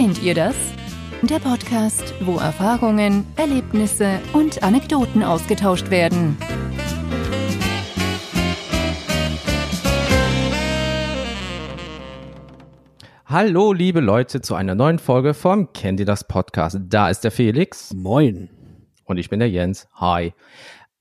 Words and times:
Kennt 0.00 0.22
ihr 0.22 0.32
das? 0.32 0.56
Der 1.20 1.40
Podcast, 1.40 2.14
wo 2.22 2.38
Erfahrungen, 2.38 3.26
Erlebnisse 3.36 4.18
und 4.32 4.62
Anekdoten 4.62 5.22
ausgetauscht 5.22 5.90
werden. 5.90 6.38
Hallo, 13.26 13.74
liebe 13.74 14.00
Leute, 14.00 14.40
zu 14.40 14.54
einer 14.54 14.74
neuen 14.74 14.98
Folge 14.98 15.34
vom 15.34 15.70
Kennt 15.74 16.00
ihr 16.00 16.06
das 16.06 16.26
Podcast? 16.26 16.78
Da 16.88 17.10
ist 17.10 17.20
der 17.20 17.30
Felix. 17.30 17.92
Moin. 17.92 18.48
Und 19.04 19.18
ich 19.18 19.28
bin 19.28 19.38
der 19.38 19.50
Jens. 19.50 19.86
Hi. 19.96 20.32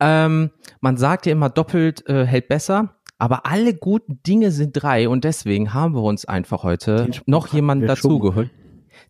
Ähm, 0.01 0.51
man 0.81 0.97
sagt 0.97 1.25
ja 1.25 1.31
immer, 1.31 1.49
doppelt 1.49 2.05
äh, 2.09 2.25
hält 2.25 2.49
besser. 2.49 2.95
Aber 3.17 3.45
alle 3.45 3.73
guten 3.73 4.21
Dinge 4.27 4.51
sind 4.51 4.73
drei 4.73 5.07
und 5.07 5.23
deswegen 5.23 5.73
haben 5.73 5.95
wir 5.95 6.03
uns 6.03 6.25
einfach 6.25 6.63
heute 6.63 7.09
noch 7.25 7.47
jemanden 7.47 7.87
dazugeholt. 7.87 8.51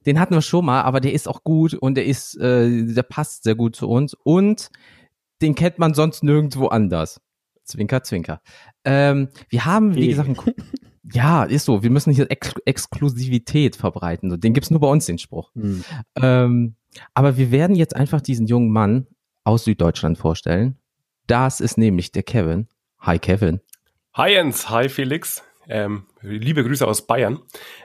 Den 0.05 0.19
hatten 0.19 0.33
wir 0.33 0.41
schon 0.41 0.65
mal, 0.65 0.81
aber 0.81 0.99
der 0.99 1.13
ist 1.13 1.27
auch 1.27 1.43
gut 1.43 1.73
und 1.73 1.95
der 1.95 2.05
ist, 2.05 2.35
äh, 2.37 2.85
der 2.85 3.03
passt 3.03 3.43
sehr 3.43 3.55
gut 3.55 3.75
zu 3.75 3.89
uns 3.89 4.15
und 4.23 4.69
den 5.41 5.55
kennt 5.55 5.79
man 5.79 5.93
sonst 5.93 6.23
nirgendwo 6.23 6.67
anders. 6.67 7.21
Zwinker, 7.63 8.03
zwinker. 8.03 8.41
Ähm, 8.83 9.29
wir 9.49 9.65
haben, 9.65 9.95
wie 9.95 10.07
gesagt, 10.07 10.27
einen, 10.27 10.55
ja, 11.13 11.43
ist 11.43 11.65
so. 11.65 11.83
Wir 11.83 11.91
müssen 11.91 12.11
hier 12.11 12.29
Ex 12.29 12.53
Exklusivität 12.65 13.75
verbreiten. 13.75 14.39
Den 14.41 14.53
gibt's 14.53 14.71
nur 14.71 14.79
bei 14.79 14.87
uns, 14.87 15.05
den 15.05 15.19
Spruch. 15.19 15.51
Hm. 15.53 15.83
Ähm, 16.15 16.75
aber 17.13 17.37
wir 17.37 17.51
werden 17.51 17.75
jetzt 17.75 17.95
einfach 17.95 18.21
diesen 18.21 18.47
jungen 18.47 18.71
Mann 18.71 19.07
aus 19.43 19.65
Süddeutschland 19.65 20.17
vorstellen. 20.17 20.77
Das 21.27 21.59
ist 21.61 21.77
nämlich 21.77 22.11
der 22.11 22.23
Kevin. 22.23 22.67
Hi, 22.99 23.19
Kevin. 23.19 23.61
Hi 24.15 24.31
Jens, 24.31 24.69
hi 24.69 24.89
Felix. 24.89 25.43
Ähm, 25.67 26.07
liebe 26.21 26.63
Grüße 26.63 26.85
aus 26.85 27.05
Bayern. 27.05 27.39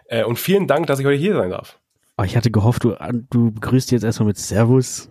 Äh, 0.07 0.25
und 0.25 0.39
vielen 0.39 0.67
Dank, 0.67 0.87
dass 0.87 0.99
ich 0.99 1.07
heute 1.07 1.19
hier 1.19 1.37
sein 1.37 1.51
darf. 1.51 1.79
Oh, 2.17 2.23
ich 2.23 2.37
hatte 2.37 2.51
gehofft, 2.51 2.85
du, 2.85 2.95
du 3.31 3.51
begrüßt 3.51 3.91
jetzt 3.91 4.05
erstmal 4.05 4.29
mit 4.29 4.39
Servus. 4.39 5.09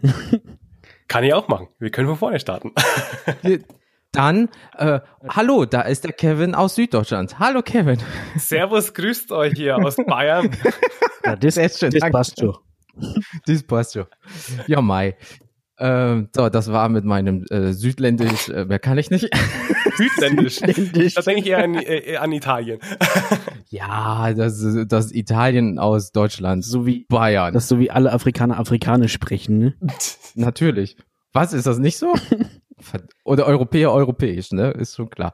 Kann 1.10 1.24
ich 1.26 1.34
auch 1.34 1.50
machen. 1.50 1.68
Wir 1.78 1.92
können 1.92 2.08
von 2.08 2.18
vorne 2.18 2.40
starten. 2.40 2.72
Dann, 4.14 4.50
äh, 4.78 5.00
hallo, 5.28 5.66
da 5.66 5.82
ist 5.82 6.04
der 6.04 6.14
Kevin 6.14 6.54
aus 6.54 6.76
Süddeutschland. 6.76 7.40
Hallo, 7.40 7.62
Kevin. 7.64 8.00
Servus, 8.38 8.94
grüßt 8.94 9.32
euch 9.32 9.54
hier 9.56 9.78
aus 9.78 9.96
Bayern. 9.96 10.56
Ja, 11.26 11.38
das, 11.38 11.54
Sehr 11.56 11.70
schön, 11.70 11.90
das 11.90 12.02
danke. 12.02 12.18
passt 12.18 12.38
schon. 12.38 12.54
Das 13.46 13.64
passt 13.64 13.94
schon. 13.94 14.06
Ja, 14.68 14.82
Mai. 14.82 15.16
Ähm, 15.80 16.30
so, 16.36 16.50
das 16.50 16.72
war 16.72 16.88
mit 16.90 17.04
meinem 17.04 17.46
äh, 17.50 17.74
Südländisch, 17.74 18.50
äh, 18.50 18.66
mehr 18.66 18.80
kann 18.80 18.98
ich 18.98 19.10
nicht. 19.10 19.30
Südländisch. 19.98 20.58
Südländisch. 20.60 21.16
Da 21.16 21.22
denke 21.22 21.42
ich 21.42 21.48
eher 21.48 21.64
an, 21.64 21.76
äh, 21.76 22.18
an 22.18 22.32
Italien. 22.32 22.80
ja, 23.70 24.34
das, 24.34 24.60
ist- 24.60 24.92
das 24.92 25.12
Italien 25.12 25.80
aus 25.80 26.12
Deutschland. 26.12 26.64
So 26.64 26.86
wie, 26.86 27.06
Bayern. 27.10 27.54
das 27.54 27.68
so 27.68 27.80
wie 27.80 27.90
alle 27.90 28.12
Afrikaner 28.14 28.60
Afrikanisch 28.60 29.14
sprechen, 29.14 29.58
ne? 29.60 29.74
Natürlich. 30.36 30.96
Was, 31.34 31.54
ist 31.54 31.66
das 31.66 31.80
nicht 31.80 31.98
so? 31.98 32.14
Oder 33.24 33.46
Europäer 33.48 33.92
europäisch, 33.92 34.52
ne? 34.52 34.72
Ist 34.72 34.96
schon 34.96 35.10
klar. 35.10 35.34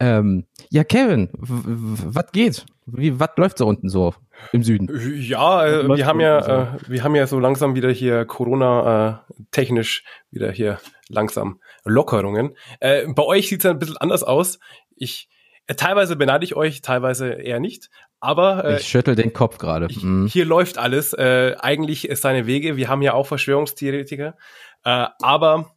Ähm, 0.00 0.44
ja, 0.70 0.84
Kevin, 0.84 1.30
was 1.32 2.32
geht? 2.32 2.66
Wie, 2.86 3.18
was 3.20 3.30
läuft 3.36 3.58
so 3.58 3.66
unten 3.66 3.88
so 3.88 4.14
im 4.52 4.62
Süden? 4.62 4.88
Ja, 5.20 5.64
äh, 5.66 5.88
wir 5.88 6.06
haben 6.06 6.20
ja, 6.20 6.38
also. 6.38 6.50
äh, 6.52 6.88
wir 6.88 7.04
haben 7.04 7.14
ja 7.14 7.26
so 7.26 7.38
langsam 7.38 7.74
wieder 7.74 7.90
hier 7.90 8.24
Corona 8.24 9.22
äh, 9.30 9.34
technisch 9.52 10.04
wieder 10.30 10.50
hier 10.50 10.80
langsam 11.08 11.60
Lockerungen. 11.84 12.56
Äh, 12.80 13.06
bei 13.06 13.22
euch 13.22 13.48
sieht 13.48 13.64
es 13.64 13.70
ein 13.70 13.78
bisschen 13.78 13.96
anders 13.98 14.24
aus. 14.24 14.58
Ich 14.96 15.28
äh, 15.66 15.74
teilweise 15.74 16.16
beneide 16.16 16.44
ich 16.44 16.56
euch, 16.56 16.82
teilweise 16.82 17.30
eher 17.32 17.60
nicht. 17.60 17.88
Aber 18.20 18.64
äh, 18.64 18.76
Ich 18.76 18.88
schüttel 18.88 19.14
den 19.14 19.32
Kopf 19.32 19.58
gerade. 19.58 19.88
Mhm. 19.92 20.26
Hier 20.26 20.44
läuft 20.44 20.78
alles. 20.78 21.12
Äh, 21.12 21.56
eigentlich 21.60 22.08
ist 22.08 22.22
seine 22.22 22.46
Wege. 22.46 22.76
Wir 22.76 22.88
haben 22.88 23.02
ja 23.02 23.14
auch 23.14 23.26
Verschwörungstheoretiker. 23.26 24.36
Äh, 24.84 25.06
aber 25.20 25.72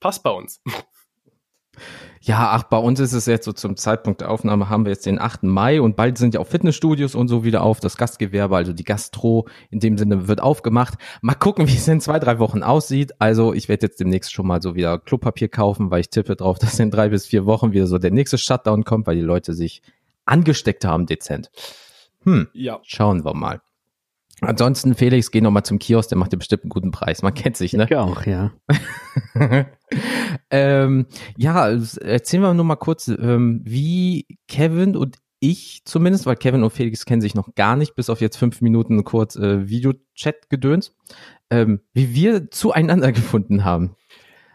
passt 0.00 0.22
bei 0.22 0.30
uns. 0.30 0.60
Ja, 2.26 2.52
ach, 2.52 2.62
bei 2.62 2.78
uns 2.78 3.00
ist 3.00 3.12
es 3.12 3.26
jetzt 3.26 3.44
so 3.44 3.52
zum 3.52 3.76
Zeitpunkt 3.76 4.22
der 4.22 4.30
Aufnahme 4.30 4.70
haben 4.70 4.86
wir 4.86 4.92
jetzt 4.92 5.04
den 5.04 5.20
8. 5.20 5.42
Mai 5.42 5.82
und 5.82 5.94
bald 5.94 6.16
sind 6.16 6.32
ja 6.32 6.40
auch 6.40 6.46
Fitnessstudios 6.46 7.14
und 7.14 7.28
so 7.28 7.44
wieder 7.44 7.62
auf. 7.62 7.80
Das 7.80 7.98
Gastgewerbe, 7.98 8.56
also 8.56 8.72
die 8.72 8.84
Gastro 8.84 9.46
in 9.70 9.78
dem 9.78 9.98
Sinne 9.98 10.26
wird 10.26 10.40
aufgemacht. 10.40 10.94
Mal 11.20 11.34
gucken, 11.34 11.68
wie 11.68 11.76
es 11.76 11.86
in 11.86 12.00
zwei, 12.00 12.18
drei 12.18 12.38
Wochen 12.38 12.62
aussieht. 12.62 13.12
Also 13.18 13.52
ich 13.52 13.68
werde 13.68 13.84
jetzt 13.84 14.00
demnächst 14.00 14.32
schon 14.32 14.46
mal 14.46 14.62
so 14.62 14.74
wieder 14.74 14.98
Klopapier 14.98 15.48
kaufen, 15.48 15.90
weil 15.90 16.00
ich 16.00 16.08
tippe 16.08 16.34
drauf, 16.34 16.58
dass 16.60 16.78
in 16.78 16.90
drei 16.90 17.10
bis 17.10 17.26
vier 17.26 17.44
Wochen 17.44 17.72
wieder 17.72 17.86
so 17.86 17.98
der 17.98 18.10
nächste 18.10 18.38
Shutdown 18.38 18.84
kommt, 18.84 19.06
weil 19.06 19.16
die 19.16 19.20
Leute 19.20 19.52
sich 19.52 19.82
angesteckt 20.24 20.86
haben 20.86 21.04
dezent. 21.04 21.50
Hm, 22.22 22.48
Ja. 22.54 22.80
schauen 22.84 23.22
wir 23.26 23.34
mal. 23.34 23.60
Ansonsten, 24.40 24.94
Felix, 24.94 25.30
geh 25.30 25.40
noch 25.40 25.50
mal 25.50 25.64
zum 25.64 25.78
Kiosk, 25.78 26.08
der 26.08 26.18
macht 26.18 26.32
dir 26.32 26.36
bestimmt 26.36 26.64
einen 26.64 26.70
guten 26.70 26.90
Preis. 26.90 27.22
Man 27.22 27.34
kennt 27.34 27.56
sich, 27.56 27.72
ne? 27.72 27.86
Ich 27.88 27.96
auch, 27.96 28.26
ja. 28.26 28.52
ähm, 30.50 31.06
ja, 31.36 31.68
erzählen 31.68 32.42
wir 32.42 32.54
nur 32.54 32.64
mal 32.64 32.76
kurz, 32.76 33.08
ähm, 33.08 33.60
wie 33.64 34.26
Kevin 34.48 34.96
und 34.96 35.18
ich 35.40 35.82
zumindest, 35.84 36.26
weil 36.26 36.36
Kevin 36.36 36.62
und 36.62 36.72
Felix 36.72 37.04
kennen 37.04 37.20
sich 37.20 37.34
noch 37.34 37.54
gar 37.54 37.76
nicht, 37.76 37.94
bis 37.94 38.08
auf 38.10 38.20
jetzt 38.20 38.36
fünf 38.36 38.60
Minuten 38.60 39.04
kurz 39.04 39.36
äh, 39.36 39.68
Videochat-Gedöns, 39.68 40.96
ähm, 41.50 41.80
wie 41.92 42.14
wir 42.14 42.50
zueinander 42.50 43.12
gefunden 43.12 43.64
haben. 43.64 43.96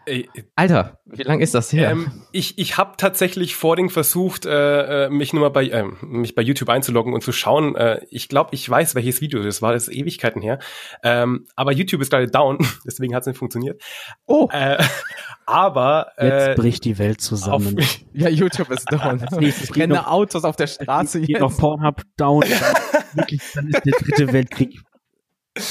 Äh, 0.06 0.24
Alter, 0.56 0.98
wie 1.04 1.22
lang 1.22 1.40
ist 1.40 1.54
das 1.54 1.72
her? 1.72 1.90
ähm, 1.90 2.22
ich 2.32 2.58
ich 2.58 2.76
habe 2.78 2.92
tatsächlich 2.96 3.54
vorhin 3.54 3.90
versucht, 3.90 4.46
äh, 4.46 5.06
äh, 5.06 5.10
mich 5.10 5.32
nur 5.32 5.42
mal 5.42 5.48
bei 5.50 5.66
äh, 5.68 5.84
mich 6.02 6.34
bei 6.34 6.42
YouTube 6.42 6.68
einzuloggen 6.70 7.12
und 7.12 7.22
zu 7.22 7.32
schauen. 7.32 7.76
Äh, 7.76 8.00
ich 8.10 8.28
glaube, 8.28 8.50
ich 8.54 8.68
weiß, 8.68 8.94
welches 8.94 9.20
Video 9.20 9.42
das 9.42 9.62
war. 9.62 9.72
Das 9.72 9.88
ist 9.88 9.94
Ewigkeiten 9.94 10.40
her. 10.42 10.58
Ähm, 11.02 11.46
aber 11.54 11.72
YouTube 11.72 12.00
ist 12.00 12.10
gerade 12.10 12.26
down, 12.28 12.58
deswegen 12.86 13.14
hat 13.14 13.22
es 13.22 13.26
nicht 13.28 13.38
funktioniert. 13.38 13.82
oh, 14.26 14.48
Äh, 14.52 14.82
aber 15.46 16.12
Jetzt 16.20 16.48
äh, 16.48 16.54
bricht 16.56 16.84
die 16.84 16.98
Welt 16.98 17.18
auf, 17.18 17.24
zusammen. 17.24 17.76
ja, 18.12 18.28
YouTube 18.28 18.70
ist 18.70 18.90
down. 18.90 19.18
Brennende 19.68 19.96
noch- 19.96 20.06
Autos 20.06 20.44
auf 20.44 20.56
der 20.56 20.66
Straße 20.66 21.20
Geht 21.20 21.40
noch 21.40 21.50
jetzt. 21.50 21.60
Pornhub 21.60 22.02
down. 22.16 22.40
Dann, 22.42 23.18
wirklich, 23.18 23.42
dann 23.54 23.68
ist 23.68 23.84
der 23.84 23.92
dritte 23.98 24.32
Weltkrieg 24.32 24.80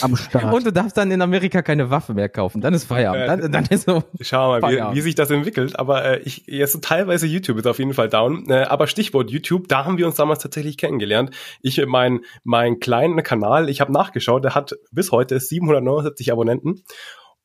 am 0.01 0.15
Start. 0.15 0.53
Und 0.53 0.65
du 0.65 0.73
darfst 0.73 0.97
dann 0.97 1.09
in 1.11 1.21
Amerika 1.21 1.61
keine 1.61 1.89
Waffe 1.89 2.13
mehr 2.13 2.29
kaufen. 2.29 2.61
Dann 2.61 2.73
ist 2.73 2.85
Feierabend. 2.85 3.23
Äh, 3.23 3.27
Dann, 3.27 3.51
dann 3.51 3.65
ist 3.65 3.85
so. 3.85 4.03
Schauen 4.19 4.61
wir 4.61 4.61
mal, 4.61 4.91
wie, 4.91 4.97
wie 4.97 5.01
sich 5.01 5.15
das 5.15 5.29
entwickelt. 5.29 5.79
Aber 5.79 6.03
äh, 6.03 6.19
ich 6.19 6.43
jetzt 6.47 6.73
so 6.73 6.79
teilweise 6.79 7.27
YouTube 7.27 7.57
ist 7.57 7.67
auf 7.67 7.79
jeden 7.79 7.93
Fall 7.93 8.09
down. 8.09 8.45
Äh, 8.49 8.63
aber 8.63 8.87
Stichwort 8.87 9.31
YouTube, 9.31 9.67
da 9.67 9.85
haben 9.85 9.97
wir 9.97 10.05
uns 10.05 10.15
damals 10.15 10.39
tatsächlich 10.39 10.77
kennengelernt. 10.77 11.31
Ich 11.61 11.77
mit 11.77 11.87
meinen 11.87 12.19
meinen 12.43 12.79
kleinen 12.79 13.23
Kanal, 13.23 13.69
ich 13.69 13.79
habe 13.81 13.91
nachgeschaut, 13.93 14.43
der 14.43 14.55
hat 14.55 14.75
bis 14.91 15.11
heute 15.11 15.39
779 15.39 16.31
Abonnenten. 16.31 16.83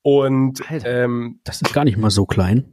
Und 0.03 0.71
Alter. 0.71 1.05
ähm, 1.05 1.41
das 1.45 1.63
ist 1.63 1.73
gar 1.73 1.85
nicht 1.85 1.97
mal 1.97 2.11
so 2.11 2.27
klein. 2.27 2.65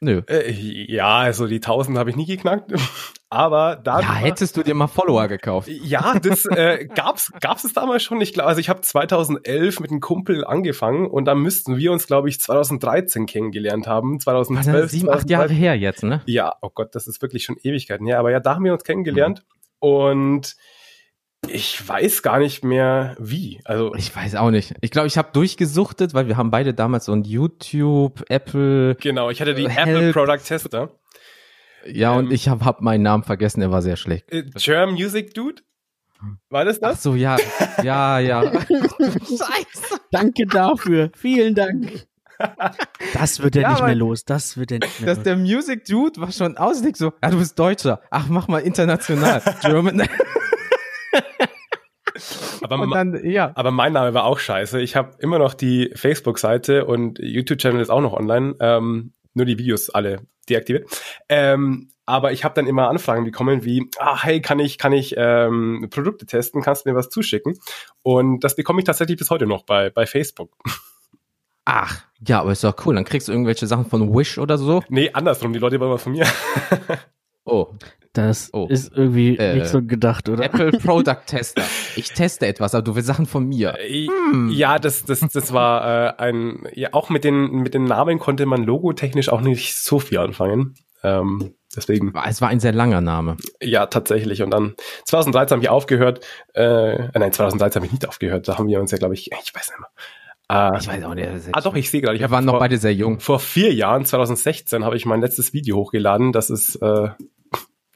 Nö. 0.00 0.22
äh, 0.28 0.50
ja, 0.50 1.18
also 1.18 1.46
die 1.46 1.56
1000 1.56 1.98
habe 1.98 2.10
ich 2.10 2.16
nie 2.16 2.26
geknackt. 2.26 2.72
Aber 3.28 3.74
da 3.76 4.00
Ja, 4.00 4.14
hättest 4.14 4.56
du 4.56 4.62
dir 4.62 4.74
mal 4.74 4.86
Follower 4.86 5.26
gekauft. 5.26 5.68
ja, 5.68 6.18
das 6.18 6.46
äh, 6.50 6.86
gab's 6.94 7.32
gab's 7.40 7.64
es 7.64 7.72
damals 7.72 8.02
schon. 8.04 8.20
Ich 8.20 8.32
glaube, 8.32 8.48
also 8.48 8.60
ich 8.60 8.68
habe 8.68 8.80
2011 8.82 9.80
mit 9.80 9.90
einem 9.90 10.00
Kumpel 10.00 10.44
angefangen 10.44 11.06
und 11.06 11.24
dann 11.24 11.38
müssten 11.40 11.76
wir 11.76 11.90
uns, 11.92 12.06
glaube 12.06 12.28
ich, 12.28 12.40
2013 12.40 13.26
kennengelernt 13.26 13.86
haben. 13.88 14.12
War 14.24 14.42
2012, 14.44 14.80
dann 14.80 14.88
sieben, 14.88 15.08
acht 15.10 15.28
Jahre 15.28 15.48
2013. 15.48 15.56
her 15.56 15.74
jetzt, 15.76 16.02
ne? 16.04 16.22
Ja, 16.26 16.54
oh 16.62 16.70
Gott, 16.72 16.94
das 16.94 17.08
ist 17.08 17.20
wirklich 17.20 17.44
schon 17.44 17.56
Ewigkeiten 17.62 18.06
her. 18.06 18.20
Aber 18.20 18.30
ja, 18.30 18.38
da 18.40 18.54
haben 18.54 18.64
wir 18.64 18.72
uns 18.72 18.84
kennengelernt 18.84 19.44
und 19.80 20.54
ich 21.48 21.86
weiß 21.88 22.22
gar 22.22 22.38
nicht 22.38 22.64
mehr 22.64 23.16
wie. 23.18 23.60
Also 23.64 23.94
Ich 23.94 24.14
weiß 24.14 24.34
auch 24.36 24.50
nicht. 24.50 24.74
Ich 24.80 24.90
glaube, 24.90 25.06
ich 25.06 25.16
habe 25.18 25.28
durchgesuchtet, 25.32 26.12
weil 26.14 26.26
wir 26.26 26.36
haben 26.36 26.50
beide 26.50 26.74
damals 26.74 27.04
so 27.04 27.12
ein 27.12 27.22
YouTube, 27.24 28.24
Apple, 28.28 28.96
genau, 28.96 29.30
ich 29.30 29.40
hatte 29.40 29.54
die 29.54 29.68
Help. 29.68 29.88
Apple 29.88 30.12
Product 30.12 30.44
Tester. 30.44 30.90
ja, 31.86 32.12
und 32.12 32.26
Ähm. 32.26 32.32
ich 32.32 32.48
habe 32.48 32.64
hab 32.64 32.80
meinen 32.80 33.02
Namen 33.02 33.22
vergessen, 33.22 33.60
der 33.60 33.70
war 33.70 33.82
sehr 33.82 33.96
schlecht. 33.96 34.30
Äh, 34.32 34.44
Germ 34.56 34.92
Music 34.92 35.34
Dude? 35.34 35.62
War 36.48 36.64
das 36.64 36.82
Ach 36.82 36.90
das? 36.92 37.02
so, 37.02 37.14
ja, 37.14 37.36
ja, 37.82 38.18
ja. 38.18 38.42
Scheiße. 38.60 40.00
Danke 40.10 40.46
dafür. 40.46 41.10
Vielen 41.14 41.54
Dank. 41.54 42.06
Das 43.14 43.42
wird 43.42 43.54
ja, 43.54 43.62
Ja, 43.62 43.70
nicht 43.72 43.84
mehr 43.84 43.94
los. 43.94 44.24
Das 44.24 44.56
wird 44.56 44.70
ja 44.70 44.78
nicht 44.78 45.00
mehr 45.00 45.06
Dass 45.08 45.18
los. 45.18 45.24
der 45.24 45.36
Music 45.36 45.84
Dude 45.84 46.20
war 46.20 46.32
schon 46.32 46.56
ausleg 46.56 46.96
so, 46.96 47.12
ja, 47.22 47.30
du 47.30 47.38
bist 47.38 47.58
Deutscher. 47.58 48.00
Ach, 48.10 48.28
mach 48.28 48.48
mal 48.48 48.58
international. 48.60 49.42
German. 49.62 50.02
Aber, 52.72 52.82
Und 52.82 52.90
dann, 52.90 53.24
ja. 53.24 53.52
aber 53.54 53.70
mein 53.70 53.92
Name 53.92 54.14
war 54.14 54.24
auch 54.24 54.38
scheiße. 54.38 54.80
Ich 54.80 54.96
habe 54.96 55.16
immer 55.18 55.38
noch 55.38 55.54
die 55.54 55.90
Facebook-Seite 55.94 56.84
und 56.84 57.18
YouTube-Channel 57.18 57.80
ist 57.80 57.90
auch 57.90 58.00
noch 58.00 58.12
online. 58.12 58.54
Ähm, 58.60 59.12
nur 59.34 59.46
die 59.46 59.58
Videos 59.58 59.90
alle 59.90 60.20
deaktiviert. 60.48 60.88
Ähm, 61.28 61.90
aber 62.06 62.32
ich 62.32 62.44
habe 62.44 62.54
dann 62.54 62.66
immer 62.66 62.88
Anfragen 62.88 63.24
bekommen 63.24 63.64
wie, 63.64 63.90
ah, 63.98 64.22
hey, 64.22 64.40
kann 64.40 64.58
ich, 64.58 64.78
kann 64.78 64.92
ich 64.92 65.14
ähm, 65.16 65.88
Produkte 65.90 66.24
testen? 66.24 66.62
Kannst 66.62 66.86
du 66.86 66.90
mir 66.90 66.96
was 66.96 67.10
zuschicken? 67.10 67.58
Und 68.02 68.44
das 68.44 68.56
bekomme 68.56 68.80
ich 68.80 68.84
tatsächlich 68.84 69.18
bis 69.18 69.30
heute 69.30 69.46
noch 69.46 69.64
bei, 69.64 69.90
bei 69.90 70.06
Facebook. 70.06 70.56
Ach, 71.64 72.04
ja, 72.26 72.40
aber 72.40 72.52
ist 72.52 72.62
doch 72.62 72.86
cool. 72.86 72.94
Dann 72.94 73.04
kriegst 73.04 73.26
du 73.26 73.32
irgendwelche 73.32 73.66
Sachen 73.66 73.86
von 73.86 74.14
Wish 74.14 74.38
oder 74.38 74.56
so. 74.56 74.82
Nee, 74.88 75.10
andersrum, 75.12 75.52
die 75.52 75.58
Leute 75.58 75.80
wollen 75.80 75.90
was 75.90 76.02
von 76.02 76.12
mir. 76.12 76.26
Oh. 77.48 77.68
Das 78.16 78.48
oh. 78.54 78.66
ist 78.70 78.96
irgendwie 78.96 79.36
äh, 79.36 79.56
nicht 79.56 79.66
so 79.66 79.82
gedacht, 79.82 80.30
oder? 80.30 80.44
Apple 80.44 80.72
Product 80.84 81.26
Tester. 81.26 81.62
Ich 81.96 82.12
teste 82.12 82.46
etwas, 82.46 82.74
aber 82.74 82.82
du 82.82 82.94
willst 82.94 83.06
Sachen 83.06 83.26
von 83.26 83.46
mir. 83.46 83.74
Äh, 83.78 84.06
hm. 84.06 84.50
Ja, 84.50 84.78
das, 84.78 85.04
das, 85.04 85.20
das 85.20 85.52
war 85.52 86.16
äh, 86.18 86.22
ein, 86.22 86.66
ja, 86.72 86.88
auch 86.92 87.10
mit 87.10 87.24
den, 87.24 87.50
mit 87.50 87.74
den 87.74 87.84
Namen 87.84 88.18
konnte 88.18 88.46
man 88.46 88.64
logotechnisch 88.64 89.28
auch 89.28 89.42
nicht 89.42 89.76
so 89.76 89.98
viel 89.98 90.16
anfangen. 90.16 90.76
Ähm, 91.02 91.52
deswegen. 91.74 92.14
Es 92.26 92.40
war 92.40 92.48
ein 92.48 92.58
sehr 92.58 92.72
langer 92.72 93.02
Name. 93.02 93.36
Ja, 93.60 93.84
tatsächlich. 93.84 94.42
Und 94.42 94.50
dann 94.50 94.76
2013 95.04 95.56
habe 95.56 95.64
ich 95.64 95.68
aufgehört. 95.68 96.24
Äh, 96.54 97.08
nein, 97.18 97.32
2013 97.32 97.80
habe 97.80 97.86
ich 97.86 97.92
nicht 97.92 98.08
aufgehört. 98.08 98.48
Da 98.48 98.56
haben 98.56 98.68
wir 98.68 98.80
uns 98.80 98.92
ja, 98.92 98.98
glaube 98.98 99.12
ich, 99.12 99.30
ich 99.30 99.54
weiß 99.54 99.68
nicht 99.68 99.78
mehr. 99.78 99.90
Äh, 100.48 100.78
ich 100.78 100.88
weiß 100.88 101.04
auch 101.04 101.14
nicht. 101.14 101.28
Ah, 101.52 101.60
doch, 101.60 101.74
ich 101.74 101.90
sehe 101.90 102.00
gerade. 102.00 102.18
Wir 102.18 102.30
waren 102.30 102.46
noch 102.46 102.58
beide 102.58 102.78
sehr 102.78 102.94
jung. 102.94 103.20
Vor 103.20 103.40
vier 103.40 103.74
Jahren, 103.74 104.06
2016, 104.06 104.84
habe 104.86 104.96
ich 104.96 105.04
mein 105.04 105.20
letztes 105.20 105.52
Video 105.52 105.76
hochgeladen. 105.76 106.32
Das 106.32 106.48
ist 106.48 106.76
äh, 106.76 107.08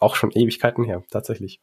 auch 0.01 0.17
schon 0.17 0.31
Ewigkeiten 0.33 0.85
her, 0.85 1.03
tatsächlich. 1.11 1.61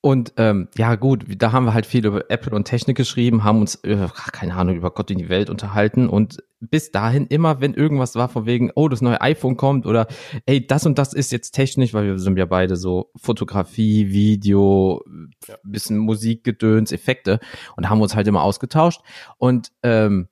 Und 0.00 0.34
ähm, 0.36 0.68
ja 0.76 0.94
gut, 0.94 1.24
da 1.38 1.50
haben 1.50 1.64
wir 1.64 1.74
halt 1.74 1.84
viel 1.84 2.06
über 2.06 2.30
Apple 2.30 2.54
und 2.54 2.66
Technik 2.66 2.96
geschrieben, 2.96 3.42
haben 3.42 3.60
uns, 3.60 3.74
äh, 3.82 4.06
keine 4.32 4.54
Ahnung, 4.54 4.76
über 4.76 4.92
Gott 4.92 5.10
in 5.10 5.18
die 5.18 5.28
Welt 5.28 5.50
unterhalten 5.50 6.08
und 6.08 6.38
bis 6.60 6.92
dahin 6.92 7.26
immer, 7.26 7.60
wenn 7.60 7.74
irgendwas 7.74 8.14
war 8.14 8.28
von 8.28 8.46
wegen, 8.46 8.70
oh, 8.76 8.88
das 8.88 9.02
neue 9.02 9.20
iPhone 9.20 9.56
kommt 9.56 9.86
oder 9.86 10.06
ey, 10.46 10.64
das 10.64 10.86
und 10.86 10.98
das 10.98 11.14
ist 11.14 11.32
jetzt 11.32 11.50
technisch, 11.50 11.94
weil 11.94 12.06
wir 12.06 12.18
sind 12.20 12.38
ja 12.38 12.46
beide 12.46 12.76
so 12.76 13.10
Fotografie, 13.16 14.10
Video, 14.10 15.04
ja. 15.48 15.56
bisschen 15.64 15.98
Musikgedöns, 15.98 16.92
Effekte 16.92 17.40
und 17.76 17.90
haben 17.90 18.00
uns 18.00 18.14
halt 18.14 18.28
immer 18.28 18.44
ausgetauscht 18.44 19.00
und 19.36 19.72
ähm, 19.82 20.28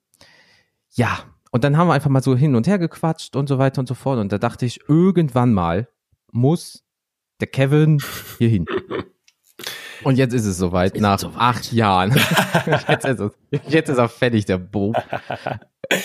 ja, 0.93 1.19
und 1.50 1.64
dann 1.64 1.76
haben 1.76 1.88
wir 1.88 1.94
einfach 1.94 2.11
mal 2.11 2.23
so 2.23 2.37
hin 2.37 2.55
und 2.55 2.69
her 2.69 2.78
gequatscht 2.78 3.34
und 3.34 3.49
so 3.49 3.58
weiter 3.58 3.81
und 3.81 3.88
so 3.88 3.94
fort 3.94 4.20
und 4.20 4.31
da 4.31 4.38
dachte 4.38 4.64
ich, 4.64 4.88
irgendwann 4.88 5.52
mal 5.52 5.88
muss 6.32 6.84
der 7.40 7.49
Kevin 7.49 7.99
hier 8.38 8.49
hin. 8.49 8.67
Und 10.05 10.19
jetzt 10.19 10.34
ist 10.34 10.46
es 10.46 10.58
soweit, 10.58 10.94
ist 10.94 11.00
nach 11.00 11.19
soweit. 11.19 11.40
acht 11.40 11.73
Jahren. 11.73 12.12
jetzt, 12.88 13.05
ist 13.05 13.20
es, 13.20 13.32
jetzt 13.69 13.88
ist 13.88 13.99
er 13.99 14.08
fertig, 14.08 14.44
der 14.44 14.58
Bob. 14.58 14.96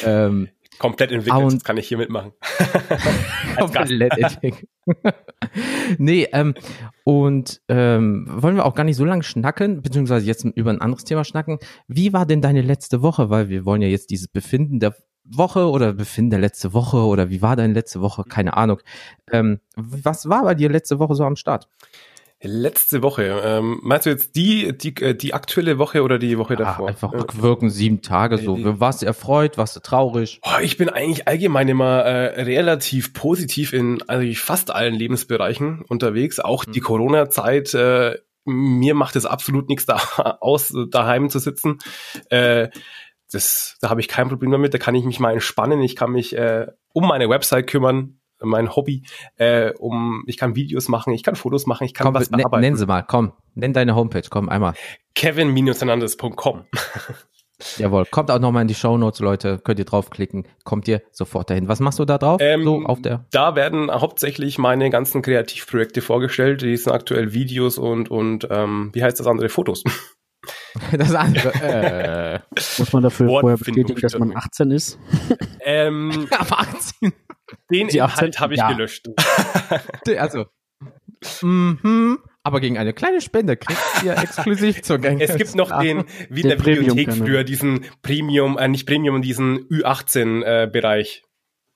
Ähm, 0.04 0.48
Komplett 0.78 1.12
entwickelt, 1.12 1.44
und, 1.44 1.64
kann 1.64 1.76
ich 1.78 1.88
hier 1.88 1.98
mitmachen. 1.98 2.34
Komplett 3.58 4.16
entwickelt. 4.16 4.70
nee, 5.98 6.28
ähm, 6.34 6.54
und 7.04 7.62
ähm, 7.68 8.28
wollen 8.30 8.56
wir 8.56 8.66
auch 8.66 8.76
gar 8.76 8.84
nicht 8.84 8.98
so 8.98 9.06
lange 9.06 9.24
schnacken, 9.24 9.82
beziehungsweise 9.82 10.28
jetzt 10.28 10.44
über 10.44 10.70
ein 10.70 10.82
anderes 10.82 11.04
Thema 11.04 11.24
schnacken. 11.24 11.58
Wie 11.88 12.14
war 12.14 12.28
denn 12.28 12.42
deine 12.42 12.62
letzte 12.62 13.02
Woche? 13.02 13.32
Weil 13.32 13.50
wir 13.50 13.66
wollen 13.66 13.82
ja 13.82 13.88
jetzt 13.88 14.12
dieses 14.12 14.28
Befinden 14.28 14.80
der 14.80 14.96
Woche 15.24 15.70
oder 15.70 15.94
Befinden 15.94 16.32
der 16.32 16.40
letzte 16.40 16.74
Woche 16.74 16.98
oder 16.98 17.30
wie 17.30 17.42
war 17.42 17.56
deine 17.56 17.74
letzte 17.74 18.02
Woche? 18.02 18.24
Keine 18.24 18.58
Ahnung. 18.58 18.80
Ähm, 19.32 19.60
was 19.76 20.28
war 20.28 20.44
bei 20.44 20.56
dir 20.56 20.70
letzte 20.70 21.00
Woche 21.00 21.16
so 21.16 21.24
am 21.24 21.36
Start? 21.36 21.68
Letzte 22.44 23.04
Woche. 23.04 23.40
Ähm, 23.44 23.80
meinst 23.84 24.08
du 24.08 24.10
jetzt 24.10 24.36
die, 24.36 24.76
die, 24.76 24.96
äh, 25.00 25.14
die 25.14 25.36
aktuelle 25.36 25.78
Woche 25.78 26.02
oder 26.02 26.18
die 26.18 26.40
Woche 26.40 26.56
davor? 26.56 26.90
einfach 26.90 27.14
rückwirken, 27.14 27.70
sieben 27.70 28.02
Tage 28.02 28.40
so. 28.40 28.58
Äh, 28.58 28.80
warst 28.80 29.04
du 29.04 29.06
erfreut? 29.06 29.60
Warst 29.60 29.76
du 29.76 29.80
traurig? 29.80 30.40
Oh, 30.44 30.60
ich 30.60 30.76
bin 30.76 30.90
eigentlich 30.90 31.28
allgemein 31.28 31.68
immer 31.68 32.00
äh, 32.00 32.42
relativ 32.42 33.14
positiv 33.14 33.74
in 33.74 34.02
also 34.08 34.28
fast 34.34 34.72
allen 34.72 34.96
Lebensbereichen 34.96 35.84
unterwegs. 35.88 36.40
Auch 36.40 36.66
mhm. 36.66 36.72
die 36.72 36.80
Corona-Zeit, 36.80 37.76
äh, 37.76 38.18
mir 38.46 38.96
macht 38.96 39.16
es 39.16 39.28
absolut 39.28 39.70
nichts 39.70 39.86
da 39.86 39.98
aus, 40.42 40.74
daheim 40.90 41.30
zu 41.30 41.38
sitzen. 41.38 41.78
Äh, 42.32 42.70
das, 43.31 43.78
da 43.81 43.89
habe 43.89 44.01
ich 44.01 44.07
kein 44.07 44.30
Problem 44.30 44.51
damit. 44.51 44.74
Da 44.74 44.78
kann 44.78 44.95
ich 44.95 45.06
mich 45.06 45.19
mal 45.19 45.33
entspannen. 45.33 45.81
Ich 45.81 45.95
kann 45.95 46.12
mich 46.12 46.36
äh, 46.36 46.68
um 46.94 47.07
meine 47.07 47.30
Website 47.30 47.68
kümmern 47.68 48.18
mein 48.44 48.75
Hobby. 48.75 49.04
Äh, 49.38 49.72
um, 49.78 50.24
ich 50.28 50.38
kann 50.38 50.56
Videos 50.56 50.88
machen, 50.88 51.13
ich 51.13 51.24
kann 51.24 51.36
Fotos 51.36 51.68
machen, 51.68 51.83
ich 51.83 51.94
kann 51.94 52.06
komm, 52.06 52.16
was 52.16 52.30
bearbeiten. 52.30 52.62
Nenn 52.62 52.75
sie 52.75 52.86
mal, 52.86 53.04
komm, 53.04 53.33
nenn 53.54 53.74
deine 53.74 53.95
Homepage, 53.95 54.28
komm 54.30 54.50
einmal. 54.50 54.74
Kevin-Hernandez.com. 55.16 56.66
Jawohl, 57.78 58.06
kommt 58.06 58.31
auch 58.31 58.39
nochmal 58.39 58.63
in 58.63 58.68
die 58.68 58.75
Show 58.75 58.98
Notes, 58.98 59.19
Leute. 59.19 59.60
Könnt 59.63 59.77
ihr 59.77 59.86
draufklicken, 59.86 60.48
kommt 60.63 60.88
ihr 60.88 61.04
sofort 61.12 61.51
dahin. 61.51 61.68
Was 61.68 61.80
machst 61.80 62.00
du 62.00 62.06
da 62.06 62.18
drauf? 62.18 62.42
Ähm, 62.42 62.63
so 62.63 62.81
auf 62.86 63.01
der? 63.04 63.25
Da 63.31 63.56
werden 63.56 63.92
hauptsächlich 63.92 64.57
meine 64.57 64.89
ganzen 64.89 65.22
Kreativprojekte 65.22 66.01
vorgestellt. 66.01 66.63
Die 66.63 66.75
sind 66.75 66.92
aktuell 66.92 67.34
Videos 67.34 67.77
und 67.77 68.10
und 68.10 68.48
ähm, 68.50 68.89
wie 68.94 69.04
heißt 69.04 69.19
das 69.19 69.27
andere 69.27 69.50
Fotos. 69.50 69.84
Das 70.92 71.14
andere. 71.14 71.52
Äh. 71.62 72.40
Muss 72.78 72.94
man 72.94 73.04
dafür 73.04 73.28
vorher 73.28 73.58
bestätigen, 73.58 74.00
dass 74.00 74.18
man 74.18 74.36
18 74.36 74.72
ist? 74.72 75.00
Ähm, 75.62 76.28
Aber 76.38 76.60
18. 76.60 77.14
Den 77.70 77.88
Die 77.88 77.98
Inhalt 77.98 78.40
habe 78.40 78.54
ich 78.54 78.60
ja. 78.60 78.72
gelöscht. 78.72 79.08
also. 80.18 80.46
Mhm. 81.42 82.20
Aber 82.44 82.60
gegen 82.60 82.78
eine 82.78 82.94
kleine 82.94 83.22
Spende 83.22 83.56
kriegt 83.56 83.80
ihr 84.04 84.18
exklusiv 84.18 84.82
Zugang. 84.82 85.20
Es 85.20 85.36
gibt 85.36 85.54
noch 85.56 85.80
den, 85.80 86.06
wie 86.30 86.42
in 86.42 86.50
der 86.50 86.56
Bibliothek 86.56 87.14
früher, 87.14 87.44
diesen 87.44 87.86
Premium, 88.02 88.58
äh, 88.58 88.68
nicht 88.68 88.88
Premium, 88.88 89.22
diesen 89.22 89.68
Ü18-Bereich. 89.68 91.24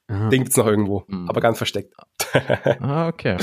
Äh, 0.08 0.30
Den 0.30 0.44
gibt's 0.44 0.58
noch 0.58 0.68
irgendwo, 0.68 1.04
mhm. 1.08 1.30
aber 1.30 1.42
ganz 1.42 1.58
versteckt. 1.58 1.94
ah, 2.80 3.08
okay. 3.08 3.38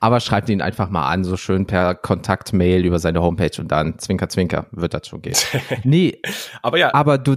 Aber 0.00 0.20
schreibt 0.20 0.48
ihn 0.48 0.60
einfach 0.60 0.90
mal 0.90 1.08
an, 1.08 1.24
so 1.24 1.36
schön 1.36 1.66
per 1.66 1.94
Kontaktmail 1.94 2.84
über 2.84 2.98
seine 2.98 3.22
Homepage 3.22 3.60
und 3.60 3.68
dann 3.68 3.98
zwinker, 3.98 4.28
zwinker, 4.28 4.66
wird 4.72 4.94
das 4.94 5.08
schon 5.08 5.22
gehen. 5.22 5.36
Nee, 5.84 6.20
aber 6.62 6.78
ja. 6.78 6.92
Aber 6.94 7.18
du, 7.18 7.36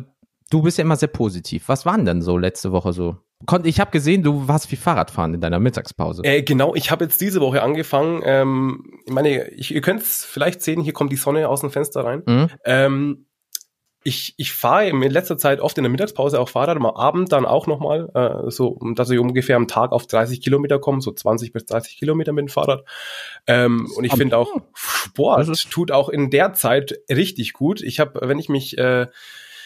du 0.50 0.62
bist 0.62 0.78
ja 0.78 0.84
immer 0.84 0.96
sehr 0.96 1.08
positiv. 1.08 1.68
Was 1.68 1.86
waren 1.86 2.06
denn 2.06 2.22
so 2.22 2.38
letzte 2.38 2.72
Woche 2.72 2.94
so? 2.94 3.18
Ich 3.64 3.80
habe 3.80 3.92
gesehen, 3.92 4.24
du 4.24 4.48
warst 4.48 4.68
viel 4.68 4.80
Fahrradfahren 4.80 5.36
in 5.36 5.42
deiner 5.42 5.60
Mittagspause. 5.60 6.24
Äh, 6.24 6.42
genau, 6.42 6.74
ich 6.74 6.90
habe 6.90 7.06
jetzt 7.06 7.22
diese 7.22 7.40
Woche 7.40 7.62
angefangen. 7.62 8.22
Ähm, 8.26 9.00
ich 9.06 9.14
meine, 9.14 9.50
ich, 9.50 9.74
ihr 9.74 9.82
könnt 9.82 10.02
es 10.02 10.26
vielleicht 10.26 10.62
sehen, 10.62 10.82
hier 10.82 10.94
kommt 10.94 11.12
die 11.12 11.18
Sonne 11.18 11.48
aus 11.48 11.62
dem 11.62 11.70
Fenster 11.70 12.04
rein. 12.04 12.24
Mhm. 12.26 12.48
Ähm, 12.66 13.27
ich, 14.08 14.34
ich 14.38 14.54
fahre 14.54 14.88
in 14.88 15.02
letzter 15.02 15.38
Zeit 15.38 15.60
oft 15.60 15.78
in 15.78 15.84
der 15.84 15.92
Mittagspause 15.92 16.40
auch 16.40 16.48
Fahrrad, 16.48 16.78
am 16.78 16.86
Abend 16.86 17.34
dann 17.34 17.46
auch 17.46 17.68
nochmal, 17.68 18.10
äh, 18.14 18.50
so, 18.50 18.80
dass 18.96 19.10
ich 19.10 19.20
ungefähr 19.20 19.58
am 19.58 19.68
Tag 19.68 19.92
auf 19.92 20.08
30 20.08 20.40
Kilometer 20.40 20.80
komme, 20.80 21.02
so 21.02 21.12
20 21.12 21.52
bis 21.52 21.66
30 21.66 21.98
Kilometer 21.98 22.32
mit 22.32 22.44
dem 22.44 22.48
Fahrrad. 22.48 22.86
Ähm, 23.48 23.92
und 23.98 24.06
ich 24.06 24.14
finde 24.14 24.38
auch, 24.38 24.50
Sport 24.74 25.70
tut 25.70 25.92
auch 25.92 26.08
in 26.08 26.30
der 26.30 26.54
Zeit 26.54 27.02
richtig 27.10 27.52
gut. 27.52 27.82
Ich 27.82 28.00
habe, 28.00 28.26
wenn 28.30 28.40
ich 28.40 28.48
mich 28.48 28.78
äh, 28.78 29.08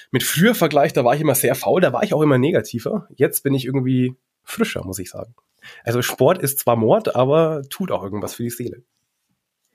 mit 0.09 0.23
früher 0.23 0.55
vergleiche, 0.55 0.95
da 0.95 1.05
war 1.05 1.13
ich 1.13 1.21
immer 1.21 1.35
sehr 1.35 1.53
faul, 1.53 1.79
da 1.79 1.93
war 1.93 2.01
ich 2.01 2.15
auch 2.15 2.23
immer 2.23 2.39
negativer. 2.39 3.07
Jetzt 3.15 3.43
bin 3.43 3.53
ich 3.53 3.65
irgendwie 3.65 4.15
frischer, 4.41 4.83
muss 4.83 4.97
ich 4.97 5.11
sagen. 5.11 5.35
Also 5.83 6.01
Sport 6.01 6.39
ist 6.39 6.57
zwar 6.57 6.77
Mord, 6.77 7.15
aber 7.15 7.61
tut 7.69 7.91
auch 7.91 8.01
irgendwas 8.03 8.33
für 8.33 8.43
die 8.43 8.49
Seele. 8.49 8.81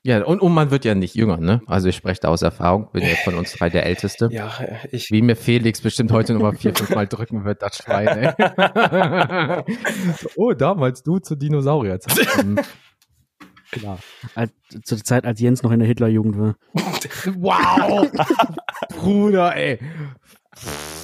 Ja, 0.07 0.23
und, 0.25 0.41
und 0.41 0.55
man 0.55 0.71
wird 0.71 0.85
ja 0.85 0.95
nicht 0.95 1.17
jünger, 1.17 1.39
ne? 1.39 1.63
Also 1.67 1.89
ich 1.89 1.97
spreche 1.97 2.21
da 2.21 2.29
aus 2.29 2.43
Erfahrung, 2.43 2.89
bin 2.93 3.03
ja 3.03 3.17
von 3.25 3.35
uns 3.35 3.53
drei 3.55 3.71
der 3.71 3.85
Älteste. 3.87 4.29
Ja, 4.31 4.53
ich. 4.93 5.11
Wie 5.11 5.21
mir 5.21 5.35
Felix 5.35 5.81
bestimmt 5.81 6.13
heute 6.13 6.33
nochmal 6.33 6.55
vier, 6.55 6.73
fünf 6.73 6.91
Mal 6.91 7.09
drücken 7.09 7.45
wird, 7.45 7.61
das 7.61 7.79
Schwein, 7.79 8.07
ey. 8.07 8.33
oh, 10.37 10.53
damals 10.53 11.03
du 11.03 11.19
zu 11.19 11.35
Dinosaurierzeiten. 11.35 12.61
Klar. 13.73 13.99
Als, 14.37 14.53
zur 14.85 14.99
Zeit, 14.99 15.25
als 15.25 15.41
Jens 15.41 15.65
noch 15.65 15.73
in 15.73 15.81
der 15.81 15.89
Hitlerjugend 15.89 16.39
war. 16.39 16.55
wow! 17.41 18.09
Bruder, 18.91 19.57
ey. 19.57 19.81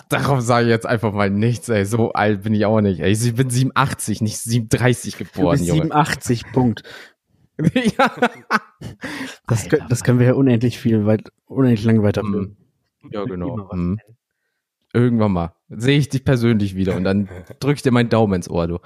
Darauf 0.08 0.42
sage 0.42 0.66
ich 0.66 0.70
jetzt 0.70 0.86
einfach 0.86 1.12
mal 1.12 1.28
nichts, 1.28 1.68
ey. 1.68 1.84
So 1.84 2.12
alt 2.12 2.42
bin 2.42 2.54
ich 2.54 2.66
auch 2.66 2.80
nicht, 2.80 3.00
ey. 3.00 3.10
Ich 3.10 3.34
bin 3.34 3.50
87, 3.50 4.20
nicht 4.20 4.38
37 4.38 5.18
geboren, 5.18 5.58
du 5.58 5.64
bist 5.64 5.66
Junge. 5.66 5.82
87, 5.82 6.52
Punkt. 6.52 6.82
ja. 7.98 8.10
Das, 9.46 9.68
das, 9.88 10.04
können 10.04 10.18
wir 10.18 10.26
ja 10.26 10.34
unendlich 10.34 10.78
viel 10.78 11.06
weit, 11.06 11.30
unendlich 11.46 11.84
lang 11.84 12.02
weiterführen. 12.02 12.56
Mhm. 13.02 13.10
Ja, 13.12 13.24
genau. 13.24 13.68
Mhm. 13.72 13.98
Irgendwann 14.92 15.32
mal. 15.32 15.54
Sehe 15.68 15.98
ich 15.98 16.08
dich 16.08 16.24
persönlich 16.24 16.76
wieder 16.76 16.96
und 16.96 17.04
dann 17.04 17.28
drück 17.60 17.76
ich 17.76 17.82
dir 17.82 17.92
meinen 17.92 18.08
Daumen 18.08 18.34
ins 18.34 18.50
Ohr, 18.50 18.66
du. 18.66 18.78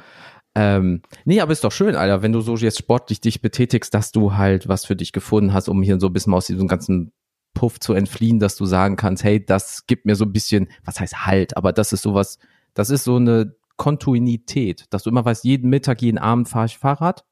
Ähm, 0.55 1.03
nee, 1.25 1.41
aber 1.41 1.53
ist 1.53 1.65
doch 1.65 1.73
schön, 1.73 1.97
Alter, 1.97 2.23
wenn 2.23 2.33
du 2.33 2.41
so 2.41 2.57
jetzt 2.57 2.79
sportlich 2.79 3.21
dich 3.21 3.43
betätigst, 3.43 3.93
dass 3.93 4.11
du 4.11 4.35
halt 4.35 4.69
was 4.69 4.87
für 4.87 4.97
dich 4.97 5.13
gefunden 5.13 5.53
hast, 5.53 5.69
um 5.69 5.83
hier 5.83 6.01
so 6.01 6.07
ein 6.07 6.13
bisschen 6.13 6.33
aus 6.33 6.47
diesem 6.47 6.67
ganzen 6.67 7.13
Puff 7.53 7.79
zu 7.79 7.93
entfliehen, 7.93 8.39
dass 8.39 8.57
du 8.57 8.65
sagen 8.65 8.97
kannst, 8.97 9.23
hey, 9.23 9.45
das 9.45 9.87
gibt 9.87 10.07
mir 10.07 10.17
so 10.17 10.25
ein 10.25 10.33
bisschen, 10.33 10.69
was 10.85 10.99
heißt 10.99 11.27
halt, 11.27 11.57
aber 11.57 11.73
das 11.73 11.93
ist 11.93 12.03
sowas, 12.03 12.39
das 12.73 12.89
ist 12.89 13.05
so 13.05 13.17
eine 13.17 13.55
Kontinuität, 13.77 14.87
dass 14.91 15.03
du 15.03 15.11
immer 15.11 15.25
weißt, 15.25 15.45
jeden 15.45 15.69
Mittag, 15.69 16.01
jeden 16.01 16.19
Abend 16.19 16.49
fahre 16.49 16.67
ich 16.67 16.79
Fahrrad 16.79 17.25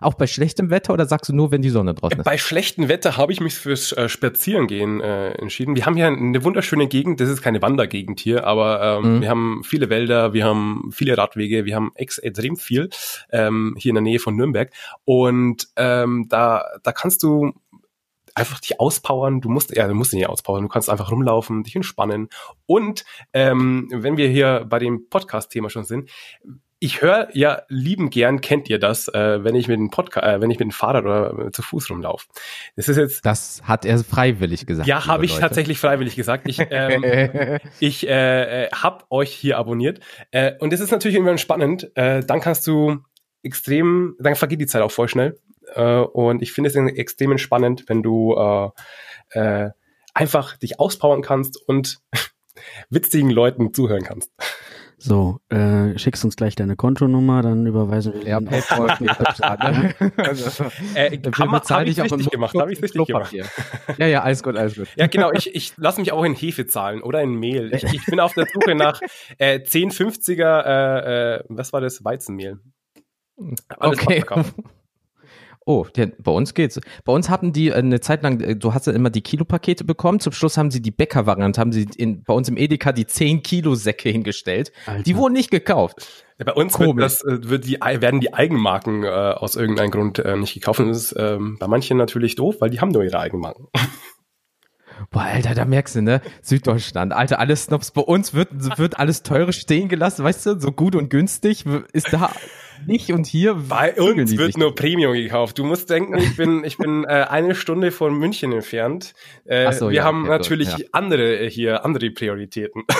auch 0.00 0.14
bei 0.14 0.26
schlechtem 0.26 0.70
Wetter 0.70 0.92
oder 0.92 1.06
sagst 1.06 1.28
du 1.28 1.34
nur, 1.34 1.50
wenn 1.50 1.62
die 1.62 1.70
Sonne 1.70 1.94
draußen 1.94 2.18
ist? 2.18 2.24
Bei 2.24 2.38
schlechtem 2.38 2.88
Wetter 2.88 3.16
habe 3.16 3.32
ich 3.32 3.40
mich 3.40 3.54
fürs 3.54 3.92
äh, 3.92 4.08
Spazierengehen 4.08 5.00
äh, 5.00 5.30
entschieden. 5.32 5.76
Wir 5.76 5.86
haben 5.86 5.96
hier 5.96 6.06
eine 6.06 6.44
wunderschöne 6.44 6.86
Gegend, 6.88 7.20
das 7.20 7.28
ist 7.28 7.42
keine 7.42 7.62
Wandergegend 7.62 8.20
hier, 8.20 8.46
aber 8.46 9.00
ähm, 9.02 9.16
mhm. 9.16 9.20
wir 9.20 9.28
haben 9.30 9.62
viele 9.64 9.90
Wälder, 9.90 10.32
wir 10.32 10.44
haben 10.44 10.90
viele 10.92 11.16
Radwege, 11.16 11.64
wir 11.64 11.74
haben 11.74 11.92
extrem 11.94 12.56
viel 12.56 12.90
ähm, 13.30 13.74
hier 13.78 13.90
in 13.90 13.96
der 13.96 14.02
Nähe 14.02 14.18
von 14.18 14.36
Nürnberg. 14.36 14.72
Und 15.04 15.68
ähm, 15.76 16.26
da, 16.28 16.64
da 16.82 16.92
kannst 16.92 17.22
du 17.22 17.52
einfach 18.38 18.60
dich 18.60 18.80
auspowern. 18.80 19.40
Du 19.40 19.48
musst, 19.48 19.74
ja, 19.76 19.86
du 19.86 19.94
musst 19.94 20.12
dich 20.12 20.18
nicht 20.18 20.28
auspowern. 20.28 20.62
Du 20.62 20.68
kannst 20.68 20.88
einfach 20.88 21.10
rumlaufen, 21.10 21.64
dich 21.64 21.76
entspannen. 21.76 22.28
Und 22.66 23.04
ähm, 23.32 23.88
wenn 23.92 24.16
wir 24.16 24.28
hier 24.28 24.64
bei 24.68 24.78
dem 24.78 25.08
Podcast-Thema 25.08 25.68
schon 25.70 25.84
sind, 25.84 26.10
ich 26.80 27.02
höre 27.02 27.28
ja 27.32 27.62
lieben 27.68 28.10
gern, 28.10 28.40
kennt 28.40 28.68
ihr 28.70 28.78
das, 28.78 29.08
äh, 29.08 29.42
wenn 29.42 29.54
ich 29.54 29.68
mit 29.68 29.78
dem 29.78 29.90
Podcast, 29.90 30.26
äh, 30.26 30.40
wenn 30.40 30.50
ich 30.50 30.58
mit 30.58 30.66
dem 30.66 30.70
Fahrrad 30.70 31.04
oder 31.04 31.52
zu 31.52 31.62
Fuß 31.62 31.90
rumlaufe. 31.90 32.26
Das 32.76 32.88
ist 32.88 32.96
jetzt. 32.96 33.26
Das 33.26 33.62
hat 33.64 33.84
er 33.84 33.98
freiwillig 33.98 34.66
gesagt. 34.66 34.86
Ja, 34.86 35.06
habe 35.06 35.24
ich 35.24 35.32
Leute. 35.32 35.42
tatsächlich 35.42 35.78
freiwillig 35.78 36.14
gesagt. 36.14 36.48
Ich, 36.48 36.60
ähm, 36.70 37.58
ich 37.80 38.06
äh, 38.06 38.64
äh, 38.64 38.68
hab 38.70 39.06
euch 39.10 39.32
hier 39.32 39.58
abonniert 39.58 40.00
äh, 40.30 40.52
und 40.58 40.72
das 40.72 40.80
ist 40.80 40.90
natürlich 40.90 41.16
irgendwann 41.16 41.38
spannend. 41.38 41.90
Äh, 41.96 42.24
dann 42.24 42.40
kannst 42.40 42.66
du 42.66 42.98
extrem, 43.42 44.16
dann 44.20 44.36
vergeht 44.36 44.60
die 44.60 44.66
Zeit 44.66 44.82
auch 44.82 44.92
voll 44.92 45.08
schnell. 45.08 45.38
Äh, 45.74 46.00
und 46.00 46.42
ich 46.42 46.52
finde 46.52 46.68
es 46.68 46.76
extrem 46.76 47.38
spannend, 47.38 47.84
wenn 47.88 48.02
du 48.02 48.36
äh, 48.36 49.38
äh, 49.38 49.70
einfach 50.14 50.56
dich 50.56 50.80
auspowern 50.80 51.22
kannst 51.22 51.56
und 51.68 51.98
witzigen 52.90 53.30
Leuten 53.30 53.72
zuhören 53.74 54.04
kannst. 54.04 54.32
So, 55.00 55.38
äh, 55.48 55.96
schickst 55.96 56.24
uns 56.24 56.34
gleich 56.34 56.56
deine 56.56 56.74
Kontonummer, 56.74 57.40
dann 57.40 57.66
überweisen 57.66 58.14
wir 58.14 58.22
ja, 58.26 58.40
PayPal. 58.40 58.96
ne? 59.00 59.94
also, 60.16 60.64
äh, 60.94 61.16
wir 61.22 61.32
hab 61.32 61.86
ich 61.86 62.00
richtig 62.00 62.30
gemacht, 62.30 62.54
habe 62.58 62.72
ich 62.72 62.82
richtig 62.82 63.06
gemacht. 63.06 63.32
Ja, 63.96 64.06
ja, 64.06 64.22
alles 64.22 64.42
gut, 64.42 64.56
alles 64.56 64.74
gut. 64.74 64.88
Ja, 64.96 65.06
genau, 65.06 65.30
ich, 65.32 65.54
ich 65.54 65.76
lasse 65.76 66.00
mich 66.00 66.10
auch 66.10 66.24
in 66.24 66.34
Hefe 66.34 66.66
zahlen 66.66 67.00
oder 67.00 67.22
in 67.22 67.34
Mehl. 67.34 67.72
Ich, 67.72 67.84
ich 67.84 68.06
bin 68.06 68.18
auf 68.18 68.34
der 68.34 68.46
Suche 68.52 68.74
nach 68.74 69.00
äh, 69.38 69.60
1050er, 69.60 70.64
äh, 70.64 71.36
äh, 71.36 71.44
was 71.48 71.72
war 71.72 71.80
das, 71.80 72.04
Weizenmehl. 72.04 72.58
Alles 73.68 74.02
okay. 74.02 74.24
Oh, 75.68 75.86
bei 75.92 76.32
uns 76.32 76.54
geht's. 76.54 76.80
Bei 77.04 77.12
uns 77.12 77.28
hatten 77.28 77.52
die 77.52 77.68
äh, 77.68 77.74
eine 77.74 78.00
Zeit 78.00 78.22
lang, 78.22 78.40
äh, 78.40 78.56
du 78.56 78.72
hast 78.72 78.86
ja 78.86 78.94
immer 78.94 79.10
die 79.10 79.20
Kilopakete 79.20 79.84
bekommen. 79.84 80.18
Zum 80.18 80.32
Schluss 80.32 80.56
haben 80.56 80.70
sie 80.70 80.80
die 80.80 80.90
Bäcker-Variante, 80.90 81.60
haben 81.60 81.72
sie 81.72 81.86
in, 81.98 82.22
bei 82.22 82.32
uns 82.32 82.48
im 82.48 82.56
Edeka 82.56 82.92
die 82.92 83.04
10 83.04 83.42
Kilo 83.42 83.74
Säcke 83.74 84.08
hingestellt. 84.08 84.72
Alter. 84.86 85.02
Die 85.02 85.14
wurden 85.14 85.34
nicht 85.34 85.50
gekauft. 85.50 86.24
Ja, 86.38 86.46
bei 86.46 86.54
uns 86.54 86.78
wird 86.78 86.98
das, 86.98 87.22
äh, 87.22 87.50
wird 87.50 87.66
die, 87.66 87.78
werden 87.80 88.20
die 88.20 88.32
Eigenmarken 88.32 89.04
äh, 89.04 89.08
aus 89.08 89.56
irgendeinem 89.56 89.90
Grund 89.90 90.18
äh, 90.20 90.38
nicht 90.38 90.54
gekauft. 90.54 90.80
Und 90.80 90.88
das 90.88 91.12
ist 91.12 91.16
ähm, 91.18 91.58
bei 91.60 91.68
manchen 91.68 91.98
natürlich 91.98 92.34
doof, 92.34 92.56
weil 92.60 92.70
die 92.70 92.80
haben 92.80 92.90
nur 92.90 93.04
ihre 93.04 93.18
Eigenmarken. 93.18 93.66
Boah, 95.10 95.24
Alter, 95.24 95.54
da 95.54 95.66
merkst 95.66 95.96
du, 95.96 96.00
ne? 96.00 96.22
Süddeutschland, 96.40 97.12
Alter, 97.12 97.40
alles 97.40 97.64
Snobs. 97.64 97.90
Bei 97.90 98.00
uns 98.00 98.32
wird, 98.32 98.78
wird 98.78 98.98
alles 98.98 99.22
teure 99.22 99.52
stehen 99.52 99.90
gelassen, 99.90 100.24
weißt 100.24 100.46
du? 100.46 100.58
So 100.58 100.72
gut 100.72 100.96
und 100.96 101.10
günstig 101.10 101.66
ist 101.92 102.10
da 102.10 102.30
nicht 102.86 103.12
und 103.12 103.26
hier. 103.26 103.54
Bei 103.54 103.94
uns 103.94 104.36
wird 104.36 104.56
nur 104.56 104.74
Premium 104.74 105.12
gekauft. 105.12 105.58
Du 105.58 105.64
musst 105.64 105.90
denken, 105.90 106.16
ich 106.18 106.36
bin, 106.36 106.64
ich 106.64 106.78
bin 106.78 107.04
äh, 107.08 107.26
eine 107.28 107.54
Stunde 107.54 107.90
von 107.90 108.18
München 108.18 108.52
entfernt. 108.52 109.14
Äh, 109.44 109.72
so, 109.72 109.88
wir 109.88 109.96
ja, 109.96 110.04
haben 110.04 110.22
okay, 110.22 110.30
natürlich 110.30 110.76
ja. 110.76 110.86
andere 110.92 111.38
äh, 111.38 111.50
hier, 111.50 111.84
andere 111.84 112.10
Prioritäten. 112.10 112.84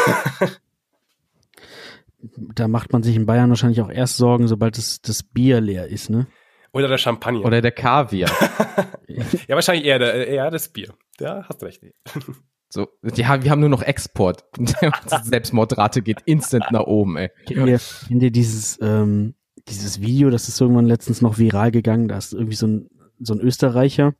da 2.54 2.68
macht 2.68 2.92
man 2.92 3.02
sich 3.02 3.16
in 3.16 3.26
Bayern 3.26 3.50
wahrscheinlich 3.50 3.80
auch 3.80 3.90
erst 3.90 4.16
Sorgen, 4.16 4.48
sobald 4.48 4.76
das, 4.76 5.00
das 5.00 5.22
Bier 5.22 5.60
leer 5.60 5.88
ist, 5.88 6.10
ne? 6.10 6.26
Oder 6.72 6.88
der 6.88 6.98
Champagner. 6.98 7.44
Oder 7.44 7.62
der 7.62 7.72
Kaviar. 7.72 8.30
ja, 9.08 9.54
wahrscheinlich 9.54 9.86
eher, 9.86 9.98
der, 9.98 10.28
eher 10.28 10.50
das 10.50 10.68
Bier. 10.68 10.92
Ja, 11.18 11.44
hast 11.48 11.62
recht. 11.62 11.82
So, 12.68 12.88
ja, 13.02 13.42
wir 13.42 13.50
haben 13.50 13.60
nur 13.60 13.70
noch 13.70 13.82
Export. 13.82 14.44
Selbstmordrate 15.22 16.02
geht 16.02 16.20
instant 16.26 16.66
nach 16.70 16.84
oben, 16.84 17.16
ey. 17.16 17.30
Kennt 17.46 17.66
ihr, 17.66 17.80
kennt 18.08 18.22
ihr 18.22 18.30
dieses, 18.30 18.78
ähm, 18.82 19.34
dieses 19.68 20.00
Video, 20.00 20.30
das 20.30 20.48
ist 20.48 20.60
irgendwann 20.60 20.86
letztens 20.86 21.22
noch 21.22 21.38
viral 21.38 21.70
gegangen, 21.70 22.08
da 22.08 22.18
ist 22.18 22.32
irgendwie 22.32 22.56
so 22.56 22.66
ein, 22.66 22.90
so 23.20 23.34
ein 23.34 23.40
Österreicher 23.40 24.14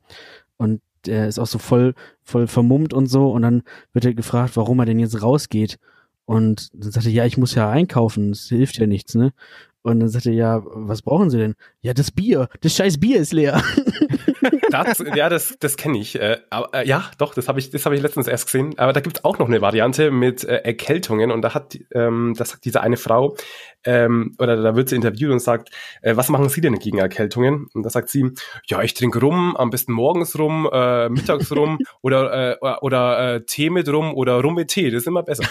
und 0.57 0.81
der 1.05 1.27
ist 1.27 1.39
auch 1.39 1.47
so 1.47 1.59
voll, 1.59 1.93
voll 2.23 2.47
vermummt 2.47 2.93
und 2.93 3.07
so 3.07 3.31
und 3.31 3.41
dann 3.41 3.63
wird 3.93 4.05
er 4.05 4.13
gefragt, 4.13 4.57
warum 4.57 4.79
er 4.79 4.85
denn 4.85 4.99
jetzt 4.99 5.21
rausgeht 5.21 5.77
und 6.25 6.69
dann 6.73 6.91
sagt 6.91 7.05
er, 7.05 7.11
ja, 7.11 7.25
ich 7.25 7.37
muss 7.37 7.55
ja 7.55 7.69
einkaufen, 7.69 8.29
das 8.31 8.43
hilft 8.49 8.77
ja 8.77 8.85
nichts, 8.85 9.15
ne? 9.15 9.33
Und 9.81 9.99
dann 10.01 10.09
sagt 10.09 10.25
er, 10.25 10.33
ja, 10.33 10.61
was 10.63 11.01
brauchen 11.01 11.29
Sie 11.29 11.37
denn? 11.37 11.55
Ja, 11.81 11.93
das 11.93 12.11
Bier, 12.11 12.49
das 12.61 12.75
scheiß 12.75 12.99
Bier 12.99 13.19
ist 13.19 13.33
leer. 13.33 13.63
das, 14.71 15.03
ja, 15.15 15.29
das, 15.29 15.57
das 15.59 15.77
kenne 15.77 15.97
ich. 15.97 16.19
Äh, 16.19 16.37
aber, 16.49 16.73
äh, 16.73 16.87
ja, 16.87 17.09
doch, 17.17 17.33
das 17.33 17.47
habe 17.47 17.59
ich, 17.59 17.69
das 17.69 17.85
habe 17.85 17.95
ich 17.95 18.01
letztens 18.01 18.27
erst 18.27 18.45
gesehen. 18.45 18.77
Aber 18.77 18.93
da 18.93 18.99
gibt's 18.99 19.23
auch 19.23 19.39
noch 19.39 19.47
eine 19.47 19.61
Variante 19.61 20.11
mit 20.11 20.43
äh, 20.43 20.57
Erkältungen 20.57 21.31
und 21.31 21.41
da 21.41 21.53
hat, 21.53 21.77
ähm, 21.93 22.33
das 22.37 22.49
sagt 22.49 22.65
diese 22.65 22.81
eine 22.81 22.97
Frau, 22.97 23.35
ähm, 23.85 24.35
oder 24.39 24.61
da 24.61 24.75
wird 24.75 24.89
sie 24.89 24.95
interviewt 24.95 25.31
und 25.31 25.39
sagt, 25.39 25.69
äh, 26.01 26.15
was 26.15 26.29
machen 26.29 26.49
Sie 26.49 26.61
denn 26.61 26.79
gegen 26.79 26.97
Erkältungen? 26.97 27.67
Und 27.73 27.83
da 27.83 27.89
sagt 27.89 28.09
sie, 28.09 28.31
ja, 28.67 28.81
ich 28.81 28.93
trinke 28.93 29.19
rum, 29.21 29.55
am 29.55 29.69
besten 29.69 29.93
morgens 29.93 30.37
rum, 30.37 30.69
äh, 30.71 31.07
mittags 31.09 31.51
rum 31.55 31.79
oder, 32.01 32.59
äh, 32.61 32.77
oder 32.81 33.35
äh, 33.35 33.45
Tee 33.45 33.69
mit 33.69 33.87
rum 33.87 34.13
oder 34.13 34.41
rum 34.41 34.55
mit 34.55 34.69
Tee, 34.69 34.91
das 34.91 35.03
ist 35.03 35.07
immer 35.07 35.23
besser. 35.23 35.45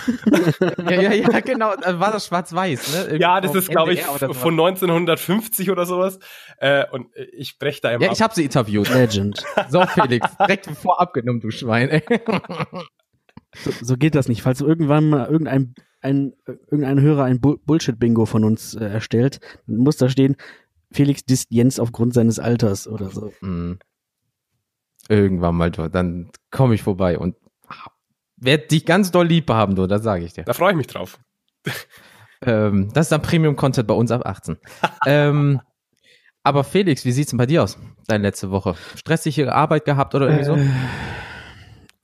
ja, 0.91 1.01
ja, 1.01 1.13
ja, 1.13 1.41
genau, 1.41 1.69
war 1.69 2.13
das 2.13 2.27
schwarz-weiß, 2.27 3.11
ne? 3.11 3.19
Ja, 3.19 3.41
das 3.41 3.55
ist, 3.55 3.71
glaube 3.71 3.95
ich, 3.95 4.03
von 4.03 4.53
1950 4.53 5.71
oder 5.71 5.87
sowas. 5.87 6.19
Äh, 6.59 6.85
und 6.91 7.09
ich 7.33 7.59
breche 7.59 7.81
da 7.81 7.91
immer 7.93 8.05
Ja, 8.05 8.09
ab. 8.11 8.15
ich 8.15 8.23
habe 8.23 8.35
sie 8.35 8.45
interviewt. 8.45 8.78
Legend. 8.85 9.45
So, 9.69 9.85
Felix, 9.87 10.37
direkt 10.37 10.67
vorab 10.67 11.13
genommen, 11.13 11.41
du 11.41 11.51
Schwein. 11.51 11.89
Ey. 11.89 12.03
So, 13.57 13.71
so 13.81 13.97
geht 13.97 14.15
das 14.15 14.29
nicht. 14.29 14.43
Falls 14.43 14.61
irgendwann 14.61 15.09
mal 15.09 15.27
irgendein 15.27 15.75
ein, 16.01 16.35
irgendein 16.45 17.01
Hörer 17.01 17.25
ein 17.25 17.41
Bu 17.41 17.57
Bullshit-Bingo 17.59 18.27
von 18.27 18.45
uns 18.45 18.75
äh, 18.75 18.85
erstellt, 18.85 19.41
dann 19.67 19.79
muss 19.79 19.97
da 19.97 20.09
stehen, 20.09 20.37
Felix 20.91 21.25
disst 21.25 21.49
Jens 21.51 21.81
aufgrund 21.81 22.15
seines 22.15 22.39
Alters 22.39 22.87
oder 22.87 23.11
so. 23.11 23.33
Mhm. 23.41 23.79
Irgendwann 25.09 25.57
mal, 25.57 25.71
dann 25.71 26.31
komme 26.51 26.75
ich 26.75 26.83
vorbei 26.83 27.19
und 27.19 27.37
werde 28.37 28.67
dich 28.67 28.85
ganz 28.85 29.11
doll 29.11 29.27
lieb 29.27 29.51
haben, 29.51 29.75
du, 29.75 29.87
das 29.87 30.03
sage 30.03 30.25
ich 30.25 30.33
dir. 30.33 30.45
Da 30.45 30.53
freue 30.53 30.73
ich 30.73 30.77
mich 30.77 30.87
drauf. 30.87 31.19
ähm, 32.43 32.91
das 32.93 33.07
ist 33.07 33.13
dann 33.13 33.23
Premium-Content 33.23 33.89
bei 33.89 33.95
uns 33.95 34.11
ab 34.11 34.25
18. 34.25 34.59
ähm, 35.07 35.61
aber 36.49 36.65
Felix, 36.65 37.05
wie 37.05 37.13
sieht's 37.13 37.31
denn 37.31 37.37
bei 37.39 37.47
dir 37.47 37.63
aus, 37.63 37.79
deine 38.07 38.23
letzte 38.23 38.51
Woche? 38.51 38.75
Stressige 38.97 39.55
Arbeit 39.55 39.85
gehabt 39.85 40.15
oder 40.15 40.29
irgendwie 40.29 40.45
so? 40.45 40.57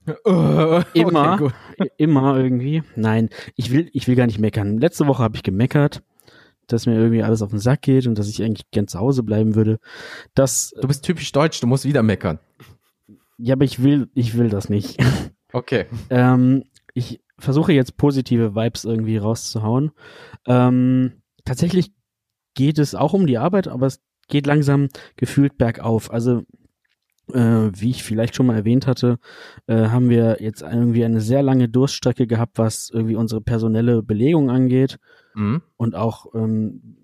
Äh, 0.06 0.84
immer, 0.92 1.40
okay, 1.40 1.90
immer 1.96 2.36
irgendwie. 2.36 2.82
Nein, 2.94 3.30
ich 3.56 3.72
will, 3.72 3.88
ich 3.92 4.06
will 4.06 4.16
gar 4.16 4.26
nicht 4.26 4.38
meckern. 4.38 4.78
Letzte 4.78 5.06
Woche 5.06 5.22
habe 5.22 5.36
ich 5.36 5.42
gemeckert, 5.42 6.02
dass 6.66 6.86
mir 6.86 6.94
irgendwie 6.94 7.22
alles 7.22 7.40
auf 7.40 7.50
den 7.50 7.58
Sack 7.58 7.82
geht 7.82 8.06
und 8.06 8.18
dass 8.18 8.28
ich 8.28 8.42
eigentlich 8.42 8.70
gern 8.70 8.86
zu 8.86 8.98
Hause 8.98 9.22
bleiben 9.22 9.54
würde. 9.54 9.78
Das, 10.34 10.74
du 10.78 10.86
bist 10.86 11.04
typisch 11.04 11.32
deutsch, 11.32 11.60
du 11.60 11.66
musst 11.66 11.86
wieder 11.86 12.02
meckern. 12.02 12.38
Ja, 13.38 13.54
aber 13.54 13.64
ich 13.64 13.82
will, 13.82 14.10
ich 14.14 14.36
will 14.36 14.48
das 14.48 14.68
nicht. 14.68 15.02
Okay. 15.56 15.86
ähm, 16.10 16.64
ich 16.94 17.20
versuche 17.38 17.72
jetzt 17.72 17.96
positive 17.96 18.56
Vibes 18.56 18.84
irgendwie 18.84 19.18
rauszuhauen. 19.18 19.92
Ähm, 20.48 21.22
tatsächlich 21.44 21.92
geht 22.54 22.80
es 22.80 22.96
auch 22.96 23.12
um 23.12 23.28
die 23.28 23.38
Arbeit, 23.38 23.68
aber 23.68 23.86
es 23.86 24.00
geht 24.28 24.47
langsam 24.47 24.88
gefühlt 25.16 25.59
bergauf. 25.59 26.11
Also 26.11 26.43
äh, 27.33 27.71
wie 27.73 27.90
ich 27.90 28.02
vielleicht 28.02 28.35
schon 28.37 28.47
mal 28.47 28.57
erwähnt 28.57 28.87
hatte, 28.87 29.19
äh, 29.66 29.87
haben 29.88 30.11
wir 30.11 30.38
jetzt 30.40 30.62
irgendwie 30.62 31.04
eine 31.04 31.21
sehr 31.21 31.43
lange 31.43 31.69
Durststrecke 31.69 32.26
gehabt, 32.26 32.59
was 32.59 32.90
irgendwie 32.90 33.16
unsere 33.16 33.40
personelle 33.40 34.02
Belegung 34.02 34.50
angeht 34.50 34.99
mhm. 35.35 35.62
und 35.76 35.95
auch 35.95 36.35
ähm, 36.35 36.97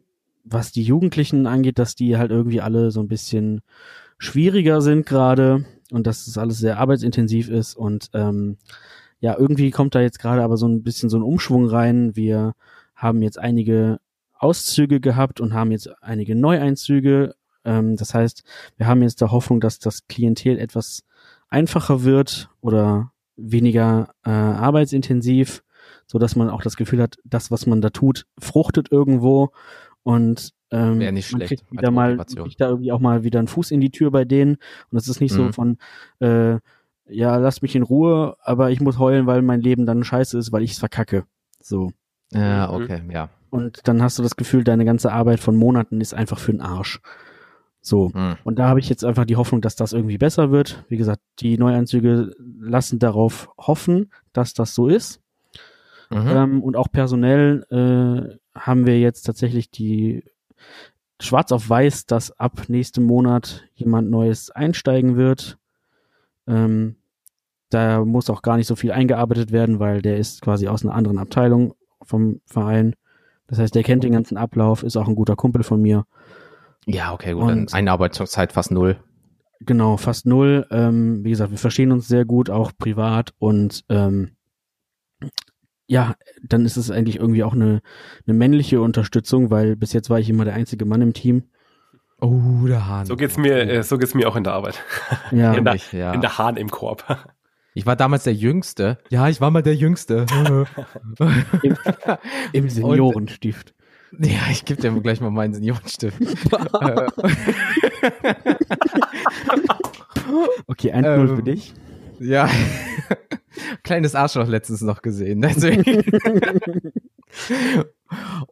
was 0.45 0.73
die 0.73 0.83
Jugendlichen 0.83 1.47
angeht, 1.47 1.79
dass 1.79 1.95
die 1.95 2.17
halt 2.17 2.31
irgendwie 2.31 2.61
alle 2.61 2.91
so 2.91 3.00
ein 3.00 3.09
bisschen 3.09 3.61
schwieriger 4.19 4.81
sind 4.81 5.07
gerade 5.07 5.65
und 5.91 6.07
dass 6.07 6.27
es 6.27 6.37
alles 6.37 6.59
sehr 6.59 6.79
arbeitsintensiv 6.79 7.49
ist 7.49 7.75
und 7.75 8.11
ähm, 8.15 8.59
ja, 9.21 9.37
irgendwie 9.39 9.71
kommt 9.71 9.95
da 9.95 10.00
jetzt 10.00 10.19
gerade 10.19 10.43
aber 10.43 10.57
so 10.57 10.67
ein 10.67 10.83
bisschen 10.83 11.11
so 11.11 11.19
ein 11.19 11.23
Umschwung 11.23 11.67
rein. 11.67 12.17
Wir 12.17 12.55
haben 12.95 13.23
jetzt 13.23 13.39
einige 13.39 14.00
Auszüge 14.40 15.00
gehabt 15.00 15.40
und 15.40 15.54
haben 15.54 15.70
jetzt 15.70 15.88
einige 16.02 16.35
Neueinzüge 16.35 17.35
ähm, 17.64 17.97
das 17.97 18.14
heißt, 18.14 18.44
wir 18.76 18.87
haben 18.87 19.02
jetzt 19.02 19.20
der 19.20 19.30
Hoffnung, 19.30 19.61
dass 19.61 19.78
das 19.78 20.06
Klientel 20.09 20.59
etwas 20.59 21.04
einfacher 21.49 22.04
wird 22.04 22.50
oder 22.61 23.12
weniger 23.37 24.14
äh, 24.25 24.30
arbeitsintensiv, 24.30 25.62
so 26.06 26.18
dass 26.18 26.37
man 26.37 26.50
auch 26.50 26.62
das 26.62 26.76
Gefühl 26.76 27.02
hat, 27.02 27.16
das, 27.25 27.50
was 27.50 27.66
man 27.66 27.80
da 27.80 27.90
tut, 27.90 28.26
fruchtet 28.38 28.90
irgendwo 28.90 29.50
und 30.02 30.52
ähm, 30.73 31.00
Wäre 31.00 31.12
nicht 31.12 31.26
schlecht. 31.26 31.64
Wieder 31.70 31.90
mal, 31.90 32.16
da 32.16 32.68
irgendwie 32.68 32.92
auch 32.92 33.00
mal 33.00 33.25
wieder 33.25 33.40
einen 33.40 33.49
Fuß 33.49 33.73
in 33.73 33.80
die 33.80 33.90
Tür 33.90 34.11
bei 34.11 34.25
denen 34.25 34.52
und 34.54 34.92
das 34.92 35.09
ist 35.09 35.20
nicht 35.20 35.32
mhm. 35.32 35.37
so 35.37 35.52
von 35.52 35.78
äh, 36.20 36.59
ja, 37.12 37.37
lass 37.38 37.61
mich 37.61 37.75
in 37.75 37.82
Ruhe, 37.82 38.37
aber 38.40 38.70
ich 38.70 38.80
muss 38.80 38.99
heulen, 38.99 39.26
weil 39.26 39.42
mein 39.42 39.61
Leben 39.61 39.85
dann 39.85 40.04
scheiße 40.04 40.38
ist, 40.38 40.52
weil 40.52 40.62
ich 40.62 40.73
es 40.73 40.78
verkacke. 40.78 41.25
So. 41.61 41.90
Ja, 42.32 42.68
mhm. 42.68 42.85
okay, 42.85 43.02
ja. 43.11 43.30
Und 43.50 43.80
dann 43.88 44.02
hast 44.02 44.19
du 44.19 44.23
das 44.23 44.37
Gefühl, 44.37 44.64
deine 44.64 44.85
ganze 44.85 45.12
Arbeit 45.12 45.40
von 45.40 45.57
Monaten 45.57 46.00
ist 46.00 46.14
einfach 46.14 46.38
für 46.38 46.52
den 46.52 46.61
Arsch. 46.61 47.00
So. 47.80 48.12
Hm. 48.12 48.37
Und 48.45 48.59
da 48.59 48.69
habe 48.69 48.80
ich 48.80 48.88
jetzt 48.88 49.04
einfach 49.04 49.25
die 49.25 49.37
Hoffnung, 49.37 49.61
dass 49.61 49.76
das 49.76 49.92
irgendwie 49.92 50.19
besser 50.19 50.50
wird. 50.50 50.85
Wie 50.88 50.97
gesagt, 50.97 51.23
die 51.40 51.59
Neuanzüge 51.59 52.35
lassen 52.38 52.99
darauf 52.99 53.50
hoffen, 53.59 54.12
dass 54.33 54.54
das 54.54 54.75
so 54.75 54.88
ist. 54.88 55.21
Mhm. 56.11 56.28
Ähm, 56.28 56.62
und 56.62 56.76
auch 56.76 56.88
personell 56.90 57.64
äh, 57.71 58.59
haben 58.59 58.87
wir 58.87 58.99
jetzt 58.99 59.23
tatsächlich 59.23 59.71
die 59.71 60.25
schwarz 61.21 61.52
auf 61.52 61.69
weiß, 61.69 62.07
dass 62.07 62.33
ab 62.38 62.64
nächstem 62.69 63.04
Monat 63.04 63.64
jemand 63.75 64.11
Neues 64.11 64.50
einsteigen 64.50 65.16
wird. 65.16 65.59
Ähm, 66.47 66.97
da 67.69 68.04
muss 68.04 68.28
auch 68.28 68.42
gar 68.42 68.57
nicht 68.57 68.66
so 68.66 68.75
viel 68.75 68.90
eingearbeitet 68.90 69.52
werden, 69.52 69.78
weil 69.78 70.02
der 70.02 70.16
ist 70.16 70.42
quasi 70.42 70.66
aus 70.66 70.85
einer 70.85 70.95
anderen 70.95 71.19
Abteilung 71.19 71.75
vom 72.02 72.40
Verein. 72.47 72.97
Das 73.50 73.59
heißt, 73.59 73.75
der 73.75 73.83
kennt 73.83 74.04
den 74.04 74.12
ganzen 74.12 74.38
Ablauf, 74.38 74.85
ist 74.85 74.97
auch 74.97 75.09
ein 75.09 75.16
guter 75.16 75.35
Kumpel 75.35 75.64
von 75.64 75.83
mir. 75.83 76.07
Ja, 76.87 77.12
okay, 77.12 77.33
gut. 77.33 77.42
Und 77.42 77.49
dann 77.49 77.69
Einarbeitungszeit 77.73 78.52
fast 78.52 78.71
null. 78.71 78.97
Genau, 79.61 79.97
fast 79.97 80.25
null. 80.25 80.66
Ähm, 80.71 81.25
wie 81.25 81.30
gesagt, 81.30 81.50
wir 81.50 81.59
verstehen 81.59 81.92
uns 81.92 82.09
sehr 82.09 82.25
gut, 82.25 82.49
auch 82.49 82.73
privat 82.78 83.35
und 83.38 83.85
ähm, 83.88 84.37
ja, 85.87 86.14
dann 86.45 86.64
ist 86.64 86.76
es 86.76 86.92
eigentlich 86.92 87.16
irgendwie 87.16 87.42
auch 87.42 87.52
eine, 87.52 87.80
eine 88.25 88.37
männliche 88.37 88.80
Unterstützung, 88.80 89.50
weil 89.50 89.75
bis 89.75 89.92
jetzt 89.92 90.09
war 90.09 90.21
ich 90.21 90.30
immer 90.30 90.45
der 90.45 90.54
einzige 90.54 90.85
Mann 90.85 91.02
im 91.02 91.12
Team. 91.12 91.50
Oh, 92.21 92.64
der 92.66 92.87
Hahn. 92.87 93.07
So 93.07 93.16
geht's 93.16 93.37
mir, 93.37 93.69
äh, 93.69 93.83
so 93.83 93.99
geht's 93.99 94.14
mir 94.14 94.28
auch 94.28 94.37
in 94.37 94.45
der 94.45 94.52
Arbeit. 94.52 94.80
Ja, 95.33 95.54
in 95.54 95.64
der, 95.64 95.76
ja. 95.90 96.12
in 96.12 96.21
der 96.21 96.38
Hahn 96.38 96.57
im 96.57 96.71
Korb. 96.71 97.04
Ich 97.75 97.87
war 97.87 97.95
damals 97.97 98.25
der 98.25 98.35
Jüngste. 98.35 98.99
Ja, 99.11 99.29
ich 99.29 99.41
war 99.41 99.50
mal 99.50 99.62
der 99.62 99.77
Jüngste. 99.77 100.27
Im, 101.62 101.77
Im 102.53 102.69
Seniorenstift. 102.69 103.75
Ja, 104.19 104.41
ich 104.50 104.65
gebe 104.65 104.83
dir 104.83 104.91
gleich 105.00 105.21
mal 105.21 105.31
meinen 105.31 105.55
Seniorenstift. 105.55 106.21
okay, 110.67 110.91
ein 110.91 111.05
ähm, 111.05 111.37
für 111.37 111.43
dich. 111.45 111.75
Ja. 112.19 112.50
Kleines 113.85 114.17
Arschloch 114.17 114.49
letztens 114.49 114.81
noch 114.81 115.00
gesehen. 115.03 115.41
Deswegen. 115.41 116.03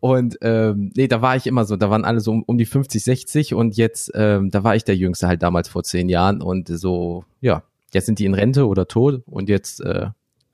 und 0.01 0.39
ähm, 0.43 0.93
nee, 0.97 1.09
da 1.09 1.21
war 1.23 1.35
ich 1.35 1.49
immer 1.49 1.65
so, 1.65 1.75
da 1.77 1.91
waren 1.91 2.05
alle 2.05 2.21
so 2.21 2.31
um, 2.31 2.45
um 2.45 2.57
die 2.57 2.67
50, 2.67 3.03
60 3.03 3.55
und 3.55 3.77
jetzt, 3.77 4.13
ähm, 4.15 4.51
da 4.51 4.63
war 4.63 4.77
ich 4.77 4.85
der 4.85 4.95
Jüngste 4.97 5.27
halt 5.27 5.43
damals 5.43 5.69
vor 5.69 5.83
zehn 5.83 6.09
Jahren 6.09 6.41
und 6.41 6.69
so, 6.69 7.25
ja, 7.41 7.65
jetzt 7.93 8.07
sind 8.07 8.19
die 8.19 8.25
in 8.25 8.35
Rente 8.35 8.67
oder 8.67 8.87
tot 8.87 9.23
und 9.27 9.49
jetzt 9.49 9.81
äh, 9.81 10.09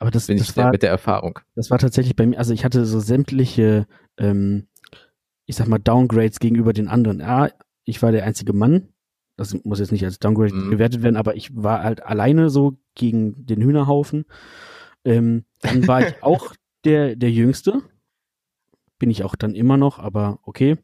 aber 0.05 0.11
das, 0.11 0.27
bin 0.27 0.37
das 0.37 0.51
ich 0.51 0.57
war, 0.59 0.71
mit 0.71 0.83
der 0.83 0.91
Erfahrung. 0.91 1.39
Das 1.55 1.71
war 1.71 1.79
tatsächlich 1.79 2.15
bei 2.15 2.27
mir, 2.27 2.39
also 2.39 2.53
ich 2.53 2.65
hatte 2.65 2.85
so 2.85 3.01
sämtliche, 3.01 3.87
ähm, 4.19 4.67
ich 5.47 5.57
sag 5.57 5.67
mal, 5.67 5.79
Downgrades 5.79 6.41
gegenüber 6.41 6.75
den 6.75 6.89
anderen. 6.89 7.21
Ja, 7.21 7.49
ich 7.85 8.03
war 8.03 8.13
der 8.13 8.25
einzige 8.25 8.53
Mann. 8.53 8.89
Das 9.37 9.55
muss 9.65 9.79
jetzt 9.79 9.93
nicht 9.93 10.05
als 10.05 10.19
Downgrade 10.19 10.55
mhm. 10.55 10.71
gewertet 10.71 11.03
werden, 11.03 11.17
aber 11.17 11.37
ich 11.37 11.57
war 11.57 11.83
halt 11.83 12.05
alleine 12.05 12.51
so 12.51 12.77
gegen 12.95 13.47
den 13.47 13.63
Hühnerhaufen. 13.63 14.27
Ähm, 15.07 15.45
dann 15.63 15.87
war 15.89 16.07
ich 16.07 16.15
auch 16.23 16.55
der, 16.85 17.17
der 17.17 17.31
Jüngste. 17.31 17.81
Bin 18.99 19.11
ich 19.11 19.25
auch 19.25 19.37
dann 19.37 19.55
immer 19.55 19.79
noch, 19.79 19.99
aber 19.99 20.39
okay. 20.43 20.77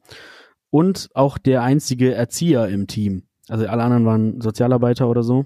Und 0.71 1.11
auch 1.15 1.37
der 1.37 1.63
einzige 1.63 2.15
Erzieher 2.15 2.69
im 2.69 2.87
Team. 2.87 3.25
Also 3.49 3.67
alle 3.67 3.83
anderen 3.83 4.07
waren 4.07 4.41
Sozialarbeiter 4.41 5.09
oder 5.09 5.23
so. 5.23 5.45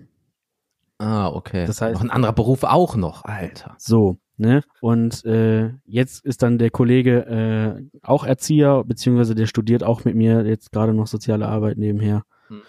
Ah, 0.98 1.28
okay. 1.28 1.66
Das 1.66 1.80
heißt, 1.80 1.94
noch 1.94 2.02
ein 2.02 2.10
anderer 2.10 2.32
Beruf 2.32 2.62
auch 2.62 2.96
noch, 2.96 3.24
Alter. 3.24 3.74
So, 3.78 4.18
ne? 4.36 4.62
Und 4.80 5.24
äh, 5.24 5.72
jetzt 5.86 6.24
ist 6.24 6.42
dann 6.42 6.58
der 6.58 6.70
Kollege 6.70 7.26
äh, 7.26 7.98
auch 8.02 8.24
Erzieher, 8.24 8.84
beziehungsweise 8.84 9.34
der 9.34 9.46
studiert 9.46 9.82
auch 9.82 10.04
mit 10.04 10.14
mir 10.14 10.46
jetzt 10.46 10.72
gerade 10.72 10.94
noch 10.94 11.06
soziale 11.06 11.48
Arbeit 11.48 11.78
nebenher. 11.78 12.24
Hm. 12.48 12.62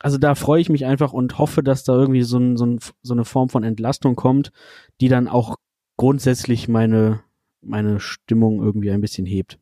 Also 0.00 0.16
da 0.16 0.34
freue 0.34 0.62
ich 0.62 0.70
mich 0.70 0.86
einfach 0.86 1.12
und 1.12 1.38
hoffe, 1.38 1.62
dass 1.62 1.84
da 1.84 1.92
irgendwie 1.92 2.22
so, 2.22 2.38
ein, 2.38 2.56
so, 2.56 2.64
ein, 2.64 2.78
so 3.02 3.12
eine 3.12 3.26
Form 3.26 3.50
von 3.50 3.62
Entlastung 3.62 4.16
kommt, 4.16 4.52
die 5.02 5.08
dann 5.08 5.28
auch 5.28 5.56
grundsätzlich 5.98 6.66
meine, 6.66 7.20
meine 7.60 8.00
Stimmung 8.00 8.62
irgendwie 8.62 8.90
ein 8.90 9.02
bisschen 9.02 9.26
hebt. 9.26 9.58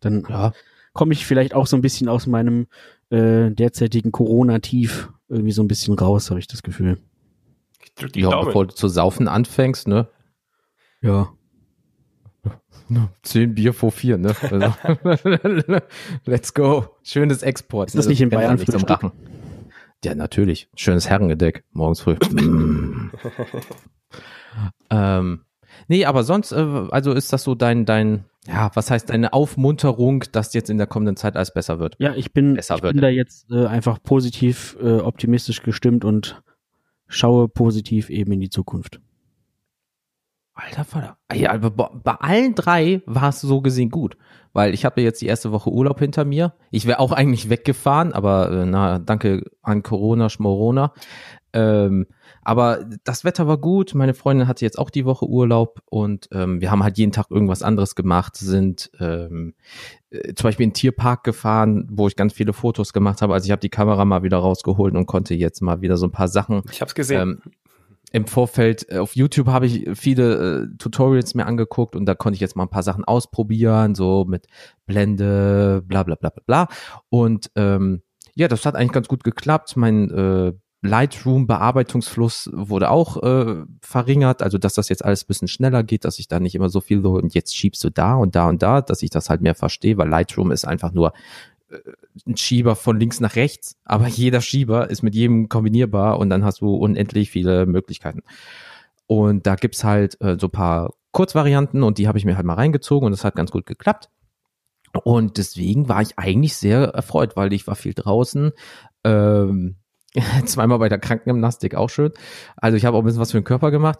Dann 0.00 0.26
ja. 0.28 0.52
komme 0.92 1.14
ich 1.14 1.24
vielleicht 1.24 1.54
auch 1.54 1.66
so 1.66 1.76
ein 1.76 1.82
bisschen 1.82 2.08
aus 2.08 2.26
meinem 2.26 2.66
äh, 3.08 3.50
derzeitigen 3.50 4.12
Corona-Tief 4.12 5.10
irgendwie 5.28 5.52
so 5.52 5.62
ein 5.62 5.68
bisschen 5.68 5.94
raus, 5.94 6.30
habe 6.30 6.40
ich 6.40 6.46
das 6.46 6.62
Gefühl. 6.62 7.00
Ich 7.82 7.94
drück 7.94 8.12
die 8.12 8.20
ja, 8.20 8.42
bevor 8.42 8.66
du 8.66 8.74
zu 8.74 8.88
saufen 8.88 9.28
anfängst, 9.28 9.88
ne? 9.88 10.08
Ja. 11.00 11.32
Zehn 13.22 13.54
Bier 13.54 13.72
vor 13.74 13.92
vier, 13.92 14.18
ne? 14.18 14.34
Also, 14.42 14.74
let's 16.24 16.54
go. 16.54 16.96
Schönes 17.02 17.42
Export. 17.42 17.88
Ist 17.88 17.96
das 17.96 18.06
ne? 18.06 18.10
nicht 18.10 18.20
in 18.20 18.30
Bayern 18.30 18.56
nicht 18.56 18.70
zum 18.70 18.84
Rachen? 18.84 19.12
Ja, 20.04 20.14
natürlich. 20.14 20.68
Schönes 20.76 21.08
Herrengedeck 21.10 21.64
morgens 21.72 22.00
früh. 22.00 22.16
ähm, 24.90 25.44
nee, 25.86 26.04
aber 26.04 26.24
sonst, 26.24 26.52
äh, 26.52 26.86
also 26.90 27.12
ist 27.12 27.32
das 27.32 27.44
so 27.44 27.54
dein, 27.54 27.84
dein, 27.84 28.24
ja, 28.46 28.70
was 28.74 28.90
heißt 28.90 29.10
deine 29.10 29.32
Aufmunterung, 29.32 30.24
dass 30.32 30.54
jetzt 30.54 30.70
in 30.70 30.78
der 30.78 30.86
kommenden 30.86 31.16
Zeit 31.16 31.36
alles 31.36 31.52
besser 31.52 31.78
wird? 31.78 31.96
Ja, 31.98 32.14
ich 32.14 32.32
bin, 32.32 32.56
ich 32.56 32.82
bin 32.82 33.00
da 33.00 33.08
jetzt 33.08 33.50
äh, 33.50 33.66
einfach 33.66 34.02
positiv, 34.02 34.76
äh, 34.82 34.98
optimistisch 34.98 35.62
gestimmt 35.62 36.04
und 36.04 36.42
schaue 37.06 37.48
positiv 37.48 38.10
eben 38.10 38.32
in 38.32 38.40
die 38.40 38.50
Zukunft. 38.50 39.00
Alter 40.58 40.84
Vater. 40.84 41.16
Ja, 41.32 41.52
aber 41.52 41.70
bei 41.70 42.14
allen 42.14 42.54
drei 42.56 43.00
war 43.06 43.28
es 43.28 43.40
so 43.40 43.60
gesehen 43.60 43.90
gut, 43.90 44.16
weil 44.52 44.74
ich 44.74 44.84
habe 44.84 45.00
jetzt 45.02 45.20
die 45.20 45.26
erste 45.26 45.52
Woche 45.52 45.70
Urlaub 45.70 46.00
hinter 46.00 46.24
mir. 46.24 46.52
Ich 46.72 46.86
wäre 46.86 46.98
auch 46.98 47.12
eigentlich 47.12 47.48
weggefahren, 47.48 48.12
aber 48.12 48.50
äh, 48.50 48.66
na, 48.66 48.98
danke 48.98 49.44
an 49.62 49.84
Corona, 49.84 50.28
Schmorona. 50.28 50.92
Ähm, 51.52 52.06
aber 52.42 52.84
das 53.04 53.24
Wetter 53.24 53.46
war 53.46 53.58
gut. 53.58 53.94
Meine 53.94 54.14
Freundin 54.14 54.48
hatte 54.48 54.64
jetzt 54.64 54.78
auch 54.78 54.90
die 54.90 55.04
Woche 55.04 55.26
Urlaub 55.26 55.80
und 55.86 56.28
ähm, 56.32 56.60
wir 56.60 56.70
haben 56.70 56.82
halt 56.82 56.98
jeden 56.98 57.12
Tag 57.12 57.30
irgendwas 57.30 57.62
anderes 57.62 57.94
gemacht. 57.94 58.36
Sind 58.36 58.90
ähm, 58.98 59.54
äh, 60.10 60.34
zum 60.34 60.44
Beispiel 60.44 60.64
in 60.64 60.70
den 60.70 60.74
Tierpark 60.74 61.24
gefahren, 61.24 61.86
wo 61.90 62.08
ich 62.08 62.16
ganz 62.16 62.32
viele 62.32 62.52
Fotos 62.52 62.92
gemacht 62.92 63.22
habe. 63.22 63.32
Also 63.32 63.46
ich 63.46 63.50
habe 63.50 63.60
die 63.60 63.68
Kamera 63.68 64.04
mal 64.04 64.22
wieder 64.22 64.38
rausgeholt 64.38 64.94
und 64.94 65.06
konnte 65.06 65.34
jetzt 65.34 65.60
mal 65.60 65.80
wieder 65.80 65.96
so 65.96 66.06
ein 66.06 66.12
paar 66.12 66.28
Sachen. 66.28 66.62
Ich 66.70 66.80
habe 66.80 66.88
es 66.88 66.94
gesehen. 66.94 67.20
Ähm, 67.20 67.52
im 68.12 68.26
Vorfeld 68.26 68.90
äh, 68.90 68.98
auf 68.98 69.16
YouTube 69.16 69.48
habe 69.48 69.66
ich 69.66 69.88
viele 69.98 70.68
äh, 70.72 70.76
Tutorials 70.78 71.34
mir 71.34 71.46
angeguckt 71.46 71.94
und 71.94 72.06
da 72.06 72.14
konnte 72.14 72.34
ich 72.36 72.40
jetzt 72.40 72.56
mal 72.56 72.64
ein 72.64 72.70
paar 72.70 72.82
Sachen 72.82 73.04
ausprobieren, 73.04 73.94
so 73.94 74.24
mit 74.26 74.46
Blende, 74.86 75.82
bla 75.86 76.02
bla 76.02 76.14
bla 76.14 76.30
bla 76.30 76.42
bla. 76.46 76.68
Und 77.10 77.50
ähm, 77.56 78.02
ja, 78.34 78.48
das 78.48 78.64
hat 78.64 78.76
eigentlich 78.76 78.92
ganz 78.92 79.08
gut 79.08 79.24
geklappt. 79.24 79.76
Mein 79.76 80.10
äh, 80.10 80.52
Lightroom-Bearbeitungsfluss 80.82 82.50
wurde 82.52 82.90
auch 82.90 83.22
äh, 83.22 83.64
verringert, 83.82 84.42
also 84.42 84.58
dass 84.58 84.74
das 84.74 84.88
jetzt 84.88 85.04
alles 85.04 85.24
ein 85.24 85.26
bisschen 85.26 85.48
schneller 85.48 85.82
geht, 85.82 86.04
dass 86.04 86.18
ich 86.18 86.28
da 86.28 86.38
nicht 86.38 86.54
immer 86.54 86.68
so 86.68 86.80
viel 86.80 87.02
so 87.02 87.14
und 87.14 87.34
jetzt 87.34 87.56
schiebst 87.56 87.82
du 87.82 87.90
da 87.90 88.14
und 88.14 88.36
da 88.36 88.48
und 88.48 88.62
da, 88.62 88.80
dass 88.80 89.02
ich 89.02 89.10
das 89.10 89.28
halt 89.28 89.40
mehr 89.40 89.56
verstehe, 89.56 89.98
weil 89.98 90.08
Lightroom 90.08 90.52
ist 90.52 90.64
einfach 90.64 90.92
nur 90.92 91.12
ein 92.26 92.36
Schieber 92.36 92.76
von 92.76 92.98
links 92.98 93.20
nach 93.20 93.36
rechts, 93.36 93.76
aber 93.84 94.06
jeder 94.08 94.40
Schieber 94.40 94.90
ist 94.90 95.02
mit 95.02 95.14
jedem 95.14 95.48
kombinierbar 95.48 96.18
und 96.18 96.30
dann 96.30 96.44
hast 96.44 96.60
du 96.60 96.74
unendlich 96.74 97.30
viele 97.30 97.66
Möglichkeiten. 97.66 98.22
Und 99.06 99.46
da 99.46 99.54
gibt's 99.54 99.84
halt 99.84 100.20
äh, 100.20 100.36
so 100.38 100.48
paar 100.48 100.94
Kurzvarianten 101.12 101.82
und 101.82 101.98
die 101.98 102.08
habe 102.08 102.18
ich 102.18 102.24
mir 102.24 102.36
halt 102.36 102.46
mal 102.46 102.54
reingezogen 102.54 103.06
und 103.06 103.12
das 103.12 103.24
hat 103.24 103.36
ganz 103.36 103.50
gut 103.50 103.66
geklappt. 103.66 104.10
Und 105.04 105.36
deswegen 105.36 105.88
war 105.88 106.02
ich 106.02 106.18
eigentlich 106.18 106.56
sehr 106.56 106.80
erfreut, 106.88 107.36
weil 107.36 107.52
ich 107.52 107.66
war 107.66 107.76
viel 107.76 107.94
draußen. 107.94 108.52
Ähm, 109.04 109.76
zweimal 110.46 110.78
bei 110.78 110.88
der 110.88 110.98
Krankengymnastik 110.98 111.74
auch 111.74 111.90
schön. 111.90 112.12
Also 112.56 112.76
ich 112.76 112.84
habe 112.84 112.96
auch 112.96 113.02
ein 113.02 113.04
bisschen 113.04 113.20
was 113.20 113.32
für 113.32 113.40
den 113.40 113.44
Körper 113.44 113.70
gemacht 113.70 113.98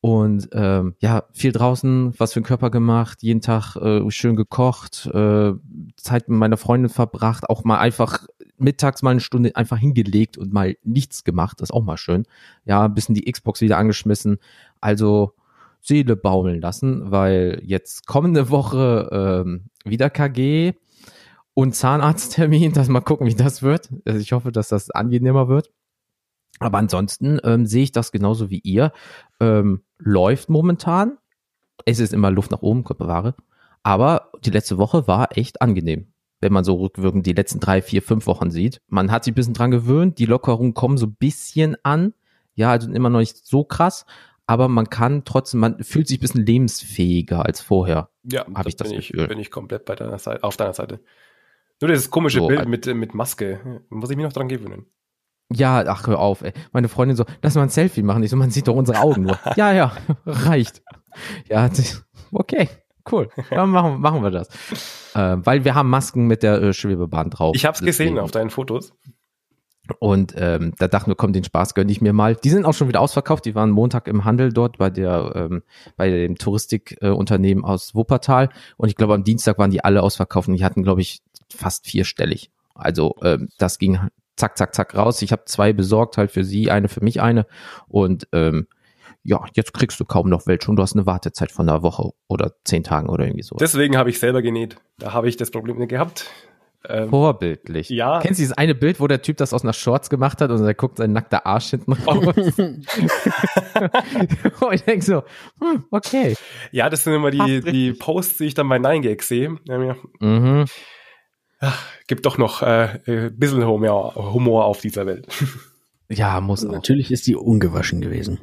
und 0.00 0.48
ähm, 0.52 0.94
ja, 1.00 1.24
viel 1.32 1.52
draußen, 1.52 2.14
was 2.18 2.32
für 2.32 2.40
den 2.40 2.46
Körper 2.46 2.70
gemacht, 2.70 3.22
jeden 3.22 3.40
Tag 3.40 3.76
äh, 3.76 4.10
schön 4.10 4.36
gekocht, 4.36 5.06
äh, 5.12 5.52
Zeit 5.96 6.28
mit 6.28 6.38
meiner 6.38 6.56
Freundin 6.56 6.88
verbracht, 6.88 7.48
auch 7.50 7.64
mal 7.64 7.78
einfach 7.78 8.26
mittags 8.56 9.02
mal 9.02 9.10
eine 9.10 9.20
Stunde 9.20 9.56
einfach 9.56 9.78
hingelegt 9.78 10.38
und 10.38 10.52
mal 10.52 10.76
nichts 10.84 11.24
gemacht, 11.24 11.60
das 11.60 11.70
ist 11.70 11.74
auch 11.74 11.82
mal 11.82 11.96
schön. 11.96 12.24
Ja, 12.64 12.84
ein 12.84 12.94
bisschen 12.94 13.14
die 13.14 13.30
Xbox 13.30 13.60
wieder 13.60 13.78
angeschmissen, 13.78 14.38
also 14.80 15.34
Seele 15.82 16.16
baumeln 16.16 16.60
lassen, 16.60 17.10
weil 17.10 17.60
jetzt 17.64 18.06
kommende 18.06 18.50
Woche 18.50 19.08
ähm, 19.46 19.64
wieder 19.84 20.10
KG, 20.10 20.74
und 21.54 21.74
Zahnarzttermin, 21.74 22.72
dass 22.74 22.88
mal 22.88 23.00
gucken, 23.00 23.26
wie 23.26 23.34
das 23.34 23.62
wird. 23.62 23.90
Also 24.04 24.18
ich 24.18 24.32
hoffe, 24.32 24.52
dass 24.52 24.68
das 24.68 24.90
angenehmer 24.90 25.48
wird. 25.48 25.70
Aber 26.58 26.78
ansonsten 26.78 27.38
ähm, 27.44 27.66
sehe 27.66 27.84
ich 27.84 27.92
das 27.92 28.12
genauso 28.12 28.50
wie 28.50 28.58
ihr. 28.58 28.92
Ähm, 29.40 29.82
läuft 29.98 30.50
momentan. 30.50 31.18
Es 31.86 32.00
ist 32.00 32.12
immer 32.12 32.30
Luft 32.30 32.50
nach 32.50 32.62
oben, 32.62 32.84
bewahre. 32.84 33.34
Aber 33.82 34.30
die 34.44 34.50
letzte 34.50 34.76
Woche 34.76 35.06
war 35.06 35.36
echt 35.36 35.62
angenehm. 35.62 36.12
Wenn 36.40 36.52
man 36.52 36.64
so 36.64 36.74
rückwirkend 36.74 37.26
die 37.26 37.32
letzten 37.32 37.60
drei, 37.60 37.80
vier, 37.80 38.02
fünf 38.02 38.26
Wochen 38.26 38.50
sieht. 38.50 38.82
Man 38.88 39.10
hat 39.10 39.24
sich 39.24 39.32
ein 39.32 39.34
bisschen 39.34 39.54
dran 39.54 39.70
gewöhnt. 39.70 40.18
Die 40.18 40.26
Lockerungen 40.26 40.74
kommen 40.74 40.98
so 40.98 41.06
ein 41.06 41.14
bisschen 41.14 41.76
an. 41.82 42.12
Ja, 42.54 42.70
also 42.70 42.90
immer 42.90 43.10
noch 43.10 43.20
nicht 43.20 43.46
so 43.46 43.64
krass. 43.64 44.04
Aber 44.46 44.68
man 44.68 44.90
kann 44.90 45.24
trotzdem, 45.24 45.60
man 45.60 45.82
fühlt 45.82 46.08
sich 46.08 46.18
ein 46.18 46.20
bisschen 46.20 46.44
lebensfähiger 46.44 47.46
als 47.46 47.60
vorher. 47.60 48.10
Ja, 48.24 48.44
habe 48.54 48.68
ich 48.68 48.76
das 48.76 48.88
bin 48.88 48.98
Gefühl. 48.98 49.22
Ich, 49.22 49.28
bin 49.28 49.38
ich 49.38 49.50
komplett 49.50 49.84
bei 49.84 49.94
deiner 49.94 50.18
Seite, 50.18 50.42
auf 50.42 50.56
deiner 50.56 50.74
Seite. 50.74 51.00
Nur 51.80 51.88
dieses 51.88 52.10
komische 52.10 52.40
so, 52.40 52.46
Bild 52.46 52.68
mit, 52.68 52.86
mit 52.86 53.14
Maske. 53.14 53.82
Muss 53.88 54.10
ich 54.10 54.16
mich 54.16 54.24
noch 54.24 54.32
dran 54.32 54.48
gewöhnen. 54.48 54.86
Ja, 55.52 55.84
ach, 55.86 56.06
hör 56.06 56.20
auf, 56.20 56.42
ey. 56.42 56.52
Meine 56.72 56.88
Freundin 56.88 57.16
so, 57.16 57.24
lass 57.42 57.56
mal 57.56 57.62
ein 57.62 57.70
Selfie 57.70 58.02
machen. 58.02 58.22
Ich 58.22 58.30
so, 58.30 58.36
man 58.36 58.50
sieht 58.50 58.68
doch 58.68 58.76
unsere 58.76 59.00
Augen 59.00 59.22
nur. 59.22 59.38
ja, 59.56 59.72
ja, 59.72 59.92
reicht. 60.24 60.82
Ja, 61.48 61.68
okay, 62.30 62.68
cool. 63.10 63.28
Dann 63.50 63.70
machen, 63.70 64.00
machen 64.00 64.22
wir 64.22 64.30
das. 64.30 64.48
Äh, 65.14 65.38
weil 65.44 65.64
wir 65.64 65.74
haben 65.74 65.90
Masken 65.90 66.26
mit 66.28 66.44
der 66.44 66.62
äh, 66.62 66.72
Schwebebahn 66.72 67.30
drauf. 67.30 67.56
Ich 67.56 67.64
hab's 67.64 67.80
gesehen 67.80 68.18
auf 68.18 68.30
deinen 68.30 68.50
Fotos. 68.50 68.92
Und 69.98 70.34
ähm, 70.36 70.72
da 70.78 70.88
dachten 70.88 71.10
wir, 71.10 71.14
komm, 71.14 71.32
den 71.32 71.44
Spaß 71.44 71.74
gönne 71.74 71.90
ich 71.90 72.00
mir 72.00 72.12
mal. 72.12 72.36
Die 72.36 72.50
sind 72.50 72.64
auch 72.64 72.74
schon 72.74 72.88
wieder 72.88 73.00
ausverkauft. 73.00 73.44
Die 73.44 73.54
waren 73.54 73.70
Montag 73.70 74.08
im 74.08 74.24
Handel 74.24 74.52
dort 74.52 74.78
bei 74.78 74.90
der 74.90 75.32
ähm, 75.34 75.62
bei 75.96 76.10
dem 76.10 76.36
Touristikunternehmen 76.36 77.64
äh, 77.64 77.66
aus 77.66 77.94
Wuppertal. 77.94 78.50
Und 78.76 78.88
ich 78.88 78.96
glaube, 78.96 79.14
am 79.14 79.24
Dienstag 79.24 79.58
waren 79.58 79.70
die 79.70 79.84
alle 79.84 80.02
ausverkauft 80.02 80.48
und 80.48 80.56
die 80.56 80.64
hatten, 80.64 80.82
glaube 80.82 81.00
ich, 81.00 81.22
fast 81.54 81.86
vierstellig. 81.86 82.50
Also 82.74 83.14
ähm, 83.22 83.48
das 83.58 83.78
ging 83.78 83.98
zack, 84.36 84.56
zack, 84.56 84.74
zack 84.74 84.94
raus. 84.96 85.22
Ich 85.22 85.32
habe 85.32 85.44
zwei 85.44 85.72
besorgt, 85.72 86.16
halt 86.16 86.30
für 86.30 86.44
sie, 86.44 86.70
eine 86.70 86.88
für 86.88 87.04
mich 87.04 87.20
eine. 87.20 87.46
Und 87.88 88.26
ähm, 88.32 88.66
ja, 89.22 89.44
jetzt 89.54 89.74
kriegst 89.74 90.00
du 90.00 90.04
kaum 90.04 90.28
noch 90.28 90.46
welche 90.46 90.70
und 90.70 90.76
du 90.76 90.82
hast 90.82 90.94
eine 90.94 91.06
Wartezeit 91.06 91.52
von 91.52 91.68
einer 91.68 91.82
Woche 91.82 92.10
oder 92.26 92.54
zehn 92.64 92.82
Tagen 92.82 93.08
oder 93.08 93.24
irgendwie 93.24 93.42
so. 93.42 93.56
Deswegen 93.56 93.96
habe 93.96 94.10
ich 94.10 94.18
selber 94.18 94.40
genäht. 94.40 94.76
Da 94.98 95.12
habe 95.12 95.28
ich 95.28 95.36
das 95.36 95.50
Problem 95.50 95.78
nicht 95.78 95.90
gehabt. 95.90 96.30
Ähm, 96.88 97.10
Vorbildlich. 97.10 97.90
Ja. 97.90 98.20
Kennst 98.20 98.38
du 98.38 98.42
dieses 98.42 98.56
eine 98.56 98.74
Bild, 98.74 99.00
wo 99.00 99.06
der 99.06 99.20
Typ 99.20 99.36
das 99.36 99.52
aus 99.52 99.62
einer 99.62 99.74
Shorts 99.74 100.08
gemacht 100.08 100.40
hat 100.40 100.50
und 100.50 100.64
er 100.64 100.72
guckt 100.74 100.96
sein 100.96 101.12
nackter 101.12 101.44
Arsch 101.44 101.70
hinten 101.70 101.92
raus? 101.92 102.34
und 104.60 104.72
ich 104.72 104.82
denke 104.84 105.04
so, 105.04 105.22
hm, 105.60 105.84
okay. 105.90 106.36
Ja, 106.72 106.88
das 106.88 107.04
sind 107.04 107.12
immer 107.12 107.30
die, 107.30 107.60
die 107.60 107.92
Posts, 107.92 108.38
die 108.38 108.46
ich 108.46 108.54
dann 108.54 108.68
bei 108.68 108.78
9gag 108.78 109.22
sehe. 109.22 109.58
Mhm. 110.20 110.64
Ach, 111.58 111.86
gibt 112.06 112.24
doch 112.24 112.38
noch 112.38 112.62
äh, 112.62 113.00
ein 113.06 113.26
äh, 113.26 113.30
bisschen 113.30 113.66
Humor, 113.66 114.14
Humor 114.14 114.64
auf 114.64 114.80
dieser 114.80 115.06
Welt. 115.06 115.26
Ja, 116.12 116.40
muss 116.40 116.62
also 116.64 116.74
Natürlich 116.74 117.12
ist 117.12 117.28
die 117.28 117.36
ungewaschen 117.36 118.00
gewesen. 118.00 118.40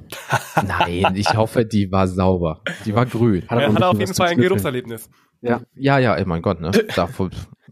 Nein, 0.66 1.18
ich 1.18 1.34
hoffe, 1.34 1.66
die 1.66 1.92
war 1.92 2.08
sauber. 2.08 2.62
Die 2.86 2.96
war 2.96 3.06
grün. 3.06 3.44
Hat, 3.50 3.60
er, 3.60 3.74
hat 3.74 3.84
auf 3.84 4.00
jeden 4.00 4.14
Fall 4.14 4.30
ein 4.30 4.38
Geruchserlebnis. 4.38 5.10
Ja, 5.42 5.60
ja, 5.76 6.00
ja, 6.00 6.16
ey, 6.16 6.24
mein 6.24 6.42
Gott, 6.42 6.62
ne? 6.62 6.72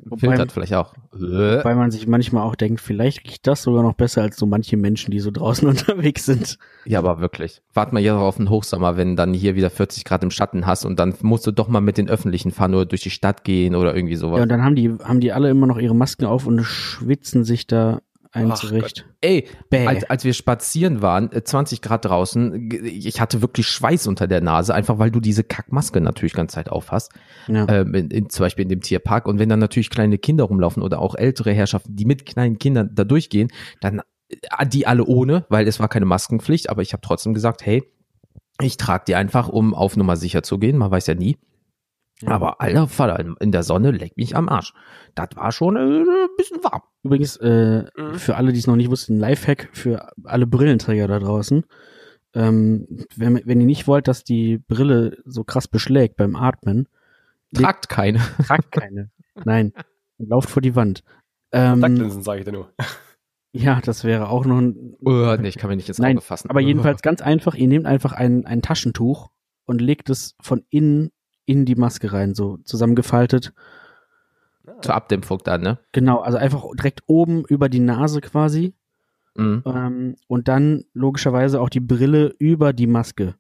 Davon 0.06 0.20
filtert 0.20 0.52
vielleicht 0.52 0.74
auch. 0.76 0.94
Weil 1.12 1.76
man 1.76 1.90
sich 1.90 2.08
manchmal 2.08 2.44
auch 2.44 2.56
denkt, 2.56 2.80
vielleicht 2.80 3.26
riecht 3.26 3.48
das 3.48 3.64
sogar 3.64 3.82
noch 3.82 3.96
besser 3.96 4.22
als 4.22 4.38
so 4.38 4.46
manche 4.46 4.78
Menschen, 4.78 5.10
die 5.10 5.20
so 5.20 5.32
draußen 5.32 5.68
unterwegs 5.68 6.26
sind. 6.26 6.60
Ja, 6.86 7.00
aber 7.00 7.20
wirklich. 7.20 7.64
Wart 7.74 7.92
mal 7.92 8.02
hier 8.02 8.16
auf 8.16 8.38
den 8.38 8.52
Hochsommer, 8.52 8.98
wenn 8.98 9.16
dann 9.16 9.34
hier 9.34 9.56
wieder 9.56 9.72
40 9.72 10.06
Grad 10.06 10.24
im 10.24 10.30
Schatten 10.30 10.68
hast 10.68 10.86
und 10.86 11.00
dann 11.00 11.16
musst 11.22 11.48
du 11.48 11.52
doch 11.52 11.68
mal 11.68 11.82
mit 11.82 11.98
den 11.98 12.08
öffentlichen 12.08 12.52
fahren 12.52 12.76
oder 12.76 12.86
durch 12.86 13.02
die 13.02 13.10
Stadt 13.10 13.44
gehen 13.44 13.74
oder 13.74 13.96
irgendwie 13.96 14.16
sowas. 14.16 14.38
Ja, 14.38 14.44
und 14.44 14.50
dann 14.50 14.64
haben 14.64 14.76
die, 14.76 14.94
haben 15.04 15.20
die 15.20 15.32
alle 15.32 15.50
immer 15.50 15.66
noch 15.66 15.80
ihre 15.80 15.96
Masken 15.96 16.26
auf 16.26 16.46
und 16.46 16.64
schwitzen 16.64 17.44
sich 17.44 17.66
da 17.66 18.02
ein 18.36 18.56
zurecht. 18.56 19.06
Ey, 19.22 19.48
als, 19.72 20.04
als 20.06 20.24
wir 20.24 20.34
spazieren 20.34 21.02
waren, 21.02 21.30
20 21.32 21.78
äh, 21.78 21.82
Grad 21.82 22.06
draußen, 22.06 22.70
ich 22.84 23.20
hatte 23.22 23.42
wirklich 23.42 23.68
Schweiß 23.68 24.08
unter 24.08 24.28
der 24.28 24.42
Nase, 24.42 24.74
einfach 24.74 25.00
weil 25.00 25.12
du 25.12 25.20
diese 25.20 25.44
Kackmaske 25.44 26.02
natürlich 26.02 26.34
ganze 26.34 26.56
Zeit 26.56 26.70
auf 26.70 26.92
hast. 26.92 27.14
Ja. 27.48 27.68
Ähm, 27.70 27.94
in, 27.94 28.12
in, 28.12 28.30
zum 28.30 28.44
Beispiel 28.44 28.64
in 28.64 28.70
dem 28.70 28.82
Tierpark. 28.82 29.28
Und 29.28 29.40
wenn 29.40 29.50
dann 29.50 29.60
natürlich 29.60 29.90
kleine 29.90 30.18
Kinder 30.18 30.44
rumlaufen 30.46 30.84
oder 30.84 31.00
auch 31.00 31.16
ältere 31.16 31.54
Herrschaften, 31.54 31.96
die 31.96 32.06
mit 32.06 32.26
kleinen 32.26 32.60
Kindern 32.60 32.92
da 32.94 33.04
durchgehen, 33.04 33.50
dann 33.82 34.02
äh, 34.30 34.68
die 34.68 34.88
alle 34.88 35.06
ohne, 35.06 35.46
weil 35.50 35.68
es 35.68 35.80
war 35.80 35.88
keine 35.88 36.06
Maskenpflicht, 36.06 36.70
aber 36.70 36.82
ich 36.82 36.94
habe 36.94 37.02
trotzdem 37.02 37.34
gesagt, 37.34 37.66
hey, 37.66 37.84
ich 38.62 38.78
trage 38.78 39.06
die 39.08 39.16
einfach, 39.16 39.50
um 39.50 39.74
auf 39.74 39.98
Nummer 39.98 40.16
sicher 40.16 40.44
zu 40.44 40.58
gehen. 40.60 40.78
Man 40.78 40.92
weiß 40.92 41.08
ja 41.08 41.16
nie. 41.16 41.38
Aber 42.26 42.62
alter 42.62 42.88
Vater, 42.88 43.36
in 43.40 43.52
der 43.52 43.64
Sonne 43.64 43.92
leckt 43.92 44.18
mich 44.18 44.36
am 44.36 44.48
Arsch. 44.48 44.74
Das 45.16 45.30
war 45.36 45.52
schon 45.52 45.76
äh, 45.76 45.80
ein 45.80 46.30
bisschen 46.38 46.64
warm. 46.64 46.82
Übrigens, 47.06 47.38
äh, 47.38 47.84
mhm. 47.96 48.16
für 48.16 48.36
alle, 48.36 48.52
die 48.52 48.58
es 48.58 48.66
noch 48.66 48.76
nicht 48.76 48.90
wussten, 48.90 49.20
Lifehack 49.20 49.70
für 49.74 50.12
alle 50.24 50.48
Brillenträger 50.48 51.08
da 51.08 51.20
draußen. 51.20 51.64
Ähm, 52.34 52.88
wenn, 53.16 53.40
wenn 53.46 53.60
ihr 53.60 53.68
nicht 53.68 53.88
wollt, 53.88 54.08
dass 54.08 54.24
die 54.24 54.58
Brille 54.58 55.20
so 55.24 55.44
krass 55.44 55.68
beschlägt 55.68 56.18
beim 56.18 56.36
Atmen, 56.36 56.88
tragt 57.54 57.90
keine. 57.90 58.22
Tragt 58.48 58.72
keine. 58.72 59.12
Nein, 59.46 59.72
lauft 60.18 60.50
vor 60.50 60.64
die 60.64 60.76
Wand. 60.76 61.04
Ähm, 61.52 61.74
Kontaktlinsen 61.82 62.24
sage 62.24 62.40
ich 62.40 62.46
dir 62.46 62.54
nur. 62.54 62.74
Ja, 63.52 63.80
das 63.80 64.04
wäre 64.04 64.28
auch 64.30 64.46
noch 64.46 64.58
ein. 64.58 64.96
Oh, 65.00 65.36
nee, 65.40 65.48
ich 65.48 65.58
kann 65.58 65.70
mich 65.70 65.78
nicht 65.78 65.90
ins 65.90 66.02
Auge 66.02 66.22
fassen. 66.22 66.50
Aber 66.50 66.60
jedenfalls 66.60 67.04
ganz 67.04 67.22
einfach, 67.22 67.54
ihr 67.54 67.68
nehmt 67.68 67.86
einfach 67.86 68.14
ein, 68.14 68.46
ein 68.48 68.62
Taschentuch 68.62 69.30
und 69.66 69.80
legt 69.80 70.10
es 70.10 70.36
von 70.42 70.66
innen 70.70 71.12
in 71.46 71.66
die 71.66 71.76
Maske 71.76 72.12
rein, 72.12 72.34
so 72.34 72.58
zusammengefaltet. 72.66 73.54
Zur 74.82 74.96
Abdämpfung 74.96 75.40
dann, 75.44 75.62
ne? 75.62 75.80
Genau, 75.92 76.20
also 76.20 76.38
einfach 76.38 76.64
direkt 76.76 77.02
oben 77.08 77.44
über 77.46 77.70
die 77.70 77.80
Nase 77.80 78.22
quasi. 78.22 78.74
Mhm. 79.36 79.64
Ähm, 79.66 80.16
und 80.28 80.48
dann 80.48 80.86
logischerweise 80.94 81.62
auch 81.62 81.70
die 81.70 81.82
Brille 81.82 82.34
über 82.40 82.74
die 82.74 82.88
Maske. 82.88 83.36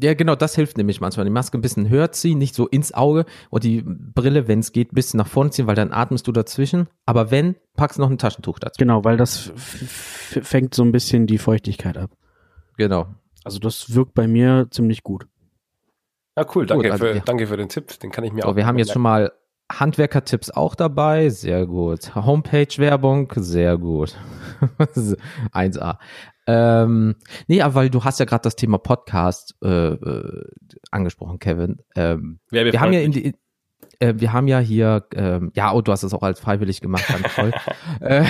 Ja, 0.00 0.14
genau, 0.14 0.36
das 0.36 0.54
hilft 0.54 0.76
nämlich 0.76 1.00
manchmal. 1.00 1.26
Die 1.26 1.32
Maske 1.32 1.58
ein 1.58 1.60
bisschen 1.60 1.88
höher 1.88 2.12
ziehen, 2.12 2.38
nicht 2.38 2.54
so 2.54 2.68
ins 2.68 2.94
Auge 2.94 3.24
und 3.50 3.64
die 3.64 3.82
Brille, 3.84 4.46
wenn 4.46 4.60
es 4.60 4.70
geht, 4.72 4.92
ein 4.92 4.94
bisschen 4.94 5.18
nach 5.18 5.26
vorne 5.26 5.50
ziehen, 5.50 5.66
weil 5.66 5.74
dann 5.74 5.92
atmest 5.92 6.26
du 6.28 6.32
dazwischen. 6.32 6.88
Aber 7.04 7.32
wenn, 7.32 7.56
packst 7.74 7.98
du 7.98 8.02
noch 8.02 8.10
ein 8.10 8.18
Taschentuch 8.18 8.60
dazu. 8.60 8.76
Genau, 8.78 9.04
weil 9.04 9.16
das 9.16 9.50
fängt 9.56 10.74
so 10.74 10.84
ein 10.84 10.92
bisschen 10.92 11.26
die 11.26 11.38
Feuchtigkeit 11.38 11.98
ab. 11.98 12.10
Genau. 12.76 13.08
Also 13.42 13.58
das 13.58 13.94
wirkt 13.94 14.14
bei 14.14 14.28
mir 14.28 14.68
ziemlich 14.70 15.02
gut. 15.02 15.26
Ja, 16.36 16.46
cool, 16.54 16.66
danke, 16.66 16.84
gut, 16.84 16.92
also 16.92 17.04
für, 17.06 17.20
danke 17.20 17.46
für 17.48 17.56
den 17.56 17.68
Tipp. 17.68 17.98
Den 17.98 18.12
kann 18.12 18.22
ich 18.22 18.32
mir 18.32 18.42
so, 18.42 18.48
auch. 18.48 18.56
Wir 18.56 18.66
haben 18.66 18.78
jetzt 18.78 18.92
schon 18.92 19.02
mal 19.02 19.32
Handwerker-Tipps 19.70 20.50
auch 20.50 20.74
dabei, 20.74 21.28
sehr 21.28 21.66
gut. 21.66 22.14
Homepage-Werbung, 22.14 23.32
sehr 23.36 23.76
gut. 23.76 24.16
1A. 25.52 25.98
Ähm, 26.46 27.16
nee, 27.46 27.60
aber 27.60 27.74
weil 27.74 27.90
du 27.90 28.04
hast 28.04 28.18
ja 28.18 28.24
gerade 28.24 28.42
das 28.42 28.56
Thema 28.56 28.78
Podcast 28.78 29.54
äh, 29.62 29.68
äh, 29.68 30.44
angesprochen, 30.90 31.38
Kevin. 31.38 31.78
Ähm, 31.94 32.40
wir 32.50 32.80
haben 32.80 32.94
ja 32.94 33.00
in 33.00 33.12
die, 33.12 33.34
äh, 34.00 34.14
wir 34.16 34.32
haben 34.32 34.48
ja 34.48 34.58
hier, 34.58 35.06
ähm, 35.14 35.50
ja, 35.54 35.72
oh, 35.72 35.82
du 35.82 35.92
hast 35.92 36.02
es 36.02 36.14
auch 36.14 36.22
als 36.22 36.40
freiwillig 36.40 36.80
gemacht, 36.80 37.06
ganz 37.08 37.34
toll. 37.34 37.52
Äh, 38.00 38.24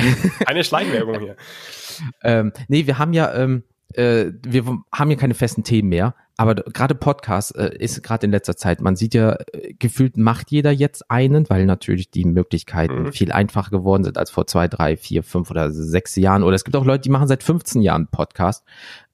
Eine 0.47 0.65
Schleichwerbung 0.65 1.21
hier. 1.21 1.37
ähm, 2.23 2.53
nee, 2.69 2.87
wir 2.87 2.99
haben 2.99 3.13
ja, 3.13 3.35
ähm, 3.35 3.65
äh, 3.95 4.33
wir 4.47 4.65
haben 4.93 5.11
ja 5.11 5.17
keine 5.17 5.35
festen 5.35 5.65
Themen 5.65 5.89
mehr, 5.89 6.15
aber 6.37 6.55
gerade 6.55 6.95
Podcast 6.95 7.57
äh, 7.57 7.75
ist 7.77 8.03
gerade 8.05 8.27
in 8.27 8.31
letzter 8.31 8.57
Zeit, 8.57 8.81
man 8.81 8.95
sieht 8.95 9.13
ja, 9.13 9.37
äh, 9.53 9.75
gefühlt 9.75 10.17
macht 10.17 10.53
jeder 10.53 10.71
jetzt 10.71 11.11
einen, 11.11 11.51
weil 11.51 11.67
natürlich 11.67 12.13
die 12.13 12.25
Möglichkeiten 12.25 13.05
mhm. 13.05 13.13
viel 13.13 13.33
einfacher 13.33 13.71
geworden 13.71 14.05
sind 14.05 14.19
als 14.19 14.31
vor 14.31 14.47
zwei, 14.47 14.69
drei, 14.69 14.97
vier, 14.97 15.25
fünf 15.25 15.51
oder 15.51 15.73
sechs 15.73 16.15
Jahren. 16.15 16.45
Oder 16.45 16.55
es 16.55 16.65
gibt 16.65 16.77
auch 16.77 16.85
Leute, 16.85 17.03
die 17.03 17.11
machen 17.11 17.27
seit 17.27 17.43
15 17.43 17.83
Jahren 17.83 18.07
Podcast. 18.07 18.65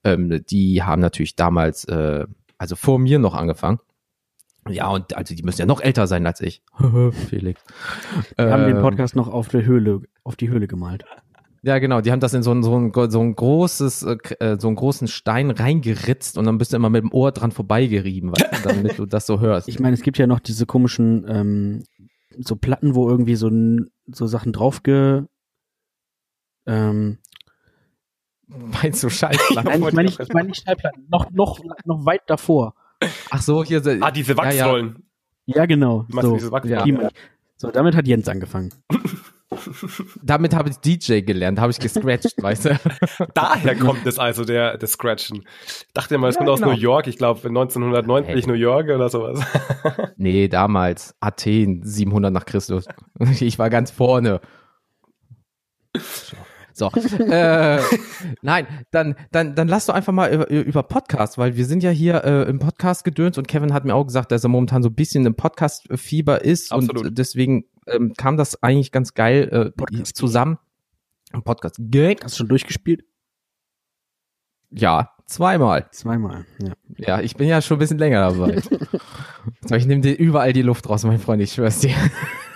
Ähm, 0.05 0.45
die 0.51 0.83
haben 0.83 1.01
natürlich 1.01 1.35
damals, 1.35 1.87
äh, 1.87 2.27
also 2.59 2.77
vor 2.77 2.99
mir 2.99 3.19
noch 3.19 3.35
angefangen. 3.35 3.81
Ja, 4.69 4.89
und 4.89 5.17
also 5.17 5.35
die 5.35 5.43
müssen 5.43 5.61
ja 5.61 5.67
noch 5.67 5.81
älter 5.81 6.07
sein 6.07 6.27
als 6.27 6.43
ich. 6.43 6.63
Felix. 7.29 7.63
Wir 8.37 8.47
ähm, 8.47 8.53
haben 8.53 8.67
den 8.67 8.77
ähm, 8.77 8.83
Podcast 8.83 9.17
noch 9.17 9.29
auf 9.29 9.49
der 9.49 9.65
Höhle, 9.65 10.03
auf 10.25 10.37
die 10.37 10.51
Höhle 10.51 10.67
gemalt. 10.67 11.05
Ja, 11.65 11.79
genau. 11.79 12.03
Die 12.03 12.13
haben 12.13 12.21
das 12.21 12.35
in 12.35 12.43
so 12.43 12.53
ein, 12.53 12.63
so 12.63 12.77
ein, 12.77 12.93
so 13.11 13.21
ein 13.21 13.35
großes, 13.35 14.03
äh, 14.03 14.17
äh, 14.39 14.61
so 14.61 14.67
einen 14.67 14.77
großen 14.77 15.09
Stein 15.09 15.51
reingeritzt 15.51 16.37
und 16.37 16.45
dann 16.45 16.59
bist 16.59 16.73
du 16.73 16.77
immer 16.77 16.91
mit 16.91 17.03
dem 17.03 17.11
Ohr 17.11 17.33
dran 17.33 17.53
vorbeigerieben, 17.53 18.33
weißt 18.33 18.65
du, 18.65 18.69
damit 18.69 18.99
du 18.99 19.07
das 19.07 19.27
so 19.27 19.41
hörst. 19.41 19.67
Ich 19.75 19.81
meine, 19.81 19.95
es 19.95 20.03
gibt 20.03 20.19
ja 20.19 20.27
noch 20.27 20.41
diese 20.41 20.67
komischen 20.67 21.25
ähm, 21.27 21.85
so 22.39 22.57
Platten, 22.57 22.95
wo 22.95 23.09
irgendwie 23.09 23.37
so, 23.37 23.51
so 24.07 24.27
Sachen 24.27 24.53
draufge 24.53 25.27
ähm, 26.67 27.19
Meinst 28.47 29.03
du 29.03 29.09
Schallplatten? 29.09 29.65
Nein, 29.65 29.83
ich 29.83 29.93
meine 29.95 30.09
nicht, 30.09 30.21
ich 30.21 30.33
mein 30.35 30.47
nicht 30.47 30.63
Schallplatten. 30.65 31.07
Noch, 31.09 31.31
noch, 31.31 31.61
noch 31.87 32.05
weit 32.05 32.23
davor. 32.27 32.75
Ach 33.31 33.41
so, 33.41 33.65
hier. 33.65 33.83
Ah, 34.03 34.11
diese 34.11 34.37
Wachsrollen. 34.37 35.03
Ja, 35.47 35.55
ja. 35.55 35.61
ja 35.63 35.67
genau. 35.67 36.07
So, 36.11 36.37
ja. 36.65 37.11
so, 37.57 37.71
damit 37.71 37.97
hat 37.97 38.07
Jens 38.07 38.29
angefangen. 38.29 38.71
Damit 40.23 40.55
habe 40.55 40.71
ich 40.71 40.77
DJ 40.77 41.21
gelernt, 41.21 41.61
habe 41.61 41.71
ich 41.73 41.79
gescratcht, 41.79 42.35
weißt 42.43 42.65
du. 42.67 42.81
Daher 43.35 43.77
kommt 43.77 44.07
es 44.07 44.19
also, 44.19 44.45
der, 44.45 44.79
der 44.79 44.89
Scratchen. 44.89 45.45
Ich 45.67 45.93
dachte 45.95 46.15
immer, 46.15 46.29
es 46.29 46.35
ja, 46.35 46.45
kommt 46.45 46.57
genau. 46.59 46.71
aus 46.71 46.77
New 46.77 46.81
York, 46.81 47.07
ich 47.07 47.17
glaube 47.17 47.49
1990 47.49 48.35
hey. 48.35 48.47
New 48.47 48.59
York 48.59 48.89
oder 48.89 49.09
sowas. 49.09 49.41
nee, 50.17 50.49
damals 50.49 51.15
Athen, 51.21 51.83
700 51.85 52.33
nach 52.33 52.47
Christus. 52.47 52.87
Ich 53.41 53.59
war 53.59 53.71
ganz 53.71 53.91
vorne. 53.91 54.41
So, 56.77 56.91
äh, 56.91 57.79
nein, 58.43 58.67
dann, 58.91 59.15
dann, 59.31 59.55
dann 59.55 59.69
lass 59.69 59.87
doch 59.87 59.95
einfach 59.95 60.13
mal 60.13 60.33
über, 60.33 60.51
über 60.51 60.83
Podcast, 60.83 61.39
weil 61.39 61.57
wir 61.57 61.67
sind 61.67 61.85
ja 61.85 61.91
hier 61.91 62.25
äh, 62.25 62.49
im 62.49 62.59
Podcast 62.59 63.05
gedöns 63.05 63.39
und 63.39 63.47
Kevin 63.47 63.73
hat 63.73 63.85
mir 63.85 63.95
auch 63.95 64.05
gesagt, 64.05 64.33
dass 64.33 64.43
er 64.43 64.49
momentan 64.49 64.83
so 64.83 64.89
ein 64.89 64.95
bisschen 64.95 65.25
im 65.25 65.37
Podcast-Fieber 65.37 66.45
ist 66.45 66.73
Absolut. 66.73 67.07
und 67.07 67.19
deswegen 67.19 67.67
ähm, 67.87 68.13
kam 68.17 68.37
das 68.37 68.63
eigentlich 68.63 68.93
ganz 68.93 69.15
geil 69.15 69.73
äh, 69.75 70.03
zusammen. 70.03 70.59
Ein 71.33 71.43
Podcast. 71.43 71.77
Gang. 71.91 72.23
Hast 72.23 72.35
du 72.35 72.39
schon 72.39 72.49
durchgespielt? 72.49 73.05
Ja, 74.71 75.11
zweimal. 75.27 75.89
Zweimal, 75.91 76.47
ja. 76.59 76.73
Ja, 76.97 77.21
ich 77.21 77.37
bin 77.37 77.49
ja 77.49 77.63
schon 77.63 77.77
ein 77.77 77.81
bisschen 77.81 77.99
länger 77.99 78.31
dabei. 78.31 78.61
so, 79.67 79.75
ich 79.75 79.87
nehme 79.87 80.01
dir 80.01 80.15
überall 80.15 80.53
die 80.53 80.63
Luft 80.63 80.89
raus, 80.89 81.05
mein 81.05 81.21
Freund, 81.21 81.43
ich 81.43 81.53
schwör's 81.53 81.81
dir. 81.81 81.95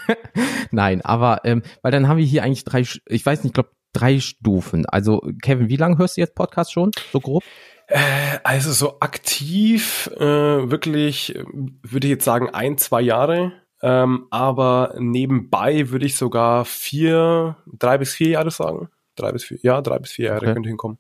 Nein, 0.71 1.01
aber 1.03 1.45
ähm, 1.45 1.63
weil 1.83 1.93
dann 1.93 2.09
haben 2.09 2.19
wir 2.19 2.25
hier 2.25 2.43
eigentlich 2.43 2.65
drei, 2.65 2.81
ich 2.81 3.27
weiß 3.27 3.45
nicht, 3.45 3.51
ich 3.51 3.55
glaube 3.55 3.71
drei 3.93 4.21
Stufen. 4.21 4.87
Also 4.87 5.23
Kevin, 5.43 5.69
wie 5.69 5.77
lange 5.77 5.99
hörst 5.99 6.17
du 6.17 6.21
jetzt 6.21 6.35
Podcast 6.35 6.73
schon, 6.73 6.91
so 7.13 7.21
grob? 7.21 7.43
Äh, 7.87 8.39
also 8.45 8.73
so 8.73 9.01
aktiv, 9.01 10.11
äh, 10.19 10.21
wirklich, 10.25 11.35
äh, 11.35 11.45
würde 11.83 12.07
ich 12.07 12.11
jetzt 12.11 12.25
sagen, 12.25 12.51
ein, 12.51 12.79
zwei 12.79 13.01
Jahre. 13.01 13.53
Ähm, 13.81 14.27
aber 14.31 14.95
nebenbei 14.99 15.91
würde 15.91 16.07
ich 16.07 16.17
sogar 16.17 16.65
vier, 16.65 17.57
drei 17.67 17.99
bis 17.99 18.13
vier 18.15 18.31
Jahre 18.31 18.51
sagen. 18.51 18.89
drei 19.15 19.33
bis 19.33 19.45
vier, 19.45 19.59
ja, 19.63 19.81
drei 19.83 19.99
bis 19.99 20.13
vier 20.13 20.27
Jahre 20.27 20.45
Okay. 20.47 20.55
könnte 20.55 20.69
hinkommen. 20.69 20.99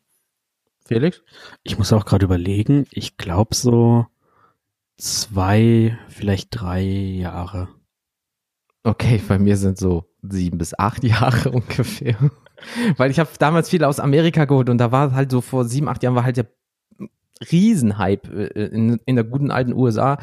Felix? 0.86 1.22
Ich 1.64 1.76
muss 1.78 1.92
auch 1.92 2.04
gerade 2.04 2.24
überlegen. 2.24 2.86
Ich 2.90 3.16
glaube 3.16 3.54
so 3.54 4.06
zwei, 4.96 5.98
vielleicht 6.08 6.48
drei 6.50 6.82
Jahre. 6.82 7.68
Okay, 8.84 9.20
bei 9.28 9.38
mir 9.38 9.56
sind 9.56 9.78
so 9.78 10.04
sieben 10.22 10.58
bis 10.58 10.76
acht 10.78 11.04
Jahre 11.04 11.50
ungefähr. 11.50 12.16
Weil 12.96 13.10
ich 13.10 13.18
habe 13.20 13.30
damals 13.38 13.68
viel 13.70 13.84
aus 13.84 14.00
Amerika 14.00 14.44
geholt 14.46 14.68
und 14.68 14.78
da 14.78 14.90
war 14.90 15.12
halt 15.12 15.30
so 15.30 15.40
vor 15.40 15.64
sieben, 15.64 15.88
acht 15.88 16.02
Jahren 16.02 16.14
war 16.16 16.24
halt 16.24 16.36
der 16.38 16.48
Riesenhype 17.50 18.50
äh, 18.54 18.66
in, 18.66 19.00
in 19.04 19.16
der 19.16 19.24
guten 19.24 19.50
alten 19.50 19.72
USA 19.72 20.18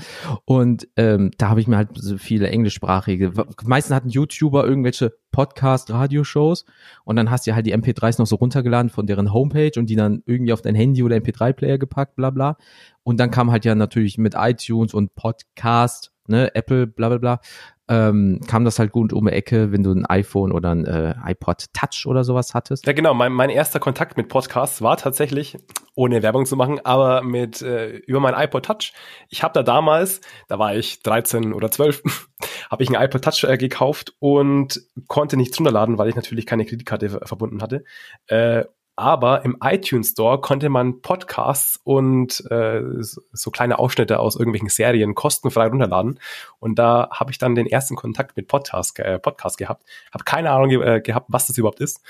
und 0.46 0.88
ähm, 0.96 1.32
da 1.38 1.50
habe 1.50 1.62
ich 1.62 1.68
mir 1.68 1.78
halt 1.78 1.90
so 1.94 2.18
viele 2.18 2.50
englischsprachige, 2.50 3.32
meistens 3.64 3.96
hatten 3.96 4.10
YouTuber 4.10 4.66
irgendwelche 4.66 5.14
Podcast, 5.36 5.92
Radioshows 5.92 6.66
und 7.04 7.18
dann 7.18 7.30
hast 7.30 7.46
du 7.46 7.54
halt 7.54 7.66
die 7.66 7.76
MP3s 7.76 8.20
noch 8.20 8.26
so 8.26 8.38
runtergeladen 8.38 8.90
von 8.90 9.06
deren 9.06 9.34
Homepage 9.34 9.78
und 9.78 9.90
die 9.90 9.98
dann 9.98 10.24
irgendwie 10.26 10.54
auf 10.54 10.62
dein 10.62 10.76
Handy 10.76 11.04
oder 11.04 11.18
MP3-Player 11.18 11.78
gepackt, 11.78 12.16
bla 12.16 12.30
bla. 12.30 12.58
Und 13.04 13.20
dann 13.20 13.32
kam 13.32 13.52
halt 13.52 13.66
ja 13.66 13.76
natürlich 13.76 14.18
mit 14.18 14.34
iTunes 14.38 14.94
und 14.94 15.14
Podcast, 15.14 16.14
ne, 16.28 16.56
Apple, 16.56 16.88
bla 16.88 17.10
bla 17.10 17.18
bla, 17.18 17.40
ähm, 17.88 18.40
kam 18.48 18.66
das 18.66 18.80
halt 18.80 18.92
gut 18.92 19.14
um 19.14 19.26
die 19.28 19.32
Ecke, 19.34 19.72
wenn 19.72 19.84
du 19.84 19.92
ein 19.92 20.06
iPhone 20.06 20.52
oder 20.52 20.72
ein 20.74 20.86
äh, 20.86 21.14
iPod 21.26 21.66
Touch 21.74 22.06
oder 22.08 22.24
sowas 22.24 22.54
hattest. 22.54 22.86
Ja, 22.88 22.94
genau. 22.94 23.14
Mein, 23.14 23.32
mein 23.32 23.50
erster 23.50 23.80
Kontakt 23.80 24.18
mit 24.18 24.28
Podcasts 24.28 24.82
war 24.82 24.98
tatsächlich, 24.98 25.58
ohne 25.94 26.24
Werbung 26.24 26.46
zu 26.46 26.56
machen, 26.56 26.80
aber 26.84 27.22
mit 27.22 27.62
äh, 27.62 27.98
über 27.98 28.20
mein 28.20 28.34
iPod 28.34 28.66
Touch. 28.66 28.94
Ich 29.30 29.44
habe 29.44 29.54
da 29.54 29.62
damals, 29.64 30.22
da 30.48 30.58
war 30.58 30.76
ich 30.76 31.04
13 31.04 31.54
oder 31.54 31.70
12, 31.70 32.02
habe 32.72 32.84
ich 32.84 32.90
ein 32.90 33.02
iPod 33.02 33.24
Touch 33.24 33.44
äh, 33.44 33.58
gekauft 33.58 34.14
und 34.20 34.82
konnte 35.08 35.38
nichts 35.38 35.58
runterladen, 35.60 35.98
weil 35.98 36.10
ich 36.10 36.16
natürlich 36.16 36.46
keine 36.46 36.66
Kreditkarte 36.66 37.10
ver- 37.10 37.28
verbunden 37.28 37.62
hatte. 37.62 37.84
Äh, 38.28 38.66
aber 38.96 39.44
im 39.44 39.58
iTunes 39.62 40.10
Store 40.10 40.40
konnte 40.40 40.70
man 40.70 41.02
Podcasts 41.02 41.80
und 41.84 42.44
äh, 42.50 42.82
so 43.00 43.52
kleine 43.52 43.78
Ausschnitte 43.78 44.20
aus 44.20 44.36
irgendwelchen 44.36 44.70
Serien 44.70 45.16
kostenfrei 45.16 45.68
runterladen. 45.68 46.20
Und 46.60 46.80
da 46.80 47.10
habe 47.12 47.32
ich 47.32 47.38
dann 47.38 47.56
den 47.56 47.68
ersten 47.68 47.96
Kontakt 47.96 48.38
mit 48.38 48.48
Podcast, 48.48 48.98
äh, 49.00 49.20
Podcast 49.20 49.58
gehabt. 49.58 49.84
Habe 50.14 50.24
keine 50.24 50.52
Ahnung 50.52 50.70
ge 50.70 50.82
äh, 50.82 51.02
gehabt, 51.02 51.28
was 51.30 51.48
das 51.48 51.58
überhaupt 51.58 51.82
ist. 51.82 52.02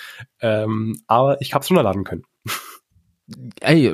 Ähm, 0.41 1.01
aber 1.07 1.41
ich 1.41 1.53
habe 1.53 1.63
es 1.63 1.69
runterladen 1.69 2.03
können. 2.03 2.23
Ey, 3.61 3.91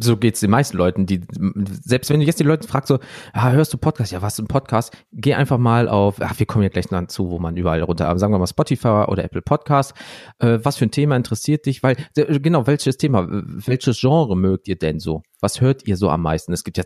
so 0.00 0.18
geht's 0.18 0.40
den 0.40 0.50
meisten 0.50 0.76
Leuten, 0.76 1.06
die 1.06 1.22
selbst 1.82 2.10
wenn 2.10 2.20
du 2.20 2.26
jetzt 2.26 2.38
die 2.38 2.44
Leute 2.44 2.68
fragst 2.68 2.88
so, 2.88 2.98
ah, 3.32 3.52
hörst 3.52 3.72
du 3.72 3.78
Podcast? 3.78 4.12
Ja, 4.12 4.20
was 4.20 4.34
ist 4.34 4.40
ein 4.40 4.48
Podcast? 4.48 4.94
Geh 5.12 5.32
einfach 5.32 5.56
mal 5.56 5.88
auf, 5.88 6.20
ach, 6.20 6.38
wir 6.38 6.44
kommen 6.44 6.62
ja 6.62 6.68
gleich 6.68 6.90
noch 6.90 7.06
zu, 7.06 7.30
wo 7.30 7.38
man 7.38 7.56
überall 7.56 7.80
runter, 7.82 8.18
sagen 8.18 8.34
wir 8.34 8.38
mal 8.38 8.46
Spotify 8.46 9.06
oder 9.08 9.24
Apple 9.24 9.40
Podcast. 9.40 9.94
Äh, 10.40 10.58
was 10.62 10.76
für 10.76 10.84
ein 10.84 10.90
Thema 10.90 11.16
interessiert 11.16 11.64
dich? 11.64 11.82
Weil 11.82 11.96
genau, 12.14 12.66
welches 12.66 12.98
Thema, 12.98 13.26
welches 13.30 13.98
Genre 13.98 14.36
mögt 14.36 14.68
ihr 14.68 14.76
denn 14.76 15.00
so? 15.00 15.22
Was 15.40 15.62
hört 15.62 15.86
ihr 15.86 15.96
so 15.96 16.10
am 16.10 16.20
meisten? 16.20 16.52
Es 16.52 16.64
gibt 16.64 16.76
ja 16.76 16.84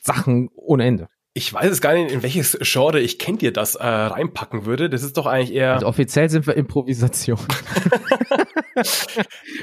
Sachen 0.00 0.48
ohne 0.54 0.84
Ende. 0.84 1.08
Ich 1.34 1.52
weiß 1.52 1.72
es 1.72 1.80
gar 1.80 1.94
nicht, 1.94 2.12
in 2.12 2.22
welches 2.22 2.56
Genre 2.62 3.00
ich 3.00 3.18
kennt 3.18 3.42
ihr 3.42 3.52
das 3.52 3.74
äh, 3.74 3.84
reinpacken 3.84 4.64
würde. 4.64 4.88
Das 4.88 5.02
ist 5.02 5.16
doch 5.16 5.26
eigentlich 5.26 5.52
eher. 5.52 5.74
Also 5.74 5.86
offiziell 5.86 6.30
sind 6.30 6.46
wir 6.46 6.56
Improvisation. 6.56 7.38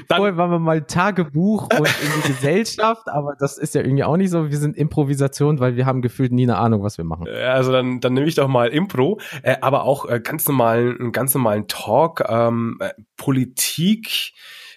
Dann- 0.07 0.17
Vorher 0.17 0.37
waren 0.37 0.51
wir 0.51 0.59
mal 0.59 0.81
Tagebuch 0.83 1.63
und 1.63 1.71
in 2.01 2.21
die 2.23 2.27
Gesellschaft, 2.29 3.07
aber 3.07 3.35
das 3.39 3.57
ist 3.57 3.75
ja 3.75 3.81
irgendwie 3.81 4.03
auch 4.03 4.17
nicht 4.17 4.29
so. 4.31 4.49
Wir 4.49 4.57
sind 4.57 4.75
Improvisation, 4.77 5.59
weil 5.59 5.75
wir 5.75 5.85
haben 5.85 6.01
gefühlt 6.01 6.31
nie 6.31 6.43
eine 6.43 6.57
Ahnung, 6.57 6.83
was 6.83 6.97
wir 6.97 7.05
machen. 7.05 7.27
Also 7.27 7.71
dann, 7.71 7.99
dann 7.99 8.13
nehme 8.13 8.27
ich 8.27 8.35
doch 8.35 8.47
mal 8.47 8.67
Impro, 8.69 9.19
äh, 9.43 9.55
aber 9.61 9.83
auch 9.83 10.07
äh, 10.09 10.19
ganz 10.19 10.47
normalen, 10.47 10.99
einen 10.99 11.11
ganz 11.11 11.33
normalen 11.33 11.67
Talk, 11.67 12.23
ähm, 12.27 12.77
äh, 12.79 12.91
Politik, 13.17 14.33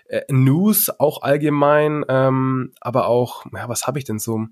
äh, 0.09 0.22
News 0.31 0.90
auch 0.98 1.22
allgemein, 1.22 2.05
ähm, 2.09 2.72
aber 2.81 3.07
auch, 3.09 3.44
ja, 3.55 3.68
was 3.68 3.87
habe 3.87 3.98
ich 3.98 4.05
denn 4.05 4.18
so? 4.18 4.46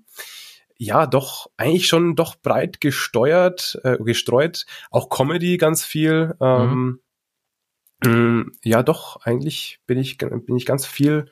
Ja, 0.79 1.07
doch 1.07 1.47
eigentlich 1.57 1.87
schon 1.87 2.15
doch 2.15 2.35
breit 2.35 2.79
gesteuert, 2.81 3.79
äh, 3.83 3.97
gestreut, 3.97 4.65
auch 4.91 5.09
Comedy 5.09 5.57
ganz 5.57 5.83
viel. 5.83 6.35
Ähm, 6.39 6.91
mh, 6.91 6.97
Ja, 8.63 8.83
doch 8.83 9.21
eigentlich 9.23 9.79
bin 9.87 9.97
ich 9.97 10.17
bin 10.17 10.55
ich 10.55 10.65
ganz 10.65 10.85
viel 10.85 11.29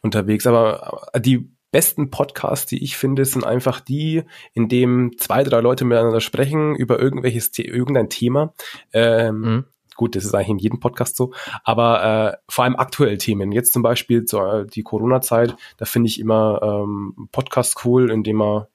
unterwegs, 0.00 0.46
aber 0.46 1.08
die 1.16 1.50
besten 1.70 2.10
Podcasts, 2.10 2.66
die 2.66 2.82
ich 2.82 2.96
finde, 2.96 3.24
sind 3.24 3.44
einfach 3.44 3.80
die, 3.80 4.24
in 4.54 4.68
dem 4.68 5.12
zwei, 5.18 5.44
drei 5.44 5.60
Leute 5.60 5.84
miteinander 5.84 6.20
sprechen 6.20 6.74
über 6.74 6.98
irgendwelches, 6.98 7.50
irgendein 7.58 8.08
Thema. 8.08 8.54
Ähm, 8.92 9.40
Mhm. 9.40 9.64
Gut, 9.96 10.14
das 10.14 10.24
ist 10.24 10.32
eigentlich 10.32 10.48
in 10.50 10.58
jedem 10.58 10.78
Podcast 10.78 11.16
so, 11.16 11.32
aber 11.64 12.04
äh, 12.04 12.36
vor 12.48 12.62
allem 12.62 12.76
aktuelle 12.76 13.18
Themen. 13.18 13.50
Jetzt 13.50 13.72
zum 13.72 13.82
Beispiel 13.82 14.24
äh, 14.32 14.64
die 14.64 14.84
Corona-Zeit, 14.84 15.56
da 15.76 15.86
finde 15.86 16.08
ich 16.08 16.20
immer 16.20 16.60
ähm, 16.62 17.28
Podcast 17.32 17.84
cool, 17.84 18.08
indem 18.12 18.36
man 18.36 18.66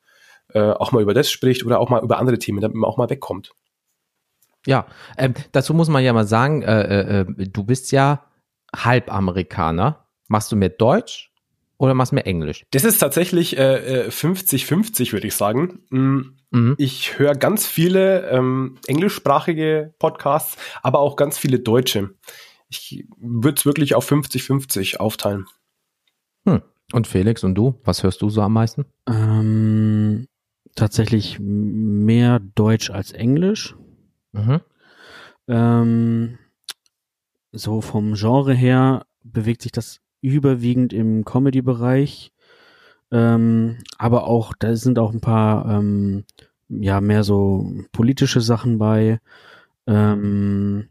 äh, 0.54 0.60
auch 0.60 0.92
mal 0.92 1.02
über 1.02 1.14
das 1.14 1.32
spricht 1.32 1.66
oder 1.66 1.80
auch 1.80 1.90
mal 1.90 2.04
über 2.04 2.20
andere 2.20 2.40
Themen, 2.40 2.60
damit 2.60 2.76
man 2.76 2.90
auch 2.90 2.98
mal 2.98 3.10
wegkommt. 3.10 3.54
Ja, 4.66 4.88
ähm, 5.18 5.34
dazu 5.52 5.74
muss 5.74 5.90
man 5.90 6.04
ja 6.04 6.14
mal 6.14 6.28
sagen, 6.28 6.62
äh, 6.62 7.22
äh, 7.22 7.26
du 7.48 7.64
bist 7.64 7.92
ja 7.92 8.26
Halbamerikaner. 8.76 10.06
Machst 10.28 10.52
du 10.52 10.56
mehr 10.56 10.70
Deutsch 10.70 11.32
oder 11.78 11.94
machst 11.94 12.12
du 12.12 12.16
mehr 12.16 12.28
Englisch? 12.28 12.66
Das 12.72 12.84
ist 12.84 13.00
tatsächlich 13.00 13.58
äh, 13.58 14.06
äh, 14.06 14.10
50-50, 14.10 15.12
würde 15.12 15.28
ich 15.28 15.36
sagen. 15.36 15.80
Mm, 15.90 16.22
Mhm. 16.54 16.76
Ich 16.78 17.18
höre 17.18 17.34
ganz 17.34 17.66
viele 17.66 18.30
ähm, 18.30 18.78
englischsprachige 18.86 19.94
Podcasts, 19.98 20.56
aber 20.84 21.00
auch 21.00 21.16
ganz 21.16 21.38
viele 21.38 21.60
deutsche. 21.60 22.12
Ich 22.70 23.06
würde 23.18 23.58
es 23.58 23.66
wirklich 23.66 23.96
auf 23.96 24.10
50-50 24.10 24.98
aufteilen. 24.98 25.48
Hm. 26.48 26.62
Und 26.94 27.08
Felix 27.08 27.44
und 27.44 27.56
du, 27.56 27.80
was 27.84 28.04
hörst 28.04 28.22
du 28.22 28.30
so 28.30 28.42
am 28.42 28.54
meisten? 28.54 28.86
Ähm, 29.08 30.28
tatsächlich 30.76 31.40
mehr 31.40 32.40
Deutsch 32.40 32.92
als 32.92 33.12
Englisch. 33.12 33.76
Mhm. 34.34 34.62
Ähm, 35.48 36.38
so 37.52 37.82
vom 37.82 38.16
Genre 38.16 38.54
her 38.54 39.06
bewegt 39.24 39.62
sich 39.62 39.72
das 39.72 40.00
überwiegend 40.22 40.94
im 40.94 41.24
Comedy-Bereich. 41.26 42.32
Ähm, 43.12 43.78
aber 43.98 44.26
auch, 44.26 44.54
da 44.58 44.76
sind 44.76 44.98
auch 45.00 45.14
ein 45.14 45.22
paar, 45.22 45.70
ähm, 45.70 46.26
ja, 46.70 47.00
mehr 47.00 47.24
so 47.24 47.72
politische 47.92 48.42
Sachen 48.42 48.80
bei. 48.80 49.20
Ähm, 49.86 50.90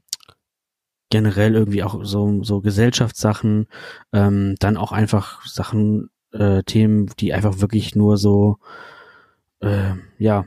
generell 1.11 1.55
irgendwie 1.55 1.83
auch 1.83 2.05
so, 2.05 2.43
so 2.43 2.61
Gesellschaftssachen. 2.61 3.67
Ähm, 4.13 4.55
dann 4.61 4.77
auch 4.77 4.93
einfach 4.93 5.45
Sachen, 5.47 6.11
äh, 6.33 6.63
Themen, 6.63 7.07
die 7.19 7.33
einfach 7.33 7.61
wirklich 7.61 7.97
nur 7.97 8.17
so, 8.17 8.59
äh, 9.61 9.95
ja, 10.19 10.45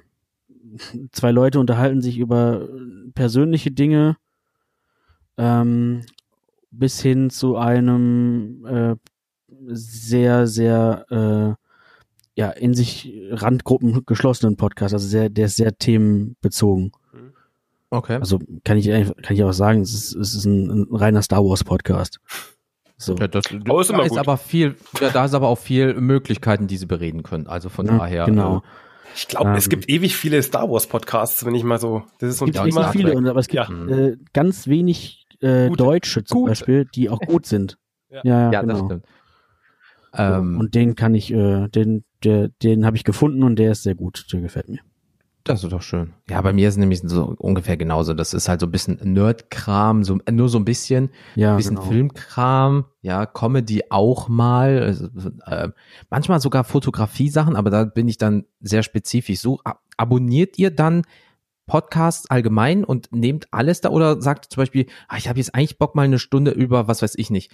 zwei 1.11 1.31
Leute 1.31 1.59
unterhalten 1.59 2.01
sich 2.01 2.17
über 2.17 2.67
persönliche 3.13 3.71
Dinge 3.71 4.17
ähm, 5.37 6.03
bis 6.71 7.01
hin 7.01 7.29
zu 7.29 7.57
einem 7.57 8.65
äh, 8.65 8.95
sehr, 9.67 10.47
sehr 10.47 11.05
äh, 11.09 11.61
ja, 12.37 12.49
in 12.49 12.73
sich 12.73 13.13
Randgruppen 13.31 14.05
geschlossenen 14.05 14.57
Podcast, 14.57 14.93
also 14.93 15.07
sehr, 15.07 15.29
der 15.29 15.45
ist 15.45 15.55
sehr 15.55 15.77
themenbezogen. 15.77 16.91
Okay. 17.89 18.17
Also 18.17 18.39
kann 18.63 18.77
ich 18.77 18.87
kann 18.87 19.35
ich 19.35 19.43
auch 19.43 19.53
sagen, 19.53 19.81
es 19.81 19.93
ist, 19.93 20.15
es 20.15 20.35
ist 20.35 20.45
ein, 20.45 20.69
ein 20.69 20.95
reiner 20.95 21.21
Star 21.21 21.43
Wars 21.45 21.63
Podcast. 21.63 22.19
So. 22.97 23.15
Ja, 23.15 23.27
das, 23.27 23.45
Aber 23.67 23.81
ist 23.81 23.89
da 23.89 24.03
ist 24.03 24.17
aber 24.17 24.37
viel, 24.37 24.75
ja, 24.99 25.09
da 25.09 25.25
ist 25.25 25.33
aber 25.33 25.47
auch 25.47 25.57
viel 25.59 25.93
Möglichkeiten, 25.95 26.67
die 26.67 26.77
sie 26.77 26.85
bereden 26.85 27.23
können. 27.23 27.47
Also 27.47 27.69
von 27.69 27.85
Ja, 27.85 27.97
daher. 27.97 28.25
genau. 28.25 28.57
Äh, 28.57 28.61
Ich 29.15 29.27
glaube, 29.27 29.51
es 29.55 29.65
Ähm. 29.65 29.69
gibt 29.69 29.89
ewig 29.89 30.15
viele 30.15 30.41
Star 30.43 30.69
Wars 30.69 30.87
Podcasts, 30.87 31.45
wenn 31.45 31.55
ich 31.55 31.63
mal 31.63 31.79
so. 31.79 32.03
Das 32.19 32.29
ist 32.29 32.37
so 32.39 32.45
ein 32.45 32.51
gibt 32.51 32.63
Thema. 32.65 32.91
Viele, 32.91 33.15
und, 33.15 33.27
aber 33.27 33.39
es 33.39 33.47
gibt 33.47 33.67
Ja. 33.69 33.87
äh, 33.87 34.17
ganz 34.33 34.67
wenig 34.67 35.25
äh, 35.41 35.69
Gute. 35.69 35.83
Deutsche 35.83 36.23
zum 36.23 36.41
Gute. 36.41 36.51
Beispiel, 36.51 36.85
die 36.85 37.09
auch 37.09 37.19
gut 37.19 37.45
sind. 37.45 37.77
Ja. 38.09 38.21
Ja, 38.23 38.51
ja, 38.51 38.61
genau. 38.61 38.73
das 38.73 38.85
stimmt. 38.85 39.05
Ähm, 40.17 40.59
und 40.59 40.75
den 40.75 40.95
kann 40.95 41.13
ich, 41.15 41.31
äh, 41.33 41.67
den, 41.67 42.05
der, 42.23 42.49
den 42.63 42.85
habe 42.85 42.95
ich 42.95 43.03
gefunden 43.03 43.43
und 43.43 43.57
der 43.57 43.71
ist 43.73 43.83
sehr 43.83 43.95
gut, 43.95 44.25
der 44.31 44.41
gefällt 44.41 44.69
mir. 44.69 44.79
Das 45.45 45.63
ist 45.63 45.71
doch 45.71 45.83
schön. 45.83 46.13
Ja, 46.27 46.41
bei 46.41 46.53
mir 46.53 46.67
ist 46.67 46.73
es 46.73 46.79
nämlich 46.79 47.01
so 47.03 47.35
ungefähr 47.37 47.77
genauso. 47.77 48.15
Das 48.15 48.33
ist 48.33 48.49
halt 48.49 48.59
so 48.59 48.65
ein 48.65 48.71
bisschen 48.71 48.99
Nerd-Kram, 49.13 50.03
so, 50.03 50.17
nur 50.29 50.49
so 50.49 50.57
ein 50.57 50.65
bisschen, 50.65 51.11
Ja, 51.35 51.55
bisschen 51.55 51.75
genau. 51.75 51.87
Filmkram, 51.87 52.85
ja, 53.01 53.27
Comedy 53.27 53.83
auch 53.91 54.27
mal, 54.27 54.81
also, 54.81 55.07
äh, 55.45 55.69
manchmal 56.09 56.41
sogar 56.41 56.63
Fotografie-Sachen, 56.63 57.55
aber 57.55 57.69
da 57.69 57.83
bin 57.83 58.07
ich 58.07 58.17
dann 58.17 58.45
sehr 58.59 58.81
spezifisch. 58.81 59.39
So, 59.39 59.59
ab 59.63 59.81
abonniert 59.97 60.57
ihr 60.57 60.71
dann 60.71 61.03
Podcasts 61.67 62.29
allgemein 62.29 62.83
und 62.83 63.11
nehmt 63.11 63.47
alles 63.51 63.81
da 63.81 63.89
oder 63.89 64.21
sagt 64.21 64.51
zum 64.51 64.61
Beispiel, 64.61 64.87
ah, 65.07 65.17
ich 65.17 65.29
habe 65.29 65.39
jetzt 65.39 65.53
eigentlich 65.53 65.77
Bock 65.77 65.95
mal 65.95 66.03
eine 66.03 66.19
Stunde 66.19 66.51
über, 66.51 66.87
was 66.87 67.01
weiß 67.01 67.15
ich 67.17 67.29
nicht, 67.29 67.51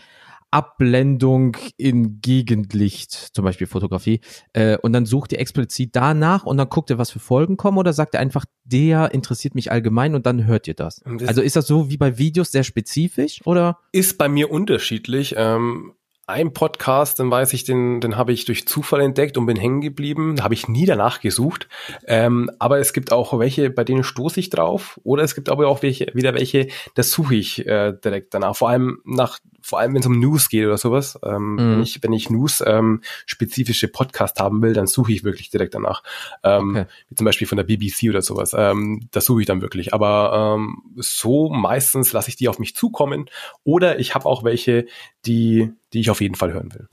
Abblendung 0.52 1.58
in 1.78 2.22
Gegendlicht, 2.22 3.12
zum 3.12 3.46
Beispiel 3.46 3.68
Fotografie, 3.68 4.20
äh, 4.54 4.78
und 4.78 4.94
dann 4.94 5.06
sucht 5.06 5.32
ihr 5.32 5.40
explizit 5.40 5.96
danach 5.96 6.46
und 6.46 6.58
dann 6.58 6.70
guckt 6.70 6.90
ihr, 6.90 6.98
was 6.98 7.10
für 7.10 7.20
Folgen 7.20 7.58
kommen 7.58 7.78
oder 7.78 7.94
sagt 7.94 8.14
ihr 8.14 8.20
einfach, 8.20 8.46
der 8.64 9.14
interessiert 9.14 9.56
mich 9.56 9.72
allgemein 9.72 10.14
und 10.14 10.26
dann 10.26 10.46
hört 10.46 10.68
ihr 10.68 10.74
das? 10.74 11.02
das 11.06 11.28
also 11.28 11.42
ist 11.42 11.56
das 11.56 11.68
so 11.68 11.90
wie 11.90 11.98
bei 11.98 12.18
Videos 12.18 12.52
sehr 12.52 12.64
spezifisch 12.64 13.42
oder? 13.46 13.80
Ist 13.92 14.18
bei 14.18 14.30
mir 14.30 14.52
unterschiedlich. 14.52 15.36
Ähm 15.38 15.94
ein 16.32 16.54
Podcast, 16.54 17.20
dann 17.20 17.30
weiß 17.30 17.54
ich, 17.54 17.64
den, 17.64 18.00
den 18.00 18.16
habe 18.16 18.32
ich 18.32 18.46
durch 18.46 18.68
Zufall 18.68 19.02
entdeckt 19.02 19.38
und 19.38 19.46
bin 19.46 19.58
hängen 19.58 19.82
geblieben. 19.82 20.36
Da 20.38 20.44
habe 20.44 20.54
ich 20.54 20.68
nie 20.68 20.86
danach 20.86 21.20
gesucht. 21.20 21.68
Ähm, 22.08 22.50
aber 22.58 22.80
es 22.80 22.94
gibt 22.94 23.12
auch 23.12 23.38
welche, 23.38 23.70
bei 23.70 23.84
denen 23.84 24.04
stoße 24.04 24.40
ich 24.40 24.50
drauf. 24.50 25.00
Oder 25.04 25.24
es 25.24 25.36
gibt 25.36 25.50
aber 25.50 25.68
auch 25.68 25.84
welche, 25.84 26.08
wieder 26.14 26.34
welche, 26.34 26.68
da 26.96 27.04
suche 27.04 27.36
ich 27.36 27.66
äh, 27.68 27.94
direkt 27.94 28.34
danach. 28.34 28.56
Vor 28.56 28.70
allem 28.70 29.02
nach 29.04 29.40
vor 29.62 29.80
allem 29.80 29.94
wenn 29.94 30.02
es 30.02 30.08
um 30.08 30.20
News 30.20 30.50
geht 30.50 30.66
oder 30.66 30.78
sowas, 30.78 31.20
ähm, 31.24 31.54
mhm. 31.54 31.58
wenn 31.58 31.82
ich 31.82 32.04
wenn 32.04 32.14
ich 32.14 32.30
News 32.30 32.64
ähm, 32.66 33.02
spezifische 33.26 33.88
Podcast 33.88 34.40
haben 34.40 34.62
will, 34.62 34.74
dann 34.74 34.88
suche 34.88 35.12
ich 35.12 35.24
wirklich 35.24 35.50
direkt 35.50 35.76
danach, 35.76 36.04
ähm, 36.44 36.72
okay. 36.72 36.86
wie 37.10 37.16
zum 37.16 37.26
Beispiel 37.26 37.48
von 37.48 37.58
der 37.58 37.64
BBC 37.64 38.10
oder 38.10 38.22
sowas. 38.22 38.56
Ähm, 38.58 39.08
das 39.12 39.26
suche 39.26 39.42
ich 39.42 39.48
dann 39.48 39.62
wirklich. 39.62 39.94
Aber 39.94 40.56
ähm, 40.58 40.82
so 40.96 41.50
meistens 41.50 42.14
lasse 42.14 42.30
ich 42.30 42.36
die 42.36 42.48
auf 42.48 42.60
mich 42.60 42.76
zukommen 42.76 43.30
oder 43.64 44.00
ich 44.00 44.16
habe 44.16 44.26
auch 44.26 44.44
welche, 44.44 44.86
die 45.26 45.72
die 45.94 46.00
ich 46.00 46.10
auf 46.10 46.22
jeden 46.22 46.36
Fall 46.36 46.54
hören 46.54 46.74
will. 46.74 46.88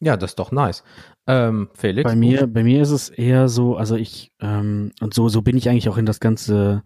Ja, 0.00 0.16
das 0.16 0.32
ist 0.32 0.38
doch 0.38 0.52
nice. 0.52 0.84
Ähm, 1.26 1.68
Felix? 1.74 2.08
Bei 2.08 2.16
mir, 2.16 2.46
bei 2.46 2.62
mir 2.62 2.82
ist 2.82 2.90
es 2.90 3.08
eher 3.08 3.48
so, 3.48 3.76
also 3.76 3.96
ich, 3.96 4.32
ähm, 4.40 4.92
und 5.00 5.12
so, 5.12 5.28
so 5.28 5.42
bin 5.42 5.56
ich 5.56 5.68
eigentlich 5.68 5.88
auch 5.88 5.98
in 5.98 6.06
das 6.06 6.20
ganze 6.20 6.84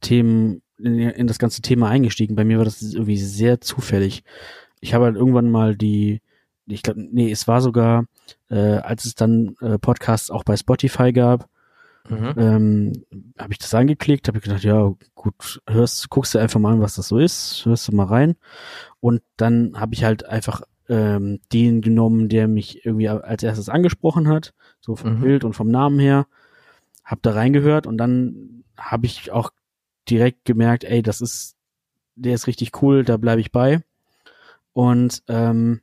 Themen 0.00 0.62
in, 0.78 0.98
in 0.98 1.26
das 1.26 1.38
ganze 1.38 1.62
Thema 1.62 1.88
eingestiegen. 1.88 2.36
Bei 2.36 2.44
mir 2.44 2.58
war 2.58 2.64
das 2.64 2.82
irgendwie 2.82 3.18
sehr 3.18 3.60
zufällig. 3.60 4.24
Ich 4.80 4.94
habe 4.94 5.06
halt 5.06 5.16
irgendwann 5.16 5.50
mal 5.50 5.76
die, 5.76 6.20
ich 6.66 6.82
glaube, 6.82 7.00
nee, 7.00 7.30
es 7.30 7.48
war 7.48 7.60
sogar, 7.60 8.06
äh, 8.50 8.76
als 8.78 9.04
es 9.04 9.14
dann 9.14 9.56
äh, 9.60 9.78
Podcasts 9.78 10.30
auch 10.30 10.44
bei 10.44 10.56
Spotify 10.56 11.12
gab, 11.12 11.48
mhm. 12.08 12.34
ähm, 12.36 12.92
habe 13.38 13.52
ich 13.52 13.58
das 13.58 13.74
angeklickt, 13.74 14.28
habe 14.28 14.38
ich 14.38 14.44
gedacht, 14.44 14.64
ja, 14.64 14.92
gut, 15.14 15.60
hörst, 15.68 16.10
guckst 16.10 16.34
du 16.34 16.38
einfach 16.38 16.60
mal 16.60 16.72
an, 16.72 16.80
was 16.80 16.96
das 16.96 17.08
so 17.08 17.18
ist, 17.18 17.64
hörst 17.64 17.88
du 17.88 17.94
mal 17.94 18.06
rein. 18.06 18.36
Und 19.00 19.22
dann 19.36 19.78
habe 19.78 19.94
ich 19.94 20.04
halt 20.04 20.26
einfach 20.26 20.62
ähm, 20.88 21.40
den 21.52 21.80
genommen, 21.80 22.28
der 22.28 22.48
mich 22.48 22.84
irgendwie 22.84 23.08
als 23.08 23.42
erstes 23.42 23.68
angesprochen 23.68 24.28
hat, 24.28 24.54
so 24.80 24.96
vom 24.96 25.16
mhm. 25.16 25.20
Bild 25.20 25.44
und 25.44 25.54
vom 25.54 25.68
Namen 25.68 25.98
her, 25.98 26.26
hab 27.04 27.22
da 27.22 27.32
reingehört 27.32 27.86
und 27.86 27.98
dann 27.98 28.64
habe 28.76 29.06
ich 29.06 29.30
auch 29.30 29.50
direkt 30.10 30.44
gemerkt, 30.44 30.84
ey, 30.84 31.02
das 31.02 31.20
ist, 31.20 31.56
der 32.14 32.34
ist 32.34 32.46
richtig 32.46 32.82
cool, 32.82 33.04
da 33.04 33.16
bleibe 33.16 33.40
ich 33.40 33.52
bei. 33.52 33.82
Und 34.72 35.22
ähm, 35.28 35.80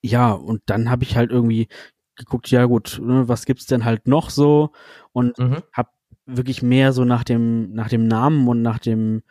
ja, 0.00 0.32
und 0.32 0.62
dann 0.66 0.90
habe 0.90 1.04
ich 1.04 1.16
halt 1.16 1.30
irgendwie 1.30 1.68
geguckt, 2.16 2.50
ja 2.50 2.64
gut, 2.64 3.00
ne, 3.02 3.28
was 3.28 3.46
gibt's 3.46 3.66
denn 3.66 3.84
halt 3.84 4.08
noch 4.08 4.30
so? 4.30 4.70
Und 5.12 5.38
mhm. 5.38 5.62
habe 5.72 5.90
wirklich 6.24 6.62
mehr 6.62 6.92
so 6.92 7.04
nach 7.04 7.24
dem 7.24 7.72
nach 7.72 7.88
dem 7.88 8.08
Namen 8.08 8.48
und 8.48 8.62
nach 8.62 8.78
dem 8.78 9.22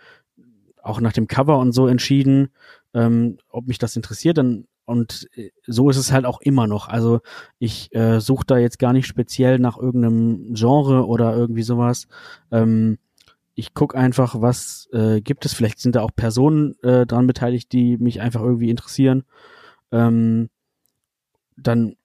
auch 0.81 1.01
nach 1.01 1.13
dem 1.13 1.27
Cover 1.27 1.57
und 1.57 1.73
so 1.73 1.87
entschieden, 1.87 2.49
ähm, 2.93 3.37
ob 3.49 3.67
mich 3.67 3.79
das 3.79 3.95
interessiert. 3.95 4.37
Dann 4.37 4.67
und 4.85 5.27
äh, 5.35 5.49
so 5.65 5.89
ist 5.89 5.97
es 5.97 6.11
halt 6.11 6.25
auch 6.25 6.41
immer 6.41 6.67
noch. 6.67 6.87
Also 6.87 7.21
ich 7.59 7.93
äh, 7.93 8.21
suche 8.21 8.45
da 8.45 8.57
jetzt 8.57 8.79
gar 8.79 8.93
nicht 8.93 9.07
speziell 9.07 9.59
nach 9.59 9.77
irgendeinem 9.77 10.53
Genre 10.53 11.05
oder 11.07 11.35
irgendwie 11.35 11.63
sowas. 11.63 12.07
Ähm, 12.51 12.99
ich 13.55 13.73
guck 13.73 13.95
einfach, 13.95 14.41
was 14.41 14.87
äh, 14.91 15.21
gibt 15.21 15.45
es. 15.45 15.53
Vielleicht 15.53 15.79
sind 15.79 15.95
da 15.95 16.01
auch 16.01 16.11
Personen 16.15 16.75
äh, 16.83 17.05
dran 17.05 17.25
beteiligt, 17.25 17.71
die 17.71 17.97
mich 17.97 18.21
einfach 18.21 18.41
irgendwie 18.41 18.69
interessieren. 18.69 19.23
Ähm, 19.91 20.49
dann 21.57 21.95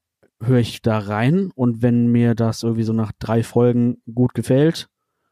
höre 0.40 0.60
ich 0.60 0.80
da 0.80 0.98
rein 0.98 1.50
und 1.54 1.82
wenn 1.82 2.06
mir 2.06 2.34
das 2.34 2.62
irgendwie 2.62 2.84
so 2.84 2.92
nach 2.92 3.12
drei 3.18 3.42
Folgen 3.42 4.00
gut 4.14 4.32
gefällt, 4.32 4.88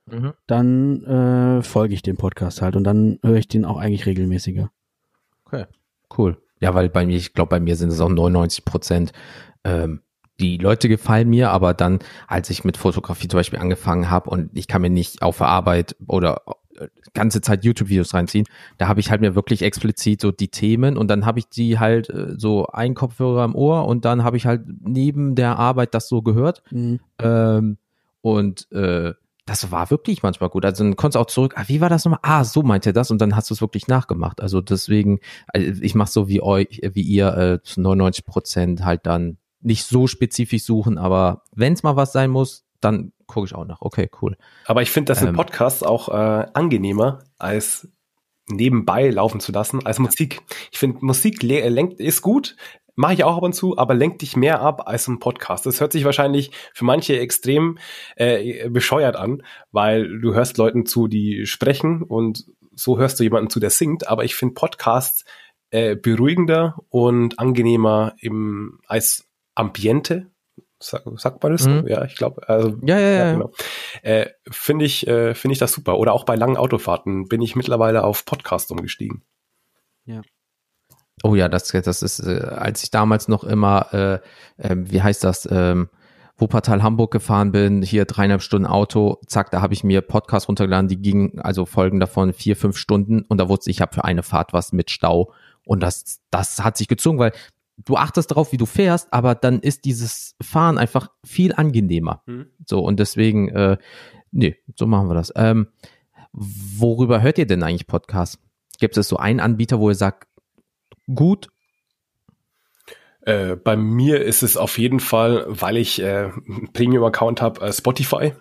mhm. 0.06 0.34
dann 0.46 1.04
äh, 1.04 1.62
folge 1.62 1.94
ich 1.94 2.02
dem 2.02 2.16
Podcast 2.16 2.62
halt 2.62 2.76
und 2.76 2.84
dann 2.84 3.18
höre 3.22 3.36
ich 3.36 3.48
den 3.48 3.64
auch 3.64 3.78
eigentlich 3.78 4.06
regelmäßiger. 4.06 4.70
Okay, 5.44 5.66
cool. 6.18 6.36
Ja, 6.60 6.74
weil 6.74 6.88
bei 6.88 7.06
mir, 7.06 7.16
ich 7.16 7.32
glaube, 7.32 7.50
bei 7.50 7.60
mir 7.60 7.76
sind 7.76 7.90
es 7.90 8.00
auch 8.00 8.08
99 8.08 8.64
Prozent 8.64 9.12
ähm, 9.64 10.02
die 10.40 10.56
Leute 10.56 10.88
gefallen 10.88 11.28
mir, 11.28 11.50
aber 11.50 11.74
dann, 11.74 11.98
als 12.26 12.50
ich 12.50 12.64
mit 12.64 12.76
Fotografie 12.76 13.28
zum 13.28 13.38
Beispiel 13.38 13.58
angefangen 13.58 14.10
habe 14.10 14.30
und 14.30 14.50
ich 14.54 14.68
kann 14.68 14.82
mir 14.82 14.90
nicht 14.90 15.22
auf 15.22 15.38
der 15.38 15.48
Arbeit 15.48 15.96
oder 16.06 16.42
äh, 16.76 16.88
ganze 17.12 17.40
Zeit 17.40 17.64
YouTube-Videos 17.64 18.14
reinziehen, 18.14 18.46
da 18.76 18.88
habe 18.88 19.00
ich 19.00 19.10
halt 19.10 19.20
mir 19.20 19.34
wirklich 19.34 19.62
explizit 19.62 20.20
so 20.20 20.30
die 20.30 20.48
Themen 20.48 20.96
und 20.96 21.08
dann 21.08 21.26
habe 21.26 21.40
ich 21.40 21.48
die 21.48 21.78
halt 21.78 22.08
äh, 22.10 22.34
so 22.36 22.66
ein 22.66 22.94
Kopfhörer 22.94 23.44
im 23.44 23.54
Ohr 23.54 23.86
und 23.86 24.04
dann 24.04 24.22
habe 24.22 24.36
ich 24.36 24.46
halt 24.46 24.62
neben 24.80 25.34
der 25.34 25.58
Arbeit 25.58 25.94
das 25.94 26.08
so 26.08 26.22
gehört 26.22 26.62
mhm. 26.70 27.00
ähm, 27.20 27.78
und 28.20 28.70
äh, 28.72 29.14
das 29.48 29.72
war 29.72 29.90
wirklich 29.90 30.22
manchmal 30.22 30.50
gut. 30.50 30.66
Also 30.66 30.84
dann 30.84 30.94
konntest 30.94 31.16
du 31.16 31.20
auch 31.20 31.26
zurück, 31.26 31.54
ah, 31.56 31.64
wie 31.68 31.80
war 31.80 31.88
das 31.88 32.04
nochmal? 32.04 32.20
Ah, 32.22 32.44
so 32.44 32.62
meint 32.62 32.84
er 32.84 32.92
das 32.92 33.10
und 33.10 33.18
dann 33.18 33.34
hast 33.34 33.48
du 33.48 33.54
es 33.54 33.62
wirklich 33.62 33.88
nachgemacht. 33.88 34.42
Also 34.42 34.60
deswegen, 34.60 35.20
also 35.48 35.82
ich 35.82 35.94
mache 35.94 36.10
so 36.10 36.28
wie 36.28 36.42
euch, 36.42 36.82
wie 36.92 37.00
ihr 37.00 37.34
äh, 37.34 37.62
zu 37.62 37.80
99 37.80 38.26
Prozent 38.26 38.84
halt 38.84 39.06
dann 39.06 39.38
nicht 39.60 39.84
so 39.84 40.06
spezifisch 40.06 40.64
suchen, 40.64 40.98
aber 40.98 41.42
wenn 41.54 41.72
es 41.72 41.82
mal 41.82 41.96
was 41.96 42.12
sein 42.12 42.30
muss, 42.30 42.64
dann 42.80 43.12
gucke 43.26 43.46
ich 43.46 43.54
auch 43.54 43.64
nach. 43.64 43.80
Okay, 43.80 44.10
cool. 44.22 44.36
Aber 44.64 44.82
ich 44.82 44.90
finde 44.90 45.12
das 45.12 45.22
ähm, 45.22 45.28
in 45.28 45.34
Podcasts 45.34 45.82
auch 45.82 46.08
äh, 46.08 46.46
angenehmer, 46.54 47.20
als 47.38 47.88
nebenbei 48.48 49.10
laufen 49.10 49.40
zu 49.40 49.52
lassen, 49.52 49.84
als 49.84 49.98
Musik. 49.98 50.40
Ich 50.72 50.78
finde, 50.78 51.04
Musik 51.04 51.42
lenkt, 51.42 52.00
ist 52.00 52.22
gut, 52.22 52.56
mache 52.94 53.14
ich 53.14 53.24
auch 53.24 53.36
ab 53.36 53.42
und 53.42 53.52
zu, 53.52 53.78
aber 53.78 53.94
lenkt 53.94 54.22
dich 54.22 54.36
mehr 54.36 54.60
ab 54.60 54.88
als 54.88 55.06
ein 55.06 55.20
Podcast. 55.20 55.66
Das 55.66 55.80
hört 55.80 55.92
sich 55.92 56.04
wahrscheinlich 56.04 56.50
für 56.74 56.84
manche 56.84 57.18
extrem 57.18 57.78
äh, 58.16 58.68
bescheuert 58.70 59.16
an, 59.16 59.42
weil 59.70 60.18
du 60.20 60.34
hörst 60.34 60.56
Leuten 60.56 60.86
zu, 60.86 61.06
die 61.06 61.46
sprechen 61.46 62.02
und 62.02 62.46
so 62.74 62.98
hörst 62.98 63.20
du 63.20 63.24
jemanden 63.24 63.50
zu, 63.50 63.60
der 63.60 63.70
singt, 63.70 64.08
aber 64.08 64.24
ich 64.24 64.34
finde 64.34 64.54
Podcasts 64.54 65.24
äh, 65.70 65.94
beruhigender 65.94 66.76
und 66.88 67.38
angenehmer 67.38 68.14
im, 68.18 68.80
als 68.86 69.27
Ambiente, 69.58 70.30
sag, 70.78 71.02
sagt 71.16 71.42
man 71.42 71.52
das 71.52 71.66
mhm. 71.66 71.80
so? 71.80 71.86
Ja, 71.88 72.04
ich 72.04 72.16
glaube, 72.16 72.48
also 72.48 72.76
ja, 72.82 72.98
ja, 72.98 73.08
ja, 73.08 73.24
ja. 73.26 73.32
Genau. 73.32 73.52
Äh, 74.02 74.26
finde 74.50 74.84
ich, 74.84 75.06
äh, 75.06 75.34
finde 75.34 75.52
ich 75.52 75.58
das 75.58 75.72
super. 75.72 75.98
Oder 75.98 76.12
auch 76.12 76.24
bei 76.24 76.36
langen 76.36 76.56
Autofahrten 76.56 77.28
bin 77.28 77.42
ich 77.42 77.56
mittlerweile 77.56 78.04
auf 78.04 78.24
Podcast 78.24 78.70
umgestiegen. 78.70 79.22
Ja. 80.04 80.22
Oh 81.24 81.34
ja, 81.34 81.48
das, 81.48 81.68
das 81.68 82.02
ist, 82.02 82.20
äh, 82.20 82.40
als 82.40 82.84
ich 82.84 82.90
damals 82.90 83.26
noch 83.28 83.42
immer, 83.42 83.92
äh, 83.92 84.14
äh, 84.62 84.76
wie 84.78 85.02
heißt 85.02 85.24
das, 85.24 85.48
ähm, 85.50 85.88
Wuppertal 86.36 86.84
Hamburg 86.84 87.10
gefahren 87.10 87.50
bin, 87.50 87.82
hier 87.82 88.04
dreieinhalb 88.04 88.42
Stunden 88.42 88.66
Auto, 88.66 89.18
zack, 89.26 89.50
da 89.50 89.60
habe 89.60 89.74
ich 89.74 89.82
mir 89.82 90.02
Podcast 90.02 90.46
runtergeladen, 90.46 90.86
die 90.86 91.02
gingen, 91.02 91.40
also 91.40 91.66
Folgen 91.66 91.98
davon 91.98 92.32
vier, 92.32 92.54
fünf 92.54 92.76
Stunden 92.76 93.22
und 93.22 93.38
da 93.38 93.48
wusste 93.48 93.70
ich, 93.70 93.78
ich 93.78 93.80
habe 93.80 93.92
für 93.92 94.04
eine 94.04 94.22
Fahrt 94.22 94.52
was 94.52 94.72
mit 94.72 94.92
Stau 94.92 95.32
und 95.64 95.82
das, 95.82 96.20
das 96.30 96.62
hat 96.62 96.76
sich 96.76 96.86
gezogen, 96.86 97.18
weil 97.18 97.32
du 97.84 97.96
achtest 97.96 98.30
darauf, 98.30 98.52
wie 98.52 98.56
du 98.56 98.66
fährst, 98.66 99.12
aber 99.12 99.34
dann 99.34 99.60
ist 99.60 99.84
dieses 99.84 100.34
Fahren 100.42 100.78
einfach 100.78 101.10
viel 101.24 101.52
angenehmer. 101.54 102.22
Mhm. 102.26 102.46
So, 102.66 102.80
und 102.80 102.98
deswegen, 103.00 103.48
äh, 103.48 103.78
nee, 104.30 104.56
so 104.76 104.86
machen 104.86 105.08
wir 105.08 105.14
das. 105.14 105.32
Ähm, 105.36 105.68
worüber 106.32 107.22
hört 107.22 107.38
ihr 107.38 107.46
denn 107.46 107.62
eigentlich 107.62 107.86
Podcasts? 107.86 108.38
Gibt 108.78 108.96
es 108.96 109.08
so 109.08 109.16
einen 109.16 109.40
Anbieter, 109.40 109.80
wo 109.80 109.88
ihr 109.88 109.94
sagt, 109.94 110.28
gut? 111.12 111.48
Äh, 113.22 113.56
bei 113.56 113.76
mir 113.76 114.22
ist 114.22 114.42
es 114.42 114.56
auf 114.56 114.78
jeden 114.78 115.00
Fall, 115.00 115.44
weil 115.48 115.76
ich 115.76 116.00
äh, 116.00 116.30
Premium-Account 116.72 117.42
habe, 117.42 117.60
äh, 117.60 117.72
Spotify. 117.72 118.32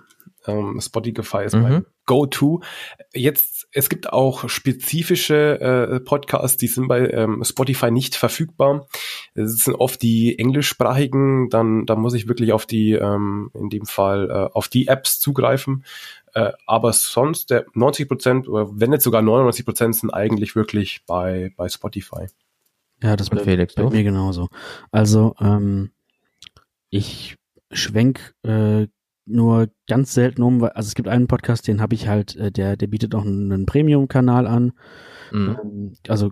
Ähm, 0.45 0.79
Spotify 0.81 1.43
ist 1.43 1.55
mhm. 1.55 1.61
mein 1.61 1.85
Go-To. 2.07 2.61
Jetzt, 3.13 3.67
es 3.71 3.89
gibt 3.89 4.11
auch 4.11 4.49
spezifische 4.49 5.61
äh, 5.61 5.99
Podcasts, 5.99 6.57
die 6.57 6.67
sind 6.67 6.87
bei 6.87 7.07
ähm, 7.09 7.43
Spotify 7.43 7.91
nicht 7.91 8.15
verfügbar. 8.15 8.87
Es 9.35 9.57
sind 9.57 9.75
oft 9.75 10.01
die 10.01 10.39
englischsprachigen, 10.39 11.49
dann, 11.49 11.85
dann 11.85 11.99
muss 11.99 12.15
ich 12.15 12.27
wirklich 12.27 12.53
auf 12.53 12.65
die, 12.65 12.93
ähm, 12.93 13.51
in 13.53 13.69
dem 13.69 13.85
Fall, 13.85 14.29
äh, 14.31 14.53
auf 14.53 14.67
die 14.67 14.87
Apps 14.87 15.19
zugreifen. 15.19 15.85
Äh, 16.33 16.53
aber 16.65 16.93
sonst, 16.93 17.51
der 17.51 17.65
90 17.73 18.07
Prozent, 18.07 18.47
oder 18.47 18.67
wenn 18.71 18.89
nicht 18.89 19.03
sogar 19.03 19.21
99 19.21 19.65
Prozent 19.65 19.95
sind 19.95 20.09
eigentlich 20.09 20.55
wirklich 20.55 21.01
bei, 21.05 21.53
bei 21.55 21.69
Spotify. 21.69 22.27
Ja, 23.03 23.15
das 23.15 23.29
bei, 23.29 23.37
Felix, 23.37 23.75
bei 23.75 23.83
mir 23.89 24.03
genauso. 24.03 24.49
Also, 24.91 25.35
ähm, 25.39 25.91
ich 26.89 27.35
schwenk 27.71 28.33
äh, 28.43 28.87
nur 29.27 29.69
ganz 29.87 30.13
selten 30.13 30.41
um, 30.41 30.61
weil, 30.61 30.71
also 30.71 30.87
es 30.87 30.95
gibt 30.95 31.07
einen 31.07 31.27
Podcast, 31.27 31.67
den 31.67 31.81
habe 31.81 31.95
ich 31.95 32.07
halt, 32.07 32.35
äh, 32.35 32.51
der, 32.51 32.77
der 32.77 32.87
bietet 32.87 33.15
auch 33.15 33.25
einen, 33.25 33.65
Premium-Kanal 33.65 34.47
an. 34.47 34.73
Mhm. 35.31 35.57
Ähm, 35.61 35.93
also 36.07 36.31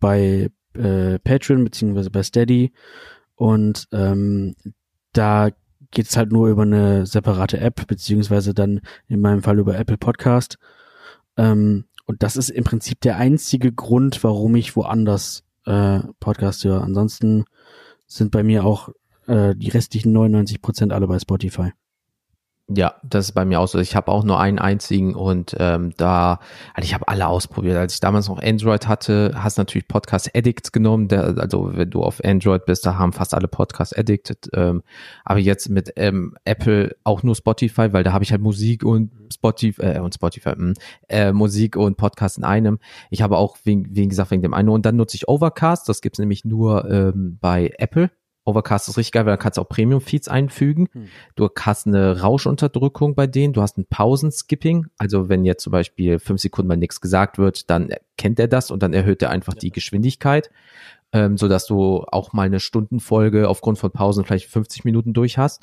bei 0.00 0.50
äh, 0.74 1.18
Patreon 1.18 1.64
beziehungsweise 1.64 2.10
bei 2.10 2.22
Steady. 2.22 2.72
Und 3.34 3.88
ähm, 3.92 4.54
da 5.12 5.50
geht 5.90 6.06
es 6.06 6.16
halt 6.16 6.32
nur 6.32 6.48
über 6.48 6.62
eine 6.62 7.06
separate 7.06 7.60
App, 7.60 7.86
beziehungsweise 7.86 8.54
dann 8.54 8.80
in 9.08 9.20
meinem 9.20 9.42
Fall 9.42 9.58
über 9.58 9.78
Apple 9.78 9.98
Podcast. 9.98 10.58
Ähm, 11.36 11.84
und 12.06 12.22
das 12.22 12.36
ist 12.36 12.50
im 12.50 12.64
Prinzip 12.64 13.00
der 13.00 13.16
einzige 13.16 13.72
Grund, 13.72 14.22
warum 14.24 14.56
ich 14.56 14.74
woanders 14.76 15.44
äh, 15.66 16.00
Podcast 16.18 16.64
höre. 16.64 16.82
Ansonsten 16.82 17.44
sind 18.06 18.30
bei 18.30 18.42
mir 18.42 18.64
auch 18.64 18.88
äh, 19.26 19.54
die 19.54 19.70
restlichen 19.70 20.12
99 20.12 20.60
Prozent 20.60 20.92
alle 20.92 21.06
bei 21.06 21.18
Spotify. 21.18 21.72
Ja, 22.74 22.94
das 23.02 23.26
ist 23.26 23.32
bei 23.32 23.44
mir 23.44 23.60
auch 23.60 23.66
so. 23.66 23.78
Ich 23.78 23.96
habe 23.96 24.10
auch 24.10 24.24
nur 24.24 24.38
einen 24.38 24.58
einzigen 24.58 25.14
und 25.14 25.54
ähm, 25.58 25.92
da, 25.96 26.38
also 26.74 26.86
ich 26.86 26.94
habe 26.94 27.08
alle 27.08 27.26
ausprobiert. 27.26 27.76
Als 27.76 27.94
ich 27.94 28.00
damals 28.00 28.28
noch 28.28 28.40
Android 28.40 28.86
hatte, 28.86 29.32
hast 29.34 29.58
natürlich 29.58 29.88
Podcast 29.88 30.30
Addict 30.34 30.72
genommen. 30.72 31.08
Der, 31.08 31.36
also 31.38 31.70
wenn 31.74 31.90
du 31.90 32.02
auf 32.02 32.24
Android 32.24 32.64
bist, 32.64 32.86
da 32.86 32.98
haben 32.98 33.12
fast 33.12 33.34
alle 33.34 33.48
Podcast 33.48 33.98
Addicted. 33.98 34.48
Ähm, 34.54 34.82
aber 35.24 35.40
jetzt 35.40 35.68
mit 35.68 35.92
ähm, 35.96 36.36
Apple 36.44 36.96
auch 37.04 37.22
nur 37.22 37.34
Spotify, 37.34 37.92
weil 37.92 38.04
da 38.04 38.12
habe 38.12 38.24
ich 38.24 38.30
halt 38.30 38.42
Musik 38.42 38.84
und 38.84 39.10
Spotify 39.32 39.82
äh, 39.82 39.98
und 40.00 40.14
Spotify 40.14 40.52
hm, 40.52 40.74
äh, 41.08 41.32
Musik 41.32 41.76
und 41.76 41.96
Podcast 41.96 42.38
in 42.38 42.44
einem. 42.44 42.78
Ich 43.10 43.22
habe 43.22 43.36
auch 43.36 43.56
wegen, 43.64 43.88
wie 43.90 44.06
gesagt 44.08 44.30
wegen 44.30 44.42
dem 44.42 44.54
einen 44.54 44.68
und 44.68 44.86
dann 44.86 44.96
nutze 44.96 45.16
ich 45.16 45.28
Overcast. 45.28 45.88
Das 45.88 46.00
gibt's 46.00 46.18
nämlich 46.18 46.44
nur 46.44 46.88
ähm, 46.90 47.38
bei 47.40 47.72
Apple 47.78 48.10
Overcast 48.44 48.88
ist 48.88 48.98
richtig 48.98 49.12
geil, 49.12 49.26
weil 49.26 49.34
da 49.34 49.36
kannst 49.36 49.56
du 49.56 49.62
auch 49.62 49.68
Premium-Feeds 49.68 50.28
einfügen. 50.28 50.88
Hm. 50.92 51.08
Du 51.36 51.48
hast 51.58 51.86
eine 51.86 52.20
Rauschenunterdrückung 52.20 53.14
bei 53.14 53.26
denen, 53.26 53.52
du 53.52 53.62
hast 53.62 53.78
ein 53.78 53.86
Pausenskipping. 53.86 54.86
Also 54.98 55.28
wenn 55.28 55.44
jetzt 55.44 55.62
zum 55.62 55.70
Beispiel 55.70 56.18
fünf 56.18 56.40
Sekunden 56.40 56.68
mal 56.68 56.76
nichts 56.76 57.00
gesagt 57.00 57.38
wird, 57.38 57.70
dann 57.70 57.90
kennt 58.16 58.40
er 58.40 58.48
das 58.48 58.70
und 58.70 58.82
dann 58.82 58.92
erhöht 58.92 59.22
er 59.22 59.30
einfach 59.30 59.54
ja. 59.54 59.60
die 59.60 59.70
Geschwindigkeit, 59.70 60.50
ähm, 61.12 61.36
so 61.36 61.48
dass 61.48 61.66
du 61.66 62.04
auch 62.10 62.32
mal 62.32 62.46
eine 62.46 62.60
Stundenfolge 62.60 63.48
aufgrund 63.48 63.78
von 63.78 63.92
Pausen 63.92 64.24
vielleicht 64.24 64.48
50 64.48 64.84
Minuten 64.84 65.12
durch 65.12 65.38
hast. 65.38 65.62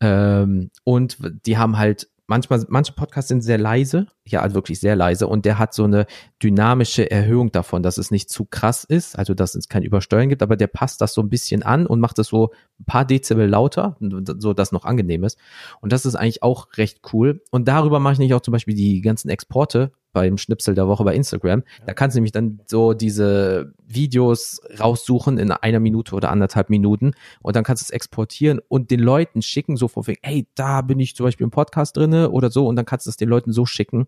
Ähm, 0.00 0.70
und 0.84 1.16
die 1.46 1.56
haben 1.56 1.78
halt 1.78 2.08
manchmal, 2.28 2.64
manche 2.68 2.92
Podcasts 2.92 3.28
sind 3.28 3.40
sehr 3.40 3.58
leise, 3.58 4.06
ja, 4.26 4.42
also 4.42 4.54
wirklich 4.54 4.78
sehr 4.78 4.94
leise 4.94 5.26
und 5.26 5.44
der 5.44 5.58
hat 5.58 5.74
so 5.74 5.84
eine 5.84 6.06
dynamische 6.42 7.10
Erhöhung 7.10 7.50
davon, 7.50 7.82
dass 7.82 7.98
es 7.98 8.10
nicht 8.10 8.30
zu 8.30 8.44
krass 8.44 8.84
ist, 8.84 9.18
also 9.18 9.34
dass 9.34 9.54
es 9.54 9.68
kein 9.68 9.82
Übersteuern 9.82 10.28
gibt, 10.28 10.42
aber 10.42 10.56
der 10.56 10.66
passt 10.68 11.00
das 11.00 11.14
so 11.14 11.22
ein 11.22 11.30
bisschen 11.30 11.62
an 11.62 11.86
und 11.86 12.00
macht 12.00 12.18
es 12.18 12.28
so 12.28 12.52
ein 12.78 12.84
paar 12.84 13.04
Dezibel 13.04 13.48
lauter, 13.48 13.96
so 14.00 14.52
dass 14.52 14.72
noch 14.72 14.84
angenehm 14.84 15.24
ist. 15.24 15.38
Und 15.80 15.92
das 15.92 16.06
ist 16.06 16.14
eigentlich 16.14 16.42
auch 16.42 16.68
recht 16.76 17.00
cool. 17.12 17.42
Und 17.50 17.66
darüber 17.66 17.98
mache 17.98 18.14
ich 18.14 18.18
nicht 18.18 18.34
auch 18.34 18.42
zum 18.42 18.52
Beispiel 18.52 18.74
die 18.74 19.00
ganzen 19.00 19.30
Exporte 19.30 19.92
beim 20.12 20.38
Schnipsel 20.38 20.74
der 20.74 20.88
Woche 20.88 21.04
bei 21.04 21.14
Instagram. 21.14 21.62
Da 21.86 21.94
kannst 21.94 22.16
du 22.16 22.18
nämlich 22.18 22.32
dann 22.32 22.60
so 22.66 22.94
diese 22.94 23.72
Videos 23.86 24.60
raussuchen 24.78 25.38
in 25.38 25.50
einer 25.50 25.80
Minute 25.80 26.14
oder 26.14 26.30
anderthalb 26.30 26.70
Minuten 26.70 27.12
und 27.40 27.56
dann 27.56 27.64
kannst 27.64 27.82
du 27.82 27.84
es 27.84 27.90
exportieren 27.90 28.60
und 28.68 28.90
den 28.90 29.00
Leuten 29.00 29.42
schicken, 29.42 29.76
so 29.76 29.88
vor 29.88 30.06
wegen, 30.06 30.20
hey, 30.22 30.46
da 30.54 30.82
bin 30.82 30.98
ich 31.00 31.14
zum 31.14 31.24
Beispiel 31.24 31.44
im 31.44 31.50
Podcast 31.50 31.96
drinne 31.96 32.30
oder 32.30 32.50
so 32.50 32.66
und 32.66 32.76
dann 32.76 32.86
kannst 32.86 33.06
du 33.06 33.10
es 33.10 33.16
den 33.16 33.28
Leuten 33.28 33.52
so 33.52 33.66
schicken. 33.66 34.06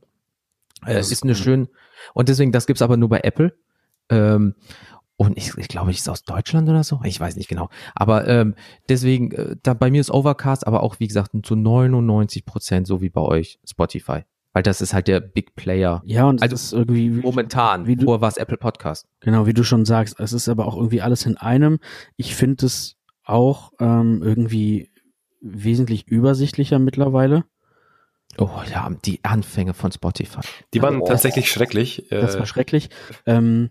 Äh, 0.86 0.98
ist, 0.98 1.12
ist 1.12 1.22
eine 1.22 1.34
schön 1.34 1.68
und 2.14 2.28
deswegen, 2.28 2.52
das 2.52 2.66
gibt's 2.66 2.82
aber 2.82 2.96
nur 2.96 3.08
bei 3.08 3.20
Apple. 3.20 3.54
Ähm, 4.08 4.54
und 5.16 5.36
ich, 5.36 5.54
ich 5.58 5.68
glaube, 5.68 5.90
ich 5.90 5.98
ist 5.98 6.08
aus 6.08 6.24
Deutschland 6.24 6.66
oder 6.70 6.82
so. 6.82 6.98
Ich 7.04 7.20
weiß 7.20 7.36
nicht 7.36 7.48
genau. 7.48 7.68
Aber 7.94 8.26
ähm, 8.26 8.54
deswegen, 8.88 9.32
äh, 9.32 9.56
da 9.62 9.74
bei 9.74 9.90
mir 9.90 10.00
ist 10.00 10.10
Overcast, 10.10 10.66
aber 10.66 10.82
auch 10.82 10.98
wie 10.98 11.08
gesagt 11.08 11.32
zu 11.42 11.56
99 11.56 12.46
Prozent 12.46 12.86
so 12.86 13.02
wie 13.02 13.10
bei 13.10 13.20
euch 13.20 13.58
Spotify. 13.68 14.24
Weil 14.52 14.62
das 14.62 14.80
ist 14.80 14.94
halt 14.94 15.06
der 15.06 15.20
Big 15.20 15.54
Player. 15.54 16.02
Ja, 16.04 16.28
und 16.28 16.42
also 16.42 16.54
ist 16.54 16.72
irgendwie 16.72 17.16
wie, 17.16 17.20
momentan. 17.20 17.86
Wie 17.86 17.96
du, 17.96 18.06
vorher 18.06 18.20
war 18.20 18.28
es 18.28 18.36
Apple 18.36 18.56
Podcast. 18.56 19.06
Genau, 19.20 19.46
wie 19.46 19.54
du 19.54 19.62
schon 19.62 19.84
sagst. 19.84 20.18
Es 20.18 20.32
ist 20.32 20.48
aber 20.48 20.66
auch 20.66 20.76
irgendwie 20.76 21.02
alles 21.02 21.24
in 21.24 21.36
einem. 21.36 21.78
Ich 22.16 22.34
finde 22.34 22.66
es 22.66 22.96
auch 23.24 23.72
ähm, 23.78 24.22
irgendwie 24.24 24.90
wesentlich 25.40 26.08
übersichtlicher 26.08 26.78
mittlerweile. 26.78 27.44
Oh 28.38 28.50
ja, 28.70 28.90
die 29.04 29.20
Anfänge 29.24 29.74
von 29.74 29.92
Spotify. 29.92 30.40
Die 30.74 30.82
waren 30.82 31.00
oh. 31.00 31.06
tatsächlich 31.06 31.50
schrecklich. 31.50 32.06
Das 32.10 32.38
war 32.38 32.46
schrecklich. 32.46 32.90
Ähm, 33.26 33.70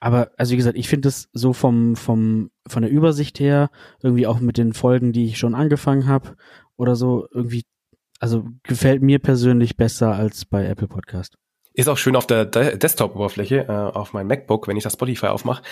aber 0.00 0.30
also 0.36 0.52
wie 0.52 0.56
gesagt, 0.56 0.78
ich 0.78 0.88
finde 0.88 1.08
es 1.08 1.28
so 1.32 1.52
vom 1.52 1.94
vom 1.94 2.50
von 2.66 2.82
der 2.82 2.90
Übersicht 2.90 3.38
her 3.38 3.70
irgendwie 4.02 4.26
auch 4.26 4.40
mit 4.40 4.56
den 4.56 4.72
Folgen, 4.72 5.12
die 5.12 5.26
ich 5.26 5.38
schon 5.38 5.54
angefangen 5.54 6.06
habe 6.06 6.36
oder 6.76 6.96
so 6.96 7.28
irgendwie 7.32 7.64
also 8.20 8.44
gefällt 8.62 9.02
mir 9.02 9.18
persönlich 9.18 9.76
besser 9.76 10.14
als 10.14 10.44
bei 10.44 10.66
Apple 10.66 10.86
Podcast. 10.86 11.36
Ist 11.72 11.88
auch 11.88 11.96
schön 11.96 12.14
auf 12.14 12.26
der 12.26 12.44
De 12.44 12.76
Desktop-Oberfläche, 12.76 13.66
äh, 13.68 13.72
auf 13.72 14.12
meinem 14.12 14.28
MacBook, 14.28 14.68
wenn 14.68 14.76
ich 14.76 14.84
das 14.84 14.92
Spotify 14.92 15.26
aufmache. 15.28 15.62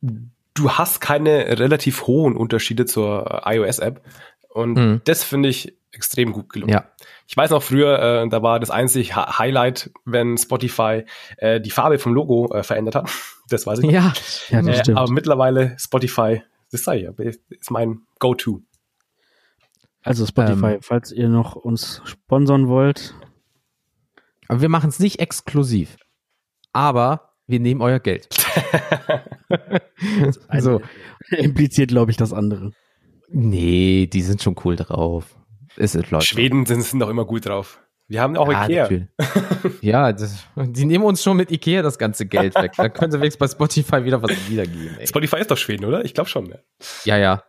Du 0.00 0.70
hast 0.72 1.00
keine 1.00 1.58
relativ 1.58 2.06
hohen 2.06 2.36
Unterschiede 2.36 2.84
zur 2.84 3.42
iOS-App. 3.46 4.02
Und 4.48 4.74
mhm. 4.74 5.00
das 5.04 5.22
finde 5.22 5.48
ich 5.48 5.78
extrem 5.92 6.32
gut 6.32 6.52
gelungen. 6.52 6.72
Ja. 6.72 6.90
Ich 7.28 7.36
weiß 7.36 7.50
noch 7.50 7.62
früher, 7.62 8.24
äh, 8.24 8.28
da 8.28 8.42
war 8.42 8.58
das 8.58 8.70
einzige 8.70 9.14
Highlight, 9.38 9.90
wenn 10.04 10.36
Spotify 10.36 11.04
äh, 11.36 11.60
die 11.60 11.70
Farbe 11.70 11.98
vom 11.98 12.12
Logo 12.12 12.52
äh, 12.52 12.62
verändert 12.62 12.96
hat. 12.96 13.10
Das 13.50 13.66
weiß 13.66 13.78
ich. 13.78 13.90
Ja, 13.90 14.12
ja 14.50 14.60
das 14.60 14.76
äh, 14.76 14.80
stimmt. 14.80 14.98
Aber 14.98 15.10
mittlerweile 15.10 15.74
Spotify, 15.78 16.42
das 16.70 16.84
sei 16.84 16.96
ja, 16.96 17.12
ist 17.16 17.70
mein 17.70 18.02
Go-To. 18.18 18.60
Also 20.08 20.24
Spotify, 20.24 20.74
ähm, 20.74 20.78
falls 20.80 21.12
ihr 21.12 21.28
noch 21.28 21.54
uns 21.54 22.00
sponsern 22.04 22.68
wollt. 22.68 23.14
Aber 24.48 24.62
wir 24.62 24.70
machen 24.70 24.88
es 24.88 24.98
nicht 24.98 25.20
exklusiv. 25.20 25.96
Aber 26.72 27.34
wir 27.46 27.60
nehmen 27.60 27.82
euer 27.82 28.00
Geld. 28.00 28.28
also 30.48 30.80
impliziert, 31.30 31.90
glaube 31.90 32.10
ich, 32.10 32.16
das 32.16 32.32
andere. 32.32 32.72
Nee, 33.28 34.06
die 34.06 34.22
sind 34.22 34.42
schon 34.42 34.56
cool 34.64 34.76
drauf. 34.76 35.36
Ist 35.76 35.94
es, 35.94 36.10
Leute. 36.10 36.24
Schweden 36.24 36.64
sind, 36.64 36.82
sind 36.82 37.00
doch 37.00 37.10
immer 37.10 37.26
gut 37.26 37.44
drauf. 37.44 37.78
Wir 38.08 38.22
haben 38.22 38.38
auch 38.38 38.50
ja, 38.50 38.64
Ikea. 38.64 39.08
ja, 39.82 40.12
das, 40.14 40.46
die 40.56 40.86
nehmen 40.86 41.04
uns 41.04 41.22
schon 41.22 41.36
mit 41.36 41.52
Ikea 41.52 41.82
das 41.82 41.98
ganze 41.98 42.24
Geld 42.24 42.54
weg. 42.54 42.72
Da 42.78 42.88
können 42.88 43.12
sie 43.12 43.20
wenigstens 43.20 43.38
bei 43.38 43.48
Spotify 43.48 44.04
wieder 44.04 44.22
was 44.22 44.30
wiedergeben. 44.48 44.96
Ey. 44.98 45.06
Spotify 45.06 45.36
ist 45.36 45.50
doch 45.50 45.58
Schweden, 45.58 45.84
oder? 45.84 46.02
Ich 46.06 46.14
glaube 46.14 46.30
schon. 46.30 46.44
Ne? 46.44 46.64
Ja, 47.04 47.18
ja. 47.18 47.42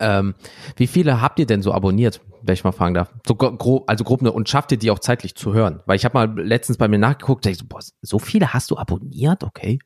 Ähm, 0.00 0.34
wie 0.76 0.86
viele 0.86 1.20
habt 1.20 1.38
ihr 1.38 1.46
denn 1.46 1.62
so 1.62 1.72
abonniert, 1.72 2.20
wenn 2.42 2.54
ich 2.54 2.64
mal 2.64 2.72
fragen 2.72 2.94
darf? 2.94 3.12
So 3.26 3.34
grob, 3.34 3.84
also 3.88 4.04
grob, 4.04 4.22
ne, 4.22 4.32
und 4.32 4.48
schafft 4.48 4.72
ihr 4.72 4.78
die 4.78 4.90
auch 4.90 4.98
zeitlich 4.98 5.34
zu 5.34 5.52
hören? 5.54 5.82
Weil 5.86 5.96
ich 5.96 6.04
habe 6.04 6.16
mal 6.16 6.40
letztens 6.40 6.78
bei 6.78 6.88
mir 6.88 6.98
nachgeguckt, 6.98 7.46
ich 7.46 7.58
so, 7.58 7.64
boah, 7.66 7.80
so 8.02 8.18
viele 8.18 8.52
hast 8.52 8.70
du 8.70 8.76
abonniert, 8.76 9.44
okay? 9.44 9.78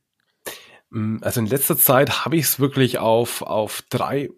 Mm, 0.90 1.18
also 1.20 1.40
in 1.40 1.46
letzter 1.46 1.76
Zeit 1.76 2.24
habe 2.24 2.36
ich 2.36 2.44
es 2.44 2.60
wirklich 2.60 2.98
auf, 2.98 3.42
auf 3.42 3.82
drei, 3.90 4.30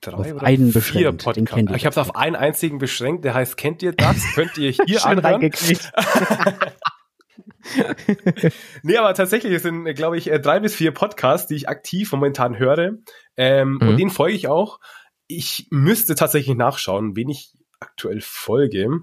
drei 0.00 0.12
auf 0.12 0.32
oder 0.34 0.42
einen 0.44 0.72
vier 0.72 1.12
Podcasts. 1.12 1.74
Ich 1.74 1.86
habe 1.86 1.92
es 1.92 1.98
auf 1.98 2.16
einen 2.16 2.36
einzigen 2.36 2.78
beschränkt, 2.78 3.24
der 3.24 3.34
heißt, 3.34 3.56
kennt 3.56 3.82
ihr 3.82 3.92
das? 3.92 4.22
Könnt 4.34 4.56
ihr 4.58 4.70
hier 4.70 5.00
Schön 5.00 5.18
reingekriegt. 5.18 5.92
nee, 8.82 8.96
aber 8.96 9.14
tatsächlich 9.14 9.52
es 9.52 9.62
sind, 9.62 9.84
glaube 9.94 10.16
ich, 10.16 10.30
äh, 10.30 10.40
drei 10.40 10.60
bis 10.60 10.74
vier 10.74 10.92
Podcasts, 10.92 11.46
die 11.48 11.54
ich 11.54 11.68
aktiv 11.68 12.12
momentan 12.12 12.58
höre. 12.58 12.92
Ähm, 13.36 13.78
mhm. 13.80 13.88
Und 13.88 13.96
denen 13.98 14.10
folge 14.10 14.36
ich 14.36 14.48
auch. 14.48 14.80
Ich 15.28 15.68
müsste 15.70 16.14
tatsächlich 16.14 16.56
nachschauen, 16.56 17.14
wen 17.14 17.28
ich 17.28 17.52
aktuell 17.80 18.20
folge. 18.20 19.02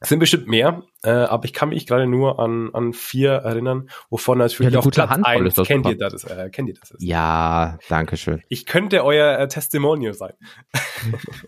Es 0.00 0.10
sind 0.10 0.18
bestimmt 0.18 0.48
mehr, 0.48 0.82
äh, 1.02 1.10
aber 1.10 1.46
ich 1.46 1.54
kann 1.54 1.70
mich 1.70 1.86
gerade 1.86 2.06
nur 2.06 2.38
an, 2.38 2.68
an 2.74 2.92
vier 2.92 3.30
erinnern, 3.30 3.88
wovon 4.10 4.36
natürlich 4.36 4.74
ja, 4.74 4.78
auf 4.78 4.90
Platz 4.90 5.08
Handvoll 5.08 5.46
eins 5.46 5.54
kennt 5.66 5.86
ihr, 5.86 5.96
das, 5.96 6.24
äh, 6.24 6.50
kennt 6.50 6.68
ihr 6.68 6.74
das 6.74 6.90
ist. 6.90 7.02
Ja, 7.02 7.78
danke 7.88 8.18
schön. 8.18 8.42
Ich 8.50 8.66
könnte 8.66 9.02
euer 9.02 9.38
äh, 9.38 9.48
Testimonial 9.48 10.12
sein. 10.12 10.34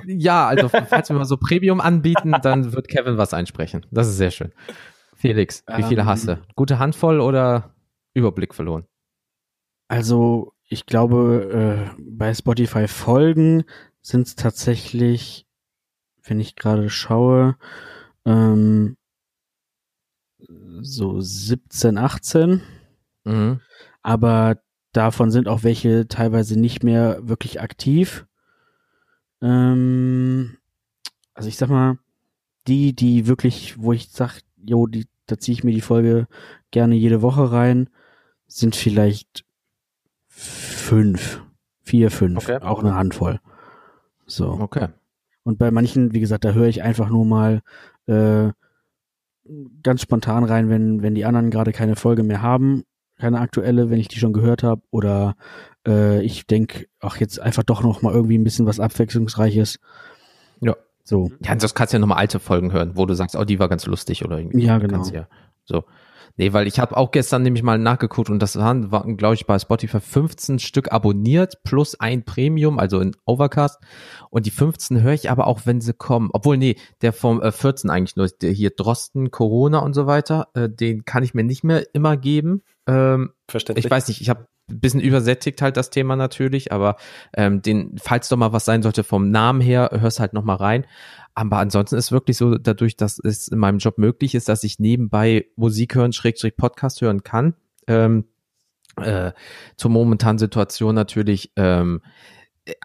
ja, 0.07 0.47
also 0.47 0.71
falls 0.71 1.11
wir 1.11 1.17
mal 1.17 1.27
so 1.27 1.37
Premium 1.37 1.83
anbieten, 1.83 2.35
dann 2.43 2.73
wird 2.73 2.89
Kevin 2.89 3.19
was 3.19 3.35
einsprechen. 3.35 3.85
Das 3.91 4.09
ist 4.09 4.17
sehr 4.17 4.31
schön. 4.31 4.53
Felix, 5.15 5.63
wie 5.77 5.83
viele 5.83 6.03
um, 6.03 6.09
hast 6.09 6.29
du? 6.29 6.41
Gute 6.55 6.79
Handvoll 6.79 7.21
oder 7.21 7.75
Überblick 8.15 8.55
verloren? 8.55 8.87
Also 9.89 10.55
ich 10.69 10.87
glaube, 10.87 11.93
äh, 11.97 12.03
bei 12.03 12.35
Spotify 12.35 12.89
Folgen 12.89 13.65
sind 14.03 14.27
es 14.27 14.35
tatsächlich, 14.35 15.47
wenn 16.25 16.41
ich 16.41 16.57
gerade 16.57 16.91
schaue, 16.91 17.57
ähm, 18.25 18.97
so 20.81 21.21
17, 21.21 21.99
18. 21.99 22.63
Mhm. 23.25 23.61
Aber 24.03 24.59
davon 24.93 25.31
sind 25.31 25.49
auch 25.49 25.63
welche 25.63 26.09
teilweise 26.09 26.59
nicht 26.59 26.83
mehr 26.83 27.19
wirklich 27.23 27.61
aktiv. 27.61 28.27
Ähm, 29.41 30.59
also 31.35 31.49
ich 31.49 31.57
sag 31.57 31.69
mal, 31.69 31.99
die, 32.67 32.95
die 32.95 33.27
wirklich, 33.27 33.79
wo 33.79 33.93
ich 33.93 34.11
sag, 34.11 34.41
jo, 34.57 34.87
die, 34.87 35.07
da 35.27 35.39
ziehe 35.39 35.55
ich 35.55 35.65
mir 35.65 35.73
die 35.73 35.81
Folge 35.81 36.27
gerne 36.73 36.97
jede 36.97 37.23
Woche 37.23 37.53
rein, 37.53 37.89
sind 38.49 38.75
vielleicht 38.75 39.46
fünf, 40.37 41.43
vier, 41.83 42.11
fünf, 42.11 42.37
okay. 42.37 42.59
auch 42.63 42.81
eine 42.81 42.95
Handvoll. 42.95 43.41
So. 44.27 44.51
Okay. 44.51 44.89
Und 45.45 45.59
bei 45.59 45.71
manchen, 45.71 46.13
wie 46.13 46.21
gesagt, 46.21 46.45
da 46.45 46.53
höre 46.53 46.67
ich 46.67 46.83
einfach 46.83 47.09
nur 47.09 47.25
mal 47.25 47.63
äh, 48.07 48.51
ganz 49.83 50.03
spontan 50.03 50.45
rein, 50.45 50.69
wenn, 50.69 51.03
wenn 51.03 51.15
die 51.15 51.25
anderen 51.25 51.51
gerade 51.51 51.73
keine 51.73 51.97
Folge 51.97 52.23
mehr 52.23 52.43
haben, 52.43 52.83
keine 53.19 53.41
aktuelle, 53.41 53.89
wenn 53.89 53.99
ich 53.99 54.09
die 54.09 54.19
schon 54.19 54.33
gehört 54.33 54.63
habe, 54.63 54.83
oder 54.91 55.37
äh, 55.87 56.21
ich 56.23 56.47
denke, 56.47 56.87
ach, 57.01 57.19
jetzt 57.19 57.41
einfach 57.41 57.63
doch 57.63 57.83
noch 57.83 58.03
mal 58.03 58.13
irgendwie 58.13 58.37
ein 58.37 58.45
bisschen 58.45 58.67
was 58.67 58.81
Abwechslungsreiches. 58.81 59.79
Ja. 60.61 60.77
So. 61.05 61.31
Ja, 61.43 61.59
sonst 61.59 61.75
kannst 61.75 61.93
du 61.93 61.97
ja 61.97 62.01
nochmal 62.01 62.19
alte 62.19 62.41
Folgen 62.41 62.73
hören, 62.73 62.93
wo 62.95 63.07
du 63.07 63.15
sagst, 63.15 63.37
oh, 63.37 63.45
die 63.45 63.59
war 63.59 63.69
ganz 63.69 63.87
lustig 63.87 64.25
oder 64.25 64.39
irgendwie. 64.39 64.65
Ja, 64.65 64.79
genau. 64.79 65.07
Ja, 65.09 65.29
So. 65.65 65.85
Nee, 66.37 66.53
weil 66.53 66.67
ich 66.67 66.79
habe 66.79 66.97
auch 66.97 67.11
gestern 67.11 67.43
nämlich 67.43 67.63
mal 67.63 67.79
nachgeguckt 67.79 68.29
und 68.29 68.41
das 68.41 68.57
waren, 68.57 68.93
waren 68.93 69.17
glaube 69.17 69.35
ich, 69.35 69.47
bei 69.47 69.59
Spotify 69.59 70.01
15 70.01 70.59
Stück 70.59 70.93
abonniert 70.93 71.63
plus 71.65 71.99
ein 71.99 72.25
Premium, 72.25 72.79
also 72.79 73.01
in 73.01 73.17
Overcast. 73.25 73.79
Und 74.31 74.47
die 74.47 74.51
15 74.51 75.03
höre 75.03 75.15
ich 75.15 75.31
aber 75.31 75.47
auch, 75.47 75.63
wenn 75.65 75.81
sie 75.81 75.95
kommen. 75.95 76.31
Obwohl, 76.33 76.59
nee, 76.59 76.77
der 77.01 77.13
vom 77.13 77.41
äh, 77.41 77.53
14 77.53 77.91
eigentlich 77.91 78.17
nur, 78.17 78.29
der 78.29 78.53
hier 78.53 78.71
Drosten, 78.71 79.31
Corona 79.31 79.79
und 79.79 79.95
so 79.95 80.07
weiter, 80.07 80.49
äh, 80.55 80.69
den 80.69 81.05
kann 81.05 81.23
ich 81.23 81.33
mir 81.33 81.45
nicht 81.45 81.65
mehr 81.65 81.85
immer 81.95 82.17
geben. 82.17 82.63
Ähm, 82.87 83.33
Verständlich. 83.49 83.87
ich 83.87 83.91
weiß 83.91 84.09
nicht, 84.09 84.21
ich 84.21 84.29
habe 84.29 84.47
ein 84.69 84.81
bisschen 84.81 85.01
übersättigt 85.01 85.63
halt 85.63 85.77
das 85.77 85.91
Thema 85.91 86.17
natürlich, 86.17 86.73
aber 86.73 86.97
ähm, 87.35 87.63
den, 87.63 87.97
falls 88.03 88.29
doch 88.29 88.37
mal 88.37 88.53
was 88.53 88.65
sein 88.65 88.83
sollte 88.83 89.05
vom 89.05 89.31
Namen 89.31 89.61
her, 89.61 89.91
hörst 89.93 90.21
halt 90.21 90.33
noch 90.33 90.45
mal 90.45 90.57
rein. 90.57 90.87
Aber 91.39 91.59
ansonsten 91.59 91.97
ist 91.97 92.13
wirklich 92.13 92.39
so, 92.39 92.57
dadurch, 92.57 92.97
dass 92.97 93.19
es 93.19 93.49
in 93.49 93.59
meinem 93.59 93.77
Job 93.77 93.99
möglich 93.99 94.35
ist, 94.35 94.49
dass 94.49 94.65
ich 94.65 94.79
nebenbei 94.79 95.45
Musik 95.55 95.95
hören, 95.95 96.15
Schrägstrich 96.15 96.57
Podcast 96.57 97.03
hören 97.03 97.25
kann, 97.25 97.55
ähm, 97.87 98.25
äh, 98.97 99.33
zur 99.77 99.91
momentanen 99.91 100.39
Situation 100.39 100.95
natürlich, 100.95 101.53
ähm, 101.57 102.01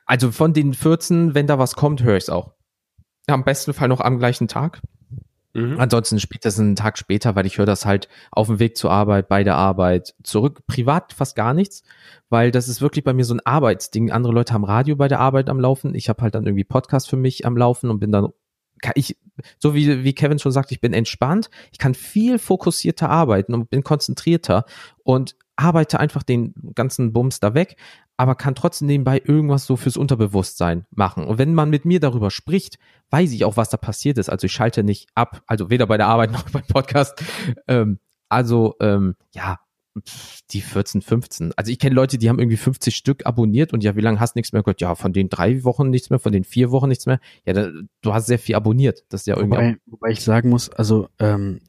also 0.05 0.33
von 0.33 0.51
den 0.51 0.73
14, 0.73 1.33
wenn 1.33 1.47
da 1.47 1.59
was 1.59 1.75
kommt, 1.75 2.03
höre 2.03 2.17
ich 2.17 2.25
es 2.25 2.29
auch. 2.29 2.51
Am 3.27 3.45
besten 3.45 3.73
Fall 3.73 3.87
noch 3.87 4.01
am 4.01 4.19
gleichen 4.19 4.49
Tag. 4.49 4.81
Mhm. 5.53 5.79
Ansonsten 5.79 6.19
spätestens 6.19 6.61
einen 6.61 6.75
Tag 6.75 6.97
später, 6.97 7.35
weil 7.37 7.45
ich 7.45 7.57
höre 7.57 7.65
das 7.65 7.85
halt 7.85 8.09
auf 8.31 8.47
dem 8.47 8.59
Weg 8.59 8.75
zur 8.75 8.91
Arbeit, 8.91 9.29
bei 9.29 9.45
der 9.45 9.55
Arbeit, 9.55 10.13
zurück, 10.23 10.67
privat 10.67 11.13
fast 11.13 11.37
gar 11.37 11.53
nichts, 11.53 11.83
weil 12.29 12.51
das 12.51 12.67
ist 12.67 12.81
wirklich 12.81 13.05
bei 13.05 13.13
mir 13.13 13.23
so 13.23 13.33
ein 13.33 13.45
Arbeitsding. 13.45 14.11
Andere 14.11 14.33
Leute 14.33 14.53
haben 14.53 14.65
Radio 14.65 14.97
bei 14.97 15.07
der 15.07 15.21
Arbeit 15.21 15.49
am 15.49 15.59
Laufen, 15.59 15.95
ich 15.95 16.09
habe 16.09 16.21
halt 16.21 16.35
dann 16.35 16.45
irgendwie 16.45 16.65
Podcast 16.65 17.09
für 17.09 17.17
mich 17.17 17.45
am 17.45 17.55
Laufen 17.55 17.89
und 17.89 17.99
bin 17.99 18.11
dann 18.11 18.27
ich, 18.95 19.17
so 19.59 19.73
wie, 19.73 20.03
wie 20.03 20.13
Kevin 20.13 20.39
schon 20.39 20.51
sagt, 20.51 20.71
ich 20.71 20.81
bin 20.81 20.93
entspannt, 20.93 21.49
ich 21.71 21.77
kann 21.77 21.93
viel 21.93 22.39
fokussierter 22.39 23.09
arbeiten 23.09 23.53
und 23.53 23.69
bin 23.69 23.83
konzentrierter 23.83 24.65
und 25.03 25.35
arbeite 25.55 25.99
einfach 25.99 26.23
den 26.23 26.53
ganzen 26.75 27.13
Bums 27.13 27.39
da 27.39 27.53
weg, 27.53 27.77
aber 28.17 28.35
kann 28.35 28.55
trotzdem 28.55 28.87
nebenbei 28.87 29.21
irgendwas 29.23 29.65
so 29.65 29.75
fürs 29.75 29.97
Unterbewusstsein 29.97 30.85
machen. 30.91 31.25
Und 31.25 31.37
wenn 31.37 31.53
man 31.53 31.69
mit 31.69 31.85
mir 31.85 31.99
darüber 31.99 32.31
spricht, 32.31 32.77
weiß 33.09 33.31
ich 33.31 33.45
auch, 33.45 33.57
was 33.57 33.69
da 33.69 33.77
passiert 33.77 34.17
ist. 34.17 34.29
Also 34.29 34.45
ich 34.45 34.51
schalte 34.51 34.83
nicht 34.83 35.09
ab, 35.15 35.41
also 35.47 35.69
weder 35.69 35.87
bei 35.87 35.97
der 35.97 36.07
Arbeit 36.07 36.31
noch 36.33 36.49
beim 36.49 36.65
Podcast. 36.67 37.23
Ähm, 37.67 37.99
also 38.29 38.75
ähm, 38.79 39.15
ja, 39.33 39.59
die 40.51 40.61
14, 40.61 41.01
15. 41.01 41.53
Also 41.55 41.71
ich 41.71 41.79
kenne 41.79 41.95
Leute, 41.95 42.17
die 42.17 42.29
haben 42.29 42.39
irgendwie 42.39 42.57
50 42.57 42.95
Stück 42.95 43.25
abonniert 43.25 43.73
und 43.73 43.83
ja, 43.83 43.95
wie 43.95 44.01
lange 44.01 44.19
hast 44.19 44.35
du 44.35 44.39
nichts 44.39 44.53
mehr 44.53 44.63
gehört? 44.63 44.81
Ja, 44.81 44.95
von 44.95 45.13
den 45.13 45.29
drei 45.29 45.63
Wochen 45.63 45.89
nichts 45.89 46.09
mehr, 46.09 46.19
von 46.19 46.31
den 46.31 46.43
vier 46.43 46.71
Wochen 46.71 46.87
nichts 46.87 47.05
mehr. 47.05 47.19
Ja, 47.45 47.53
da, 47.53 47.69
du 48.01 48.13
hast 48.13 48.27
sehr 48.27 48.39
viel 48.39 48.55
abonniert. 48.55 49.03
Das 49.09 49.21
ist 49.21 49.27
ja 49.27 49.35
irgendwie. 49.35 49.57
Wobei, 49.57 49.77
wobei 49.85 50.09
ich 50.11 50.21
sagen 50.21 50.49
muss, 50.49 50.69
also 50.69 51.09
ähm, 51.19 51.59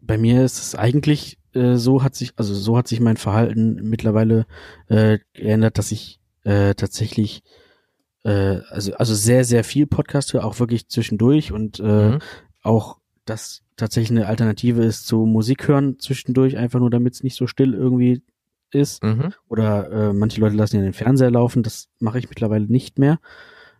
bei 0.00 0.18
mir 0.18 0.44
ist 0.44 0.58
es 0.58 0.74
eigentlich 0.74 1.38
äh, 1.54 1.76
so 1.76 2.02
hat 2.02 2.14
sich, 2.14 2.32
also 2.36 2.54
so 2.54 2.76
hat 2.76 2.88
sich 2.88 3.00
mein 3.00 3.16
Verhalten 3.16 3.88
mittlerweile 3.88 4.46
äh, 4.88 5.18
geändert, 5.32 5.78
dass 5.78 5.92
ich 5.92 6.20
äh, 6.44 6.74
tatsächlich 6.74 7.42
äh, 8.24 8.60
also 8.68 8.94
also 8.94 9.14
sehr 9.14 9.44
sehr 9.44 9.64
viel 9.64 9.86
Podcast 9.86 10.32
höre, 10.32 10.44
auch 10.44 10.58
wirklich 10.60 10.88
zwischendurch 10.88 11.52
und 11.52 11.80
äh, 11.80 12.10
mhm. 12.10 12.18
auch 12.62 12.99
das 13.24 13.62
tatsächlich 13.76 14.10
eine 14.10 14.26
Alternative 14.26 14.82
ist 14.82 15.06
zu 15.06 15.26
Musik 15.26 15.68
hören 15.68 15.98
zwischendurch, 15.98 16.56
einfach 16.56 16.80
nur 16.80 16.90
damit 16.90 17.14
es 17.14 17.22
nicht 17.22 17.36
so 17.36 17.46
still 17.46 17.74
irgendwie 17.74 18.22
ist. 18.72 19.02
Mhm. 19.02 19.32
Oder 19.48 19.90
äh, 19.90 20.12
manche 20.12 20.40
Leute 20.40 20.56
lassen 20.56 20.76
ja 20.76 20.82
den 20.82 20.92
Fernseher 20.92 21.30
laufen, 21.30 21.62
das 21.62 21.88
mache 21.98 22.18
ich 22.18 22.28
mittlerweile 22.28 22.66
nicht 22.66 22.98
mehr. 22.98 23.18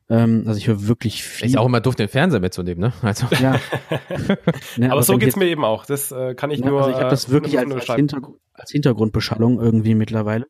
Ähm, 0.08 0.42
also 0.46 0.58
ich 0.58 0.66
höre 0.66 0.88
wirklich 0.88 1.22
viel. 1.22 1.48
Ist 1.48 1.56
auch 1.56 1.66
immer 1.66 1.80
doof, 1.80 1.94
den 1.94 2.08
Fernseher 2.08 2.40
mitzunehmen, 2.40 2.80
ne? 2.80 2.92
Also. 3.02 3.26
Ja. 3.40 3.52
ne, 4.76 4.86
aber, 4.86 4.92
aber 4.92 5.02
so 5.04 5.16
geht's 5.18 5.36
mir 5.36 5.46
eben 5.46 5.64
auch. 5.64 5.86
Das 5.86 6.10
äh, 6.10 6.34
kann 6.34 6.50
ich 6.50 6.60
ja, 6.60 6.66
nur. 6.66 6.80
Also 6.80 6.90
ich 6.90 6.96
habe 6.96 7.10
das 7.10 7.28
äh, 7.28 7.30
wirklich 7.30 7.58
als, 7.58 7.72
als, 7.72 7.94
Hintergr 7.94 8.34
als 8.52 8.70
Hintergrundbeschallung 8.72 9.60
irgendwie 9.60 9.94
mittlerweile. 9.94 10.48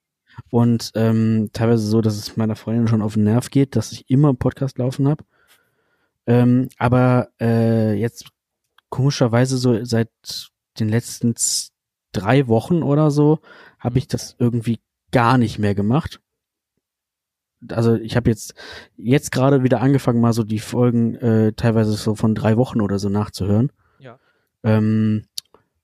Und 0.49 0.93
ähm, 0.95 1.51
teilweise 1.53 1.87
so, 1.87 2.01
dass 2.01 2.17
es 2.17 2.37
meiner 2.39 2.57
Freundin 2.57 2.89
schon 2.89 3.03
auf 3.03 3.15
den 3.15 3.25
Nerv 3.25 3.51
geht, 3.51 3.77
dass 3.77 3.93
ich 3.93 4.09
immer 4.09 4.29
einen 4.29 4.39
Podcast 4.39 4.79
laufen 4.79 5.07
habe. 5.07 5.25
Ähm, 6.27 6.69
aber 6.79 7.29
äh, 7.41 7.93
jetzt 7.95 8.31
komischerweise 8.91 9.57
so 9.57 9.85
seit 9.85 10.11
den 10.79 10.89
letzten 10.89 11.35
drei 12.13 12.49
Wochen 12.49 12.83
oder 12.83 13.11
so 13.11 13.39
habe 13.79 13.99
ich 13.99 14.09
das 14.09 14.37
irgendwie 14.39 14.81
gar 15.11 15.39
nicht 15.39 15.59
mehr 15.59 15.75
gemacht 15.75 16.21
also 17.69 17.95
ich 17.97 18.17
habe 18.17 18.31
jetzt 18.31 18.55
jetzt 18.97 19.33
gerade 19.33 19.63
wieder 19.63 19.81
angefangen, 19.81 20.21
mal 20.21 20.33
so 20.33 20.45
die 20.45 20.59
Folgen 20.59 21.15
äh, 21.17 21.53
teilweise 21.53 21.93
so 21.93 22.15
von 22.15 22.35
drei 22.35 22.57
Wochen 22.57 22.81
oder 22.81 22.99
so 22.99 23.09
nachzuhören. 23.09 23.71
Ja. 23.99 24.19
Ähm, 24.63 25.25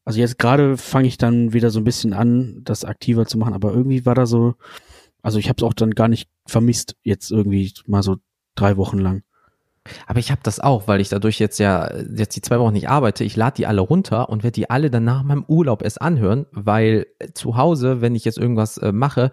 also 0.05 0.21
jetzt 0.21 0.39
gerade 0.39 0.77
fange 0.77 1.09
ich 1.09 1.19
dann 1.19 1.53
wieder 1.53 1.71
so 1.71 1.81
ein 1.81 1.85
bisschen 1.85 2.13
an, 2.13 2.61
das 2.65 2.85
aktiver 2.85 3.27
zu 3.27 3.39
machen, 3.39 3.55
aber 3.55 3.73
irgendwie 3.73 4.07
war 4.07 4.15
da 4.15 4.27
so, 4.27 4.55
also 5.23 5.39
ich 5.39 5.49
habe 5.49 5.57
es 5.59 5.65
auch 5.65 5.75
dann 5.75 5.93
gar 5.93 6.09
nicht 6.09 6.31
vermisst, 6.47 6.97
jetzt 7.03 7.31
irgendwie 7.31 7.73
mal 7.87 8.03
so 8.03 8.17
drei 8.55 8.77
Wochen 8.77 8.99
lang. 8.99 9.23
Aber 10.07 10.19
ich 10.19 10.31
habe 10.31 10.41
das 10.43 10.61
auch, 10.61 10.89
weil 10.89 11.01
ich 11.01 11.09
dadurch 11.09 11.39
jetzt 11.39 11.59
ja 11.59 11.91
jetzt 11.95 12.37
die 12.37 12.43
zwei 12.43 12.59
Wochen 12.59 12.73
nicht 12.73 12.89
arbeite. 12.89 13.25
Ich 13.25 13.37
lade 13.37 13.57
die 13.57 13.67
alle 13.67 13.81
runter 13.81 14.29
und 14.29 14.43
werde 14.43 14.55
die 14.55 14.71
alle 14.71 14.91
dann 14.91 15.05
nach 15.05 15.23
meinem 15.23 15.45
Urlaub 15.47 15.83
erst 15.83 16.01
anhören, 16.01 16.47
weil 16.53 17.07
zu 17.35 17.57
Hause, 17.57 18.01
wenn 18.01 18.15
ich 18.15 18.25
jetzt 18.25 18.39
irgendwas 18.39 18.79
äh, 18.79 18.93
mache, 18.93 19.31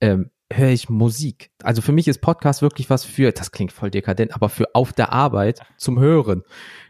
ähm, 0.00 0.30
höre 0.52 0.70
ich 0.70 0.88
Musik. 0.88 1.50
Also 1.62 1.82
für 1.82 1.92
mich 1.92 2.08
ist 2.08 2.20
Podcast 2.20 2.62
wirklich 2.62 2.90
was 2.90 3.04
für, 3.04 3.32
das 3.32 3.50
klingt 3.50 3.72
voll 3.72 3.90
dekadent, 3.90 4.34
aber 4.34 4.48
für 4.48 4.74
auf 4.74 4.92
der 4.92 5.12
Arbeit 5.12 5.60
zum 5.76 5.98
Hören. 5.98 6.42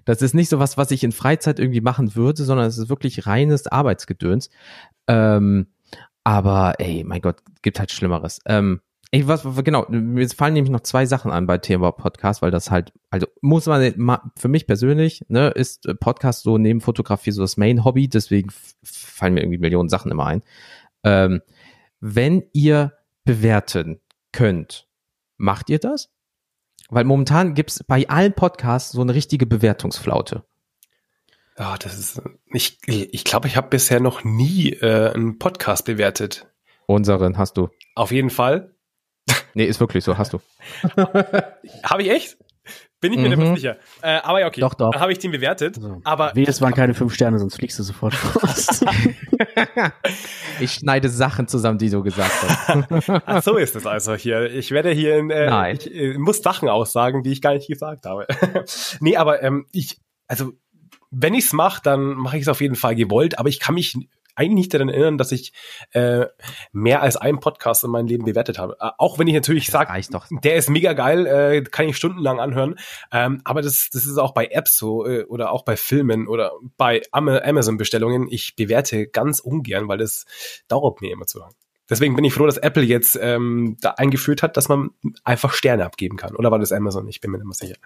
Das 0.04 0.22
ist 0.22 0.34
nicht 0.34 0.48
so 0.48 0.58
was, 0.58 0.76
was 0.76 0.90
ich 0.90 1.04
in 1.04 1.12
Freizeit 1.12 1.58
irgendwie 1.58 1.80
machen 1.80 2.14
würde, 2.14 2.44
sondern 2.44 2.66
es 2.66 2.78
ist 2.78 2.88
wirklich 2.88 3.26
reines 3.26 3.66
Arbeitsgedöns. 3.66 4.50
Ähm, 5.06 5.68
aber 6.24 6.74
ey, 6.78 7.04
mein 7.04 7.20
Gott, 7.20 7.36
gibt 7.62 7.78
halt 7.78 7.92
Schlimmeres. 7.92 8.40
Ähm, 8.46 8.80
ey, 9.14 9.28
was, 9.28 9.44
genau, 9.62 9.86
mir 9.88 10.28
fallen 10.30 10.54
nämlich 10.54 10.72
noch 10.72 10.80
zwei 10.80 11.06
Sachen 11.06 11.30
an 11.30 11.46
bei 11.46 11.58
Thema 11.58 11.92
Podcast, 11.92 12.42
weil 12.42 12.50
das 12.50 12.72
halt, 12.72 12.92
also 13.10 13.28
muss 13.40 13.66
man, 13.66 13.94
für 14.36 14.48
mich 14.48 14.66
persönlich, 14.66 15.24
ne, 15.28 15.50
ist 15.50 15.88
Podcast 16.00 16.42
so 16.42 16.58
neben 16.58 16.80
Fotografie 16.80 17.30
so 17.30 17.40
das 17.40 17.56
Main-Hobby, 17.56 18.08
deswegen 18.08 18.50
fallen 18.82 19.34
mir 19.34 19.42
irgendwie 19.42 19.58
Millionen 19.58 19.88
Sachen 19.88 20.10
immer 20.10 20.26
ein. 20.26 20.42
Ähm, 21.04 21.42
wenn 22.00 22.42
ihr 22.52 22.94
bewerten 23.24 24.00
könnt, 24.32 24.88
macht 25.36 25.70
ihr 25.70 25.78
das? 25.78 26.10
Weil 26.88 27.04
momentan 27.04 27.54
gibt's 27.54 27.84
bei 27.84 28.08
allen 28.08 28.32
Podcasts 28.32 28.90
so 28.90 29.00
eine 29.00 29.14
richtige 29.14 29.46
Bewertungsflaute. 29.46 30.44
Ja, 31.56 31.76
das 31.78 31.96
ist, 31.96 32.20
ich, 32.52 32.80
ich 32.86 33.22
glaube, 33.22 33.46
ich 33.46 33.56
habe 33.56 33.68
bisher 33.68 34.00
noch 34.00 34.24
nie 34.24 34.72
äh, 34.72 35.12
einen 35.12 35.38
Podcast 35.38 35.84
bewertet. 35.84 36.48
Unseren 36.86 37.38
hast 37.38 37.56
du. 37.56 37.68
Auf 37.94 38.10
jeden 38.10 38.30
Fall. 38.30 38.73
Nee, 39.54 39.64
ist 39.64 39.80
wirklich 39.80 40.04
so, 40.04 40.18
hast 40.18 40.32
du. 40.32 40.40
habe 41.84 42.02
ich 42.02 42.10
echt? 42.10 42.36
Bin 43.00 43.12
ich 43.12 43.18
mir 43.18 43.36
mhm. 43.36 43.52
nicht 43.52 43.60
sicher. 43.60 43.76
Äh, 44.00 44.20
aber 44.22 44.40
ja, 44.40 44.46
okay. 44.46 44.62
Doch, 44.62 44.72
doch. 44.72 44.90
Dann 44.90 45.00
habe 45.02 45.12
ich 45.12 45.18
den 45.18 45.30
bewertet. 45.30 45.76
So. 45.76 46.00
Aber 46.04 46.32
Wie, 46.34 46.46
es 46.46 46.62
waren 46.62 46.72
keine 46.72 46.94
fünf 46.94 47.14
Sterne, 47.14 47.38
sonst 47.38 47.56
fliegst 47.56 47.78
du 47.78 47.82
sofort 47.82 48.14
raus. 48.14 48.80
ich 50.60 50.72
schneide 50.72 51.10
Sachen 51.10 51.46
zusammen, 51.46 51.76
die 51.76 51.90
du 51.90 52.02
gesagt 52.02 52.32
hast. 52.32 53.10
Ach, 53.26 53.42
so 53.42 53.58
ist 53.58 53.76
es 53.76 53.84
also 53.84 54.14
hier. 54.14 54.50
Ich 54.50 54.70
werde 54.70 54.90
hier 54.90 55.18
in, 55.18 55.28
äh, 55.28 55.50
Nein. 55.50 55.76
Ich 55.78 55.94
äh, 55.94 56.16
muss 56.16 56.42
Sachen 56.42 56.70
aussagen, 56.70 57.22
die 57.22 57.32
ich 57.32 57.42
gar 57.42 57.52
nicht 57.52 57.68
gesagt 57.68 58.06
habe. 58.06 58.26
nee, 59.00 59.18
aber 59.18 59.42
ähm, 59.42 59.66
ich, 59.70 59.98
also 60.26 60.52
wenn 61.10 61.34
ich's 61.34 61.52
mache, 61.52 61.82
dann 61.84 62.14
mache 62.14 62.38
ich 62.38 62.42
es 62.42 62.48
auf 62.48 62.62
jeden 62.62 62.74
Fall 62.74 62.94
gewollt, 62.94 63.38
aber 63.38 63.50
ich 63.50 63.60
kann 63.60 63.74
mich 63.74 63.98
eigentlich 64.36 64.54
nicht 64.54 64.74
daran 64.74 64.88
erinnern, 64.88 65.18
dass 65.18 65.32
ich 65.32 65.52
äh, 65.92 66.26
mehr 66.72 67.02
als 67.02 67.16
einen 67.16 67.40
Podcast 67.40 67.84
in 67.84 67.90
meinem 67.90 68.06
Leben 68.06 68.24
bewertet 68.24 68.58
habe. 68.58 68.76
Äh, 68.80 68.90
auch 68.98 69.18
wenn 69.18 69.26
ich 69.26 69.34
natürlich 69.34 69.70
sage, 69.70 69.92
der 70.42 70.56
ist 70.56 70.70
mega 70.70 70.92
geil, 70.92 71.26
äh, 71.26 71.62
kann 71.62 71.88
ich 71.88 71.96
stundenlang 71.96 72.40
anhören. 72.40 72.76
Ähm, 73.12 73.40
aber 73.44 73.62
das, 73.62 73.90
das 73.92 74.06
ist 74.06 74.18
auch 74.18 74.32
bei 74.32 74.46
Apps 74.46 74.76
so 74.76 75.06
äh, 75.06 75.24
oder 75.24 75.52
auch 75.52 75.64
bei 75.64 75.76
Filmen 75.76 76.28
oder 76.28 76.52
bei 76.76 77.02
Amazon-Bestellungen. 77.12 78.28
Ich 78.30 78.56
bewerte 78.56 79.06
ganz 79.06 79.40
ungern, 79.40 79.88
weil 79.88 79.98
das 79.98 80.24
dauert 80.68 81.00
mir 81.00 81.12
immer 81.12 81.26
zu 81.26 81.38
lang. 81.38 81.52
Deswegen 81.88 82.16
bin 82.16 82.24
ich 82.24 82.32
froh, 82.32 82.46
dass 82.46 82.56
Apple 82.56 82.82
jetzt 82.82 83.18
ähm, 83.20 83.76
da 83.80 83.90
eingeführt 83.90 84.42
hat, 84.42 84.56
dass 84.56 84.68
man 84.68 84.90
einfach 85.22 85.52
Sterne 85.52 85.84
abgeben 85.84 86.16
kann. 86.16 86.34
Oder 86.34 86.50
war 86.50 86.58
das 86.58 86.72
Amazon? 86.72 87.06
Ich 87.08 87.20
bin 87.20 87.30
mir 87.30 87.38
nicht 87.38 87.46
mehr 87.46 87.54
sicher. 87.54 87.76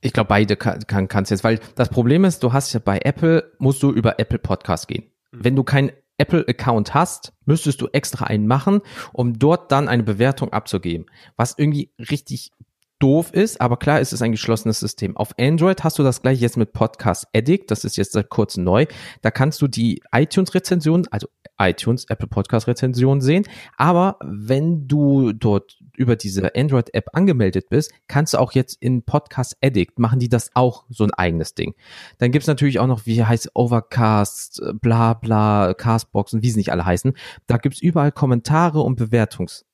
Ich 0.00 0.12
glaube, 0.12 0.28
beide 0.28 0.56
kann, 0.56 0.86
kann, 0.86 1.08
kannst 1.08 1.30
jetzt, 1.30 1.44
weil 1.44 1.60
das 1.74 1.88
Problem 1.88 2.24
ist, 2.24 2.42
du 2.42 2.52
hast 2.52 2.72
ja 2.72 2.80
bei 2.80 3.00
Apple, 3.02 3.52
musst 3.58 3.82
du 3.82 3.92
über 3.92 4.18
Apple 4.18 4.38
Podcast 4.38 4.88
gehen. 4.88 5.10
Mhm. 5.32 5.44
Wenn 5.44 5.56
du 5.56 5.64
keinen 5.64 5.92
Apple-Account 6.18 6.94
hast, 6.94 7.32
müsstest 7.44 7.80
du 7.80 7.88
extra 7.92 8.26
einen 8.26 8.46
machen, 8.46 8.80
um 9.12 9.38
dort 9.38 9.70
dann 9.70 9.88
eine 9.88 10.02
Bewertung 10.02 10.52
abzugeben. 10.52 11.06
Was 11.36 11.54
irgendwie 11.56 11.92
richtig 11.98 12.50
doof 12.98 13.32
ist, 13.32 13.60
aber 13.60 13.76
klar, 13.76 14.00
es 14.00 14.12
ist 14.12 14.22
ein 14.22 14.32
geschlossenes 14.32 14.80
System. 14.80 15.16
Auf 15.16 15.30
Android 15.38 15.84
hast 15.84 15.98
du 15.98 16.02
das 16.02 16.22
gleich 16.22 16.40
jetzt 16.40 16.56
mit 16.56 16.72
Podcast 16.72 17.26
Addict, 17.34 17.70
das 17.70 17.84
ist 17.84 17.96
jetzt 17.96 18.12
seit 18.12 18.28
kurzem 18.28 18.64
neu. 18.64 18.86
Da 19.22 19.30
kannst 19.30 19.62
du 19.62 19.68
die 19.68 20.02
iTunes-Rezension, 20.12 21.06
also 21.10 21.28
iTunes, 21.58 22.06
Apple 22.08 22.28
Podcast-Rezension 22.28 23.20
sehen. 23.20 23.44
Aber 23.76 24.18
wenn 24.22 24.86
du 24.88 25.32
dort 25.32 25.78
über 25.96 26.16
diese 26.16 26.54
Android-App 26.54 27.06
angemeldet 27.12 27.68
bist, 27.68 27.92
kannst 28.06 28.34
du 28.34 28.38
auch 28.38 28.52
jetzt 28.52 28.80
in 28.80 29.02
Podcast 29.02 29.56
Addict 29.62 29.98
machen 29.98 30.18
die 30.20 30.28
das 30.28 30.50
auch 30.54 30.84
so 30.88 31.04
ein 31.04 31.12
eigenes 31.12 31.54
Ding. 31.54 31.74
Dann 32.18 32.30
gibt's 32.30 32.46
natürlich 32.46 32.78
auch 32.78 32.86
noch, 32.86 33.06
wie 33.06 33.24
heißt 33.24 33.50
Overcast, 33.54 34.62
bla 34.80 35.14
bla, 35.14 35.74
Castbox 35.74 36.34
und 36.34 36.42
wie 36.42 36.50
sie 36.50 36.58
nicht 36.58 36.72
alle 36.72 36.84
heißen. 36.84 37.14
Da 37.46 37.56
gibt's 37.56 37.80
überall 37.80 38.12
Kommentare 38.12 38.80
und 38.80 38.96
Bewertungs. 38.96 39.64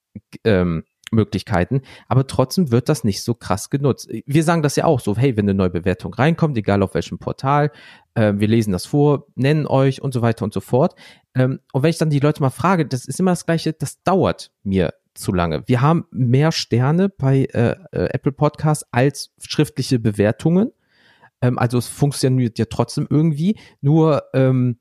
Ähm, 0.44 0.84
Möglichkeiten, 1.14 1.82
aber 2.08 2.26
trotzdem 2.26 2.70
wird 2.70 2.88
das 2.88 3.04
nicht 3.04 3.22
so 3.22 3.34
krass 3.34 3.70
genutzt. 3.70 4.10
Wir 4.26 4.44
sagen 4.44 4.62
das 4.62 4.76
ja 4.76 4.84
auch 4.84 5.00
so, 5.00 5.16
hey, 5.16 5.36
wenn 5.36 5.44
eine 5.44 5.54
neue 5.54 5.70
Bewertung 5.70 6.12
reinkommt, 6.14 6.56
egal 6.58 6.82
auf 6.82 6.94
welchem 6.94 7.18
Portal, 7.18 7.70
äh, 8.14 8.34
wir 8.36 8.48
lesen 8.48 8.72
das 8.72 8.86
vor, 8.86 9.26
nennen 9.34 9.66
euch 9.66 10.02
und 10.02 10.12
so 10.12 10.22
weiter 10.22 10.44
und 10.44 10.52
so 10.52 10.60
fort. 10.60 10.94
Ähm, 11.34 11.60
und 11.72 11.82
wenn 11.82 11.90
ich 11.90 11.98
dann 11.98 12.10
die 12.10 12.20
Leute 12.20 12.42
mal 12.42 12.50
frage, 12.50 12.86
das 12.86 13.06
ist 13.06 13.20
immer 13.20 13.32
das 13.32 13.46
Gleiche, 13.46 13.72
das 13.72 14.02
dauert 14.02 14.50
mir 14.62 14.94
zu 15.14 15.32
lange. 15.32 15.62
Wir 15.66 15.80
haben 15.80 16.06
mehr 16.10 16.52
Sterne 16.52 17.08
bei 17.08 17.44
äh, 17.52 17.76
äh, 17.92 18.08
Apple 18.12 18.32
Podcasts 18.32 18.86
als 18.90 19.32
schriftliche 19.40 19.98
Bewertungen. 19.98 20.72
Ähm, 21.40 21.58
also 21.58 21.78
es 21.78 21.88
funktioniert 21.88 22.58
ja 22.58 22.66
trotzdem 22.66 23.06
irgendwie. 23.08 23.58
Nur 23.80 24.24
ähm, 24.34 24.78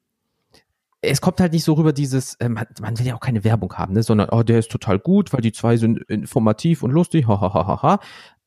es 1.04 1.22
kommt 1.22 1.40
halt 1.40 1.54
nicht 1.54 1.64
so 1.64 1.74
rüber 1.74 1.94
dieses, 1.94 2.36
äh, 2.36 2.50
man, 2.50 2.66
man 2.82 2.98
will 2.98 3.06
ja 3.06 3.16
auch 3.16 3.20
keine 3.20 3.44
Werbung 3.44 3.74
haben, 3.76 3.94
ne, 3.94 4.04
sondern 4.04 4.30
oh, 4.30 4.44
der 4.44 4.60
ist 4.60 4.72
total 4.72 5.00
gut, 5.00 5.34
weil 5.34 5.42
die 5.42 5.52
zwei 5.52 5.78
sind 5.78 6.00
informativ 6.10 6.84
und 6.84 6.92
lustig, 6.92 7.28
hahaha. 7.28 7.54
Ha, 7.54 7.68
ha, 7.68 7.82
ha. 7.82 8.00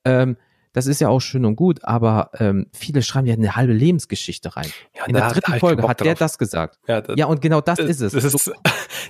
ähm, 0.05 0.37
das 0.73 0.87
ist 0.87 1.01
ja 1.01 1.09
auch 1.09 1.21
schön 1.21 1.47
und 1.47 1.57
gut, 1.57 1.85
aber 1.85 2.31
ähm, 2.39 2.67
viele 2.75 3.01
schreiben 3.01 3.27
ja 3.27 3.33
eine 3.33 3.57
halbe 3.57 3.73
Lebensgeschichte 3.73 4.57
rein. 4.57 4.69
Ja, 4.95 5.07
In 5.07 5.15
der 5.15 5.31
dritten 5.31 5.55
hat 5.55 5.61
Folge 5.61 5.89
hat 5.89 6.01
der 6.01 6.09
drauf. 6.09 6.19
das 6.19 6.37
gesagt. 6.37 6.79
Ja, 6.87 7.01
das, 7.01 7.17
ja, 7.17 7.25
und 7.25 7.41
genau 7.41 7.63
das, 7.63 7.79
das 7.79 7.89
ist 7.89 8.01
es. 8.03 8.13
Das 8.13 8.25
ist, 8.25 8.53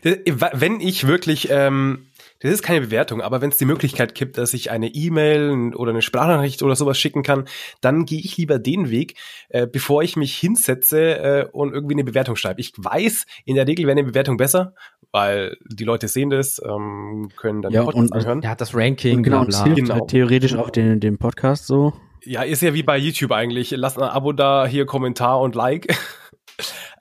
wenn 0.52 0.80
ich 0.80 1.08
wirklich 1.08 1.48
ähm, 1.50 2.06
das 2.46 2.54
ist 2.54 2.62
keine 2.62 2.80
Bewertung, 2.80 3.20
aber 3.20 3.40
wenn 3.40 3.50
es 3.50 3.56
die 3.56 3.64
Möglichkeit 3.64 4.14
gibt, 4.14 4.38
dass 4.38 4.54
ich 4.54 4.70
eine 4.70 4.88
E-Mail 4.88 5.74
oder 5.74 5.90
eine 5.90 6.02
Sprachnachricht 6.02 6.62
oder 6.62 6.76
sowas 6.76 6.98
schicken 6.98 7.22
kann, 7.22 7.44
dann 7.80 8.04
gehe 8.04 8.20
ich 8.20 8.36
lieber 8.36 8.58
den 8.58 8.90
Weg, 8.90 9.16
äh, 9.48 9.66
bevor 9.66 10.02
ich 10.02 10.16
mich 10.16 10.36
hinsetze 10.36 11.18
äh, 11.18 11.48
und 11.50 11.72
irgendwie 11.72 11.94
eine 11.94 12.04
Bewertung 12.04 12.36
schreibe. 12.36 12.60
Ich 12.60 12.72
weiß, 12.76 13.26
in 13.44 13.56
der 13.56 13.66
Regel 13.66 13.86
wäre 13.86 13.98
eine 13.98 14.04
Bewertung 14.04 14.36
besser, 14.36 14.74
weil 15.10 15.56
die 15.64 15.84
Leute 15.84 16.08
sehen 16.08 16.30
das, 16.30 16.60
ähm, 16.64 17.30
können 17.36 17.62
dann 17.62 17.72
ja, 17.72 17.82
den 17.82 17.86
Podcast 17.86 18.12
und, 18.12 18.18
anhören. 18.18 18.42
Ja, 18.42 18.54
das 18.54 18.74
Ranking, 18.74 19.22
genau, 19.22 19.44
bla, 19.44 19.48
bla. 19.48 19.64
hilft 19.64 19.80
genau. 19.80 19.94
halt 19.94 20.08
theoretisch 20.08 20.54
auch 20.54 20.70
den, 20.70 21.00
den 21.00 21.18
Podcast 21.18 21.66
so. 21.66 21.92
Ja, 22.24 22.42
ist 22.42 22.62
ja 22.62 22.74
wie 22.74 22.82
bei 22.82 22.98
YouTube 22.98 23.32
eigentlich. 23.32 23.70
Lasst 23.70 23.98
ein 23.98 24.04
Abo 24.04 24.32
da, 24.32 24.66
hier 24.66 24.84
Kommentar 24.84 25.40
und 25.40 25.54
Like. 25.54 25.96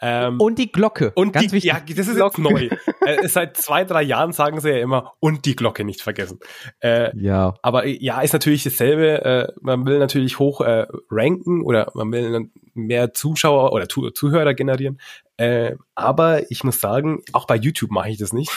Ähm, 0.01 0.39
und 0.39 0.59
die 0.59 0.71
Glocke. 0.71 1.11
Und 1.15 1.31
ganz 1.31 1.47
die, 1.47 1.51
wichtig. 1.53 1.71
Ja, 1.71 1.79
das 1.79 2.07
ist 2.07 2.17
jetzt 2.17 2.37
neu. 2.37 2.69
äh, 3.01 3.27
seit 3.27 3.57
zwei, 3.57 3.83
drei 3.83 4.03
Jahren 4.03 4.33
sagen 4.33 4.59
sie 4.59 4.69
ja 4.69 4.77
immer, 4.77 5.13
und 5.19 5.45
die 5.45 5.55
Glocke 5.55 5.83
nicht 5.83 6.01
vergessen. 6.01 6.39
Äh, 6.79 7.15
ja. 7.17 7.53
Aber 7.61 7.85
äh, 7.85 7.97
ja, 7.99 8.21
ist 8.21 8.33
natürlich 8.33 8.63
dasselbe. 8.63 9.23
Äh, 9.23 9.53
man 9.61 9.85
will 9.85 9.99
natürlich 9.99 10.39
hoch 10.39 10.61
äh, 10.61 10.85
ranken 11.09 11.63
oder 11.63 11.91
man 11.93 12.11
will 12.11 12.49
mehr 12.73 13.13
Zuschauer 13.13 13.71
oder 13.71 13.87
Zuhörer 13.87 14.53
generieren. 14.53 14.99
Äh, 15.37 15.75
aber 15.95 16.49
ich 16.51 16.63
muss 16.63 16.79
sagen, 16.79 17.23
auch 17.33 17.45
bei 17.45 17.55
YouTube 17.55 17.91
mache 17.91 18.09
ich 18.09 18.17
das 18.17 18.33
nicht. 18.33 18.51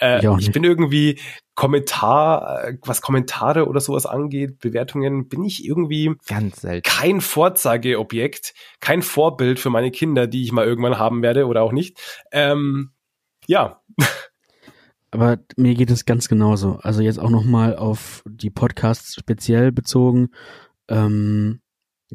Äh, 0.00 0.18
ich, 0.18 0.48
ich 0.48 0.52
bin 0.52 0.64
irgendwie 0.64 1.20
Kommentar, 1.54 2.64
äh, 2.64 2.78
was 2.82 3.00
Kommentare 3.00 3.66
oder 3.68 3.80
sowas 3.80 4.06
angeht, 4.06 4.58
Bewertungen, 4.60 5.28
bin 5.28 5.44
ich 5.44 5.64
irgendwie 5.64 6.14
ganz 6.26 6.62
selten. 6.62 6.82
kein 6.82 7.20
Vorzeigeobjekt, 7.20 8.54
kein 8.80 9.02
Vorbild 9.02 9.60
für 9.60 9.70
meine 9.70 9.90
Kinder, 9.90 10.26
die 10.26 10.42
ich 10.42 10.52
mal 10.52 10.66
irgendwann 10.66 10.98
haben 10.98 11.22
werde 11.22 11.46
oder 11.46 11.62
auch 11.62 11.72
nicht. 11.72 11.98
Ähm, 12.32 12.90
ja. 13.46 13.80
Aber 15.10 15.38
mir 15.56 15.74
geht 15.74 15.90
es 15.90 16.06
ganz 16.06 16.28
genauso. 16.28 16.80
Also 16.82 17.00
jetzt 17.00 17.20
auch 17.20 17.30
noch 17.30 17.44
mal 17.44 17.76
auf 17.76 18.24
die 18.26 18.50
Podcasts 18.50 19.14
speziell 19.14 19.70
bezogen. 19.70 20.30
Ähm, 20.88 21.60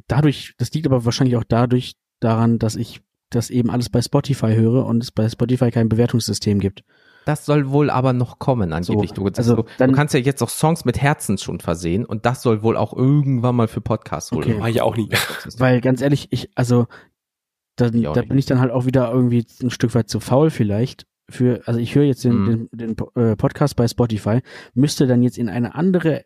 dadurch, 0.07 0.53
das 0.57 0.73
liegt 0.73 0.85
aber 0.85 1.05
wahrscheinlich 1.05 1.37
auch 1.37 1.45
dadurch 1.47 1.93
daran, 2.19 2.59
dass 2.59 2.75
ich 2.75 3.01
das 3.29 3.49
eben 3.49 3.69
alles 3.69 3.89
bei 3.89 4.01
Spotify 4.01 4.53
höre 4.53 4.85
und 4.85 5.01
es 5.01 5.11
bei 5.11 5.29
Spotify 5.29 5.71
kein 5.71 5.87
Bewertungssystem 5.87 6.59
gibt. 6.59 6.83
Das 7.25 7.45
soll 7.45 7.69
wohl 7.69 7.89
aber 7.89 8.13
noch 8.13 8.39
kommen, 8.39 8.73
angeblich. 8.73 9.11
So, 9.11 9.27
du, 9.27 9.31
also 9.35 9.55
du, 9.57 9.63
dann, 9.77 9.91
du 9.91 9.95
kannst 9.95 10.13
ja 10.13 10.19
jetzt 10.19 10.41
auch 10.41 10.49
Songs 10.49 10.85
mit 10.85 11.01
Herzen 11.01 11.37
schon 11.37 11.59
versehen 11.59 12.05
und 12.05 12.25
das 12.25 12.41
soll 12.41 12.63
wohl 12.63 12.77
auch 12.77 12.93
irgendwann 12.93 13.55
mal 13.55 13.67
für 13.67 13.81
Podcasts 13.81 14.31
holen. 14.31 14.43
Okay. 14.43 14.59
War 14.59 14.69
ich 14.69 14.81
auch 14.81 14.95
nie. 14.95 15.09
Weil 15.57 15.81
ganz 15.81 16.01
ehrlich, 16.01 16.27
ich, 16.31 16.49
also 16.55 16.87
dann, 17.75 18.01
da 18.01 18.21
bin 18.21 18.37
ich 18.37 18.45
dann 18.45 18.59
halt 18.59 18.71
auch 18.71 18.85
wieder 18.85 19.11
irgendwie 19.11 19.45
ein 19.61 19.69
Stück 19.69 19.95
weit 19.95 20.09
zu 20.09 20.19
faul 20.19 20.49
vielleicht. 20.49 21.05
Für, 21.29 21.61
also 21.65 21.79
ich 21.79 21.93
höre 21.93 22.05
jetzt 22.05 22.23
den, 22.23 22.43
mm. 22.43 22.69
den, 22.73 22.95
den 22.95 23.23
äh, 23.23 23.35
Podcast 23.35 23.75
bei 23.75 23.87
Spotify, 23.87 24.41
müsste 24.73 25.05
dann 25.05 25.21
jetzt 25.21 25.37
in 25.37 25.47
eine 25.47 25.75
andere, 25.75 26.25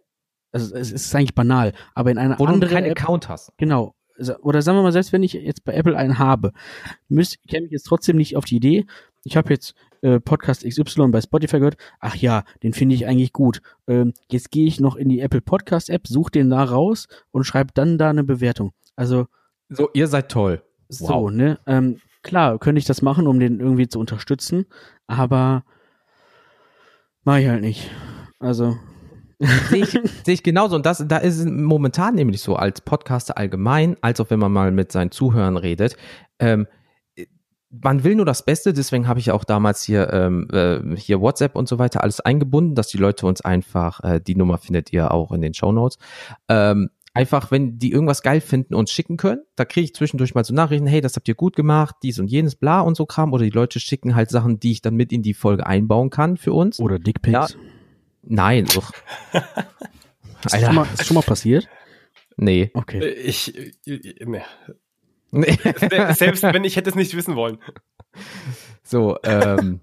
also 0.51 0.73
es 0.75 0.91
ist 0.91 1.13
eigentlich 1.13 1.35
banal, 1.35 1.73
aber 1.93 2.09
in 2.09 2.17
eine 2.17 2.39
Wo 2.39 2.45
andere 2.45 2.69
du 2.69 2.75
keinen 2.75 2.85
App, 2.85 3.01
Account 3.01 3.27
hast. 3.27 3.51
Genau. 3.57 3.93
Oder 4.41 4.61
sagen 4.61 4.77
wir 4.77 4.83
mal, 4.83 4.91
selbst 4.91 5.11
wenn 5.11 5.23
ich 5.23 5.33
jetzt 5.33 5.65
bei 5.65 5.73
Apple 5.73 5.97
einen 5.97 6.19
habe, 6.19 6.53
müsste, 7.09 7.37
käme 7.47 7.65
ich 7.65 7.71
jetzt 7.71 7.83
trotzdem 7.83 8.15
nicht 8.15 8.37
auf 8.37 8.45
die 8.45 8.55
Idee, 8.55 8.85
ich 9.23 9.35
habe 9.35 9.49
jetzt 9.51 9.73
äh, 10.03 10.19
Podcast 10.19 10.63
XY 10.63 11.07
bei 11.07 11.21
Spotify 11.21 11.57
gehört, 11.57 11.77
ach 11.99 12.15
ja, 12.15 12.43
den 12.61 12.73
finde 12.73 12.93
ich 12.93 13.07
eigentlich 13.07 13.33
gut. 13.33 13.61
Ähm, 13.87 14.13
jetzt 14.29 14.51
gehe 14.51 14.67
ich 14.67 14.79
noch 14.79 14.95
in 14.95 15.09
die 15.09 15.21
Apple 15.21 15.41
Podcast 15.41 15.89
App, 15.89 16.07
suche 16.07 16.31
den 16.31 16.49
da 16.49 16.63
raus 16.63 17.07
und 17.31 17.45
schreibe 17.45 17.71
dann 17.73 17.97
da 17.97 18.09
eine 18.09 18.23
Bewertung. 18.23 18.73
Also 18.95 19.27
so, 19.69 19.89
ihr 19.93 20.07
seid 20.07 20.29
toll. 20.29 20.61
So, 20.89 21.07
wow. 21.07 21.31
ne? 21.31 21.57
Ähm, 21.65 21.99
klar, 22.21 22.59
könnte 22.59 22.79
ich 22.79 22.85
das 22.85 23.01
machen, 23.01 23.27
um 23.27 23.39
den 23.39 23.59
irgendwie 23.59 23.87
zu 23.87 23.99
unterstützen, 23.99 24.65
aber 25.07 25.63
mache 27.23 27.41
ich 27.41 27.47
halt 27.47 27.61
nicht. 27.61 27.89
Also 28.39 28.77
sehe 29.69 29.83
ich, 29.83 29.99
seh 30.25 30.33
ich 30.33 30.43
genauso. 30.43 30.75
Und 30.75 30.85
das, 30.85 31.03
da 31.07 31.17
ist 31.17 31.39
es 31.39 31.45
momentan 31.45 32.15
nämlich 32.15 32.41
so, 32.41 32.55
als 32.55 32.81
Podcaster 32.81 33.37
allgemein, 33.37 33.95
als 34.01 34.19
auch 34.19 34.29
wenn 34.29 34.39
man 34.39 34.51
mal 34.51 34.71
mit 34.71 34.91
seinen 34.91 35.11
Zuhörern 35.11 35.57
redet, 35.57 35.95
ähm, 36.39 36.67
man 37.81 38.03
will 38.03 38.15
nur 38.15 38.25
das 38.25 38.45
Beste, 38.45 38.73
deswegen 38.73 39.07
habe 39.07 39.19
ich 39.19 39.31
auch 39.31 39.43
damals 39.43 39.83
hier, 39.83 40.11
ähm, 40.13 40.47
äh, 40.51 40.95
hier 40.95 41.21
WhatsApp 41.21 41.55
und 41.55 41.67
so 41.67 41.79
weiter 41.79 42.03
alles 42.03 42.19
eingebunden, 42.19 42.75
dass 42.75 42.87
die 42.87 42.97
Leute 42.97 43.25
uns 43.25 43.41
einfach, 43.41 44.03
äh, 44.03 44.21
die 44.21 44.35
Nummer 44.35 44.57
findet 44.57 44.93
ihr 44.93 45.11
auch 45.11 45.31
in 45.31 45.41
den 45.41 45.53
Show 45.53 45.71
Notes, 45.71 45.97
ähm, 46.49 46.89
einfach, 47.13 47.51
wenn 47.51 47.79
die 47.79 47.91
irgendwas 47.91 48.21
geil 48.21 48.41
finden, 48.41 48.75
uns 48.75 48.91
schicken 48.91 49.17
können. 49.17 49.41
Da 49.55 49.65
kriege 49.65 49.85
ich 49.85 49.95
zwischendurch 49.95 50.35
mal 50.35 50.43
so 50.43 50.53
Nachrichten, 50.53 50.87
hey, 50.87 51.01
das 51.01 51.15
habt 51.15 51.27
ihr 51.27 51.35
gut 51.35 51.55
gemacht, 51.55 51.95
dies 52.03 52.19
und 52.19 52.27
jenes, 52.27 52.55
bla 52.55 52.81
und 52.81 52.95
so 52.95 53.05
Kram. 53.05 53.33
Oder 53.33 53.43
die 53.43 53.51
Leute 53.51 53.79
schicken 53.79 54.15
halt 54.15 54.29
Sachen, 54.29 54.59
die 54.59 54.71
ich 54.71 54.81
dann 54.81 54.95
mit 54.95 55.11
in 55.11 55.21
die 55.21 55.33
Folge 55.33 55.65
einbauen 55.65 56.09
kann 56.09 56.37
für 56.37 56.53
uns. 56.53 56.79
Oder 56.79 56.99
Dickpics. 56.99 57.31
Ja. 57.31 57.47
Nein, 58.23 58.65
ist, 58.65 60.53
Alter. 60.53 60.65
Schon 60.65 60.75
mal, 60.75 60.87
ist 60.93 61.05
schon 61.05 61.15
mal 61.15 61.21
passiert? 61.21 61.67
Nee. 62.37 62.71
Okay. 62.73 62.99
Äh, 62.99 63.13
ich, 63.13 63.55
ich, 63.85 64.21
äh, 64.21 64.41
nee. 65.33 65.57
Selbst 66.13 66.43
wenn 66.43 66.63
ich 66.63 66.75
hätte 66.75 66.89
es 66.89 66.95
nicht 66.95 67.15
wissen 67.15 67.35
wollen. 67.35 67.57
So, 68.83 69.17
ähm. 69.23 69.81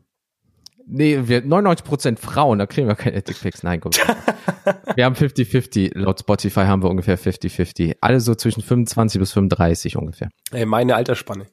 Nee, 0.93 1.29
wir 1.29 1.45
99% 1.45 2.19
Frauen, 2.19 2.59
da 2.59 2.67
kriegen 2.67 2.89
wir 2.89 2.97
keine 2.97 3.23
Dickpics. 3.23 3.63
Nein, 3.63 3.81
komm. 3.81 3.93
wir 4.97 5.05
haben 5.05 5.15
50-50. 5.15 5.97
Laut 5.97 6.19
Spotify 6.19 6.63
haben 6.63 6.83
wir 6.83 6.91
ungefähr 6.91 7.17
50-50. 7.17 7.99
Alle 8.01 8.19
so 8.19 8.35
zwischen 8.35 8.61
25 8.61 9.21
bis 9.21 9.33
35 9.33 9.97
ungefähr. 9.97 10.31
Ey, 10.51 10.67
meine 10.67 10.97
Altersspanne. 10.97 11.47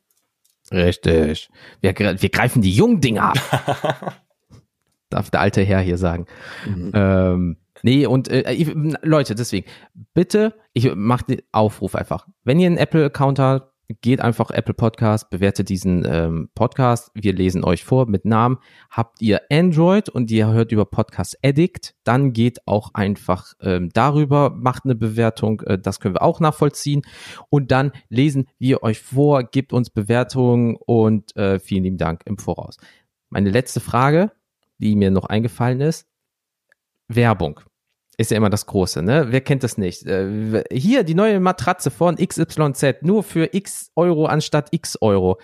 Richtig. 0.71 1.49
Wir, 1.81 1.93
wir 1.97 2.29
greifen 2.29 2.63
die 2.63 2.71
jungen 2.71 2.99
Dinger 2.99 3.33
ab. 3.33 4.17
Darf 5.09 5.29
der 5.29 5.41
alte 5.41 5.61
Herr 5.61 5.81
hier 5.81 5.99
sagen. 5.99 6.25
Mhm. 6.65 6.91
Ähm, 6.95 7.57
nee, 7.83 8.07
und 8.07 8.29
äh, 8.29 8.65
Leute, 9.03 9.35
deswegen, 9.35 9.69
bitte, 10.15 10.55
ich 10.73 10.93
mache 10.95 11.25
den 11.25 11.41
Aufruf 11.51 11.95
einfach. 11.95 12.27
Wenn 12.43 12.59
ihr 12.59 12.67
einen 12.67 12.77
Apple-Account 12.77 13.37
habt, 13.39 13.71
geht 14.01 14.21
einfach 14.21 14.51
Apple 14.51 14.73
Podcast, 14.73 15.29
bewertet 15.29 15.69
diesen 15.69 16.05
ähm, 16.05 16.49
Podcast. 16.55 17.09
Wir 17.13 17.33
lesen 17.33 17.63
euch 17.63 17.83
vor 17.83 18.07
mit 18.07 18.25
Namen. 18.25 18.57
Habt 18.89 19.21
ihr 19.21 19.41
Android 19.49 20.09
und 20.09 20.29
ihr 20.29 20.47
hört 20.47 20.71
über 20.71 20.85
Podcast 20.85 21.38
Addict, 21.43 21.95
dann 22.03 22.33
geht 22.33 22.67
auch 22.67 22.93
einfach 22.93 23.53
ähm, 23.61 23.89
darüber, 23.93 24.49
macht 24.49 24.85
eine 24.85 24.95
Bewertung. 24.95 25.61
Äh, 25.61 25.79
das 25.79 25.99
können 25.99 26.15
wir 26.15 26.21
auch 26.21 26.39
nachvollziehen. 26.39 27.01
Und 27.49 27.71
dann 27.71 27.91
lesen 28.09 28.47
wir 28.59 28.83
euch 28.83 28.99
vor, 28.99 29.43
gebt 29.43 29.71
uns 29.71 29.89
Bewertungen 29.89 30.75
und 30.75 31.35
äh, 31.35 31.59
vielen 31.59 31.83
lieben 31.83 31.97
Dank 31.97 32.21
im 32.25 32.38
Voraus. 32.38 32.77
Meine 33.29 33.49
letzte 33.49 33.79
Frage, 33.79 34.31
die 34.79 34.95
mir 34.95 35.11
noch 35.11 35.25
eingefallen 35.25 35.81
ist. 35.81 36.07
Werbung. 37.07 37.61
Ist 38.18 38.32
ja 38.32 38.38
immer 38.38 38.49
das 38.49 38.65
Große, 38.65 39.03
ne? 39.03 39.28
Wer 39.30 39.41
kennt 39.41 39.63
das 39.63 39.78
nicht? 39.78 40.03
Äh, 40.07 40.63
hier 40.72 41.03
die 41.03 41.13
neue 41.13 41.39
Matratze 41.39 41.91
von 41.91 42.15
XYZ, 42.15 43.03
nur 43.03 43.24
für 43.24 43.53
X 43.53 43.91
Euro 43.95 44.26
anstatt 44.26 44.70
X 44.72 44.97
Euro. 45.01 45.39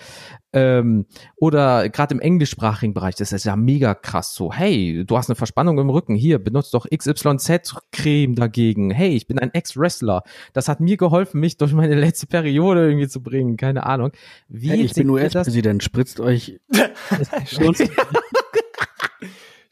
Ähm, 0.54 1.06
oder 1.36 1.90
gerade 1.90 2.16
im 2.16 2.20
englischsprachigen 2.20 2.96
Bereich, 2.96 3.16
das 3.16 3.32
ist 3.32 3.44
ja 3.44 3.56
mega 3.56 3.94
krass. 3.94 4.34
So, 4.34 4.52
hey, 4.52 5.04
du 5.06 5.18
hast 5.18 5.30
eine 5.30 5.36
Verspannung 5.36 5.78
im 5.78 5.90
Rücken, 5.92 6.16
hier, 6.16 6.40
benutzt 6.40 6.74
doch 6.74 6.88
XYZ-Creme 6.90 8.36
dagegen. 8.36 8.90
Hey, 8.90 9.16
ich 9.16 9.28
bin 9.28 9.38
ein 9.38 9.54
Ex-Wrestler. 9.54 10.24
Das 10.54 10.68
hat 10.68 10.80
mir 10.80 10.98
geholfen, 10.98 11.40
mich 11.40 11.58
durch 11.58 11.74
meine 11.74 11.96
letzte 11.96 12.26
Periode 12.26 12.88
irgendwie 12.88 13.08
zu 13.08 13.22
bringen. 13.22 13.56
Keine 13.56 13.86
Ahnung. 13.86 14.12
Wie 14.48 14.70
hey, 14.70 14.82
ich 14.82 14.94
bin 14.94 15.10
US-Präsident, 15.12 15.84
spritzt 15.84 16.20
euch. 16.20 16.60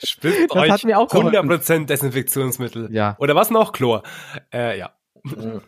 Spitzt 0.04 0.50
das 0.50 0.58
euch 0.58 0.72
hat 0.72 0.84
mir 0.84 1.00
auch 1.00 1.10
100% 1.10 1.86
Desinfektionsmittel. 1.86 2.90
Ja. 2.92 3.16
Oder 3.20 3.36
was 3.36 3.50
noch? 3.50 3.72
Chlor. 3.72 4.04
Äh, 4.54 4.80
ja. 4.80 4.92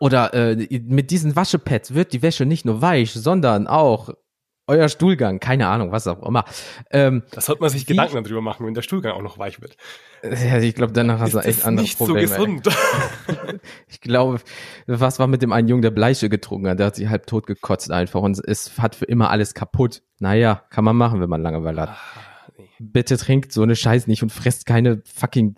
Oder 0.00 0.34
äh, 0.34 0.80
mit 0.84 1.10
diesen 1.10 1.36
Waschepads 1.36 1.94
wird 1.94 2.12
die 2.12 2.22
Wäsche 2.22 2.44
nicht 2.44 2.64
nur 2.64 2.82
weich, 2.82 3.12
sondern 3.12 3.66
auch 3.66 4.10
euer 4.68 4.88
Stuhlgang, 4.88 5.38
keine 5.38 5.68
Ahnung, 5.68 5.92
was 5.92 6.06
auch 6.08 6.22
immer. 6.26 6.44
Ähm, 6.90 7.22
das 7.30 7.46
sollte 7.46 7.62
man 7.62 7.70
sich 7.70 7.86
Gedanken 7.86 8.22
darüber 8.24 8.40
machen, 8.40 8.66
wenn 8.66 8.74
der 8.74 8.82
Stuhlgang 8.82 9.12
auch 9.12 9.22
noch 9.22 9.38
weich 9.38 9.60
wird. 9.60 9.76
Ja, 10.24 10.58
ich 10.58 10.74
glaube, 10.74 10.92
danach 10.92 11.20
hast 11.20 11.34
du 11.34 11.38
echt 11.38 11.64
andere 11.64 11.84
nicht 11.84 11.98
Probleme. 11.98 12.26
So 12.26 12.34
gesund. 12.34 12.68
ich 13.86 14.00
glaube, 14.00 14.40
was 14.86 15.20
war 15.20 15.28
mit 15.28 15.42
dem 15.42 15.52
einen 15.52 15.68
Jungen, 15.68 15.82
der 15.82 15.92
Bleiche 15.92 16.28
getrunken 16.28 16.68
hat? 16.68 16.80
Der 16.80 16.86
hat 16.86 16.96
sich 16.96 17.08
halb 17.08 17.26
tot 17.26 17.46
gekotzt 17.46 17.92
einfach 17.92 18.22
und 18.22 18.42
es 18.44 18.78
hat 18.78 18.96
für 18.96 19.04
immer 19.04 19.30
alles 19.30 19.54
kaputt. 19.54 20.02
Naja, 20.18 20.64
kann 20.70 20.84
man 20.84 20.96
machen, 20.96 21.20
wenn 21.20 21.30
man 21.30 21.42
Langeweile 21.42 21.82
hat. 21.82 21.96
Bitte 22.78 23.16
trinkt 23.16 23.52
so 23.52 23.62
eine 23.62 23.76
Scheiß 23.76 24.06
nicht 24.06 24.22
und 24.22 24.30
fresst 24.30 24.66
keine 24.66 25.02
fucking 25.04 25.56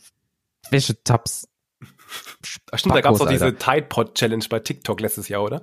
Wäschetabs. 0.71 1.49
Stimmt, 2.43 2.95
da 2.95 3.01
gab 3.01 3.15
es 3.15 3.21
auch 3.21 3.29
diese 3.29 3.57
Tide 3.57 3.87
Pod 3.89 4.15
Challenge 4.15 4.45
bei 4.49 4.61
TikTok 4.61 5.01
letztes 5.01 5.29
Jahr, 5.29 5.43
oder? 5.43 5.63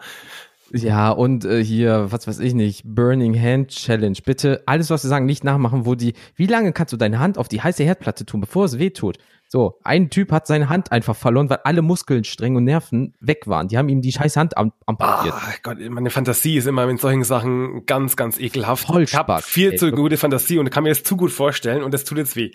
Ja, 0.75 1.09
und 1.11 1.45
äh, 1.45 1.63
hier, 1.63 2.11
was 2.11 2.27
weiß 2.27 2.39
ich 2.39 2.53
nicht, 2.53 2.81
Burning 2.83 3.39
Hand 3.39 3.69
Challenge. 3.69 4.17
Bitte 4.25 4.61
alles, 4.65 4.89
was 4.89 5.05
wir 5.05 5.09
sagen, 5.09 5.25
nicht 5.25 5.45
nachmachen, 5.45 5.85
wo 5.85 5.95
die, 5.95 6.13
wie 6.35 6.47
lange 6.47 6.73
kannst 6.73 6.91
du 6.91 6.97
deine 6.97 7.19
Hand 7.19 7.37
auf 7.37 7.47
die 7.47 7.61
heiße 7.61 7.83
Herdplatte 7.83 8.25
tun, 8.25 8.41
bevor 8.41 8.65
es 8.65 8.77
weh 8.77 8.89
tut? 8.89 9.17
So, 9.47 9.79
ein 9.85 10.09
Typ 10.09 10.33
hat 10.33 10.47
seine 10.47 10.67
Hand 10.67 10.91
einfach 10.91 11.15
verloren, 11.15 11.49
weil 11.49 11.59
alle 11.63 11.81
Muskeln, 11.81 12.25
Stränge 12.25 12.57
und 12.57 12.65
Nerven 12.65 13.13
weg 13.21 13.47
waren. 13.47 13.69
Die 13.69 13.77
haben 13.77 13.87
ihm 13.87 14.01
die 14.01 14.11
scheiß 14.11 14.35
Hand 14.35 14.57
am, 14.57 14.73
amputiert. 14.85 15.33
Ah, 15.33 15.53
Gott, 15.63 15.77
meine 15.79 16.09
Fantasie 16.09 16.57
ist 16.57 16.67
immer 16.67 16.85
mit 16.87 16.99
solchen 16.99 17.23
Sachen 17.23 17.85
ganz, 17.85 18.17
ganz 18.17 18.37
ekelhaft. 18.37 18.87
Voll 18.87 19.03
ich 19.03 19.15
habe 19.15 19.39
viel 19.41 19.71
ey, 19.71 19.77
zu 19.77 19.91
gute 19.91 20.17
Fantasie 20.17 20.57
und 20.57 20.69
kann 20.71 20.83
mir 20.83 20.89
das 20.89 21.03
zu 21.03 21.15
gut 21.15 21.31
vorstellen 21.31 21.83
und 21.83 21.93
das 21.93 22.03
tut 22.03 22.17
jetzt 22.17 22.35
weh. 22.35 22.51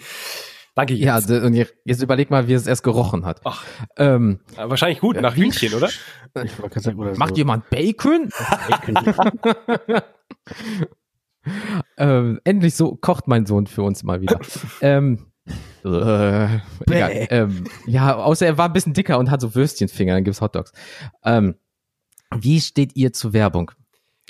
Danke 0.81 0.95
jetzt. 0.95 1.29
Ja, 1.29 1.43
und 1.43 1.55
jetzt 1.85 2.03
überleg 2.03 2.31
mal, 2.31 2.49
wie 2.49 2.55
es 2.55 2.67
erst 2.67 2.83
gerochen 2.83 3.27
hat. 3.27 3.43
Ach, 3.45 3.67
ähm, 3.99 4.41
wahrscheinlich 4.57 5.01
gut, 5.01 5.21
nach 5.21 5.37
Hühnchen, 5.37 5.75
oder? 5.75 5.91
Ich 6.43 6.83
sagen, 6.83 6.99
oder 6.99 7.15
Macht 7.19 7.31
so. 7.31 7.37
jemand 7.37 7.69
Bacon? 7.69 8.31
Bacon. 8.67 9.15
ähm, 11.99 12.41
endlich 12.45 12.75
so 12.75 12.97
kocht 12.97 13.29
mein 13.29 13.45
Sohn 13.45 13.67
für 13.67 13.83
uns 13.83 14.05
mal 14.05 14.23
wieder. 14.23 14.41
ähm, 14.81 15.27
äh, 15.85 16.45
egal. 16.87 17.27
Ähm, 17.29 17.65
ja, 17.85 18.17
außer 18.17 18.47
er 18.47 18.57
war 18.57 18.69
ein 18.69 18.73
bisschen 18.73 18.95
dicker 18.95 19.19
und 19.19 19.31
hat 19.31 19.43
so 19.43 19.55
Würstchenfinger, 19.55 20.15
dann 20.15 20.25
gibt's 20.25 20.41
Hotdogs. 20.41 20.73
Ähm, 21.23 21.57
wie 22.35 22.59
steht 22.59 22.97
ihr 22.97 23.13
zur 23.13 23.35
Werbung? 23.35 23.71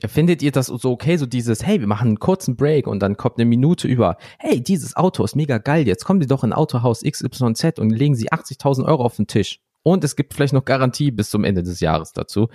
Findet 0.08 0.42
ihr 0.42 0.52
das 0.52 0.66
so 0.66 0.90
okay, 0.90 1.16
so 1.16 1.26
dieses, 1.26 1.64
hey, 1.64 1.80
wir 1.80 1.86
machen 1.86 2.08
einen 2.08 2.18
kurzen 2.18 2.56
Break 2.56 2.86
und 2.86 3.00
dann 3.00 3.16
kommt 3.16 3.38
eine 3.38 3.44
Minute 3.44 3.88
über, 3.88 4.16
hey, 4.38 4.62
dieses 4.62 4.96
Auto 4.96 5.24
ist 5.24 5.36
mega 5.36 5.58
geil, 5.58 5.86
jetzt 5.86 6.04
kommen 6.04 6.20
Sie 6.20 6.26
doch 6.26 6.44
in 6.44 6.52
Autohaus 6.52 7.02
XYZ 7.02 7.78
und 7.78 7.90
legen 7.90 8.14
Sie 8.14 8.30
80.000 8.30 8.84
Euro 8.84 9.04
auf 9.04 9.16
den 9.16 9.26
Tisch. 9.26 9.60
Und 9.82 10.04
es 10.04 10.14
gibt 10.14 10.34
vielleicht 10.34 10.52
noch 10.52 10.64
Garantie 10.64 11.10
bis 11.10 11.30
zum 11.30 11.42
Ende 11.42 11.62
des 11.62 11.80
Jahres 11.80 12.12
dazu 12.12 12.48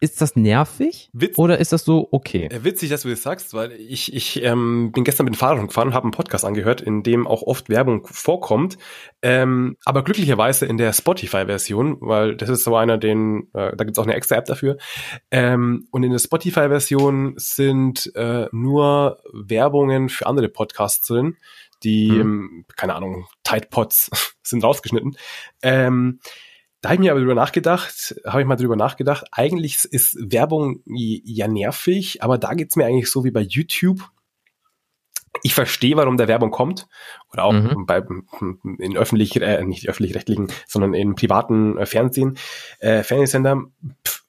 ist 0.00 0.20
das 0.20 0.36
nervig 0.36 1.10
Witz, 1.12 1.38
oder 1.38 1.58
ist 1.58 1.72
das 1.72 1.84
so 1.84 2.08
okay? 2.12 2.46
Äh, 2.46 2.64
witzig, 2.64 2.90
dass 2.90 3.02
du 3.02 3.08
das 3.08 3.22
sagst, 3.22 3.54
weil 3.54 3.72
ich, 3.72 4.14
ich 4.14 4.42
ähm, 4.42 4.92
bin 4.92 5.04
gestern 5.04 5.24
mit 5.24 5.34
dem 5.34 5.38
Fahrrad 5.38 5.66
gefahren 5.66 5.88
und 5.88 5.94
habe 5.94 6.04
einen 6.04 6.12
Podcast 6.12 6.44
angehört, 6.44 6.80
in 6.80 7.02
dem 7.02 7.26
auch 7.26 7.42
oft 7.42 7.68
Werbung 7.68 8.06
vorkommt, 8.06 8.78
ähm, 9.22 9.76
aber 9.84 10.04
glücklicherweise 10.04 10.66
in 10.66 10.76
der 10.76 10.92
Spotify-Version, 10.92 11.98
weil 12.00 12.36
das 12.36 12.48
ist 12.48 12.64
so 12.64 12.76
einer, 12.76 12.98
den 12.98 13.48
äh, 13.54 13.74
da 13.76 13.84
gibt's 13.84 13.98
auch 13.98 14.04
eine 14.04 14.14
extra 14.14 14.36
App 14.36 14.44
dafür. 14.44 14.78
Ähm, 15.30 15.88
und 15.90 16.02
in 16.02 16.12
der 16.12 16.18
Spotify-Version 16.18 17.34
sind 17.36 18.14
äh, 18.14 18.46
nur 18.52 19.20
Werbungen 19.32 20.08
für 20.08 20.26
andere 20.26 20.48
Podcasts 20.48 21.06
drin, 21.06 21.36
die, 21.82 22.10
mhm. 22.10 22.20
ähm, 22.20 22.64
keine 22.76 22.94
Ahnung, 22.94 23.26
Tide 23.44 23.68
Pods 23.70 24.10
sind 24.42 24.64
rausgeschnitten. 24.64 25.16
Ähm, 25.62 26.20
da 26.80 26.90
habe 26.90 26.94
ich 26.94 27.00
mir 27.00 27.10
aber 27.10 27.20
drüber 27.20 27.34
nachgedacht, 27.34 28.14
habe 28.24 28.40
ich 28.40 28.46
mal 28.46 28.56
drüber 28.56 28.76
nachgedacht, 28.76 29.26
eigentlich 29.32 29.84
ist 29.84 30.16
Werbung 30.20 30.82
ja 30.84 31.48
nervig, 31.48 32.22
aber 32.22 32.38
da 32.38 32.54
geht's 32.54 32.76
mir 32.76 32.86
eigentlich 32.86 33.10
so 33.10 33.24
wie 33.24 33.30
bei 33.30 33.40
YouTube. 33.40 34.08
Ich 35.42 35.54
verstehe, 35.54 35.96
warum 35.96 36.16
der 36.16 36.28
Werbung 36.28 36.50
kommt. 36.50 36.88
Oder 37.32 37.44
auch 37.44 37.52
mhm. 37.52 37.86
bei, 37.86 38.02
in 38.78 38.96
öffentlich, 38.96 39.40
äh, 39.40 39.62
nicht 39.64 39.88
öffentlich-rechtlichen, 39.88 40.48
sondern 40.66 40.94
in 40.94 41.14
privaten 41.14 41.78
äh, 41.78 41.86
Fernsehen, 41.86 42.38
äh, 42.80 43.02
Fernsehsendern. 43.02 43.72
Pff, 44.06 44.24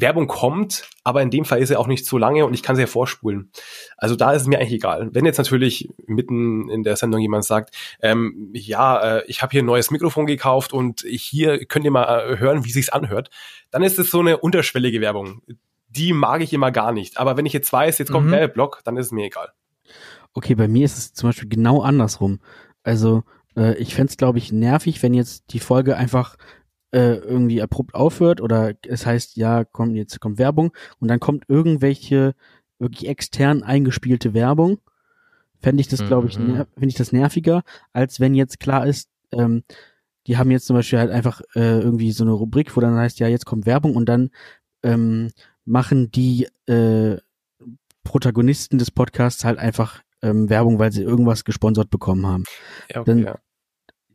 Werbung 0.00 0.26
kommt, 0.26 0.88
aber 1.04 1.22
in 1.22 1.30
dem 1.30 1.44
Fall 1.44 1.60
ist 1.60 1.70
er 1.70 1.78
auch 1.78 1.86
nicht 1.86 2.06
so 2.06 2.18
lange 2.18 2.46
und 2.46 2.54
ich 2.54 2.62
kann 2.62 2.76
sie 2.76 2.82
ja 2.82 2.86
vorspulen. 2.86 3.50
Also 3.96 4.16
da 4.16 4.32
ist 4.32 4.42
es 4.42 4.48
mir 4.48 4.58
eigentlich 4.58 4.72
egal. 4.72 5.10
Wenn 5.12 5.24
jetzt 5.24 5.38
natürlich 5.38 5.88
mitten 6.06 6.68
in 6.68 6.82
der 6.82 6.96
Sendung 6.96 7.20
jemand 7.20 7.44
sagt, 7.44 7.74
ähm, 8.00 8.50
ja, 8.54 9.18
äh, 9.18 9.24
ich 9.26 9.42
habe 9.42 9.50
hier 9.52 9.62
ein 9.62 9.66
neues 9.66 9.90
Mikrofon 9.90 10.26
gekauft 10.26 10.72
und 10.72 11.02
hier 11.02 11.64
könnt 11.66 11.84
ihr 11.84 11.90
mal 11.90 12.32
äh, 12.32 12.38
hören, 12.38 12.64
wie 12.64 12.70
sich's 12.70 12.88
anhört, 12.88 13.30
dann 13.70 13.82
ist 13.82 13.98
es 13.98 14.10
so 14.10 14.20
eine 14.20 14.38
unterschwellige 14.38 15.00
Werbung. 15.00 15.42
Die 15.88 16.12
mag 16.12 16.40
ich 16.40 16.52
immer 16.52 16.72
gar 16.72 16.92
nicht. 16.92 17.18
Aber 17.18 17.36
wenn 17.36 17.46
ich 17.46 17.52
jetzt 17.52 17.72
weiß, 17.72 17.98
jetzt 17.98 18.10
kommt 18.10 18.28
mhm. 18.28 18.32
Werbeblock, 18.32 18.80
dann 18.84 18.96
ist 18.96 19.06
es 19.06 19.12
mir 19.12 19.26
egal. 19.26 19.50
Okay, 20.34 20.54
bei 20.54 20.68
mir 20.68 20.84
ist 20.84 20.96
es 20.96 21.12
zum 21.12 21.28
Beispiel 21.28 21.48
genau 21.48 21.82
andersrum. 21.82 22.40
Also 22.82 23.24
äh, 23.56 23.74
ich 23.76 23.94
fände 23.94 24.10
es, 24.10 24.16
glaube 24.16 24.38
ich, 24.38 24.52
nervig, 24.52 25.02
wenn 25.02 25.14
jetzt 25.14 25.52
die 25.52 25.60
Folge 25.60 25.96
einfach 25.96 26.36
äh, 26.92 27.14
irgendwie 27.16 27.62
abrupt 27.62 27.94
aufhört 27.94 28.40
oder 28.40 28.74
es 28.86 29.06
heißt, 29.06 29.36
ja, 29.36 29.64
kommt 29.64 29.96
jetzt 29.96 30.20
kommt 30.20 30.38
Werbung 30.38 30.72
und 31.00 31.08
dann 31.08 31.20
kommt 31.20 31.44
irgendwelche 31.48 32.34
wirklich 32.78 33.08
extern 33.08 33.62
eingespielte 33.62 34.34
Werbung, 34.34 34.78
fände 35.60 35.80
ich 35.80 35.88
das, 35.88 36.04
glaube 36.04 36.28
ich, 36.28 36.38
mhm. 36.38 36.66
finde 36.74 36.88
ich 36.88 36.94
das 36.94 37.12
nerviger, 37.12 37.62
als 37.92 38.20
wenn 38.20 38.34
jetzt 38.34 38.60
klar 38.60 38.86
ist, 38.86 39.08
ähm, 39.32 39.62
die 40.26 40.36
haben 40.36 40.50
jetzt 40.50 40.66
zum 40.66 40.76
Beispiel 40.76 40.98
halt 40.98 41.10
einfach 41.10 41.40
äh, 41.54 41.80
irgendwie 41.80 42.12
so 42.12 42.24
eine 42.24 42.32
Rubrik, 42.32 42.76
wo 42.76 42.80
dann 42.80 42.96
heißt, 42.96 43.18
ja, 43.18 43.28
jetzt 43.28 43.46
kommt 43.46 43.66
Werbung 43.66 43.96
und 43.96 44.08
dann 44.08 44.30
ähm, 44.82 45.30
machen 45.64 46.10
die 46.10 46.48
äh, 46.66 47.16
Protagonisten 48.04 48.78
des 48.78 48.90
Podcasts 48.90 49.44
halt 49.44 49.58
einfach 49.58 50.02
ähm, 50.22 50.48
Werbung, 50.48 50.78
weil 50.78 50.92
sie 50.92 51.02
irgendwas 51.02 51.44
gesponsert 51.44 51.90
bekommen 51.90 52.26
haben. 52.26 52.44
Ja, 52.90 53.00
okay, 53.00 53.10
dann, 53.10 53.18
ja 53.20 53.38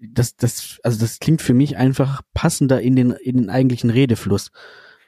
das, 0.01 0.35
das, 0.35 0.79
also 0.83 0.99
das 0.99 1.19
klingt 1.19 1.41
für 1.41 1.53
mich 1.53 1.77
einfach 1.77 2.21
passender 2.33 2.81
in 2.81 2.95
den, 2.95 3.11
in 3.11 3.37
den 3.37 3.49
eigentlichen 3.49 3.89
Redefluss. 3.89 4.51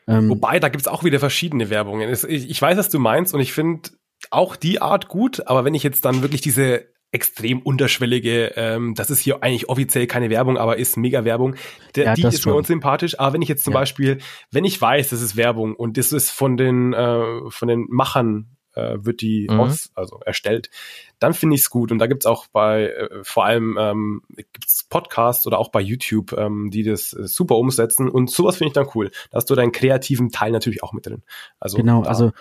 Ähm, 0.08 0.30
Wobei, 0.30 0.60
da 0.60 0.70
gibt's 0.70 0.88
auch 0.88 1.04
wieder 1.04 1.20
verschiedene 1.20 1.70
Werbungen. 1.70 2.10
Ich 2.28 2.62
weiß, 2.62 2.78
was 2.78 2.90
du 2.90 3.00
meinst 3.00 3.34
und 3.34 3.42
ich 3.42 3.54
finde 3.54 3.92
auch 4.32 4.56
die 4.56 4.82
Art 4.82 5.08
gut, 5.08 5.48
aber 5.48 5.66
wenn 5.66 5.76
ich 5.76 5.84
jetzt 5.84 6.04
dann 6.06 6.22
wirklich 6.22 6.42
diese 6.42 6.88
extrem 7.12 7.62
unterschwellige, 7.62 8.54
ähm, 8.56 8.94
das 8.94 9.10
ist 9.10 9.20
hier 9.20 9.42
eigentlich 9.42 9.68
offiziell 9.68 10.06
keine 10.06 10.30
Werbung, 10.30 10.58
aber 10.58 10.78
ist 10.78 10.96
mega 10.96 11.26
Werbung, 11.26 11.56
der, 11.96 12.06
ja, 12.06 12.14
die 12.14 12.24
ist 12.24 12.44
schon. 12.44 12.54
mir 12.54 12.58
unsympathisch. 12.58 13.20
Aber 13.20 13.34
wenn 13.34 13.42
ich 13.42 13.50
jetzt 13.50 13.64
zum 13.64 13.74
ja. 13.74 13.80
Beispiel, 13.80 14.20
wenn 14.52 14.64
ich 14.64 14.80
weiß, 14.80 15.10
das 15.10 15.22
ist 15.22 15.36
Werbung 15.36 15.76
und 15.76 15.98
das 15.98 16.12
ist 16.12 16.30
von 16.30 16.56
den, 16.58 16.94
äh, 16.94 17.50
von 17.50 17.68
den 17.68 17.88
Machern 17.90 18.58
äh, 18.80 19.06
wird 19.06 19.22
die 19.22 19.48
mhm. 19.50 19.60
aus, 19.60 19.92
also 19.96 20.20
erstellt, 20.26 20.70
dann 21.20 21.34
finde 21.34 21.56
ich 21.56 21.62
es 21.62 21.70
gut. 21.70 21.92
Und 21.92 22.00
da 22.00 22.08
gibt's 22.08 22.26
auch 22.26 22.48
bei, 22.48 22.88
äh, 22.88 23.24
vor 23.24 23.46
allem 23.46 23.78
ähm, 23.80 24.22
gibt's 24.36 24.84
Podcasts 24.84 25.46
oder 25.46 25.60
auch 25.60 25.70
bei 25.70 25.82
YouTube, 25.82 26.34
ähm, 26.34 26.70
die 26.72 26.84
das 26.84 27.14
äh, 27.14 27.28
super 27.28 27.58
umsetzen. 27.58 28.10
Und 28.10 28.30
sowas 28.30 28.58
finde 28.58 28.70
ich 28.70 28.74
dann 28.74 28.88
cool. 28.96 29.12
Da 29.32 29.38
hast 29.38 29.50
du 29.50 29.56
deinen 29.56 29.72
kreativen 29.72 30.32
Teil 30.32 30.52
natürlich 30.52 30.84
auch 30.84 30.94
mit 30.94 31.06
drin. 31.06 31.24
Also 31.60 31.78
genau, 31.78 32.04
also 32.04 32.32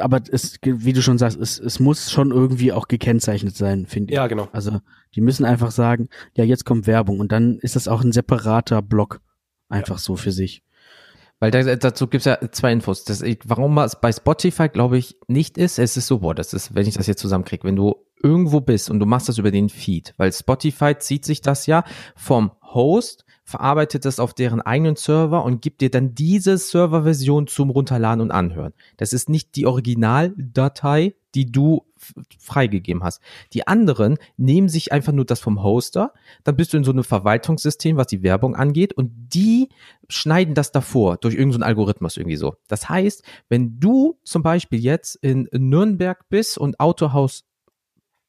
aber 0.00 0.20
es, 0.30 0.58
wie 0.62 0.92
du 0.92 1.02
schon 1.02 1.18
sagst, 1.18 1.38
es, 1.40 1.58
es 1.58 1.80
muss 1.80 2.12
schon 2.12 2.30
irgendwie 2.30 2.72
auch 2.72 2.86
gekennzeichnet 2.86 3.56
sein, 3.56 3.86
finde 3.86 4.12
ich. 4.12 4.16
Ja, 4.16 4.28
genau. 4.28 4.48
Also 4.52 4.80
die 5.14 5.20
müssen 5.20 5.44
einfach 5.44 5.72
sagen, 5.72 6.08
ja, 6.34 6.44
jetzt 6.44 6.64
kommt 6.64 6.86
Werbung 6.86 7.18
und 7.18 7.32
dann 7.32 7.58
ist 7.58 7.74
das 7.74 7.88
auch 7.88 8.02
ein 8.02 8.12
separater 8.12 8.80
Block 8.80 9.20
einfach 9.68 9.96
ja. 9.96 10.00
so 10.00 10.16
für 10.16 10.30
sich. 10.30 10.62
Weil 11.38 11.50
da, 11.50 11.62
dazu 11.76 12.06
gibt's 12.06 12.24
ja 12.24 12.38
zwei 12.50 12.72
Infos. 12.72 13.04
Das, 13.04 13.22
warum 13.44 13.76
es 13.78 14.00
bei 14.00 14.10
Spotify, 14.10 14.68
glaube 14.68 14.98
ich, 14.98 15.16
nicht 15.28 15.58
ist, 15.58 15.78
es 15.78 15.96
ist 15.96 16.06
so, 16.06 16.20
boah, 16.20 16.34
das 16.34 16.54
ist, 16.54 16.74
wenn 16.74 16.86
ich 16.86 16.94
das 16.94 17.06
jetzt 17.06 17.20
zusammenkriege, 17.20 17.64
wenn 17.64 17.76
du 17.76 17.96
irgendwo 18.22 18.60
bist 18.60 18.90
und 18.90 19.00
du 19.00 19.06
machst 19.06 19.28
das 19.28 19.38
über 19.38 19.50
den 19.50 19.68
Feed, 19.68 20.14
weil 20.16 20.32
Spotify 20.32 20.96
zieht 20.98 21.24
sich 21.24 21.42
das 21.42 21.66
ja 21.66 21.84
vom 22.14 22.52
Host 22.62 23.26
verarbeitet 23.46 24.04
das 24.04 24.18
auf 24.18 24.34
deren 24.34 24.60
eigenen 24.60 24.96
Server 24.96 25.44
und 25.44 25.62
gibt 25.62 25.80
dir 25.80 25.90
dann 25.90 26.14
diese 26.14 26.58
Serverversion 26.58 27.46
zum 27.46 27.70
Runterladen 27.70 28.20
und 28.20 28.32
Anhören. 28.32 28.74
Das 28.96 29.12
ist 29.12 29.28
nicht 29.28 29.54
die 29.54 29.66
Originaldatei, 29.66 31.14
die 31.36 31.46
du 31.52 31.86
freigegeben 32.38 33.02
hast. 33.02 33.20
Die 33.52 33.66
anderen 33.66 34.18
nehmen 34.36 34.68
sich 34.68 34.92
einfach 34.92 35.12
nur 35.12 35.24
das 35.24 35.40
vom 35.40 35.62
Hoster, 35.62 36.12
dann 36.44 36.56
bist 36.56 36.72
du 36.72 36.76
in 36.76 36.84
so 36.84 36.92
einem 36.92 37.04
Verwaltungssystem, 37.04 37.96
was 37.96 38.06
die 38.06 38.22
Werbung 38.22 38.54
angeht 38.56 38.92
und 38.92 39.12
die 39.34 39.68
schneiden 40.08 40.54
das 40.54 40.72
davor 40.72 41.16
durch 41.16 41.34
irgendeinen 41.34 41.62
so 41.62 41.66
Algorithmus 41.66 42.16
irgendwie 42.16 42.36
so. 42.36 42.54
Das 42.68 42.88
heißt, 42.88 43.22
wenn 43.48 43.78
du 43.80 44.18
zum 44.24 44.42
Beispiel 44.42 44.78
jetzt 44.78 45.16
in 45.16 45.48
Nürnberg 45.52 46.28
bist 46.28 46.58
und 46.58 46.80
Autohaus 46.80 47.44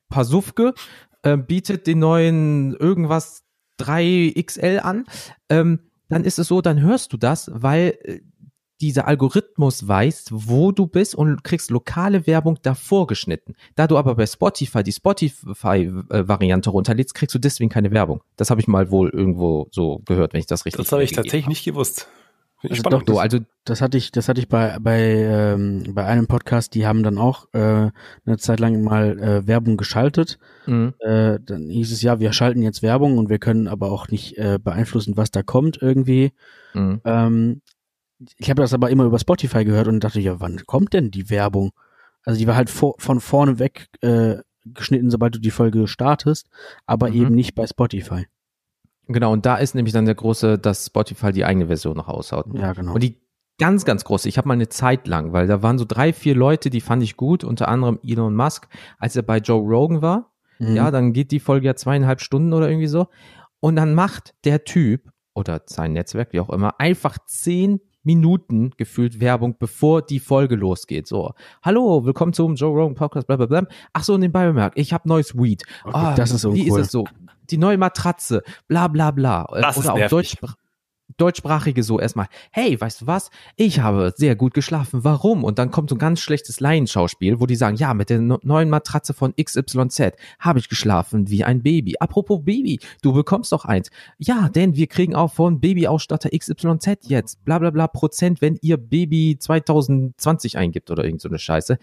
Pasufke 0.09 0.73
äh, 1.23 1.37
bietet 1.37 1.87
den 1.87 1.99
neuen 1.99 2.73
irgendwas 2.75 3.43
3XL 3.79 4.79
an, 4.79 5.05
ähm, 5.49 5.79
dann 6.09 6.23
ist 6.23 6.39
es 6.39 6.47
so, 6.47 6.61
dann 6.61 6.81
hörst 6.81 7.13
du 7.13 7.17
das, 7.17 7.51
weil 7.53 7.97
äh, 8.03 8.21
dieser 8.81 9.07
Algorithmus 9.07 9.87
weiß, 9.87 10.27
wo 10.31 10.71
du 10.71 10.87
bist 10.87 11.15
und 11.15 11.43
kriegst 11.43 11.71
lokale 11.71 12.27
Werbung 12.27 12.59
davor 12.61 13.07
geschnitten. 13.07 13.55
Da 13.75 13.87
du 13.87 13.97
aber 13.97 14.15
bei 14.15 14.25
Spotify 14.25 14.83
die 14.83 14.91
Spotify-Variante 14.91 16.69
runterlädst, 16.69 17.13
kriegst 17.13 17.33
du 17.33 17.39
deswegen 17.39 17.69
keine 17.69 17.91
Werbung. 17.91 18.21
Das 18.35 18.49
habe 18.49 18.61
ich 18.61 18.67
mal 18.67 18.91
wohl 18.91 19.09
irgendwo 19.09 19.67
so 19.71 20.01
gehört, 20.05 20.33
wenn 20.33 20.39
ich 20.39 20.45
das 20.45 20.65
richtig 20.65 20.85
Das 20.85 20.91
habe 20.91 21.03
ich 21.03 21.11
tatsächlich 21.11 21.43
habe. 21.43 21.51
nicht 21.51 21.65
gewusst. 21.65 22.07
Also 22.63 22.81
doch, 22.83 23.03
das, 23.03 23.17
also 23.17 23.39
das 23.65 23.81
hatte 23.81 23.99
ich, 23.99 24.11
das 24.11 24.27
hatte 24.29 24.41
ich 24.41 24.49
bei 24.49 24.77
bei 24.79 24.99
ähm, 24.99 25.83
bei 25.93 26.05
einem 26.05 26.25
Podcast. 26.25 26.73
Die 26.73 26.87
haben 26.87 27.03
dann 27.03 27.19
auch 27.19 27.45
äh, 27.53 27.91
eine 28.25 28.37
Zeit 28.37 28.59
lang 28.59 28.81
mal 28.83 29.19
äh, 29.19 29.47
Werbung 29.47 29.77
geschaltet. 29.77 30.39
Mhm. 30.65 30.95
Äh, 30.99 31.37
dann 31.39 31.69
hieß 31.69 31.91
es 31.91 32.01
ja, 32.01 32.19
wir 32.19 32.33
schalten 32.33 32.63
jetzt 32.63 32.81
Werbung 32.81 33.19
und 33.19 33.29
wir 33.29 33.37
können 33.37 33.67
aber 33.67 33.91
auch 33.91 34.07
nicht 34.07 34.39
äh, 34.39 34.57
beeinflussen, 34.61 35.17
was 35.17 35.29
da 35.29 35.43
kommt 35.43 35.79
irgendwie. 35.83 36.31
Mhm. 36.73 37.01
Ähm, 37.05 37.61
ich 38.37 38.49
habe 38.49 38.61
das 38.61 38.73
aber 38.73 38.89
immer 38.89 39.05
über 39.05 39.19
Spotify 39.19 39.63
gehört 39.65 39.87
und 39.87 40.03
dachte, 40.03 40.19
ja, 40.19 40.39
wann 40.39 40.65
kommt 40.65 40.93
denn 40.93 41.11
die 41.11 41.29
Werbung? 41.29 41.71
Also 42.23 42.39
die 42.39 42.47
war 42.47 42.55
halt 42.55 42.69
vor, 42.69 42.95
von 42.97 43.19
vorne 43.19 43.59
weg 43.59 43.87
äh, 44.01 44.37
geschnitten, 44.65 45.09
sobald 45.09 45.35
du 45.35 45.39
die 45.39 45.51
Folge 45.51 45.87
startest, 45.87 46.49
aber 46.85 47.09
mhm. 47.09 47.15
eben 47.15 47.35
nicht 47.35 47.55
bei 47.55 47.65
Spotify. 47.67 48.25
Genau, 49.07 49.31
und 49.31 49.45
da 49.45 49.55
ist 49.55 49.75
nämlich 49.75 49.93
dann 49.93 50.05
der 50.05 50.15
große, 50.15 50.59
dass 50.59 50.87
Spotify 50.87 51.31
die 51.31 51.45
eigene 51.45 51.67
Version 51.67 51.95
noch 51.95 52.09
aushaut. 52.09 52.47
Ja, 52.53 52.73
genau. 52.73 52.93
Und 52.93 53.03
die 53.03 53.21
ganz, 53.57 53.85
ganz 53.85 54.03
große, 54.03 54.27
ich 54.27 54.37
habe 54.37 54.47
mal 54.47 54.55
eine 54.55 54.67
Zeit 54.67 55.07
lang, 55.07 55.31
weil 55.31 55.47
da 55.47 55.63
waren 55.63 55.77
so 55.77 55.85
drei, 55.85 56.11
vier 56.11 56.35
Leute, 56.35 56.69
die 56.69 56.81
fand 56.81 57.03
ich 57.03 57.15
gut, 57.15 57.43
unter 57.43 57.69
anderem 57.69 57.99
Elon 58.03 58.35
Musk, 58.35 58.67
als 58.97 59.15
er 59.15 59.23
bei 59.23 59.37
Joe 59.37 59.61
Rogan 59.61 60.01
war. 60.01 60.33
Mhm. 60.59 60.75
Ja, 60.75 60.91
dann 60.91 61.13
geht 61.13 61.31
die 61.31 61.39
Folge 61.39 61.67
ja 61.67 61.75
zweieinhalb 61.75 62.19
Stunden 62.19 62.53
oder 62.53 62.69
irgendwie 62.69 62.87
so. 62.87 63.07
Und 63.59 63.75
dann 63.77 63.95
macht 63.95 64.35
der 64.43 64.63
Typ 64.65 65.09
oder 65.33 65.61
sein 65.65 65.93
Netzwerk, 65.93 66.33
wie 66.33 66.39
auch 66.39 66.49
immer, 66.49 66.79
einfach 66.79 67.17
zehn 67.25 67.79
Minuten 68.07 68.71
gefühlt 68.77 69.19
Werbung, 69.19 69.57
bevor 69.59 70.01
die 70.01 70.21
Folge 70.21 70.55
losgeht. 70.55 71.07
So, 71.07 71.33
hallo, 71.61 72.05
willkommen 72.05 72.31
zum 72.31 72.55
Joe 72.55 72.73
Rogan 72.73 72.95
Podcast, 72.95 73.27
bla 73.27 73.35
bla 73.35 73.47
bla. 73.47 73.63
Ach 73.91 74.01
so, 74.01 74.17
nebenbei 74.17 74.47
bemerkt, 74.47 74.79
ich 74.79 74.93
habe 74.93 75.09
neues 75.09 75.35
Weed. 75.35 75.63
Okay, 75.83 76.11
oh, 76.13 76.15
das 76.15 76.31
ist 76.31 76.39
so 76.39 76.53
Wie 76.55 76.71
cool. 76.71 76.79
ist 76.79 76.85
es 76.85 76.91
so? 76.93 77.03
Die 77.49 77.57
neue 77.57 77.77
Matratze, 77.77 78.43
bla 78.69 78.87
bla 78.87 79.11
bla. 79.11 79.45
Das 79.51 79.77
Oder 79.77 79.93
auf 79.93 80.07
Deutsch 80.07 80.37
Deutschsprachige 81.15 81.83
so 81.83 81.99
erstmal, 81.99 82.27
hey, 82.51 82.79
weißt 82.79 83.01
du 83.01 83.07
was? 83.07 83.31
Ich 83.55 83.79
habe 83.79 84.13
sehr 84.15 84.35
gut 84.35 84.53
geschlafen. 84.53 85.03
Warum? 85.03 85.43
Und 85.43 85.57
dann 85.57 85.71
kommt 85.71 85.89
so 85.89 85.95
ein 85.95 85.99
ganz 85.99 86.19
schlechtes 86.19 86.59
Laienschauspiel, 86.59 87.39
wo 87.39 87.45
die 87.45 87.55
sagen, 87.55 87.77
ja, 87.77 87.93
mit 87.93 88.09
der 88.09 88.19
neuen 88.19 88.69
Matratze 88.69 89.13
von 89.13 89.33
XYZ 89.35 90.13
habe 90.39 90.59
ich 90.59 90.67
geschlafen 90.67 91.29
wie 91.29 91.43
ein 91.43 91.63
Baby. 91.63 91.95
Apropos 91.99 92.43
Baby, 92.43 92.79
du 93.01 93.13
bekommst 93.13 93.53
doch 93.53 93.63
eins. 93.65 93.89
Ja, 94.17 94.49
denn 94.49 94.75
wir 94.75 94.87
kriegen 94.87 95.15
auch 95.15 95.33
von 95.33 95.61
Babyausstatter 95.61 96.29
XYZ 96.37 97.07
jetzt 97.07 97.43
bla 97.45 97.59
bla 97.59 97.69
bla 97.69 97.87
Prozent, 97.87 98.41
wenn 98.41 98.57
ihr 98.61 98.77
Baby 98.77 99.37
2020 99.39 100.57
eingibt 100.57 100.91
oder 100.91 101.05
irgend 101.05 101.21
so 101.21 101.29
eine 101.29 101.39
Scheiße. 101.39 101.77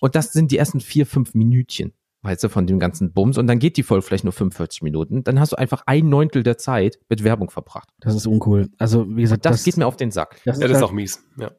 Und 0.00 0.14
das 0.14 0.32
sind 0.32 0.50
die 0.50 0.56
ersten 0.56 0.80
vier, 0.80 1.04
fünf 1.04 1.34
Minütchen 1.34 1.92
weißt 2.22 2.44
du, 2.44 2.48
von 2.48 2.66
dem 2.66 2.78
ganzen 2.78 3.12
Bums 3.12 3.38
und 3.38 3.46
dann 3.46 3.58
geht 3.58 3.76
die 3.76 3.82
Folge 3.82 4.02
vielleicht 4.02 4.24
nur 4.24 4.32
45 4.32 4.82
Minuten, 4.82 5.24
dann 5.24 5.40
hast 5.40 5.52
du 5.52 5.56
einfach 5.56 5.82
ein 5.86 6.08
Neuntel 6.08 6.42
der 6.42 6.58
Zeit 6.58 6.98
mit 7.08 7.24
Werbung 7.24 7.50
verbracht. 7.50 7.88
Das 8.00 8.14
ist 8.14 8.26
uncool. 8.26 8.68
Also, 8.78 9.08
wie 9.16 9.22
gesagt, 9.22 9.44
das, 9.46 9.56
das 9.56 9.64
geht 9.64 9.76
mir 9.76 9.86
auf 9.86 9.96
den 9.96 10.10
Sack. 10.10 10.40
Das 10.44 10.58
ja, 10.58 10.68
das 10.68 10.72
ist 10.72 10.74
halt, 10.76 10.84
auch 10.84 10.92
mies, 10.92 11.24
ja. 11.38 11.50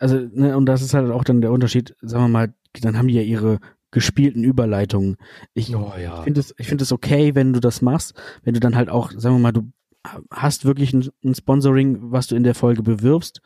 Also, 0.00 0.18
ne, 0.32 0.56
und 0.56 0.66
das 0.66 0.82
ist 0.82 0.94
halt 0.94 1.10
auch 1.10 1.24
dann 1.24 1.40
der 1.40 1.50
Unterschied, 1.50 1.94
sagen 2.02 2.24
wir 2.24 2.28
mal, 2.28 2.54
dann 2.80 2.98
haben 2.98 3.08
die 3.08 3.14
ja 3.14 3.22
ihre 3.22 3.58
gespielten 3.90 4.44
Überleitungen. 4.44 5.16
Ich 5.54 5.74
oh, 5.74 5.92
ja. 5.98 6.22
finde 6.22 6.40
es, 6.40 6.54
ich 6.58 6.68
finde 6.68 6.84
es 6.84 6.92
okay, 6.92 7.34
wenn 7.34 7.52
du 7.54 7.60
das 7.60 7.80
machst, 7.80 8.14
wenn 8.42 8.54
du 8.54 8.60
dann 8.60 8.76
halt 8.76 8.90
auch, 8.90 9.12
sagen 9.12 9.36
wir 9.36 9.40
mal, 9.40 9.52
du 9.52 9.72
hast 10.30 10.64
wirklich 10.64 10.92
ein, 10.92 11.08
ein 11.24 11.34
Sponsoring, 11.34 11.98
was 12.12 12.26
du 12.26 12.36
in 12.36 12.42
der 12.42 12.54
Folge 12.54 12.82
bewirbst, 12.82 13.40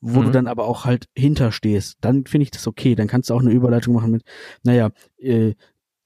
wo 0.00 0.20
mhm. 0.20 0.26
du 0.26 0.30
dann 0.32 0.46
aber 0.46 0.66
auch 0.66 0.84
halt 0.84 1.08
hinterstehst, 1.16 1.98
dann 2.00 2.26
finde 2.26 2.44
ich 2.44 2.50
das 2.50 2.66
okay. 2.66 2.94
Dann 2.94 3.08
kannst 3.08 3.30
du 3.30 3.34
auch 3.34 3.40
eine 3.40 3.52
Überleitung 3.52 3.94
machen 3.94 4.10
mit, 4.10 4.22
naja, 4.62 4.90
äh, 5.18 5.54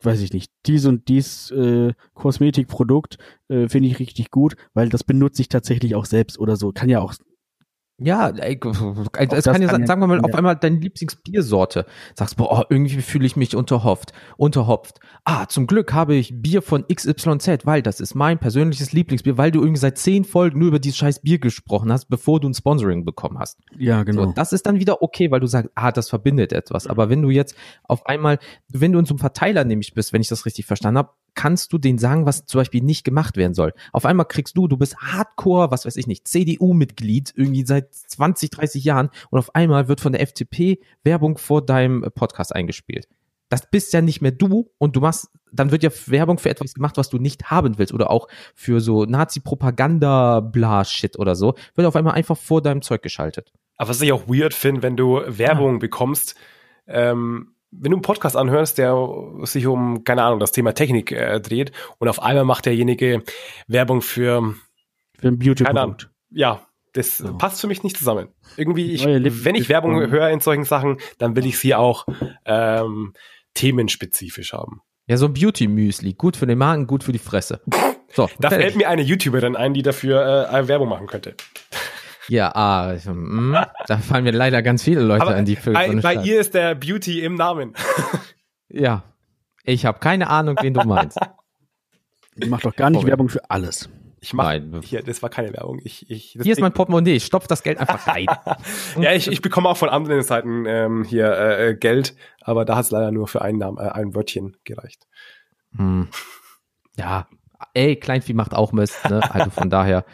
weiß 0.02 0.20
ich 0.20 0.32
nicht, 0.32 0.52
dies 0.66 0.86
und 0.86 1.08
dies 1.08 1.50
äh, 1.50 1.92
Kosmetikprodukt 2.14 3.18
äh, 3.48 3.68
finde 3.68 3.88
ich 3.88 3.98
richtig 3.98 4.30
gut, 4.30 4.56
weil 4.74 4.88
das 4.88 5.04
benutze 5.04 5.42
ich 5.42 5.48
tatsächlich 5.48 5.94
auch 5.94 6.04
selbst 6.04 6.38
oder 6.38 6.56
so. 6.56 6.72
Kann 6.72 6.88
ja 6.88 7.00
auch 7.00 7.14
ja, 8.00 8.28
ey, 8.28 8.60
es 9.30 9.44
kann 9.44 9.60
ja, 9.60 9.68
sagen 9.68 10.00
wir 10.00 10.06
mal, 10.06 10.20
auf 10.20 10.32
einmal 10.32 10.54
deine 10.54 10.76
Lieblingsbiersorte. 10.76 11.84
Sagst, 12.14 12.36
boah, 12.36 12.64
irgendwie 12.70 13.02
fühle 13.02 13.26
ich 13.26 13.34
mich 13.34 13.56
unterhopft, 13.56 14.12
unterhopft. 14.36 15.00
Ah, 15.24 15.46
zum 15.46 15.66
Glück 15.66 15.92
habe 15.92 16.14
ich 16.14 16.40
Bier 16.40 16.62
von 16.62 16.86
XYZ, 16.86 17.66
weil 17.66 17.82
das 17.82 17.98
ist 17.98 18.14
mein 18.14 18.38
persönliches 18.38 18.92
Lieblingsbier, 18.92 19.36
weil 19.36 19.50
du 19.50 19.60
irgendwie 19.60 19.80
seit 19.80 19.98
zehn 19.98 20.24
Folgen 20.24 20.60
nur 20.60 20.68
über 20.68 20.78
dieses 20.78 20.96
scheiß 20.96 21.22
Bier 21.22 21.40
gesprochen 21.40 21.90
hast, 21.90 22.04
bevor 22.06 22.38
du 22.38 22.48
ein 22.48 22.54
Sponsoring 22.54 23.04
bekommen 23.04 23.38
hast. 23.38 23.58
Ja, 23.76 24.04
genau. 24.04 24.26
So, 24.26 24.32
das 24.32 24.52
ist 24.52 24.66
dann 24.66 24.78
wieder 24.78 25.02
okay, 25.02 25.32
weil 25.32 25.40
du 25.40 25.48
sagst, 25.48 25.70
ah, 25.74 25.90
das 25.90 26.08
verbindet 26.08 26.52
etwas. 26.52 26.86
Aber 26.86 27.10
wenn 27.10 27.20
du 27.20 27.30
jetzt 27.30 27.56
auf 27.82 28.06
einmal, 28.06 28.38
wenn 28.68 28.92
du 28.92 29.00
in 29.00 29.06
so 29.06 29.14
einem 29.14 29.18
Verteiler 29.18 29.64
nämlich 29.64 29.92
bist, 29.92 30.12
wenn 30.12 30.20
ich 30.20 30.28
das 30.28 30.46
richtig 30.46 30.66
verstanden 30.66 30.98
habe, 30.98 31.10
kannst 31.38 31.72
du 31.72 31.78
denen 31.78 31.98
sagen, 31.98 32.26
was 32.26 32.44
zum 32.46 32.58
Beispiel 32.58 32.82
nicht 32.82 33.04
gemacht 33.04 33.36
werden 33.36 33.54
soll. 33.54 33.72
Auf 33.92 34.04
einmal 34.04 34.26
kriegst 34.26 34.56
du, 34.56 34.66
du 34.66 34.76
bist 34.76 34.96
Hardcore, 34.96 35.70
was 35.70 35.86
weiß 35.86 35.94
ich 35.94 36.08
nicht, 36.08 36.26
CDU-Mitglied 36.26 37.32
irgendwie 37.36 37.64
seit 37.64 37.94
20, 37.94 38.50
30 38.50 38.82
Jahren 38.82 39.10
und 39.30 39.38
auf 39.38 39.54
einmal 39.54 39.86
wird 39.86 40.00
von 40.00 40.10
der 40.10 40.20
FDP 40.20 40.80
Werbung 41.04 41.38
vor 41.38 41.64
deinem 41.64 42.04
Podcast 42.12 42.52
eingespielt. 42.52 43.06
Das 43.50 43.70
bist 43.70 43.92
ja 43.92 44.00
nicht 44.00 44.20
mehr 44.20 44.32
du 44.32 44.72
und 44.78 44.96
du 44.96 45.00
machst, 45.00 45.28
dann 45.52 45.70
wird 45.70 45.84
ja 45.84 45.90
Werbung 46.06 46.38
für 46.38 46.50
etwas 46.50 46.74
gemacht, 46.74 46.96
was 46.96 47.08
du 47.08 47.18
nicht 47.18 47.52
haben 47.52 47.78
willst 47.78 47.94
oder 47.94 48.10
auch 48.10 48.26
für 48.56 48.80
so 48.80 49.04
Nazi-Propaganda-Bla-Shit 49.04 51.20
oder 51.20 51.36
so, 51.36 51.54
wird 51.76 51.86
auf 51.86 51.94
einmal 51.94 52.14
einfach 52.14 52.36
vor 52.36 52.62
deinem 52.62 52.82
Zeug 52.82 53.00
geschaltet. 53.00 53.52
Aber 53.76 53.90
was 53.90 54.00
ich 54.00 54.10
auch 54.10 54.26
weird 54.26 54.54
finde, 54.54 54.82
wenn 54.82 54.96
du 54.96 55.20
Werbung 55.24 55.74
ja. 55.74 55.78
bekommst, 55.78 56.34
ähm, 56.88 57.54
wenn 57.70 57.90
du 57.90 57.96
einen 57.96 58.02
Podcast 58.02 58.36
anhörst, 58.36 58.78
der 58.78 58.96
sich 59.42 59.66
um, 59.66 60.04
keine 60.04 60.22
Ahnung, 60.22 60.40
das 60.40 60.52
Thema 60.52 60.72
Technik 60.74 61.12
äh, 61.12 61.40
dreht 61.40 61.72
und 61.98 62.08
auf 62.08 62.22
einmal 62.22 62.44
macht 62.44 62.66
derjenige 62.66 63.22
Werbung 63.66 64.02
für, 64.02 64.54
für 65.18 65.28
ein 65.28 65.38
Beauty-Produkt. 65.38 66.10
Ja, 66.30 66.66
das 66.94 67.22
oh. 67.22 67.36
passt 67.36 67.60
für 67.60 67.66
mich 67.66 67.82
nicht 67.82 67.96
zusammen. 67.96 68.28
Irgendwie, 68.56 68.92
ich, 68.92 69.04
wenn 69.04 69.54
ich 69.54 69.68
Werbung 69.68 70.10
höre 70.10 70.30
in 70.30 70.40
solchen 70.40 70.64
Sachen, 70.64 70.98
dann 71.18 71.36
will 71.36 71.46
ich 71.46 71.58
sie 71.58 71.74
auch 71.74 72.06
ähm, 72.44 73.12
themenspezifisch 73.54 74.52
haben. 74.52 74.80
Ja, 75.06 75.16
so 75.16 75.26
ein 75.26 75.32
Beauty-Müsli. 75.32 76.14
Gut 76.14 76.36
für 76.36 76.46
den 76.46 76.58
Magen, 76.58 76.86
gut 76.86 77.04
für 77.04 77.12
die 77.12 77.18
Fresse. 77.18 77.60
So, 78.10 78.26
da 78.40 78.48
fällt 78.48 78.74
mir 78.74 78.88
eine 78.88 79.02
YouTuberin 79.02 79.54
ein, 79.54 79.74
die 79.74 79.82
dafür 79.82 80.48
äh, 80.50 80.66
Werbung 80.66 80.88
machen 80.88 81.06
könnte. 81.06 81.34
Ja, 82.28 82.54
ah, 82.54 82.94
mh, 82.94 83.10
hm, 83.12 83.66
da 83.86 83.98
fallen 83.98 84.24
mir 84.24 84.32
leider 84.32 84.62
ganz 84.62 84.82
viele 84.82 85.00
Leute 85.00 85.22
Aber 85.22 85.34
an, 85.34 85.44
die 85.46 85.56
für 85.56 85.72
bei, 85.72 85.90
so 85.90 86.00
bei 86.00 86.14
ihr 86.14 86.40
ist 86.40 86.54
der 86.54 86.74
Beauty 86.74 87.22
im 87.22 87.36
Namen. 87.36 87.74
ja, 88.68 89.02
ich 89.64 89.86
habe 89.86 89.98
keine 89.98 90.28
Ahnung, 90.28 90.56
wen 90.60 90.74
du 90.74 90.84
meinst. 90.84 91.18
Ich 92.36 92.48
mach 92.48 92.60
doch 92.60 92.76
gar 92.76 92.90
nicht 92.90 93.04
oh, 93.04 93.06
Werbung 93.06 93.28
für 93.28 93.50
alles. 93.50 93.88
Ich 94.20 94.32
mach, 94.32 94.44
Nein. 94.44 94.80
hier, 94.84 95.02
das 95.02 95.22
war 95.22 95.30
keine 95.30 95.52
Werbung. 95.52 95.80
Ich, 95.84 96.10
ich, 96.10 96.36
hier 96.40 96.52
ist 96.52 96.60
mein 96.60 96.72
Portemonnaie, 96.72 97.16
ich 97.16 97.24
stopf 97.24 97.46
das 97.46 97.62
Geld 97.62 97.78
einfach 97.78 98.06
rein. 98.06 98.26
ja, 99.00 99.12
ich, 99.12 99.28
ich 99.28 99.42
bekomme 99.42 99.68
auch 99.68 99.76
von 99.76 99.88
anderen 99.88 100.22
Seiten 100.22 100.66
ähm, 100.66 101.04
hier 101.04 101.32
äh, 101.38 101.74
Geld, 101.74 102.14
aber 102.40 102.64
da 102.64 102.76
hat 102.76 102.84
es 102.84 102.90
leider 102.90 103.12
nur 103.12 103.28
für 103.28 103.42
einen 103.42 103.58
Namen, 103.58 103.78
äh, 103.78 103.88
ein 103.90 104.14
Wörtchen 104.14 104.56
gereicht. 104.64 105.06
Hm. 105.76 106.08
Ja, 106.96 107.28
ey, 107.74 107.96
Kleinvieh 107.96 108.34
macht 108.34 108.54
auch 108.54 108.72
Mist, 108.72 109.08
ne? 109.08 109.22
Also 109.32 109.50
von 109.50 109.70
daher. 109.70 110.04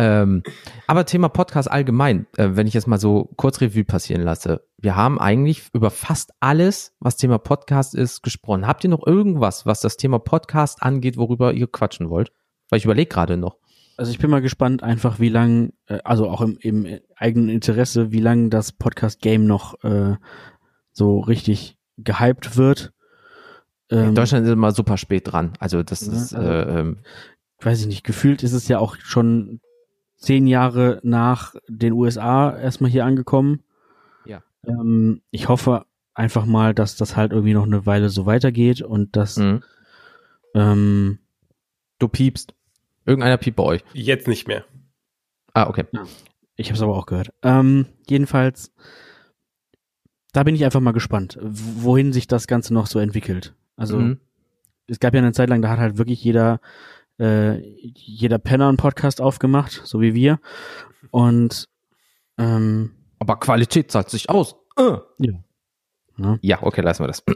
Ähm, 0.00 0.42
aber 0.86 1.04
Thema 1.04 1.28
Podcast 1.28 1.70
allgemein, 1.70 2.26
äh, 2.38 2.50
wenn 2.52 2.66
ich 2.66 2.72
jetzt 2.72 2.86
mal 2.86 2.98
so 2.98 3.28
kurz 3.36 3.60
Revue 3.60 3.84
passieren 3.84 4.22
lasse. 4.22 4.64
Wir 4.78 4.96
haben 4.96 5.20
eigentlich 5.20 5.64
über 5.74 5.90
fast 5.90 6.32
alles, 6.40 6.96
was 7.00 7.18
Thema 7.18 7.36
Podcast 7.36 7.94
ist, 7.94 8.22
gesprochen. 8.22 8.66
Habt 8.66 8.82
ihr 8.82 8.88
noch 8.88 9.06
irgendwas, 9.06 9.66
was 9.66 9.80
das 9.80 9.98
Thema 9.98 10.18
Podcast 10.18 10.82
angeht, 10.82 11.18
worüber 11.18 11.52
ihr 11.52 11.66
quatschen 11.66 12.08
wollt? 12.08 12.32
Weil 12.70 12.78
ich 12.78 12.86
überlege 12.86 13.10
gerade 13.10 13.36
noch. 13.36 13.58
Also 13.98 14.10
ich 14.10 14.18
bin 14.18 14.30
mal 14.30 14.40
gespannt, 14.40 14.82
einfach 14.82 15.20
wie 15.20 15.28
lang, 15.28 15.74
äh, 15.84 15.98
also 16.02 16.30
auch 16.30 16.40
im, 16.40 16.56
im 16.62 17.00
eigenen 17.16 17.50
Interesse, 17.50 18.10
wie 18.10 18.20
lang 18.20 18.48
das 18.48 18.72
Podcast-Game 18.72 19.44
noch 19.44 19.84
äh, 19.84 20.16
so 20.92 21.20
richtig 21.20 21.76
gehypt 21.98 22.56
wird. 22.56 22.94
Ähm, 23.90 24.08
In 24.08 24.14
Deutschland 24.14 24.46
ist 24.46 24.52
immer 24.52 24.72
super 24.72 24.96
spät 24.96 25.30
dran. 25.30 25.52
Also 25.58 25.82
das 25.82 26.06
ja, 26.06 26.12
ist, 26.14 26.34
also, 26.34 26.48
äh, 26.48 26.80
ähm, 26.80 27.00
weiß 27.60 27.82
ich 27.82 27.86
nicht, 27.86 28.02
gefühlt 28.02 28.42
ist 28.42 28.54
es 28.54 28.66
ja 28.66 28.78
auch 28.78 28.96
schon 28.96 29.60
zehn 30.20 30.46
Jahre 30.46 31.00
nach 31.02 31.54
den 31.68 31.92
USA 31.94 32.56
erstmal 32.56 32.90
hier 32.90 33.04
angekommen. 33.04 33.62
Ja. 34.24 34.42
Ähm, 34.66 35.22
ich 35.30 35.48
hoffe 35.48 35.84
einfach 36.14 36.44
mal, 36.46 36.74
dass 36.74 36.96
das 36.96 37.16
halt 37.16 37.32
irgendwie 37.32 37.54
noch 37.54 37.64
eine 37.66 37.86
Weile 37.86 38.08
so 38.10 38.26
weitergeht 38.26 38.82
und 38.82 39.16
dass 39.16 39.36
Mhm. 39.38 39.62
ähm, 40.54 41.18
Du 41.98 42.08
piepst. 42.08 42.54
Irgendeiner 43.04 43.36
piept 43.36 43.56
bei 43.56 43.62
euch. 43.62 43.84
Jetzt 43.92 44.26
nicht 44.26 44.46
mehr. 44.48 44.64
Ah, 45.52 45.68
okay. 45.68 45.84
Ich 46.56 46.68
habe 46.68 46.76
es 46.76 46.82
aber 46.82 46.96
auch 46.96 47.04
gehört. 47.06 47.30
Ähm, 47.42 47.86
jedenfalls, 48.08 48.72
da 50.32 50.42
bin 50.44 50.54
ich 50.54 50.64
einfach 50.64 50.80
mal 50.80 50.92
gespannt, 50.92 51.38
wohin 51.42 52.12
sich 52.14 52.26
das 52.26 52.46
Ganze 52.46 52.72
noch 52.72 52.86
so 52.86 52.98
entwickelt. 53.00 53.54
Also 53.76 53.98
Mhm. 53.98 54.20
es 54.86 54.98
gab 55.00 55.12
ja 55.14 55.20
eine 55.20 55.32
Zeit 55.32 55.48
lang, 55.50 55.60
da 55.60 55.68
hat 55.70 55.78
halt 55.78 55.98
wirklich 55.98 56.22
jeder 56.24 56.60
äh, 57.20 57.58
jeder 57.94 58.38
Penner 58.38 58.68
einen 58.68 58.76
Podcast 58.78 59.20
aufgemacht, 59.20 59.82
so 59.84 60.00
wie 60.00 60.14
wir. 60.14 60.40
Und 61.10 61.68
ähm, 62.38 62.92
Aber 63.18 63.38
Qualität 63.38 63.90
zahlt 63.90 64.10
sich 64.10 64.28
aus. 64.30 64.56
Äh. 64.78 64.96
ja. 65.18 65.32
Ne? 66.16 66.38
Ja, 66.42 66.62
okay, 66.62 66.80
lassen 66.80 67.02
wir 67.04 67.08
das. 67.08 67.22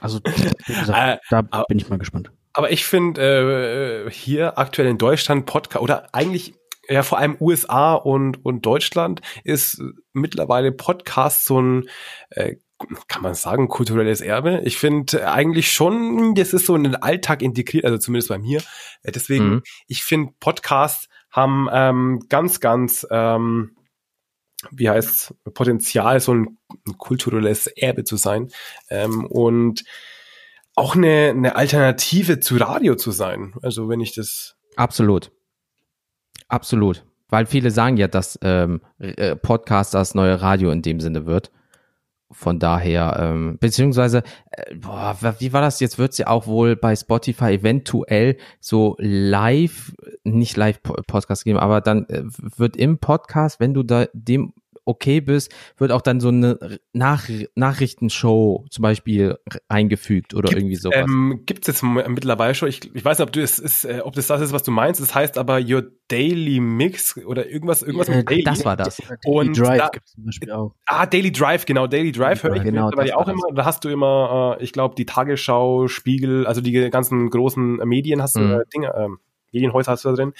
Also 0.00 0.18
wie 0.66 0.72
gesagt, 0.74 0.88
Äh, 0.98 1.18
da 1.30 1.38
aber- 1.50 1.64
bin 1.68 1.78
ich 1.78 1.88
mal 1.88 1.98
gespannt. 1.98 2.32
Aber 2.52 2.70
ich 2.72 2.84
finde 2.84 4.04
äh, 4.06 4.10
hier 4.10 4.58
aktuell 4.58 4.88
in 4.88 4.98
Deutschland 4.98 5.46
Podcast 5.46 5.82
oder 5.82 6.14
eigentlich 6.14 6.54
ja 6.88 7.02
vor 7.02 7.18
allem 7.18 7.36
USA 7.40 7.94
und 7.94 8.44
und 8.44 8.66
Deutschland 8.66 9.20
ist 9.44 9.80
mittlerweile 10.12 10.72
Podcast 10.72 11.44
so 11.46 11.60
ein 11.62 11.88
äh, 12.30 12.56
kann 13.08 13.22
man 13.22 13.34
sagen 13.34 13.68
kulturelles 13.68 14.20
Erbe. 14.20 14.60
Ich 14.64 14.78
finde 14.78 15.30
eigentlich 15.30 15.72
schon, 15.72 16.34
das 16.34 16.52
ist 16.52 16.66
so 16.66 16.74
in 16.76 16.84
den 16.84 16.96
Alltag 16.96 17.42
integriert, 17.42 17.84
also 17.84 17.98
zumindest 17.98 18.28
bei 18.28 18.38
mir. 18.38 18.62
Äh, 19.02 19.12
Deswegen, 19.12 19.48
Mhm. 19.50 19.62
ich 19.86 20.04
finde 20.04 20.32
Podcasts 20.40 21.08
haben 21.30 21.68
ähm, 21.72 22.20
ganz 22.28 22.60
ganz 22.60 23.06
ähm, 23.10 23.76
wie 24.70 24.88
heißt 24.88 25.34
Potenzial, 25.54 26.20
so 26.20 26.34
ein, 26.34 26.58
ein 26.86 26.96
kulturelles 26.98 27.66
Erbe 27.66 28.04
zu 28.04 28.16
sein 28.16 28.48
ähm, 28.90 29.26
und 29.26 29.82
auch 30.74 30.94
eine, 30.94 31.30
eine 31.30 31.56
Alternative 31.56 32.38
zu 32.40 32.56
Radio 32.56 32.94
zu 32.94 33.10
sein. 33.10 33.54
Also 33.62 33.88
wenn 33.88 34.00
ich 34.00 34.14
das 34.14 34.56
Absolut. 34.76 35.32
Absolut. 36.48 37.04
Weil 37.28 37.46
viele 37.46 37.70
sagen 37.70 37.96
ja, 37.96 38.08
dass 38.08 38.38
ähm, 38.42 38.82
äh, 38.98 39.36
Podcast 39.36 39.94
das 39.94 40.14
neue 40.14 40.40
Radio 40.42 40.70
in 40.70 40.82
dem 40.82 41.00
Sinne 41.00 41.26
wird. 41.26 41.50
Von 42.32 42.58
daher, 42.58 43.16
ähm, 43.20 43.58
beziehungsweise, 43.60 44.22
äh, 44.50 44.74
boah, 44.74 45.16
wie 45.38 45.52
war 45.52 45.60
das? 45.60 45.80
Jetzt 45.80 45.98
wird's 45.98 46.18
ja 46.18 46.28
auch 46.28 46.46
wohl 46.46 46.76
bei 46.76 46.96
Spotify 46.96 47.52
eventuell 47.54 48.36
so 48.60 48.96
live, 48.98 49.92
nicht 50.24 50.56
live-Podcast 50.56 51.44
geben, 51.44 51.58
aber 51.58 51.80
dann 51.80 52.06
äh, 52.08 52.22
wird 52.56 52.76
im 52.76 52.98
Podcast, 52.98 53.60
wenn 53.60 53.74
du 53.74 53.82
da 53.82 54.06
dem 54.12 54.54
okay 54.84 55.20
bist, 55.20 55.52
wird 55.78 55.92
auch 55.92 56.00
dann 56.02 56.20
so 56.20 56.28
eine 56.28 56.78
Nach 56.92 57.28
Nachrichtenshow 57.54 58.64
zum 58.70 58.82
Beispiel 58.82 59.38
eingefügt 59.68 60.34
oder 60.34 60.48
Gibt- 60.48 60.60
irgendwie 60.60 60.76
sowas. 60.76 60.96
ähm, 61.08 61.42
gibt 61.46 61.62
es 61.62 61.66
jetzt 61.68 61.82
mittlerweile 61.82 62.54
schon. 62.54 62.68
Ich, 62.68 62.94
ich 62.94 63.04
weiß 63.04 63.18
nicht, 63.18 63.26
ob 63.26 63.32
du 63.32 63.42
es 63.42 63.58
ist, 63.58 63.84
äh, 63.84 64.00
ob 64.04 64.14
das 64.14 64.26
das 64.26 64.40
ist, 64.40 64.52
was 64.52 64.62
du 64.62 64.70
meinst. 64.70 65.00
Das 65.00 65.14
heißt 65.14 65.38
aber 65.38 65.60
Your 65.60 65.84
Daily 66.08 66.60
Mix 66.60 67.16
oder 67.24 67.48
irgendwas, 67.48 67.82
irgendwas 67.82 68.08
Äh, 68.08 68.16
mit 68.16 68.30
Daily. 68.30 68.44
das 68.44 68.64
war 68.64 68.76
das. 68.76 69.00
Und 69.24 69.58
Drive 69.58 69.78
da- 69.78 69.88
gibt's 69.88 70.12
zum 70.12 70.24
Beispiel 70.24 70.50
auch. 70.52 70.74
Ah, 70.86 71.06
Daily 71.06 71.32
Drive, 71.32 71.64
genau, 71.64 71.86
Daily 71.86 72.12
Drive 72.12 72.42
höre 72.42 72.56
ich 72.56 72.62
Genau, 72.62 72.86
mittlerweile 72.86 73.08
das 73.10 73.16
auch 73.18 73.24
das. 73.24 73.32
immer. 73.34 73.54
Da 73.54 73.64
hast 73.64 73.84
du 73.84 73.88
immer, 73.88 74.56
äh, 74.60 74.64
ich 74.64 74.72
glaube, 74.72 74.94
die 74.94 75.06
Tagesschau, 75.06 75.88
Spiegel, 75.88 76.46
also 76.46 76.60
die 76.60 76.72
ganzen 76.90 77.30
großen 77.30 77.80
äh, 77.80 77.86
Medien 77.86 78.20
hast 78.22 78.36
du, 78.36 78.40
Mhm. 78.40 78.52
äh, 78.52 78.64
Dinge, 78.74 78.92
ähm, 78.96 79.18
Medienhäuser 79.52 79.92
hast 79.92 80.04
du 80.04 80.10
da 80.10 80.14
drin. 80.16 80.32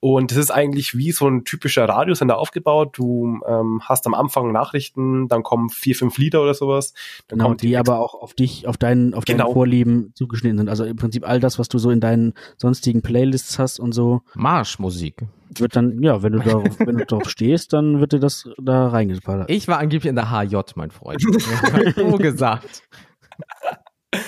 Und 0.00 0.30
das 0.30 0.38
ist 0.38 0.50
eigentlich 0.50 0.96
wie 0.96 1.12
so 1.12 1.26
ein 1.28 1.44
typischer 1.44 1.86
Radiosender 1.88 2.38
aufgebaut. 2.38 2.96
Du 2.96 3.40
ähm, 3.46 3.80
hast 3.84 4.06
am 4.06 4.14
Anfang 4.14 4.52
Nachrichten, 4.52 5.28
dann 5.28 5.42
kommen 5.42 5.68
vier, 5.68 5.94
fünf 5.94 6.16
Lieder 6.18 6.42
oder 6.42 6.54
sowas. 6.54 6.94
Dann 7.28 7.38
Genau, 7.38 7.48
kommt 7.50 7.62
die 7.62 7.76
aber 7.76 7.98
auch 7.98 8.14
auf 8.14 8.32
dich, 8.34 8.66
auf 8.66 8.76
deinen, 8.78 9.12
auf 9.14 9.24
Genau. 9.24 9.44
deine 9.44 9.52
Vorlieben 9.54 10.12
zugeschnitten 10.14 10.58
sind. 10.58 10.68
Also 10.68 10.84
im 10.84 10.96
Prinzip 10.96 11.28
all 11.28 11.40
das, 11.40 11.58
was 11.58 11.68
du 11.68 11.78
so 11.78 11.90
in 11.90 12.00
deinen 12.00 12.34
sonstigen 12.56 13.02
Playlists 13.02 13.58
hast 13.58 13.78
und 13.78 13.92
so, 13.92 14.22
Marschmusik. 14.34 15.26
wird 15.58 15.76
dann, 15.76 16.02
ja, 16.02 16.22
wenn 16.22 16.32
du 16.32 16.38
darauf, 16.38 16.78
wenn 16.78 16.96
du 16.96 17.04
drauf 17.04 17.24
stehst, 17.28 17.72
dann 17.72 18.00
wird 18.00 18.12
dir 18.12 18.20
das 18.20 18.48
da 18.58 18.88
reingefallen. 18.88 19.44
Ich 19.48 19.68
war 19.68 19.78
angeblich 19.78 20.08
in 20.08 20.16
der 20.16 20.30
HJ, 20.30 20.56
mein 20.76 20.90
Freund. 20.90 21.20
so 21.96 22.16
gesagt. 22.16 22.82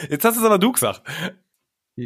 Jetzt 0.08 0.24
hast 0.24 0.36
du 0.36 0.40
es 0.40 0.46
aber 0.46 0.58
du 0.58 0.72
gesagt. 0.72 1.02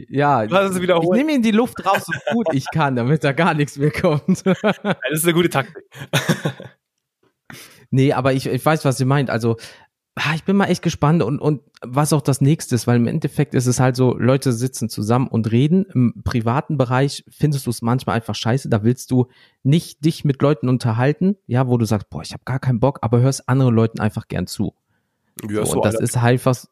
Ja, 0.08 0.46
hast 0.50 0.74
es 0.74 0.80
wiederholt. 0.80 1.18
ich 1.18 1.24
nehme 1.24 1.36
ihn 1.36 1.42
die 1.42 1.50
Luft 1.52 1.84
raus, 1.84 2.04
so 2.06 2.12
gut 2.32 2.46
ich 2.52 2.66
kann, 2.72 2.96
damit 2.96 3.24
da 3.24 3.32
gar 3.32 3.54
nichts 3.54 3.78
mehr 3.78 3.90
kommt. 3.90 4.42
Das 4.82 4.96
ist 5.10 5.24
eine 5.24 5.34
gute 5.34 5.50
Taktik. 5.50 5.84
nee, 7.90 8.12
aber 8.12 8.32
ich, 8.32 8.46
ich 8.46 8.64
weiß, 8.64 8.84
was 8.84 8.98
sie 8.98 9.04
meint. 9.04 9.30
Also, 9.30 9.56
ah, 10.16 10.34
ich 10.34 10.44
bin 10.44 10.56
mal 10.56 10.66
echt 10.66 10.82
gespannt 10.82 11.22
und, 11.22 11.38
und 11.38 11.62
was 11.82 12.12
auch 12.12 12.22
das 12.22 12.40
nächste 12.40 12.74
ist, 12.74 12.86
weil 12.86 12.96
im 12.96 13.06
Endeffekt 13.06 13.54
ist 13.54 13.66
es 13.66 13.80
halt 13.80 13.96
so, 13.96 14.16
Leute 14.16 14.52
sitzen 14.52 14.88
zusammen 14.88 15.28
und 15.28 15.50
reden. 15.52 15.86
Im 15.94 16.22
privaten 16.24 16.78
Bereich 16.78 17.24
findest 17.28 17.66
du 17.66 17.70
es 17.70 17.82
manchmal 17.82 18.16
einfach 18.16 18.34
scheiße. 18.34 18.68
Da 18.68 18.82
willst 18.82 19.10
du 19.10 19.26
nicht 19.62 20.04
dich 20.04 20.24
mit 20.24 20.42
Leuten 20.42 20.68
unterhalten, 20.68 21.36
ja, 21.46 21.68
wo 21.68 21.76
du 21.76 21.84
sagst, 21.84 22.10
boah, 22.10 22.22
ich 22.22 22.32
habe 22.32 22.44
gar 22.44 22.58
keinen 22.58 22.80
Bock, 22.80 22.98
aber 23.02 23.20
hörst 23.20 23.48
anderen 23.48 23.74
Leuten 23.74 24.00
einfach 24.00 24.28
gern 24.28 24.46
zu. 24.46 24.74
Ja, 25.48 25.64
so, 25.66 25.76
und 25.76 25.84
das 25.84 26.00
ist 26.00 26.20
halt 26.20 26.44
was. 26.46 26.70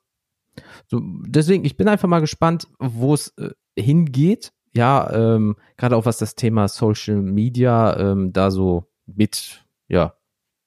So, 0.86 1.00
deswegen, 1.02 1.64
ich 1.64 1.76
bin 1.76 1.88
einfach 1.88 2.08
mal 2.08 2.20
gespannt, 2.20 2.68
wo 2.78 3.14
es 3.14 3.36
äh, 3.38 3.50
hingeht. 3.78 4.52
Ja, 4.72 5.10
ähm, 5.12 5.56
gerade 5.76 5.96
auch 5.96 6.06
was 6.06 6.18
das 6.18 6.34
Thema 6.34 6.66
Social 6.68 7.22
Media 7.22 7.96
ähm, 7.96 8.32
da 8.32 8.50
so 8.50 8.90
mit, 9.06 9.64
ja, 9.88 10.14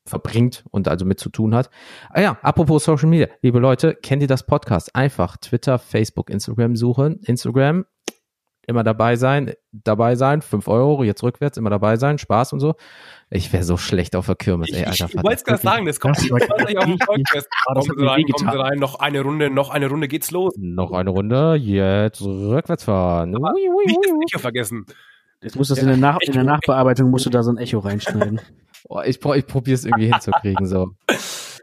verbringt 0.06 0.64
und 0.72 0.88
also 0.88 1.06
mit 1.06 1.20
zu 1.20 1.30
tun 1.30 1.54
hat. 1.54 1.70
Ah 2.10 2.22
ja, 2.22 2.38
apropos 2.42 2.86
Social 2.86 3.10
Media, 3.10 3.28
liebe 3.42 3.60
Leute, 3.60 3.96
kennt 3.96 4.22
ihr 4.22 4.28
das 4.28 4.46
Podcast? 4.46 4.96
Einfach 4.96 5.38
Twitter, 5.38 5.78
Facebook, 5.78 6.30
Instagram 6.30 6.76
suchen. 6.76 7.20
Instagram, 7.26 7.86
immer 8.68 8.84
dabei 8.84 9.16
sein, 9.16 9.54
dabei 9.72 10.16
sein, 10.16 10.42
fünf 10.42 10.68
Euro, 10.68 11.04
jetzt 11.04 11.24
rückwärts, 11.24 11.58
immer 11.58 11.70
dabei 11.70 11.96
sein, 11.96 12.18
Spaß 12.18 12.54
und 12.54 12.60
so. 12.60 12.76
Ich 13.30 13.52
wäre 13.52 13.64
so 13.64 13.78
schlecht 13.78 14.16
auf 14.16 14.28
der 14.28 14.36
Kirmes, 14.36 14.70
Ich, 14.70 14.76
ey, 14.76 14.82
ich, 14.84 14.88
Alter. 15.02 15.06
ich 15.08 15.16
wollte 15.24 15.36
es 15.36 15.44
gerade 15.44 15.62
sagen, 15.62 15.86
das 15.86 16.00
kommt 16.00 16.18
Das 16.18 16.30
auf 16.32 16.40
dem 16.86 16.98
Podcast. 17.00 17.48
Mir 17.96 18.08
rein, 18.08 18.24
kommen 18.26 18.52
Sie 18.52 18.58
rein, 18.60 18.80
noch 18.80 19.00
eine 19.00 19.22
Runde, 19.22 19.50
noch 19.50 19.70
eine 19.70 19.90
Runde 19.90 20.08
geht's 20.08 20.32
los. 20.32 20.54
Noch 20.58 20.92
eine 20.92 21.10
Runde, 21.10 21.56
jetzt 21.56 22.22
rückwärts 22.22 22.84
fahren. 22.84 23.36
Ui, 23.36 23.70
ui, 23.70 23.86
Nicht 23.86 23.98
das 24.04 24.12
ui, 24.12 24.18
ui. 24.18 24.24
Echo 24.30 24.40
vergessen. 24.40 24.86
Jetzt 25.42 25.56
musst 25.56 25.70
du 25.70 25.76
das 25.76 25.84
in 25.84 25.88
der, 25.90 25.98
Nach 25.98 26.18
in 26.22 26.34
der 26.34 26.44
Nachbearbeitung 26.44 27.10
musst 27.10 27.26
du 27.26 27.30
da 27.30 27.44
so 27.44 27.52
ein 27.52 27.58
Echo 27.58 27.80
reinschneiden. 27.80 28.42
Oh, 28.90 29.02
ich 29.02 29.20
ich 29.26 29.48
probiere 29.48 29.76
es 29.76 29.84
irgendwie 29.84 30.08
hinzukriegen. 30.14 30.66
So. 30.66 30.92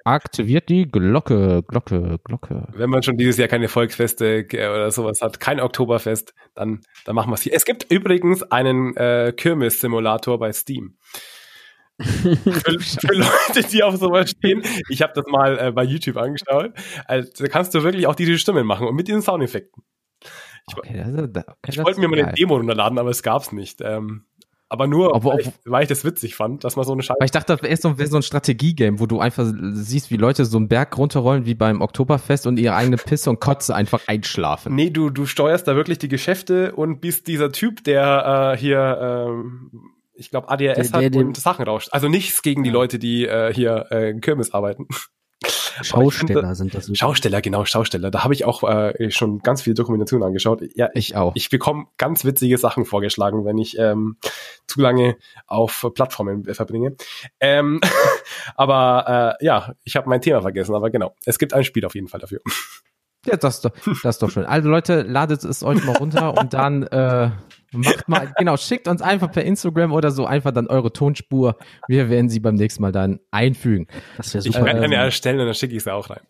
Aktiviert 0.06 0.68
die 0.68 0.86
Glocke, 0.86 1.62
Glocke, 1.66 2.18
Glocke. 2.24 2.68
Wenn 2.74 2.90
man 2.90 3.02
schon 3.02 3.16
dieses 3.16 3.38
Jahr 3.38 3.48
keine 3.48 3.68
Volksfeste 3.68 4.46
äh, 4.52 4.68
oder 4.68 4.90
sowas 4.90 5.22
hat, 5.22 5.40
kein 5.40 5.60
Oktoberfest, 5.60 6.34
dann, 6.54 6.82
dann 7.06 7.14
machen 7.14 7.30
wir 7.30 7.34
es 7.34 7.42
hier. 7.42 7.54
Es 7.54 7.64
gibt 7.64 7.90
übrigens 7.90 8.42
einen 8.42 8.94
äh, 8.96 9.32
Kirmes-Simulator 9.34 10.38
bei 10.38 10.52
Steam. 10.52 10.98
für, 12.00 12.80
für 12.80 13.14
Leute, 13.14 13.68
die 13.70 13.82
auf 13.82 13.96
sowas 13.96 14.30
stehen. 14.30 14.62
Ich 14.90 15.00
habe 15.00 15.12
das 15.14 15.24
mal 15.26 15.58
äh, 15.58 15.72
bei 15.72 15.84
YouTube 15.84 16.18
angeschaut. 16.18 16.72
Also, 17.06 17.30
da 17.38 17.48
kannst 17.48 17.74
du 17.74 17.82
wirklich 17.82 18.06
auch 18.06 18.16
diese 18.16 18.36
Stimmen 18.36 18.66
machen 18.66 18.86
und 18.86 18.96
mit 18.96 19.08
diesen 19.08 19.22
Soundeffekten. 19.22 19.84
Ich, 20.68 20.76
Okay, 20.76 21.04
okay, 21.06 21.44
ich 21.68 21.78
wollte 21.78 22.00
mir 22.00 22.08
mal 22.08 22.20
eine. 22.20 22.32
Demo 22.32 22.56
runterladen, 22.56 22.98
aber 22.98 23.10
es 23.10 23.22
gab's 23.22 23.52
nicht. 23.52 23.80
Ähm, 23.80 24.24
aber 24.68 24.86
nur, 24.86 25.14
Aber- 25.14 25.30
weil, 25.34 25.40
ich, 25.40 25.50
weil 25.66 25.82
ich 25.82 25.88
das 25.88 26.04
witzig 26.04 26.34
fand, 26.34 26.64
dass 26.64 26.76
man 26.76 26.84
so 26.84 26.92
eine 26.92 27.02
Scheiße 27.02 27.18
Weil 27.20 27.26
ich 27.26 27.30
dachte, 27.30 27.52
das 27.54 27.62
wäre 27.62 27.76
so, 27.76 27.98
wär 27.98 28.06
so 28.06 28.16
ein 28.16 28.22
Strategiegame, 28.22 28.98
wo 28.98 29.06
du 29.06 29.20
einfach 29.20 29.46
siehst, 29.72 30.10
wie 30.10 30.16
Leute 30.16 30.44
so 30.44 30.56
einen 30.56 30.68
Berg 30.68 30.96
runterrollen 30.98 31.46
wie 31.46 31.54
beim 31.54 31.80
Oktoberfest 31.80 32.46
und 32.46 32.58
ihre 32.58 32.74
eigene 32.74 32.96
Pisse 32.96 33.30
und 33.30 33.40
Kotze 33.40 33.74
einfach 33.74 34.00
einschlafen. 34.08 34.74
Nee, 34.74 34.90
du, 34.90 35.10
du 35.10 35.26
steuerst 35.26 35.68
da 35.68 35.76
wirklich 35.76 35.98
die 35.98 36.08
Geschäfte 36.08 36.74
und 36.74 37.00
bist 37.00 37.26
dieser 37.26 37.52
Typ, 37.52 37.84
der 37.84 38.54
äh, 38.54 38.58
hier, 38.58 39.26
ähm, 39.28 39.70
ich 40.14 40.30
glaube, 40.30 40.48
ADHS 40.48 40.90
Der- 40.92 41.00
der 41.00 41.06
hat 41.10 41.16
und 41.26 41.36
Sachen 41.36 41.64
rauscht. 41.64 41.88
Also 41.92 42.08
nichts 42.08 42.42
gegen 42.42 42.62
die 42.62 42.70
Leute, 42.70 42.98
die 42.98 43.26
äh, 43.26 43.52
hier 43.52 43.86
äh, 43.90 44.10
in 44.10 44.20
Kirmes 44.20 44.52
arbeiten. 44.54 44.86
Schausteller 45.82 46.54
sind 46.54 46.74
das. 46.74 46.90
Schausteller, 46.96 47.40
genau, 47.40 47.64
Schausteller. 47.64 48.10
Da 48.10 48.24
habe 48.24 48.34
ich 48.34 48.44
auch 48.44 48.62
äh, 48.62 49.10
schon 49.10 49.40
ganz 49.40 49.62
viele 49.62 49.74
Dokumentationen 49.74 50.26
angeschaut. 50.26 50.62
Ja, 50.74 50.90
Ich 50.94 51.16
auch. 51.16 51.32
ich 51.34 51.50
bekomme 51.50 51.86
ganz 51.98 52.24
witzige 52.24 52.58
Sachen 52.58 52.84
vorgeschlagen, 52.84 53.44
wenn 53.44 53.58
ich 53.58 53.78
ähm, 53.78 54.16
zu 54.66 54.80
lange 54.80 55.16
auf 55.46 55.86
Plattformen 55.94 56.46
äh, 56.46 56.54
verbringe. 56.54 56.96
Ähm, 57.40 57.80
aber 58.56 59.36
äh, 59.40 59.44
ja, 59.44 59.74
ich 59.84 59.96
habe 59.96 60.08
mein 60.08 60.20
Thema 60.20 60.42
vergessen, 60.42 60.74
aber 60.74 60.90
genau. 60.90 61.14
Es 61.24 61.38
gibt 61.38 61.54
ein 61.54 61.64
Spiel 61.64 61.84
auf 61.84 61.94
jeden 61.94 62.08
Fall 62.08 62.20
dafür. 62.20 62.40
Ja, 63.26 63.36
das 63.36 63.56
ist 63.56 63.64
doch, 63.64 63.72
das 64.02 64.16
ist 64.16 64.22
doch 64.22 64.30
schön. 64.30 64.44
Also 64.44 64.68
Leute, 64.68 65.02
ladet 65.02 65.44
es 65.44 65.62
euch 65.62 65.82
mal 65.84 65.96
runter 65.96 66.36
und 66.36 66.52
dann, 66.52 66.82
äh, 66.84 67.30
Macht 67.74 68.08
mal, 68.08 68.32
genau, 68.38 68.56
schickt 68.56 68.88
uns 68.88 69.02
einfach 69.02 69.30
per 69.30 69.44
Instagram 69.44 69.92
oder 69.92 70.10
so 70.10 70.26
einfach 70.26 70.52
dann 70.52 70.66
eure 70.66 70.92
Tonspur. 70.92 71.56
Wir 71.88 72.08
werden 72.10 72.28
sie 72.28 72.40
beim 72.40 72.54
nächsten 72.54 72.82
Mal 72.82 72.92
dann 72.92 73.20
einfügen. 73.30 73.86
Das 74.16 74.32
wäre 74.34 74.42
super. 74.42 74.58
Ich 74.60 74.64
werde 74.64 74.82
eine 74.82 74.94
erstellen 74.96 75.40
und 75.40 75.46
dann 75.46 75.54
schicke 75.54 75.74
ich 75.74 75.82
sie 75.82 75.92
auch 75.92 76.10
rein. 76.10 76.20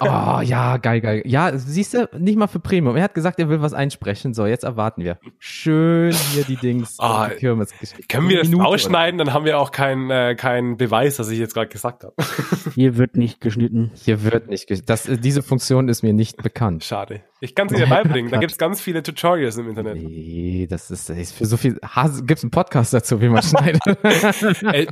Oh, 0.00 0.40
ja, 0.44 0.76
geil, 0.76 1.00
geil. 1.00 1.22
Ja, 1.24 1.56
siehst 1.56 1.94
du, 1.94 2.08
nicht 2.18 2.36
mal 2.36 2.46
für 2.46 2.60
Premium. 2.60 2.96
Er 2.96 3.04
hat 3.04 3.14
gesagt, 3.14 3.38
er 3.38 3.48
will 3.48 3.62
was 3.62 3.74
einsprechen. 3.74 4.34
So, 4.34 4.46
jetzt 4.46 4.64
erwarten 4.64 5.02
wir. 5.02 5.18
Schön 5.38 6.12
hier 6.32 6.44
die 6.44 6.56
Dings. 6.56 6.98
Oh, 7.00 7.26
die 7.28 7.40
können 7.40 8.28
wir 8.28 8.38
das 8.38 8.48
Minute, 8.48 8.66
ausschneiden? 8.66 9.20
Oder? 9.20 9.26
Dann 9.26 9.34
haben 9.34 9.44
wir 9.44 9.58
auch 9.58 9.70
keinen 9.70 10.10
äh, 10.10 10.34
kein 10.34 10.76
Beweis, 10.76 11.16
dass 11.16 11.30
ich 11.30 11.38
jetzt 11.38 11.54
gerade 11.54 11.68
gesagt 11.68 12.04
habe. 12.04 12.14
Hier 12.74 12.96
wird 12.96 13.16
nicht 13.16 13.40
geschnitten. 13.40 13.92
Hier 13.94 14.22
wird 14.24 14.48
nicht 14.48 14.66
geschnitten. 14.66 15.20
Diese 15.20 15.42
Funktion 15.42 15.88
ist 15.88 16.02
mir 16.02 16.12
nicht 16.12 16.42
bekannt. 16.42 16.84
Schade. 16.84 17.22
Ich 17.40 17.54
kann 17.54 17.68
sie 17.68 17.76
dir 17.76 17.86
beibringen. 17.86 18.30
Da 18.30 18.38
gibt 18.40 18.52
es 18.52 18.58
ganz 18.58 18.80
viele 18.80 19.02
Tutorials 19.02 19.56
im 19.58 19.68
Internet. 19.68 19.96
Nee, 19.96 20.66
das 20.74 20.90
ist, 20.90 21.08
das 21.08 21.16
ist 21.16 21.32
für 21.32 21.46
so 21.46 21.56
viel. 21.56 21.78
Gibt 22.26 22.38
es 22.38 22.44
einen 22.44 22.50
Podcast 22.50 22.92
dazu, 22.92 23.20
wie 23.20 23.28
man 23.28 23.42
schneidet? 23.44 23.80
Äh, 23.86 24.86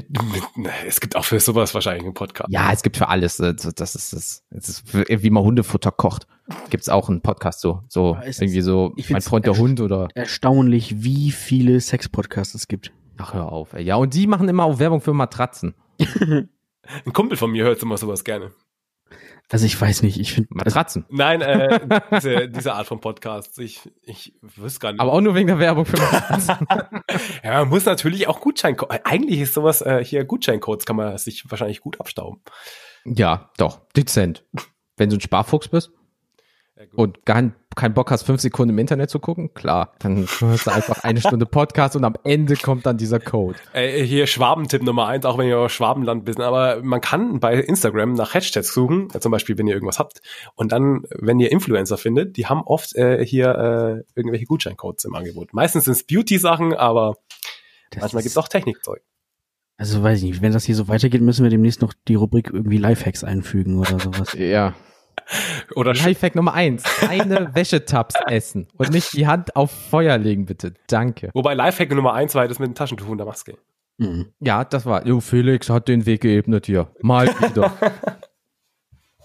es 0.87 1.01
gibt 1.01 1.17
auch 1.17 1.25
für 1.25 1.41
sowas 1.41 1.75
wahrscheinlich 1.75 2.05
einen 2.05 2.15
Podcast. 2.15 2.49
Ja, 2.53 2.73
es 2.73 2.83
gibt 2.83 2.97
für 2.97 3.09
alles. 3.09 3.37
Das 3.37 3.65
ist 3.65 3.81
das. 3.81 3.95
Es 4.51 4.69
ist 4.69 4.85
wie 4.95 5.31
man 5.31 5.43
Hundefutter 5.43 5.91
kocht. 5.91 6.27
Gibt 6.71 6.83
es 6.83 6.89
auch 6.89 7.09
einen 7.09 7.21
Podcast 7.21 7.61
so. 7.61 7.83
So 7.89 8.17
irgendwie 8.25 8.61
so 8.61 8.95
mein 9.09 9.23
Freund 9.23 9.47
der 9.47 9.57
Hund 9.57 9.81
oder. 9.81 10.09
Erstaunlich, 10.15 11.03
wie 11.03 11.33
viele 11.33 11.81
Sex-Podcasts 11.81 12.55
es 12.55 12.69
gibt. 12.69 12.93
Ach, 13.19 13.35
hör 13.35 13.51
auf, 13.51 13.73
ey. 13.73 13.83
Ja, 13.83 13.97
und 13.97 14.15
die 14.15 14.27
machen 14.27 14.49
immer 14.49 14.65
auch 14.65 14.79
Werbung 14.79 15.01
für 15.01 15.13
Matratzen. 15.13 15.75
Ein 15.99 17.13
Kumpel 17.13 17.37
von 17.37 17.51
mir 17.51 17.65
hört 17.65 17.83
immer 17.83 17.97
sowas 17.97 18.25
gerne. 18.25 18.53
Also 19.53 19.67
ich 19.67 19.79
weiß 19.79 20.03
nicht, 20.03 20.19
ich 20.19 20.33
finde 20.33 20.49
Matratzen. 20.55 21.05
Nein, 21.11 21.43
äh, 21.43 22.01
diese, 22.11 22.49
diese 22.49 22.73
Art 22.73 22.87
von 22.87 23.01
Podcasts. 23.01 23.59
Ich, 23.59 23.83
ich 24.03 24.35
wüsste 24.41 24.81
gar 24.81 24.93
nicht. 24.93 25.01
Aber 25.01 25.13
auch 25.13 25.21
nur 25.21 25.35
wegen 25.35 25.47
der 25.47 25.59
Werbung 25.59 25.85
für 25.85 25.99
Matratzen. 25.99 26.67
ja, 27.45 27.61
man 27.61 27.69
muss 27.69 27.85
natürlich 27.85 28.29
auch 28.29 28.41
Gutscheincodes. 28.41 29.01
Eigentlich 29.05 29.41
ist 29.41 29.53
sowas 29.53 29.83
äh, 29.83 30.03
hier 30.03 30.25
Gutscheincodes, 30.25 30.87
kann 30.87 30.97
man 30.97 31.19
sich 31.19 31.45
wahrscheinlich 31.51 31.83
gut 31.83 32.01
abstauben. 32.01 32.41
Ja, 33.05 33.51
doch, 33.59 33.83
dezent. 33.95 34.43
Wenn 34.97 35.11
du 35.11 35.17
ein 35.17 35.21
Sparfuchs 35.21 35.69
bist 35.69 35.91
und 36.95 37.25
keinen 37.27 37.55
kein 37.75 37.95
Bock 37.95 38.11
hast, 38.11 38.25
fünf 38.25 38.41
Sekunden 38.41 38.75
im 38.75 38.79
Internet 38.79 39.11
zu 39.11 39.19
gucken, 39.19 39.55
klar, 39.55 39.95
dann 39.99 40.27
hörst 40.41 40.67
du 40.67 40.71
einfach 40.71 41.03
eine 41.05 41.21
Stunde 41.21 41.47
Podcast 41.47 41.97
und 41.97 42.05
am 42.05 42.15
Ende 42.25 42.57
kommt 42.57 42.87
dann 42.87 42.97
dieser 42.97 43.21
Code. 43.21 43.59
Äh, 43.73 44.03
hier 44.05 44.27
Schwabentipp 44.27 44.83
Nummer 44.83 45.07
eins, 45.07 45.25
auch 45.25 45.39
wenn 45.39 45.49
ihr 45.49 45.59
aus 45.59 45.73
Schwabenland 45.73 46.25
bist, 46.25 46.41
aber 46.41 46.83
man 46.83 47.01
kann 47.01 47.41
bei 47.41 47.55
Instagram 47.55 48.15
nach 48.15 48.35
Hashtags 48.35 48.73
suchen, 48.73 49.09
zum 49.19 49.33
Beispiel, 49.33 49.57
wenn 49.59 49.67
ihr 49.67 49.75
irgendwas 49.75 49.99
habt, 49.99 50.21
und 50.55 50.73
dann, 50.73 51.05
wenn 51.11 51.41
ihr 51.41 51.51
Influencer 51.51 51.97
findet, 51.97 52.37
die 52.37 52.47
haben 52.47 52.63
oft 52.63 52.95
äh, 52.97 53.25
hier 53.25 54.05
äh, 54.15 54.19
irgendwelche 54.19 54.47
Gutscheincodes 54.47 55.05
im 55.05 55.15
Angebot. 55.15 55.53
Meistens 55.55 55.85
sind 55.85 55.93
es 55.93 56.05
Beauty-Sachen, 56.05 56.75
aber 56.75 57.17
das 57.91 58.01
manchmal 58.01 58.23
gibt 58.23 58.33
es 58.33 58.39
auch 58.39 58.49
Technikzeug. 58.49 59.03
Also 59.77 60.03
weiß 60.03 60.19
ich 60.19 60.25
nicht, 60.25 60.43
wenn 60.43 60.53
das 60.53 60.65
hier 60.65 60.77
so 60.77 60.89
weitergeht, 60.89 61.23
müssen 61.23 61.43
wir 61.43 61.51
demnächst 61.51 61.83
noch 61.83 61.93
die 62.07 62.15
Rubrik 62.15 62.51
irgendwie 62.53 62.77
Lifehacks 62.77 63.25
einfügen 63.25 63.79
oder 63.79 63.99
sowas. 63.99 64.33
ja. 64.35 64.75
Oder 65.75 65.95
Lifehack 65.95 66.35
Nummer 66.35 66.55
eins. 66.55 66.83
Keine 66.83 67.51
Wäschetabs 67.55 68.15
essen 68.27 68.69
und 68.77 68.91
nicht 68.91 69.13
die 69.15 69.27
Hand 69.27 69.57
auf 69.57 69.71
Feuer 69.71 70.19
legen, 70.19 70.47
bitte. 70.47 70.75
Danke. 70.89 71.31
Wobei 71.35 71.55
Lifehack 71.55 71.91
Nummer 71.93 72.15
eins 72.15 72.35
war 72.35 72.47
das 72.47 72.59
mit 72.59 72.69
dem 72.69 72.75
Taschentuch 72.75 73.09
und 73.09 73.19
der 73.19 73.27
Maske. 73.27 73.57
Mhm. 73.99 74.33
Ja, 74.41 74.65
das 74.65 74.87
war. 74.87 75.07
Jo, 75.07 75.21
Felix 75.21 75.71
hat 75.71 75.89
den 75.89 76.07
Weg 76.07 76.23
geebnet 76.23 76.67
hier. 76.67 76.91
Mal 77.01 77.29
wieder. 77.29 77.73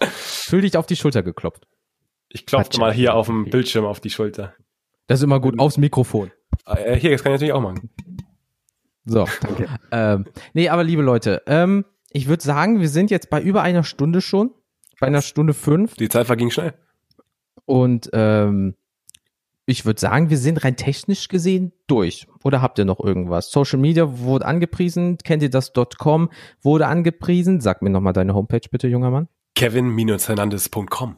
Fühl 0.00 0.62
dich 0.62 0.76
auf 0.76 0.86
die 0.86 0.96
Schulter 0.96 1.22
geklopft. 1.22 1.66
Ich 2.28 2.46
klopfte 2.46 2.78
mal 2.78 2.92
hier 2.92 3.14
auf 3.14 3.26
dem 3.26 3.48
Bildschirm 3.50 3.84
auf 3.84 4.00
die 4.00 4.10
Schulter. 4.10 4.54
Das 5.06 5.20
ist 5.20 5.24
immer 5.24 5.40
gut. 5.40 5.58
Aufs 5.58 5.78
Mikrofon. 5.78 6.30
Äh, 6.66 6.96
hier, 6.96 7.10
das 7.10 7.22
kann 7.22 7.32
ich 7.32 7.36
natürlich 7.36 7.54
auch 7.54 7.62
machen. 7.62 7.90
So, 9.04 9.26
danke. 9.40 9.68
ähm, 9.90 10.26
nee, 10.52 10.68
aber 10.68 10.84
liebe 10.84 11.02
Leute, 11.02 11.42
ähm, 11.46 11.86
ich 12.10 12.28
würde 12.28 12.42
sagen, 12.42 12.80
wir 12.80 12.90
sind 12.90 13.10
jetzt 13.10 13.30
bei 13.30 13.40
über 13.40 13.62
einer 13.62 13.82
Stunde 13.82 14.20
schon 14.20 14.52
bei 15.00 15.06
einer 15.06 15.22
Stunde 15.22 15.54
fünf. 15.54 15.94
Die 15.96 16.08
Zeit 16.08 16.26
verging 16.26 16.50
schnell. 16.50 16.74
Und 17.64 18.10
ähm, 18.12 18.74
ich 19.66 19.84
würde 19.84 20.00
sagen, 20.00 20.30
wir 20.30 20.38
sind 20.38 20.64
rein 20.64 20.76
technisch 20.76 21.28
gesehen 21.28 21.72
durch. 21.86 22.26
Oder 22.42 22.62
habt 22.62 22.78
ihr 22.78 22.86
noch 22.86 23.00
irgendwas? 23.00 23.50
Social 23.50 23.78
Media 23.78 24.18
wurde 24.18 24.46
angepriesen. 24.46 25.18
Kennt 25.18 25.42
ihr 25.42 25.50
das 25.50 25.72
.com? 25.98 26.30
Wurde 26.62 26.86
angepriesen. 26.86 27.60
Sag 27.60 27.82
mir 27.82 27.90
nochmal 27.90 28.14
deine 28.14 28.34
Homepage 28.34 28.66
bitte, 28.70 28.88
junger 28.88 29.10
Mann. 29.10 29.28
Kevin-hernandez.com. 29.54 31.16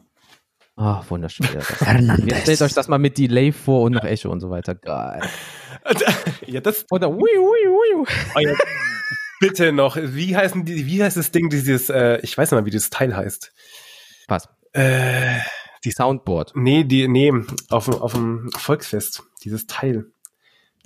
Ach, 0.75 1.09
wunderschön. 1.09 1.47
Ihr 2.25 2.35
stellt 2.35 2.61
euch 2.61 2.73
das 2.73 2.87
mal 2.87 2.97
mit 2.97 3.17
Delay 3.17 3.51
vor 3.51 3.83
und 3.83 3.93
nach 3.93 4.03
Echo 4.03 4.29
und 4.29 4.39
so 4.39 4.49
weiter. 4.49 4.75
Geil. 4.75 5.21
ja, 6.45 6.59
das. 6.59 6.85
Oder 6.91 7.09
wiu, 7.09 7.19
wiu, 7.19 8.05
wiu. 8.05 8.55
Bitte 9.41 9.71
noch, 9.71 9.97
wie 9.99 10.37
heißen 10.37 10.65
die, 10.65 10.85
wie 10.85 11.03
heißt 11.03 11.17
das 11.17 11.31
Ding, 11.31 11.49
dieses, 11.49 11.89
äh, 11.89 12.19
ich 12.21 12.37
weiß 12.37 12.51
nicht 12.51 12.59
mal, 12.59 12.65
wie 12.67 12.69
das 12.69 12.91
Teil 12.91 13.15
heißt. 13.17 13.51
Was? 14.27 14.47
Äh, 14.71 15.39
die 15.83 15.89
Soundboard. 15.89 16.53
Nee, 16.55 16.83
die, 16.83 17.07
nee, 17.07 17.33
auf, 17.69 17.89
auf 17.89 18.13
dem 18.13 18.51
Volksfest, 18.55 19.23
dieses 19.43 19.65
Teil. 19.65 20.05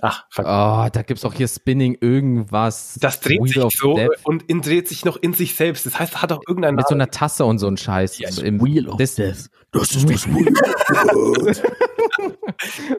Ach, 0.00 0.24
fuck. 0.30 0.46
Oh, 0.46 0.88
da 0.90 1.02
gibt's 1.06 1.24
auch 1.26 1.34
hier 1.34 1.48
Spinning 1.48 1.98
irgendwas. 2.00 2.98
Das 2.98 3.20
dreht 3.20 3.42
Wheel 3.42 3.68
sich 3.68 3.78
so 3.78 3.94
Death. 3.94 4.24
und 4.24 4.42
in, 4.44 4.62
dreht 4.62 4.88
sich 4.88 5.04
noch 5.04 5.18
in 5.18 5.34
sich 5.34 5.54
selbst. 5.54 5.84
Das 5.84 5.98
heißt, 5.98 6.22
hat 6.22 6.32
auch 6.32 6.40
irgendeinen 6.48 6.76
Mit 6.76 6.88
so 6.88 6.94
einer 6.94 7.10
Tasse 7.10 7.44
und 7.44 7.58
so 7.58 7.66
ein 7.66 7.76
Scheiß. 7.76 8.18
Ja, 8.18 8.30
Im 8.42 8.62
Wheel 8.64 8.88
of 8.88 8.96
Death. 8.96 9.50
Das 9.78 9.92
ist 9.92 10.08
das 10.10 10.26
Wheel 10.26 10.46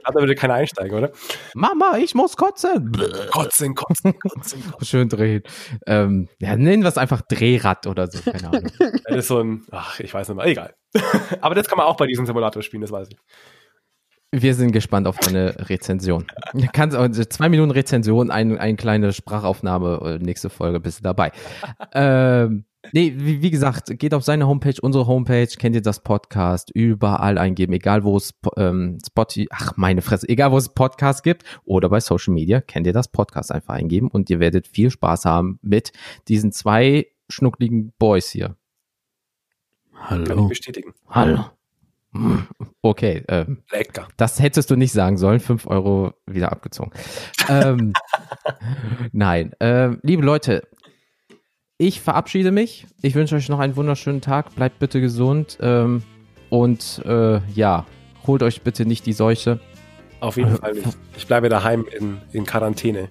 Hat 0.04 0.16
aber 0.16 0.24
wieder 0.24 0.36
keine 0.36 0.54
Einsteiger, 0.54 0.98
oder? 0.98 1.12
Mama, 1.56 1.98
ich 1.98 2.14
muss 2.14 2.38
kotzen. 2.38 2.92
kotzen, 3.32 3.76
kotzen, 3.76 4.20
kotzen, 4.20 4.20
kotzen. 4.20 4.64
Schön 4.86 5.10
drehen. 5.10 5.44
Ähm, 5.86 6.30
ja, 6.40 6.56
nennen 6.56 6.84
wir 6.84 6.90
es 6.90 6.98
einfach 6.98 7.22
Drehrad 7.22 7.88
oder 7.88 8.08
so, 8.08 8.20
keine 8.32 8.48
Ahnung. 8.48 8.72
das 9.06 9.18
ist 9.18 9.28
so 9.28 9.40
ein, 9.40 9.66
ach, 9.72 10.00
ich 10.00 10.14
weiß 10.14 10.30
nicht 10.30 10.38
mehr, 10.38 10.46
egal. 10.46 10.74
aber 11.42 11.56
das 11.56 11.68
kann 11.68 11.78
man 11.78 11.88
auch 11.88 11.98
bei 11.98 12.06
diesem 12.08 12.26
Simulator 12.26 12.62
spielen, 12.62 12.82
das 12.82 12.92
weiß 12.92 13.10
ich. 13.12 13.18
Wir 14.32 14.56
sind 14.56 14.74
gespannt 14.74 15.08
auf 15.08 15.18
deine 15.18 15.70
Rezension. 15.70 16.28
Kannst 16.74 16.98
also 16.98 17.24
zwei 17.24 17.48
Minuten 17.48 17.72
Rezension, 17.72 18.30
ein, 18.30 18.58
eine 18.58 18.76
kleine 18.76 19.14
Sprachaufnahme, 19.14 20.20
äh, 20.20 20.24
nächste 20.24 20.50
Folge 20.50 20.82
bist 20.82 21.00
du 21.00 21.04
dabei. 21.04 21.32
ähm, 21.94 22.66
nee, 22.92 23.14
wie, 23.18 23.42
wie, 23.42 23.52
gesagt, 23.52 23.98
geht 24.00 24.14
auf 24.14 24.24
seine 24.24 24.48
Homepage, 24.48 24.76
unsere 24.82 25.08
Homepage, 25.08 25.48
kennt 25.48 25.76
ihr 25.76 25.82
das 25.82 26.02
Podcast, 26.02 26.72
überall 26.72 27.38
eingeben, 27.38 27.74
egal 27.74 28.04
wo 28.04 28.18
es 28.18 28.34
ähm, 28.56 28.98
Spotify, 29.06 29.48
ach 29.52 29.74
meine 29.78 30.02
Fresse, 30.02 30.28
egal 30.30 30.52
wo 30.52 30.58
es 30.58 30.70
Podcast 30.70 31.24
gibt 31.24 31.44
oder 31.66 31.90
bei 31.90 32.00
Social 32.00 32.34
Media, 32.34 32.62
kennt 32.62 32.88
ihr 32.88 32.94
das 32.94 33.08
Podcast 33.08 33.52
einfach 33.52 33.76
eingeben 33.76 34.10
und 34.10 34.30
ihr 34.30 34.40
werdet 34.40 34.68
viel 34.68 34.92
Spaß 34.92 35.26
haben 35.26 35.60
mit 35.62 35.92
diesen 36.28 36.52
zwei 36.52 37.08
schnuckligen 37.30 37.94
Boys 37.98 38.30
hier. 38.30 38.56
Hallo. 39.94 40.26
Kann 40.26 40.40
ich 40.40 40.50
bestätigen. 40.50 40.94
Hallo. 41.10 41.46
Okay, 42.82 43.24
ähm, 43.28 43.64
lecker. 43.72 44.08
Das 44.18 44.40
hättest 44.40 44.72
du 44.72 44.76
nicht 44.76 44.92
sagen 44.92 45.18
sollen. 45.18 45.40
Fünf 45.40 45.68
Euro 45.68 46.14
wieder 46.26 46.52
abgezogen. 46.52 46.92
ähm, 47.50 47.94
nein, 49.12 49.52
ähm, 49.60 50.00
liebe 50.04 50.24
Leute, 50.24 50.68
ich 51.78 52.02
verabschiede 52.02 52.52
mich. 52.52 52.88
Ich 53.02 53.16
wünsche 53.16 53.36
euch 53.36 53.50
noch 53.50 53.60
einen 53.60 53.76
wunderschönen 53.76 54.22
Tag. 54.22 54.56
Bleibt 54.56 54.80
bitte 54.80 55.00
gesund 55.00 55.58
ähm, 55.62 56.02
und 56.50 57.02
äh, 57.06 57.40
ja, 57.54 57.86
holt 58.26 58.44
euch 58.44 58.62
bitte 58.62 58.86
nicht 58.86 59.06
die 59.06 59.14
Seuche. 59.14 59.60
Auf 60.20 60.38
jeden 60.38 60.58
Fall 60.58 60.74
nicht. 60.74 60.98
Ich 61.16 61.28
bleibe 61.28 61.50
daheim 61.50 61.86
in, 61.96 62.18
in 62.32 62.46
Quarantäne. 62.46 63.10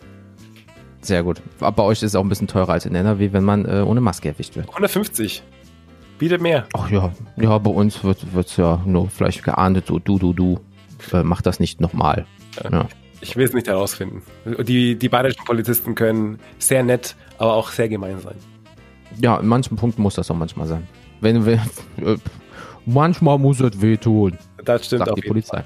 Sehr 1.00 1.22
gut. 1.22 1.40
Aber 1.60 1.70
bei 1.72 1.82
euch 1.84 1.98
ist 1.98 2.10
es 2.10 2.14
auch 2.16 2.24
ein 2.24 2.28
bisschen 2.28 2.48
teurer 2.48 2.70
als 2.70 2.86
in 2.86 2.96
NRW, 2.96 3.32
wenn 3.32 3.44
man 3.44 3.64
äh, 3.64 3.84
ohne 3.86 4.00
Maske 4.00 4.28
erwischt 4.28 4.56
wird. 4.56 4.68
150. 4.68 5.44
Bietet 6.18 6.40
mehr. 6.40 6.66
Ach 6.72 6.90
ja, 6.90 7.12
ja, 7.36 7.58
bei 7.58 7.70
uns 7.70 8.02
wird 8.02 8.24
es 8.34 8.56
ja 8.56 8.82
nur 8.84 9.08
vielleicht 9.10 9.44
geahndet, 9.44 9.86
so 9.86 9.98
du, 10.00 10.18
du, 10.18 10.32
du. 10.32 10.58
Äh, 11.12 11.22
mach 11.22 11.42
das 11.42 11.60
nicht 11.60 11.80
nochmal. 11.80 12.26
Ja. 12.64 12.70
ja. 12.70 12.88
Ich 13.20 13.36
will 13.36 13.44
es 13.44 13.52
nicht 13.52 13.68
herausfinden. 13.68 14.22
Die, 14.44 14.96
die 14.96 15.08
bayerischen 15.08 15.44
Polizisten 15.44 15.94
können 15.94 16.40
sehr 16.58 16.82
nett, 16.82 17.14
aber 17.38 17.54
auch 17.54 17.70
sehr 17.70 17.88
gemein 17.88 18.18
sein. 18.20 18.36
Ja, 19.20 19.38
in 19.38 19.46
manchen 19.46 19.76
Punkten 19.76 20.02
muss 20.02 20.14
das 20.14 20.30
auch 20.30 20.36
manchmal 20.36 20.66
sein. 20.66 20.86
Wenn 21.20 21.46
wir, 21.46 21.54
äh, 21.96 22.16
manchmal 22.84 23.38
muss 23.38 23.60
es 23.60 23.80
wehtun. 23.80 24.36
Das 24.64 24.86
stimmt 24.86 25.06
sagt 25.06 25.16
die 25.16 25.28
Polizei. 25.28 25.64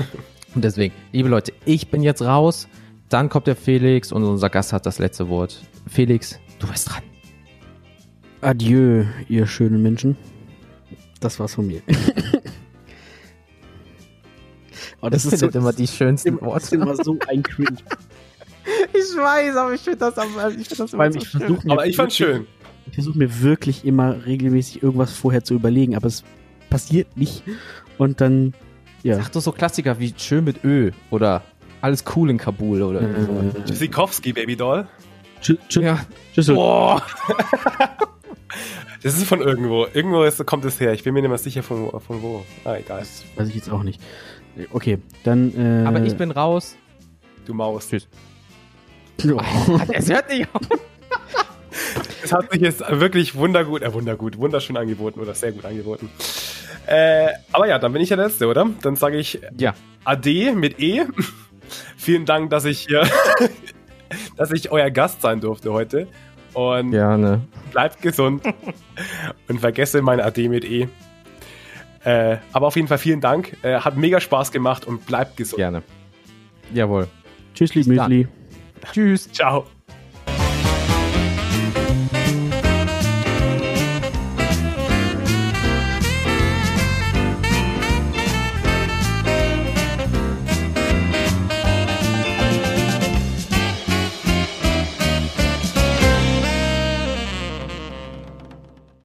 Und 0.54 0.64
deswegen, 0.64 0.94
liebe 1.12 1.28
Leute, 1.28 1.52
ich 1.64 1.88
bin 1.90 2.02
jetzt 2.02 2.22
raus. 2.22 2.68
Dann 3.08 3.28
kommt 3.28 3.46
der 3.48 3.56
Felix 3.56 4.12
und 4.12 4.22
unser 4.22 4.48
Gast 4.50 4.72
hat 4.72 4.86
das 4.86 5.00
letzte 5.00 5.28
Wort. 5.28 5.60
Felix, 5.88 6.38
du 6.60 6.68
bist 6.68 6.88
dran. 6.88 7.02
Adieu, 8.40 9.04
ihr 9.28 9.46
schönen 9.48 9.82
Menschen. 9.82 10.16
Das 11.18 11.40
war's 11.40 11.54
von 11.54 11.66
mir. 11.66 11.82
oh, 15.02 15.08
das, 15.08 15.24
das 15.24 15.32
ist 15.42 15.54
immer 15.56 15.72
die 15.72 15.88
schönsten 15.88 16.40
Worte. 16.40 16.54
Das 16.54 16.64
ist 16.64 16.72
immer 16.72 16.94
so 16.96 17.18
ein 17.28 17.42
Cringe. 17.42 17.78
ich 18.92 19.16
weiß, 19.16 19.56
aber 19.56 19.74
ich 19.74 19.80
finde 19.80 19.98
das, 19.98 20.14
ich 20.56 20.68
find 20.68 20.80
das 20.80 20.92
immer 20.92 21.12
so 21.12 21.18
ich 21.18 21.28
schön. 21.28 21.58
Aber 21.68 21.86
ich 21.86 21.96
fand's 21.96 22.16
schön. 22.16 22.46
Ich 22.86 22.94
versuche 22.94 23.18
mir 23.18 23.42
wirklich 23.42 23.84
immer 23.84 24.26
regelmäßig 24.26 24.82
irgendwas 24.82 25.12
vorher 25.12 25.44
zu 25.44 25.54
überlegen, 25.54 25.94
aber 25.96 26.06
es 26.08 26.24
passiert 26.70 27.16
nicht. 27.16 27.42
Und 27.98 28.20
dann, 28.20 28.54
ja. 29.02 29.16
Sag 29.16 29.32
doch 29.32 29.40
so 29.40 29.52
Klassiker 29.52 29.98
wie 29.98 30.12
schön 30.16 30.44
mit 30.44 30.64
Ö 30.64 30.90
oder 31.10 31.42
alles 31.80 32.04
cool 32.14 32.30
in 32.30 32.38
Kabul 32.38 32.82
oder 32.82 33.00
Äh, 33.02 33.64
Tschüssikowski, 33.64 34.32
Babydoll. 34.32 34.86
tschü 35.40 35.56
tschü 35.68 35.82
Ja, 35.82 36.00
Tschüssel. 36.34 36.54
Boah. 36.54 37.02
das 39.02 39.16
ist 39.16 39.24
von 39.24 39.40
irgendwo. 39.40 39.86
Irgendwo 39.92 40.22
ist, 40.24 40.44
kommt 40.46 40.64
es 40.64 40.78
her. 40.80 40.92
Ich 40.92 41.04
bin 41.04 41.14
mir 41.14 41.22
nicht 41.22 41.28
mehr 41.30 41.38
sicher 41.38 41.62
von, 41.62 41.90
von 42.00 42.22
wo. 42.22 42.44
Ah, 42.64 42.76
egal. 42.76 43.00
Das 43.00 43.24
weiß 43.36 43.48
ich 43.48 43.54
jetzt 43.54 43.70
auch 43.70 43.82
nicht. 43.82 44.00
Okay, 44.72 44.98
dann. 45.24 45.54
Äh, 45.56 45.86
aber 45.86 46.02
ich 46.02 46.16
bin 46.16 46.30
raus. 46.30 46.76
Du 47.46 47.54
Maus. 47.54 47.88
Tschüss. 47.88 48.08
Oh. 49.32 49.40
Es 49.92 50.08
hört 50.10 50.28
nicht 50.30 50.48
auf. 50.52 50.60
Es 52.22 52.32
hat 52.32 52.52
sich 52.52 52.60
jetzt 52.60 52.80
wirklich 52.88 53.34
wundergut, 53.34 53.82
äh, 53.82 53.92
wundergut, 53.92 54.38
wunderschön 54.38 54.76
angeboten 54.76 55.20
oder 55.20 55.34
sehr 55.34 55.52
gut 55.52 55.64
angeboten. 55.64 56.10
Äh, 56.86 57.28
aber 57.52 57.66
ja, 57.68 57.78
dann 57.78 57.92
bin 57.92 58.02
ich 58.02 58.08
der 58.08 58.18
Letzte, 58.18 58.46
oder? 58.46 58.68
Dann 58.82 58.96
sage 58.96 59.16
ich 59.16 59.40
Ja, 59.58 59.74
Ade 60.04 60.52
mit 60.54 60.80
E. 60.80 61.04
Vielen 61.96 62.26
Dank, 62.26 62.50
dass 62.50 62.64
ich 62.64 62.80
hier, 62.80 63.08
dass 64.36 64.50
ich 64.50 64.70
euer 64.70 64.90
Gast 64.90 65.22
sein 65.22 65.40
durfte 65.40 65.72
heute. 65.72 66.08
Und 66.52 66.90
gerne. 66.90 67.42
bleibt 67.70 68.02
gesund 68.02 68.42
und 69.48 69.60
vergesse 69.60 70.02
mein 70.02 70.20
Ade 70.20 70.48
mit 70.48 70.64
E. 70.64 70.88
Äh, 72.04 72.38
aber 72.52 72.66
auf 72.66 72.76
jeden 72.76 72.88
Fall 72.88 72.98
vielen 72.98 73.20
Dank. 73.20 73.56
Äh, 73.62 73.80
hat 73.80 73.96
mega 73.96 74.20
Spaß 74.20 74.50
gemacht 74.50 74.86
und 74.86 75.06
bleibt 75.06 75.36
gesund. 75.36 75.58
Gerne. 75.58 75.82
Jawohl. 76.72 77.08
Tschüssli. 77.54 77.84
Müsli. 77.86 78.28
Tschüss. 78.92 79.30
Ciao. 79.30 79.66